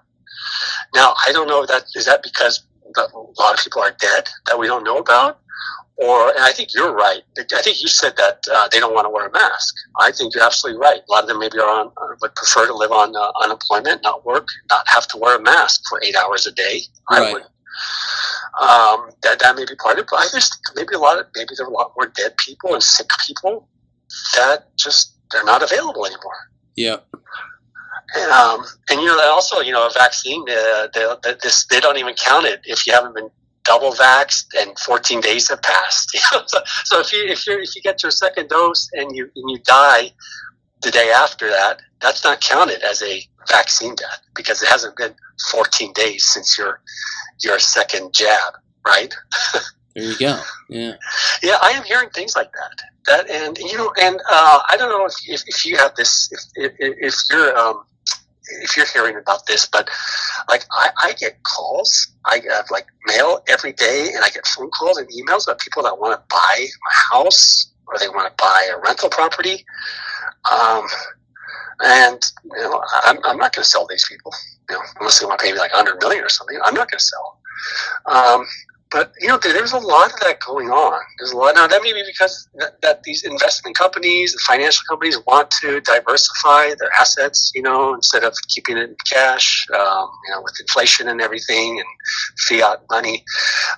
Now, 0.94 1.14
I 1.26 1.32
don't 1.32 1.48
know 1.48 1.62
if 1.64 1.70
that 1.70 1.86
is 1.96 2.06
that 2.06 2.22
because 2.22 2.64
a 2.98 3.02
lot 3.40 3.58
of 3.58 3.64
people 3.64 3.82
are 3.82 3.96
dead 4.00 4.28
that 4.48 4.60
we 4.60 4.68
don't 4.68 4.84
know 4.84 4.98
about, 4.98 5.40
or 5.98 6.30
and 6.30 6.40
I 6.40 6.52
think 6.52 6.74
you're 6.74 6.94
right. 6.94 7.22
I 7.38 7.62
think 7.62 7.82
you 7.82 7.88
said 7.88 8.16
that 8.18 8.44
uh, 8.52 8.68
they 8.72 8.80
don't 8.80 8.94
want 8.94 9.06
to 9.06 9.10
wear 9.10 9.28
a 9.28 9.32
mask. 9.32 9.76
I 10.00 10.12
think 10.12 10.34
you're 10.34 10.44
absolutely 10.44 10.80
right. 10.80 11.02
A 11.08 11.12
lot 11.12 11.24
of 11.24 11.30
them 11.30 11.40
maybe 11.40 11.60
are 11.60 11.70
on 11.70 11.88
uh, 11.98 12.16
would 12.22 12.36
prefer 12.36 12.66
to 12.66 12.74
live 12.74 12.92
on 12.92 13.16
uh, 13.16 13.32
unemployment, 13.44 14.02
not 14.04 14.26
work, 14.26 14.48
not 14.70 14.88
have 14.88 15.08
to 15.08 15.18
wear 15.18 15.38
a 15.38 15.42
mask 15.42 15.84
for 15.88 16.02
eight 16.04 16.16
hours 16.16 16.48
a 16.48 16.52
day. 16.52 16.82
I 17.10 17.34
would. 17.34 17.44
Um, 18.62 19.10
that 19.24 19.40
that 19.40 19.56
may 19.56 19.66
be 19.66 19.76
part 19.76 19.98
of 19.98 20.04
it. 20.04 20.08
But 20.10 20.18
I 20.18 20.28
just 20.32 20.60
maybe 20.76 20.94
a 20.94 21.00
lot 21.00 21.20
of 21.20 21.28
maybe 21.36 21.50
there 21.58 21.66
are 21.66 21.70
a 21.70 21.74
lot 21.74 21.94
more 21.98 22.08
dead 22.08 22.38
people 22.38 22.74
and 22.74 22.84
sick 22.84 23.10
people 23.26 23.68
that 24.36 24.76
just 24.78 25.16
they're 25.32 25.44
not 25.44 25.64
available 25.64 26.06
anymore. 26.06 26.50
Yeah. 26.76 26.98
And, 28.16 28.32
um, 28.32 28.66
and 28.90 29.02
you 29.02 29.08
know, 29.08 29.18
that 29.18 29.28
also, 29.28 29.62
you 29.62 29.72
know, 29.72 29.88
a 29.88 29.92
vaccine, 29.92 30.44
uh, 30.48 30.88
they, 30.94 31.08
they, 31.24 31.34
this, 31.42 31.66
they 31.66 31.80
don't 31.80 31.98
even 31.98 32.14
count 32.14 32.46
it 32.46 32.62
if 32.64 32.86
you 32.86 32.94
haven't 32.94 33.16
been 33.16 33.30
double 33.64 33.92
vaxxed 33.92 34.46
and 34.58 34.78
14 34.80 35.22
days 35.22 35.50
have 35.50 35.62
passed. 35.62 36.18
So, 36.48 36.60
so 36.84 37.00
if 37.00 37.14
you, 37.14 37.26
if 37.26 37.48
you, 37.48 37.60
if 37.60 37.76
you 37.76 37.82
get 37.82 38.04
your 38.04 38.12
second 38.12 38.50
dose 38.50 38.90
and 38.94 39.16
you, 39.16 39.30
and 39.36 39.50
you 39.50 39.60
die 39.60 40.12
the 40.82 40.92
day 40.92 41.12
after 41.12 41.50
that, 41.50 41.82
that's 42.00 42.24
not 42.24 42.42
counted 42.42 42.82
as 42.82 43.02
a 43.02 43.22
vaccine 43.50 43.96
death 43.96 44.22
because 44.36 44.62
it 44.62 44.70
hasn't 44.70 44.96
been 44.98 45.14
14 45.52 45.94
days 45.94 46.26
since 46.26 46.58
your, 46.58 46.82
your 47.44 47.60
second 47.60 48.14
jab, 48.14 48.54
right? 48.86 49.14
There 49.96 50.04
you 50.04 50.18
go. 50.18 50.40
Yeah. 50.70 50.94
Yeah, 51.44 51.58
I 51.62 51.72
am 51.72 51.84
hearing 51.84 52.10
things 52.10 52.36
like 52.36 52.52
that. 52.52 52.82
That 53.06 53.30
and 53.30 53.58
you 53.58 53.78
know, 53.78 53.94
and 54.02 54.16
uh, 54.32 54.60
I 54.70 54.76
don't 54.78 54.90
know 54.90 55.06
if, 55.06 55.14
if, 55.28 55.44
if 55.46 55.66
you 55.66 55.78
have 55.78 55.94
this, 55.96 56.32
if 56.56 56.72
if, 56.80 56.96
if 57.00 57.16
you're 57.30 57.56
um, 57.58 57.84
if 58.62 58.76
you're 58.76 58.86
hearing 58.88 59.16
about 59.18 59.46
this, 59.46 59.66
but 59.66 59.90
like 60.50 60.66
I, 60.72 60.90
I 61.02 61.14
get 61.14 61.42
calls, 61.44 62.08
I 62.26 62.42
have 62.52 62.66
like 62.72 62.88
mail 63.06 63.42
every 63.48 63.74
day, 63.74 64.10
and 64.14 64.24
I 64.24 64.30
get 64.30 64.46
phone 64.48 64.70
calls 64.72 64.98
and 64.98 65.08
emails 65.10 65.48
about 65.48 65.60
people 65.60 65.84
that 65.84 66.00
want 66.00 66.14
to 66.14 66.24
buy 66.30 66.68
my 66.84 67.18
house 67.20 67.72
or 67.88 67.98
they 68.00 68.10
want 68.10 68.36
to 68.36 68.44
buy 68.44 68.70
a 68.74 68.80
rental 68.80 69.10
property. 69.10 69.66
Um, 70.52 70.86
and 71.82 72.22
you 72.44 72.62
know, 72.64 72.82
I'm, 73.04 73.18
I'm 73.24 73.38
not 73.38 73.54
going 73.54 73.64
to 73.64 73.70
sell 73.70 73.88
these 73.88 74.06
people, 74.08 74.34
you 74.70 74.76
know, 74.76 74.82
unless 75.00 75.20
they 75.20 75.26
want 75.26 75.40
to 75.40 75.46
pay 75.46 75.52
me 75.52 75.60
like 75.60 75.74
100 75.74 76.00
million 76.02 76.24
or 76.24 76.30
something. 76.30 76.58
I'm 76.64 76.74
not 76.74 76.90
going 76.90 77.00
to 77.00 77.04
sell. 77.06 77.40
Um, 78.06 78.46
but 78.94 79.12
you 79.20 79.28
know, 79.28 79.38
there- 79.38 79.54
there's 79.54 79.74
a 79.74 79.80
lot 79.80 80.14
of 80.14 80.20
that 80.22 80.40
going 80.40 80.70
on. 80.72 81.02
There's 81.18 81.32
a 81.32 81.38
lot 81.38 81.56
now. 81.56 81.68
That 81.68 81.82
may 81.84 81.94
be 81.94 82.04
because 82.06 82.48
that, 82.56 82.80
that 82.82 83.04
these 83.04 83.24
investment 83.24 83.76
companies, 83.78 84.34
the 84.34 84.40
financial 84.48 84.84
companies, 84.88 85.18
want 85.28 85.52
to 85.62 85.82
diversify 85.82 86.76
their 86.80 86.92
assets. 87.00 87.52
You 87.56 87.64
know, 87.64 87.96
instead 87.96 88.24
of 88.24 88.34
keeping 88.48 88.78
it 88.78 88.90
in 88.92 88.96
cash. 89.12 89.68
Um, 89.74 90.10
you 90.28 90.36
know, 90.36 90.42
with 90.44 90.56
inflation 90.62 91.08
and 91.10 91.20
everything 91.22 91.80
and 91.80 91.88
fiat 92.48 92.82
money, 92.92 93.26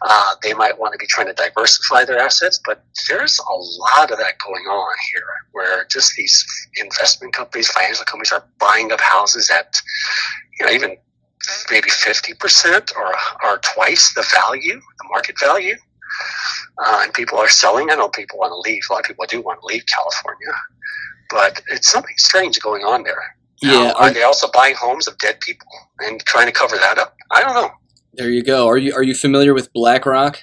uh, 0.02 0.36
they 0.44 0.54
might 0.54 0.78
want 0.80 0.94
to 0.94 0.98
be 1.00 1.08
trying 1.08 1.28
to 1.28 1.34
diversify 1.34 2.06
their 2.06 2.20
assets. 2.20 2.60
But 2.66 2.84
there's 3.08 3.40
a 3.40 3.54
lot 3.54 4.12
of 4.12 4.18
that 4.20 4.36
going 4.46 4.66
on 4.66 4.96
here, 5.14 5.28
where 5.54 5.86
just 5.90 6.14
these 6.18 6.46
investment 6.78 7.34
companies, 7.34 7.70
financial 7.70 8.06
companies, 8.06 8.34
are 8.34 8.46
buying 8.60 8.92
up 8.92 9.00
houses 9.02 9.50
at 9.50 9.82
you 10.60 10.66
know 10.66 10.72
even 10.74 10.98
maybe 11.70 11.90
50% 11.90 12.96
or, 12.96 13.14
or 13.44 13.58
twice 13.60 14.14
the 14.14 14.26
value, 14.34 14.74
the 14.74 15.08
market 15.10 15.36
value. 15.40 15.76
Uh, 16.78 17.02
and 17.04 17.14
people 17.14 17.38
are 17.38 17.50
selling. 17.50 17.90
I 17.90 17.96
know 17.96 18.10
people 18.10 18.40
want 18.40 18.52
to 18.52 18.70
leave. 18.70 18.82
A 18.90 18.94
lot 18.94 19.00
of 19.02 19.06
people 19.06 19.26
do 19.28 19.42
want 19.42 19.60
to 19.62 19.66
leave 19.66 19.84
California. 19.88 20.54
But 21.30 21.62
it's 21.68 21.92
something 21.92 22.16
strange 22.18 22.60
going 22.60 22.84
on 22.84 23.04
there. 23.04 23.36
Yeah. 23.62 23.72
Now, 23.72 23.94
Are, 23.94 24.02
are 24.04 24.14
they 24.14 24.24
also 24.24 24.48
buying 24.54 24.76
homes 24.76 25.08
of 25.08 25.18
dead 25.18 25.40
people 25.40 25.68
and 26.00 26.20
trying 26.26 26.48
to 26.48 26.52
cover 26.52 26.76
that 26.78 26.98
up? 26.98 27.16
I 27.32 27.42
don't 27.42 27.54
know. 27.54 27.72
there 28.14 28.30
you 28.30 28.44
go. 28.44 28.68
Are 28.68 28.78
you 28.78 28.94
are 28.94 29.04
you 29.04 29.16
familiar 29.16 29.54
with 29.54 29.72
BlackRock? 29.74 30.40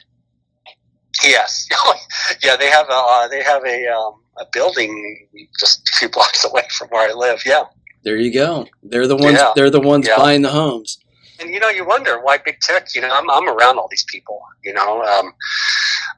Yes, 1.23 1.69
yeah, 2.43 2.57
they 2.57 2.71
have 2.71 2.89
a 2.89 2.93
uh, 2.93 3.29
they 3.29 3.43
have 3.43 3.65
a 3.65 3.87
um, 3.89 4.15
a 4.39 4.47
building 4.53 5.29
just 5.61 5.89
a 5.89 5.93
few 5.99 6.09
blocks 6.17 6.45
away 6.45 6.63
from 6.77 6.89
where 6.89 7.11
I 7.11 7.13
live. 7.13 7.43
Yeah, 7.45 7.65
There 8.05 8.17
you 8.17 8.33
go. 8.33 8.67
They're 8.83 9.07
the 9.07 9.17
ones. 9.17 9.39
Yeah. 9.39 9.53
They're 9.55 9.71
the 9.71 9.81
ones 9.81 10.07
Yeah. 10.07 10.17
buying 10.17 10.43
the 10.43 10.51
homes. 10.51 10.99
and 11.41 11.51
you 11.53 11.59
know 11.59 11.69
you 11.69 11.85
wonder 11.85 12.21
why 12.21 12.39
big 12.39 12.61
tech. 12.61 12.95
You 12.95 13.01
know, 13.01 13.11
I'm 13.13 13.29
I'm 13.31 13.49
around 13.49 13.79
all 13.79 13.89
these 13.91 14.05
people. 14.05 14.41
You 14.65 14.73
know, 14.75 15.03
um, 15.03 15.33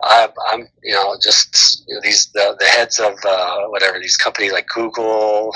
I, 0.03 0.29
I'm 0.51 0.69
you 0.83 0.95
know 0.95 1.17
just 1.23 1.83
you 1.89 1.95
know, 1.95 2.01
these 2.03 2.27
the, 2.35 2.57
the 2.59 2.67
heads 2.67 2.99
of 2.99 3.15
uh, 3.27 3.61
whatever 3.69 3.99
these 3.99 4.17
companies 4.17 4.53
like 4.53 4.67
Google. 4.69 5.55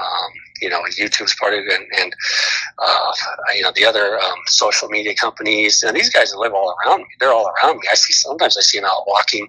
Um, 0.00 0.30
you 0.60 0.68
know, 0.70 0.80
YouTube's 0.98 1.34
part 1.38 1.52
of 1.52 1.60
it, 1.60 1.72
and, 1.72 1.86
and 2.00 2.12
uh, 2.78 3.12
you 3.54 3.62
know 3.62 3.70
the 3.76 3.84
other 3.84 4.18
um, 4.18 4.38
social 4.46 4.88
media 4.88 5.14
companies. 5.14 5.82
And 5.84 5.94
these 5.96 6.10
guys 6.10 6.34
live 6.34 6.52
all 6.54 6.74
around 6.84 7.00
me. 7.00 7.06
They're 7.20 7.32
all 7.32 7.52
around 7.62 7.76
me. 7.78 7.86
I 7.90 7.94
see 7.94 8.12
sometimes 8.12 8.56
I 8.58 8.62
see 8.62 8.78
them 8.78 8.86
out 8.86 9.04
walking. 9.06 9.44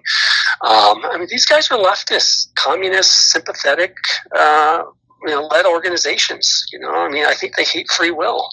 Um, 0.62 1.04
I 1.10 1.16
mean, 1.18 1.26
these 1.30 1.46
guys 1.46 1.70
are 1.72 1.78
leftists, 1.78 2.48
communist, 2.54 3.30
sympathetic. 3.32 3.96
Uh, 4.36 4.82
you 5.22 5.30
know, 5.34 5.46
led 5.46 5.66
organizations. 5.66 6.64
You 6.72 6.80
know, 6.80 6.94
I 6.94 7.08
mean, 7.08 7.26
I 7.26 7.34
think 7.34 7.56
they 7.56 7.64
hate 7.64 7.90
free 7.90 8.10
will. 8.10 8.48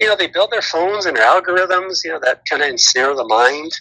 You 0.00 0.08
know, 0.08 0.16
they 0.16 0.26
build 0.28 0.50
their 0.50 0.62
phones 0.62 1.06
and 1.06 1.16
their 1.16 1.26
algorithms. 1.26 2.04
You 2.04 2.12
know, 2.12 2.20
that 2.22 2.42
kind 2.50 2.62
of 2.62 2.68
ensnare 2.68 3.14
the 3.14 3.24
mind. 3.26 3.72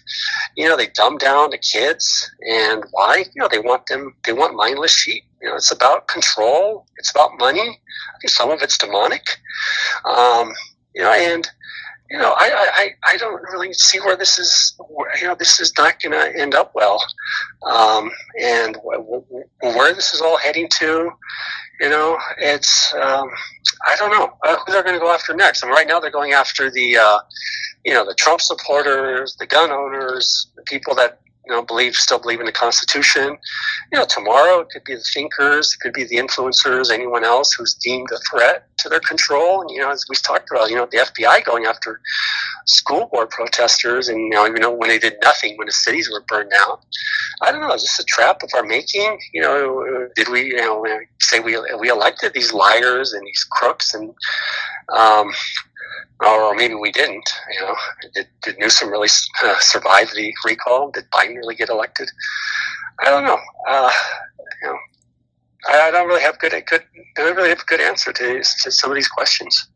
You 0.56 0.70
know, 0.70 0.78
they 0.78 0.88
dumb 0.88 1.18
down 1.18 1.52
the 1.52 1.58
kids, 1.58 2.30
and 2.48 2.84
why? 2.92 3.26
You 3.34 3.42
know, 3.42 3.48
they 3.50 3.60
want 3.60 3.88
them. 3.88 4.16
They 4.26 4.34
want 4.34 4.56
mindless 4.56 4.94
sheep. 4.96 5.24
You 5.42 5.50
know, 5.50 5.56
it's 5.56 5.72
about 5.72 6.08
control. 6.08 6.86
It's 6.98 7.12
about 7.12 7.40
money. 7.40 7.62
I 7.62 8.20
think 8.22 8.32
some 8.32 8.52
of 8.52 8.62
it's 8.62 8.78
demonic. 8.78 9.24
Um, 10.06 10.52
you 10.96 11.02
know, 11.04 11.12
and 11.12 11.50
you 12.10 12.18
know, 12.18 12.34
I, 12.38 12.52
I, 12.54 12.90
I- 13.14 13.18
don't 13.18 13.42
really 13.54 13.74
see 13.74 14.00
where 14.00 14.16
this 14.18 14.38
is. 14.40 14.76
You 15.22 15.28
know, 15.28 15.36
this 15.36 15.60
is 15.60 15.74
not 15.78 16.02
going 16.02 16.14
to 16.14 16.40
end 16.40 16.56
up 16.56 16.72
well, 16.76 17.02
um, 17.66 18.12
and 18.42 18.78
wh- 18.78 19.02
wh- 19.02 19.64
where 19.64 19.94
this 19.94 20.14
is 20.14 20.22
all 20.22 20.38
heading 20.38 20.70
to. 20.80 21.10
You 21.82 21.90
know, 21.90 22.20
it's 22.38 22.94
um, 22.94 23.28
I 23.88 23.96
don't 23.98 24.12
know 24.12 24.32
uh, 24.44 24.58
who 24.58 24.72
they're 24.72 24.84
going 24.84 24.96
to 24.96 25.00
go 25.00 25.12
after 25.12 25.34
next. 25.34 25.64
I 25.64 25.68
and 25.68 25.72
right 25.72 25.88
now, 25.88 26.00
they're 26.00 26.12
going 26.12 26.32
after 26.32 26.70
the 26.70 26.96
uh, 26.96 27.20
you 27.84 27.92
know 27.92 28.06
the 28.06 28.14
Trump 28.14 28.40
supporters, 28.40 29.36
the 29.40 29.48
gun 29.48 29.72
owners, 29.72 30.52
the 30.56 30.62
people 30.62 30.94
that 30.96 31.22
you 31.46 31.52
know 31.52 31.62
believe 31.62 31.96
still 31.96 32.20
believe 32.20 32.40
in 32.40 32.46
the 32.46 32.52
Constitution. 32.52 33.38
You 33.92 34.00
know, 34.00 34.06
tomorrow 34.06 34.60
it 34.60 34.70
could 34.70 34.84
be 34.84 34.96
the 34.96 35.06
thinkers, 35.14 35.74
it 35.74 35.82
could 35.82 35.94
be 35.94 36.04
the 36.04 36.18
influencers, 36.18 36.92
anyone 36.92 37.24
else 37.24 37.54
who's 37.54 37.74
deemed 37.76 38.10
a 38.12 38.20
threat 38.30 38.68
to 38.80 38.90
their 38.90 39.00
control. 39.00 39.62
And 39.62 39.70
you 39.70 39.80
know, 39.80 39.92
as 39.92 40.06
we 40.10 40.16
talked 40.16 40.50
about, 40.52 40.70
you 40.70 40.76
know, 40.76 40.88
the 40.92 40.98
FBI 40.98 41.44
going 41.46 41.66
after 41.66 42.00
school 42.66 43.08
board 43.12 43.30
protesters, 43.30 44.10
and 44.10 44.20
you 44.20 44.30
know, 44.30 44.46
even 44.46 44.62
though 44.62 44.74
when 44.74 44.90
they 44.90 45.00
did 45.00 45.18
nothing 45.22 45.58
when 45.58 45.68
the 45.68 45.74
cities 45.74 46.10
were 46.12 46.24
burned 46.28 46.52
down. 46.52 46.78
I 47.42 47.52
don't 47.52 47.62
know. 47.62 47.74
Is 47.74 47.82
this 47.82 48.00
a 48.00 48.04
trap 48.04 48.44
of 48.44 48.50
our 48.56 48.64
making? 48.64 49.20
You 49.34 49.42
know, 49.42 50.10
did 50.16 50.30
we, 50.30 50.46
you 50.46 50.58
know, 50.58 50.86
say 51.20 51.40
we 51.40 51.58
we 51.80 51.90
elected 51.90 52.34
these 52.34 52.54
liars 52.54 53.14
and 53.14 53.26
these 53.26 53.44
crooks, 53.50 53.94
and 53.94 54.14
um, 54.96 55.32
or 56.26 56.56
maybe 56.56 56.76
we 56.76 56.92
didn't. 56.92 57.30
You 57.54 57.62
know, 57.62 57.76
did, 58.14 58.28
did 58.44 58.60
Newsom 58.60 58.90
really 58.90 59.10
uh, 59.44 59.60
survive 59.60 60.12
the 60.16 60.34
recall? 60.46 60.92
Did 60.92 61.10
Biden 61.12 61.36
really 61.36 61.56
get 61.56 61.70
elected? 61.70 62.10
I 63.04 63.10
don't 63.10 63.24
know. 63.24 63.40
Uh, 63.68 63.92
you 64.62 64.68
know, 64.68 64.78
I, 65.68 65.88
I 65.88 65.92
don't 65.92 66.08
really 66.08 66.22
have 66.22 66.40
good 66.40 66.54
a 66.54 66.62
good. 66.62 66.84
I 67.18 67.22
don't 67.22 67.36
really 67.36 67.50
have 67.50 67.62
a 67.62 67.66
good 67.66 67.82
answer 67.82 68.14
to, 68.14 68.40
to 68.40 68.72
some 68.72 68.92
of 68.92 68.96
these 68.96 69.08
questions. 69.08 69.68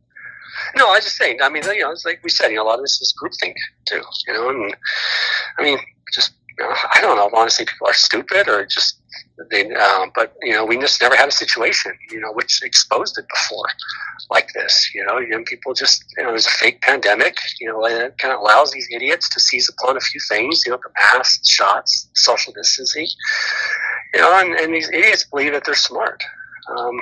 No, 0.77 0.89
I 0.89 0.99
just 0.99 1.17
think. 1.17 1.41
I 1.41 1.49
mean, 1.49 1.63
you 1.63 1.81
know, 1.81 1.91
it's 1.91 2.05
like 2.05 2.21
we 2.23 2.29
said. 2.29 2.49
You 2.49 2.57
know, 2.57 2.63
a 2.63 2.67
lot 2.67 2.79
of 2.79 2.83
this 2.83 3.01
is 3.01 3.13
groupthink 3.21 3.55
too. 3.85 4.01
You 4.27 4.33
know, 4.33 4.49
and 4.49 4.75
I 5.57 5.63
mean, 5.63 5.79
just 6.13 6.33
you 6.57 6.65
know, 6.65 6.73
I 6.95 7.01
don't 7.01 7.17
know. 7.17 7.29
Honestly, 7.37 7.65
people 7.65 7.87
are 7.87 7.93
stupid 7.93 8.47
or 8.47 8.65
just 8.65 9.01
They, 9.51 9.73
um, 9.75 10.11
but 10.15 10.33
you 10.41 10.53
know, 10.53 10.65
we 10.65 10.77
just 10.77 11.01
never 11.01 11.15
had 11.15 11.27
a 11.27 11.31
situation, 11.31 11.91
you 12.09 12.21
know, 12.21 12.31
which 12.31 12.61
exposed 12.63 13.17
it 13.17 13.25
before, 13.29 13.67
like 14.31 14.49
this. 14.53 14.91
You 14.95 15.05
know, 15.05 15.19
young 15.19 15.43
people 15.43 15.73
just, 15.73 16.05
you 16.17 16.23
know, 16.23 16.29
there's 16.29 16.45
a 16.45 16.51
fake 16.51 16.81
pandemic. 16.81 17.37
You 17.59 17.67
know, 17.67 17.85
and 17.85 17.95
it 17.95 18.17
kind 18.17 18.33
of 18.33 18.39
allows 18.39 18.71
these 18.71 18.87
idiots 18.93 19.29
to 19.29 19.39
seize 19.39 19.69
upon 19.69 19.97
a 19.97 19.99
few 19.99 20.21
things. 20.29 20.63
You 20.65 20.71
know, 20.71 20.79
the 20.81 20.89
masks, 20.95 21.49
shots, 21.49 22.09
social 22.13 22.53
distancing. 22.53 23.07
You 24.13 24.21
know, 24.21 24.39
and, 24.39 24.53
and 24.55 24.73
these 24.73 24.89
idiots 24.89 25.25
believe 25.25 25.51
that 25.51 25.65
they're 25.65 25.75
smart. 25.75 26.23
Um, 26.69 26.99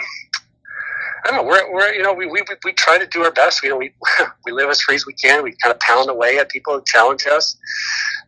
I 1.26 1.30
don't 1.30 1.38
know. 1.38 1.43
We're, 1.43 1.72
we're 1.72 1.93
you 1.93 2.03
know 2.03 2.14
we, 2.14 2.26
we, 2.26 2.41
we 2.65 2.73
try 2.73 2.97
to 2.97 3.05
do 3.05 3.23
our 3.23 3.31
best. 3.31 3.64
You 3.64 3.69
know 3.69 3.77
we 3.77 3.93
we 4.45 4.51
live 4.51 4.69
as 4.69 4.81
free 4.81 4.95
as 4.95 5.05
we 5.05 5.14
can. 5.14 5.43
We 5.43 5.55
kind 5.61 5.73
of 5.73 5.80
pound 5.80 6.10
away 6.10 6.38
at 6.38 6.49
people 6.49 6.73
who 6.73 6.84
challenge 6.85 7.26
us. 7.27 7.55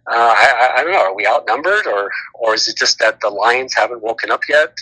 Uh, 0.08 0.34
I, 0.38 0.74
I 0.78 0.84
don't 0.84 0.92
know. 0.92 1.00
Are 1.00 1.16
we 1.16 1.26
outnumbered, 1.26 1.88
or 1.88 2.12
or 2.36 2.54
is 2.54 2.68
it 2.68 2.78
just 2.78 3.00
that 3.00 3.22
the 3.22 3.30
lions 3.30 3.74
haven't 3.76 4.04
woken 4.04 4.30
up 4.30 4.42
yet? 4.48 4.74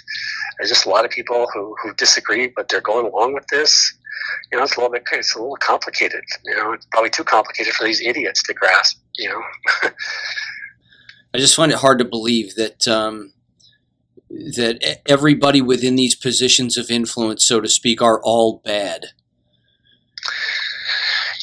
There's 0.58 0.70
just 0.70 0.86
a 0.86 0.90
lot 0.90 1.06
of 1.06 1.12
people 1.12 1.48
who, 1.54 1.76
who 1.82 1.94
disagree, 1.94 2.48
but 2.48 2.68
they're 2.68 2.82
going 2.82 3.06
along 3.06 3.34
with 3.34 3.48
this. 3.48 3.94
You 4.52 4.58
know, 4.58 4.64
it's 4.66 4.76
a 4.76 4.80
little 4.80 4.92
bit 4.92 5.04
it's 5.14 5.36
a 5.36 5.40
little 5.40 5.56
complicated. 5.58 6.24
You 6.44 6.56
know, 6.56 6.74
it's 6.74 6.86
probably 6.92 7.10
too 7.10 7.24
complicated 7.24 7.74
for 7.74 7.86
these 7.86 8.02
idiots 8.02 8.44
to 8.44 8.54
grasp. 8.54 9.00
You 9.18 9.30
know. 9.30 9.42
I 11.34 11.40
just 11.40 11.56
find 11.56 11.72
it 11.72 11.80
hard 11.80 12.00
to 12.00 12.06
believe 12.06 12.56
that 12.56 12.88
um, 12.88 13.34
that 14.30 15.02
everybody 15.08 15.62
within 15.62 15.96
these 15.96 16.16
positions 16.16 16.78
of 16.78 16.92
influence, 16.92 17.46
so 17.46 17.62
to 17.62 17.70
speak, 17.70 18.02
are 18.02 18.22
all 18.22 18.62
bad. 18.66 19.08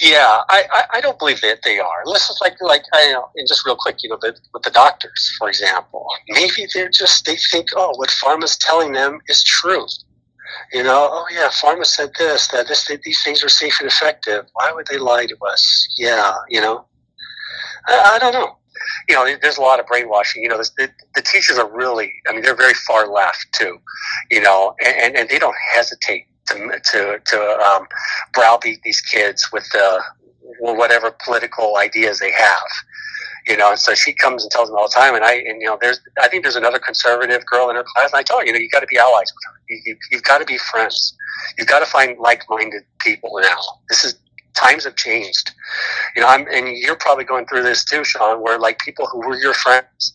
Yeah, 0.00 0.40
I, 0.48 0.64
I, 0.72 0.84
I 0.94 1.00
don't 1.00 1.18
believe 1.18 1.40
that 1.42 1.60
they 1.62 1.78
are. 1.78 2.02
Listen, 2.06 2.34
like 2.40 2.54
like 2.60 2.84
I 2.92 3.12
know, 3.12 3.28
and 3.36 3.46
just 3.46 3.66
real 3.66 3.76
quick, 3.76 3.96
you 4.02 4.08
know, 4.08 4.18
the, 4.20 4.34
with 4.54 4.62
the 4.62 4.70
doctors, 4.70 5.34
for 5.38 5.48
example, 5.48 6.06
maybe 6.28 6.66
they're 6.72 6.88
just 6.88 7.26
they 7.26 7.36
think, 7.50 7.68
oh, 7.76 7.92
what 7.96 8.08
pharma's 8.08 8.56
telling 8.56 8.92
them 8.92 9.20
is 9.28 9.44
true. 9.44 9.86
You 10.72 10.82
know, 10.82 11.08
oh 11.12 11.26
yeah, 11.30 11.48
pharma 11.48 11.84
said 11.84 12.10
this, 12.18 12.48
that 12.48 12.66
this, 12.68 12.86
that 12.86 13.02
these 13.02 13.22
things 13.22 13.44
are 13.44 13.48
safe 13.48 13.78
and 13.80 13.88
effective. 13.88 14.46
Why 14.54 14.72
would 14.72 14.86
they 14.90 14.98
lie 14.98 15.26
to 15.26 15.36
us? 15.46 15.88
Yeah, 15.98 16.32
you 16.48 16.60
know, 16.60 16.86
I, 17.86 18.12
I 18.14 18.18
don't 18.18 18.32
know 18.32 18.56
you 19.08 19.14
know, 19.14 19.36
there's 19.42 19.58
a 19.58 19.62
lot 19.62 19.80
of 19.80 19.86
brainwashing. 19.86 20.42
You 20.42 20.48
know, 20.48 20.58
the, 20.58 20.90
the 21.14 21.22
teachers 21.22 21.58
are 21.58 21.70
really, 21.70 22.12
I 22.28 22.32
mean, 22.32 22.42
they're 22.42 22.56
very 22.56 22.74
far 22.86 23.08
left 23.08 23.46
too, 23.52 23.78
you 24.30 24.40
know, 24.40 24.74
and, 24.84 25.16
and 25.16 25.28
they 25.28 25.38
don't 25.38 25.56
hesitate 25.74 26.26
to, 26.50 26.80
to, 26.92 27.18
to 27.24 27.38
um, 27.60 27.86
browbeat 28.32 28.80
these 28.82 29.00
kids 29.00 29.50
with 29.52 29.68
the, 29.72 30.02
whatever 30.60 31.14
political 31.24 31.76
ideas 31.76 32.18
they 32.18 32.32
have. 32.32 32.68
You 33.46 33.56
know, 33.56 33.70
and 33.70 33.78
so 33.78 33.94
she 33.94 34.12
comes 34.12 34.42
and 34.42 34.50
tells 34.50 34.68
them 34.68 34.76
all 34.76 34.86
the 34.86 34.94
time. 34.94 35.14
And 35.14 35.24
I, 35.24 35.36
and 35.36 35.60
you 35.62 35.66
know, 35.66 35.78
there's, 35.80 35.98
I 36.20 36.28
think 36.28 36.42
there's 36.44 36.56
another 36.56 36.78
conservative 36.78 37.44
girl 37.46 37.70
in 37.70 37.76
her 37.76 37.84
class, 37.94 38.12
and 38.12 38.18
I 38.18 38.22
tell 38.22 38.38
her, 38.38 38.44
you 38.44 38.52
know, 38.52 38.58
you 38.58 38.68
got 38.68 38.80
to 38.80 38.86
be 38.86 38.98
allies 38.98 39.32
with 39.34 39.42
her. 39.46 39.60
You, 39.68 39.80
you, 39.86 39.96
you've 40.10 40.22
got 40.22 40.38
to 40.38 40.44
be 40.44 40.58
friends. 40.58 41.16
You've 41.56 41.66
got 41.66 41.78
to 41.80 41.86
find 41.86 42.18
like-minded 42.18 42.82
people 42.98 43.30
now. 43.40 43.58
This 43.88 44.04
is 44.04 44.18
times 44.54 44.84
have 44.84 44.96
changed. 44.96 45.52
You 46.14 46.22
know, 46.22 46.28
I'm, 46.28 46.46
and 46.52 46.68
you're 46.68 46.96
probably 46.96 47.24
going 47.24 47.46
through 47.46 47.62
this 47.62 47.84
too, 47.84 48.04
Sean, 48.04 48.42
where 48.42 48.58
like 48.58 48.78
people 48.78 49.06
who 49.06 49.18
were 49.18 49.36
your 49.36 49.54
friends, 49.54 50.14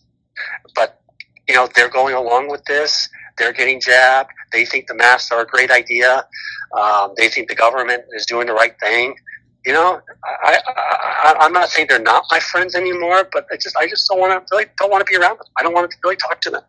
but 0.76 1.02
you 1.48 1.56
know, 1.56 1.68
they're 1.76 1.90
going 1.90 2.16
along 2.16 2.50
with 2.50 2.64
this. 2.66 3.10
They're 3.38 3.54
getting 3.54 3.82
jabbed. 3.82 4.32
They 4.52 4.66
think 4.66 4.88
the 4.88 4.96
masks 4.96 5.32
are 5.32 5.42
a 5.42 5.46
great 5.46 5.72
idea. 5.72 6.26
Um, 6.78 7.14
they 7.18 7.30
think 7.30 7.50
the 7.50 7.56
government 7.56 8.04
is 8.14 8.26
doing 8.26 8.48
the 8.48 8.54
right 8.54 8.78
thing. 8.80 9.16
You 9.66 9.74
know, 9.74 10.00
I, 10.44 10.60
I, 10.68 11.36
I, 11.40 11.46
am 11.46 11.54
not 11.54 11.70
saying 11.70 11.88
they're 11.90 12.00
not 12.00 12.26
my 12.30 12.40
friends 12.40 12.76
anymore, 12.76 13.28
but 13.34 13.48
I 13.52 13.58
just, 13.58 13.76
I 13.78 13.88
just 13.88 14.08
don't 14.08 14.20
want 14.20 14.48
to 14.48 14.56
really 14.56 14.68
don't 14.78 14.92
want 14.92 15.06
to 15.06 15.10
be 15.12 15.18
around 15.18 15.40
them. 15.40 15.48
I 15.58 15.64
don't 15.64 15.74
want 15.74 15.90
to 15.90 15.98
really 16.04 16.18
talk 16.18 16.40
to 16.42 16.52
them. 16.52 16.62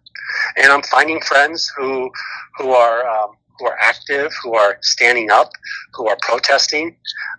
And 0.56 0.72
I'm 0.72 0.82
finding 0.82 1.20
friends 1.20 1.70
who, 1.76 2.10
who 2.56 2.70
are, 2.70 3.06
um, 3.06 3.36
who 3.58 3.66
are 3.66 3.76
active, 3.80 4.32
who 4.42 4.54
are 4.54 4.78
standing 4.82 5.30
up, 5.30 5.50
who 5.94 6.08
are 6.08 6.16
protesting, 6.22 6.96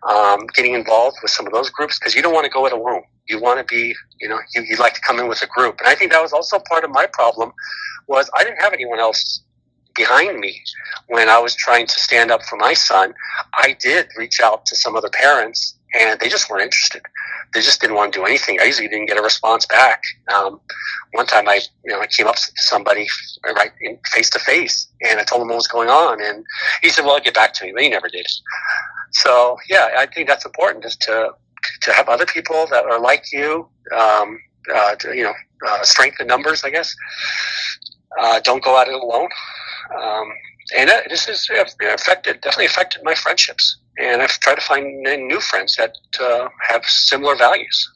um, 0.07 0.48
getting 0.53 0.73
involved 0.73 1.18
with 1.22 1.31
some 1.31 1.48
of 1.48 1.53
those 1.53 1.69
groups 1.69 1.99
because 1.99 2.15
you 2.15 2.22
don't 2.22 2.34
want 2.34 2.45
to 2.45 2.52
go 2.52 2.65
it 2.65 2.73
alone. 2.73 3.03
You 3.30 3.41
want 3.41 3.60
to 3.60 3.65
be, 3.65 3.94
you 4.22 4.30
know, 4.30 4.39
you, 4.56 4.64
you 4.64 4.77
like 4.77 4.94
to 4.94 5.02
come 5.02 5.19
in 5.19 5.27
with 5.27 5.41
a 5.44 5.48
group. 5.48 5.80
And 5.80 5.88
I 5.88 5.95
think 5.95 6.11
that 6.11 6.22
was 6.22 6.34
also 6.34 6.60
part 6.60 6.84
of 6.84 6.91
my 6.91 7.07
problem 7.07 7.52
was 8.07 8.30
I 8.34 8.44
didn't 8.44 8.61
have 8.61 8.73
anyone 8.73 8.99
else 8.99 9.41
behind 9.95 10.39
me 10.39 10.61
when 11.07 11.27
I 11.27 11.39
was 11.39 11.56
trying 11.56 11.88
to 11.88 11.99
stand 11.99 12.31
up 12.31 12.44
for 12.44 12.56
my 12.57 12.73
son. 12.73 13.14
I 13.56 13.76
did 13.80 14.07
reach 14.18 14.39
out 14.39 14.65
to 14.68 14.76
some 14.76 14.95
other 14.95 15.10
parents 15.10 15.76
and 15.94 16.20
they 16.20 16.30
just 16.30 16.50
weren't 16.50 16.64
interested. 16.64 17.02
They 17.54 17.62
just 17.62 17.80
didn't 17.80 17.96
want 17.96 18.14
to 18.14 18.20
do 18.20 18.26
anything. 18.26 18.60
I 18.60 18.66
usually 18.66 18.88
didn't 18.88 19.08
get 19.08 19.18
a 19.18 19.22
response 19.22 19.66
back. 19.66 20.04
Um, 20.34 20.60
one 21.14 21.26
time, 21.26 21.48
I 21.48 21.62
you 21.86 21.92
know 21.92 22.02
I 22.02 22.08
came 22.08 22.28
up 22.28 22.36
to 22.36 22.52
somebody 22.58 23.08
right 23.44 23.72
face 24.12 24.30
to 24.32 24.40
face, 24.40 24.88
and 25.02 25.20
I 25.20 25.24
told 25.24 25.42
him 25.42 25.48
what 25.48 25.56
was 25.56 25.68
going 25.68 25.90
on, 25.90 26.22
and 26.22 26.46
he 26.82 26.90
said, 26.90 27.06
"Well, 27.06 27.20
get 27.20 27.34
back 27.34 27.54
to 27.54 27.66
me," 27.66 27.72
but 27.72 27.84
he 27.84 27.90
never 27.90 28.10
did. 28.10 28.28
So 29.12 29.58
yeah, 29.70 29.90
I 29.98 30.06
think 30.06 30.28
that's 30.28 30.46
important, 30.46 30.84
just 30.84 31.02
to 31.04 31.32
to 31.82 31.94
have 31.94 32.10
other 32.10 32.26
people 32.26 32.68
that 32.70 32.86
are 32.86 33.00
like 33.00 33.26
you, 33.32 33.68
um, 33.96 34.40
uh, 34.74 34.96
to, 34.96 35.16
you 35.16 35.24
know, 35.24 35.34
uh, 35.68 35.84
strength 35.84 36.20
in 36.20 36.28
numbers, 36.28 36.64
I 36.64 36.70
guess. 36.70 36.96
Uh, 38.20 38.40
don't 38.42 38.64
go 38.64 38.80
at 38.80 38.88
it 38.88 38.94
alone. 38.94 39.30
Um, 39.98 40.32
and 40.78 40.90
this 41.10 41.26
has 41.26 41.48
affected, 41.82 42.42
definitely 42.42 42.66
affected 42.66 43.02
my 43.04 43.16
friendships 43.16 43.78
and 43.98 44.22
I've 44.22 44.40
tried 44.40 44.56
to 44.56 44.61
find 44.61 45.02
new 45.02 45.40
friends 45.40 45.76
that 45.76 45.95
uh, 46.19 46.49
have 46.69 46.86
similar 46.86 47.36
values. 47.36 47.91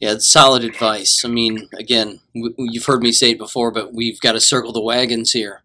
Yeah, 0.00 0.12
it's 0.12 0.30
solid 0.30 0.64
advice. 0.64 1.24
I 1.24 1.28
mean, 1.28 1.68
again, 1.78 2.20
you've 2.34 2.84
heard 2.84 3.02
me 3.02 3.12
say 3.12 3.30
it 3.30 3.38
before, 3.38 3.70
but 3.70 3.94
we've 3.94 4.20
got 4.20 4.32
to 4.32 4.40
circle 4.40 4.72
the 4.72 4.82
wagons 4.82 5.32
here. 5.32 5.62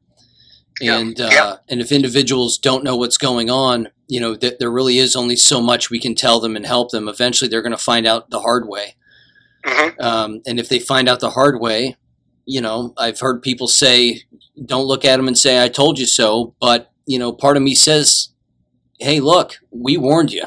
And 0.81 1.17
yeah. 1.17 1.25
Uh, 1.25 1.29
yeah. 1.31 1.55
and 1.67 1.81
if 1.81 1.91
individuals 1.91 2.57
don't 2.57 2.83
know 2.83 2.95
what's 2.95 3.17
going 3.17 3.49
on, 3.49 3.89
you 4.07 4.19
know, 4.19 4.35
th- 4.35 4.57
there 4.59 4.71
really 4.71 4.97
is 4.97 5.15
only 5.15 5.35
so 5.35 5.61
much 5.61 5.89
we 5.89 5.99
can 5.99 6.15
tell 6.15 6.39
them 6.39 6.55
and 6.55 6.65
help 6.65 6.91
them. 6.91 7.09
Eventually, 7.09 7.49
they're 7.49 7.61
going 7.61 7.71
to 7.71 7.77
find 7.77 8.07
out 8.07 8.29
the 8.29 8.39
hard 8.39 8.67
way. 8.67 8.95
Mm-hmm. 9.65 10.01
Um, 10.01 10.41
and 10.47 10.59
if 10.59 10.69
they 10.69 10.79
find 10.79 11.09
out 11.09 11.19
the 11.19 11.31
hard 11.31 11.59
way, 11.59 11.97
you 12.45 12.61
know, 12.61 12.93
I've 12.97 13.19
heard 13.19 13.41
people 13.41 13.67
say, 13.67 14.21
"Don't 14.65 14.87
look 14.87 15.03
at 15.03 15.17
them 15.17 15.27
and 15.27 15.37
say 15.37 15.61
I 15.61 15.67
told 15.67 15.99
you 15.99 16.05
so." 16.07 16.55
But 16.61 16.91
you 17.05 17.19
know, 17.19 17.33
part 17.33 17.57
of 17.57 17.63
me 17.63 17.75
says 17.75 18.29
hey, 18.99 19.19
look, 19.19 19.53
we 19.71 19.97
warned 19.97 20.31
you. 20.31 20.45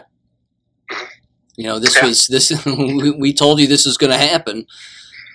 You 1.56 1.64
know, 1.64 1.78
this 1.78 1.96
yeah. 1.96 2.06
was 2.06 2.26
this. 2.28 2.64
we 3.18 3.32
told 3.32 3.60
you 3.60 3.66
this 3.66 3.84
was 3.84 3.98
going 3.98 4.12
to 4.12 4.18
happen 4.18 4.66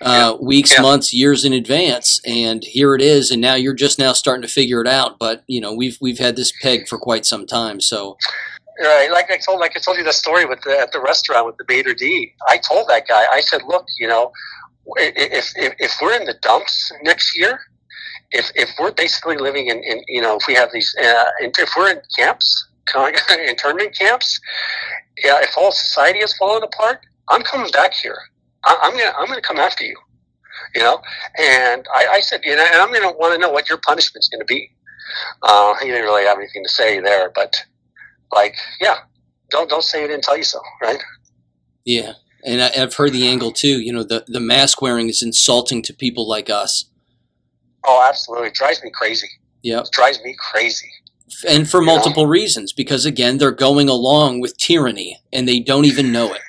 uh, 0.00 0.34
yeah. 0.36 0.44
weeks, 0.44 0.74
yeah. 0.74 0.82
months, 0.82 1.12
years 1.12 1.44
in 1.44 1.52
advance, 1.52 2.20
and 2.26 2.64
here 2.64 2.94
it 2.94 3.02
is. 3.02 3.30
And 3.30 3.40
now 3.40 3.54
you're 3.54 3.74
just 3.74 3.98
now 3.98 4.12
starting 4.12 4.42
to 4.42 4.48
figure 4.48 4.80
it 4.80 4.86
out. 4.86 5.18
But 5.18 5.44
you 5.46 5.60
know, 5.60 5.72
we've 5.72 5.96
we've 6.00 6.18
had 6.18 6.36
this 6.36 6.52
peg 6.62 6.88
for 6.88 6.98
quite 6.98 7.24
some 7.24 7.46
time. 7.46 7.80
So, 7.80 8.16
right, 8.80 9.10
like 9.12 9.30
I 9.30 9.36
told, 9.36 9.60
like 9.60 9.76
I 9.76 9.80
told 9.80 9.96
you 9.96 10.04
the 10.04 10.12
story 10.12 10.44
with 10.44 10.60
the 10.62 10.78
at 10.78 10.92
the 10.92 11.00
restaurant 11.00 11.46
with 11.46 11.56
the 11.56 11.64
maitre 11.68 11.94
d'. 11.94 12.32
I 12.48 12.58
told 12.58 12.88
that 12.88 13.06
guy, 13.08 13.24
I 13.32 13.40
said, 13.40 13.62
look, 13.66 13.86
you 13.98 14.08
know, 14.08 14.32
if 14.96 15.52
if, 15.56 15.74
if 15.78 15.92
we're 16.02 16.14
in 16.14 16.24
the 16.24 16.34
dumps 16.42 16.92
next 17.02 17.38
year, 17.38 17.60
if 18.32 18.50
if 18.54 18.70
we're 18.78 18.92
basically 18.92 19.36
living 19.36 19.68
in, 19.68 19.82
in 19.84 20.02
you 20.08 20.20
know, 20.20 20.36
if 20.36 20.42
we 20.48 20.54
have 20.54 20.70
these, 20.72 20.94
uh, 21.00 21.24
if 21.40 21.70
we're 21.76 21.90
in 21.90 22.00
camps 22.16 22.67
internment 23.48 23.96
camps, 23.96 24.40
yeah, 25.24 25.40
if 25.42 25.56
all 25.56 25.72
society 25.72 26.20
has 26.20 26.36
fallen 26.36 26.62
apart, 26.62 27.00
I'm 27.28 27.42
coming 27.42 27.70
back 27.70 27.94
here. 27.94 28.18
I, 28.64 28.76
am 28.82 28.92
gonna 28.92 29.12
I'm 29.18 29.26
gonna 29.26 29.40
come 29.40 29.58
after 29.58 29.84
you. 29.84 29.96
You 30.74 30.82
know, 30.82 31.00
and 31.38 31.86
I, 31.94 32.06
I 32.14 32.20
said, 32.20 32.40
you 32.44 32.54
know, 32.54 32.64
and 32.64 32.82
I'm 32.82 32.92
gonna 32.92 33.12
want 33.12 33.32
to 33.32 33.38
know 33.38 33.50
what 33.50 33.68
your 33.68 33.78
punishment's 33.78 34.28
gonna 34.28 34.44
be. 34.44 34.70
Uh, 35.42 35.74
he 35.80 35.86
didn't 35.86 36.02
really 36.02 36.24
have 36.24 36.38
anything 36.38 36.64
to 36.64 36.68
say 36.68 37.00
there, 37.00 37.30
but 37.34 37.64
like, 38.32 38.56
yeah, 38.80 38.98
don't 39.50 39.70
don't 39.70 39.84
say 39.84 40.02
he 40.02 40.08
didn't 40.08 40.24
tell 40.24 40.36
you 40.36 40.44
so, 40.44 40.60
right? 40.82 41.02
Yeah, 41.84 42.14
and 42.44 42.60
I, 42.60 42.68
have 42.70 42.94
heard 42.94 43.12
the 43.12 43.28
angle 43.28 43.52
too. 43.52 43.80
You 43.80 43.92
know, 43.92 44.02
the 44.02 44.24
the 44.26 44.40
mask 44.40 44.82
wearing 44.82 45.08
is 45.08 45.22
insulting 45.22 45.80
to 45.82 45.94
people 45.94 46.28
like 46.28 46.50
us. 46.50 46.86
Oh, 47.86 48.04
absolutely, 48.06 48.48
it 48.48 48.54
drives 48.54 48.82
me 48.82 48.90
crazy. 48.92 49.28
Yeah, 49.62 49.82
drives 49.92 50.20
me 50.22 50.36
crazy 50.38 50.90
and 51.48 51.68
for 51.68 51.80
multiple 51.80 52.26
reasons 52.26 52.72
because 52.72 53.04
again 53.04 53.38
they're 53.38 53.50
going 53.50 53.88
along 53.88 54.40
with 54.40 54.56
tyranny 54.56 55.20
and 55.32 55.48
they 55.48 55.60
don't 55.60 55.84
even 55.84 56.12
know 56.12 56.32
it. 56.32 56.40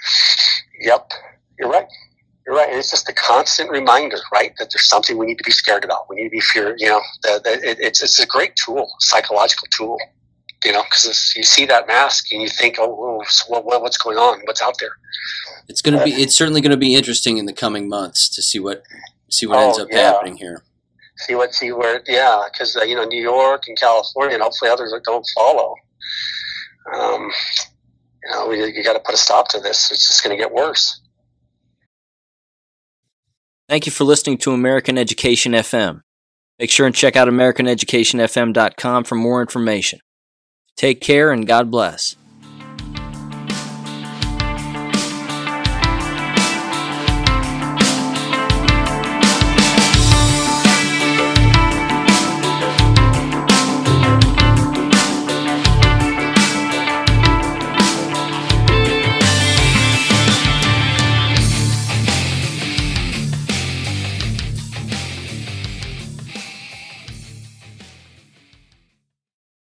Yep. 0.81 1.11
You're 1.59 1.69
right. 1.69 1.87
You're 2.45 2.55
right. 2.55 2.69
And 2.69 2.79
it's 2.79 2.91
just 2.91 3.09
a 3.09 3.13
constant 3.13 3.69
reminder 3.69 4.17
right 4.31 4.53
that 4.57 4.69
there's 4.73 4.87
something 4.87 5.17
we 5.17 5.25
need 5.25 5.37
to 5.37 5.43
be 5.43 5.51
scared 5.51 5.83
about. 5.83 6.09
We 6.09 6.17
need 6.17 6.25
to 6.25 6.29
be 6.29 6.39
fear 6.39 6.75
you 6.77 6.87
know 6.87 7.01
that, 7.23 7.41
it, 7.45 7.79
it's, 7.79 8.01
it's 8.01 8.19
a 8.19 8.25
great 8.25 8.55
tool 8.55 8.91
psychological 8.99 9.67
tool 9.75 9.97
you 10.65 10.71
know 10.71 10.83
because 10.83 11.33
you 11.35 11.43
see 11.43 11.65
that 11.65 11.87
mask 11.87 12.31
and 12.31 12.41
you 12.41 12.49
think 12.49 12.77
oh, 12.79 13.21
oh 13.21 13.23
what, 13.47 13.81
what's 13.81 13.97
going 13.97 14.17
on? 14.17 14.41
What's 14.45 14.61
out 14.61 14.75
there? 14.79 14.91
It's 15.67 15.81
going 15.81 15.97
to 15.97 16.03
be 16.03 16.11
it's 16.11 16.35
certainly 16.35 16.61
going 16.61 16.71
to 16.71 16.77
be 16.77 16.95
interesting 16.95 17.37
in 17.37 17.45
the 17.45 17.53
coming 17.53 17.87
months 17.87 18.29
to 18.29 18.41
see 18.41 18.59
what 18.59 18.83
see 19.29 19.45
what 19.45 19.59
oh, 19.59 19.67
ends 19.67 19.79
up 19.79 19.87
yeah. 19.91 20.11
happening 20.11 20.37
here 20.37 20.63
see 21.19 21.35
what 21.35 21.53
see 21.53 21.71
where 21.71 22.01
yeah 22.07 22.43
because 22.51 22.75
uh, 22.75 22.83
you 22.83 22.95
know 22.95 23.05
New 23.05 23.21
York 23.21 23.63
and 23.67 23.77
California 23.79 24.35
and 24.35 24.43
hopefully 24.43 24.71
others 24.71 24.93
don't 25.05 25.27
follow. 25.35 25.75
Um, 26.93 27.31
you 28.23 28.31
know, 28.31 28.47
we, 28.47 28.65
you 28.65 28.83
got 28.83 28.93
to 28.93 28.99
put 28.99 29.13
a 29.13 29.17
stop 29.17 29.47
to 29.49 29.59
this. 29.59 29.91
It's 29.91 30.07
just 30.07 30.23
going 30.23 30.35
to 30.35 30.41
get 30.41 30.51
worse. 30.51 31.01
Thank 33.67 33.85
you 33.85 33.91
for 33.91 34.03
listening 34.03 34.37
to 34.39 34.51
American 34.51 34.97
Education 34.97 35.51
FM. 35.51 36.01
Make 36.57 36.71
sure 36.71 36.85
and 36.85 36.95
check 36.95 37.15
out 37.15 37.27
AmericanEducationFM.com 37.27 39.03
for 39.03 39.15
more 39.15 39.41
information. 39.41 39.99
Take 40.75 40.99
care 41.01 41.31
and 41.31 41.45
God 41.45 41.69
bless. 41.69 42.15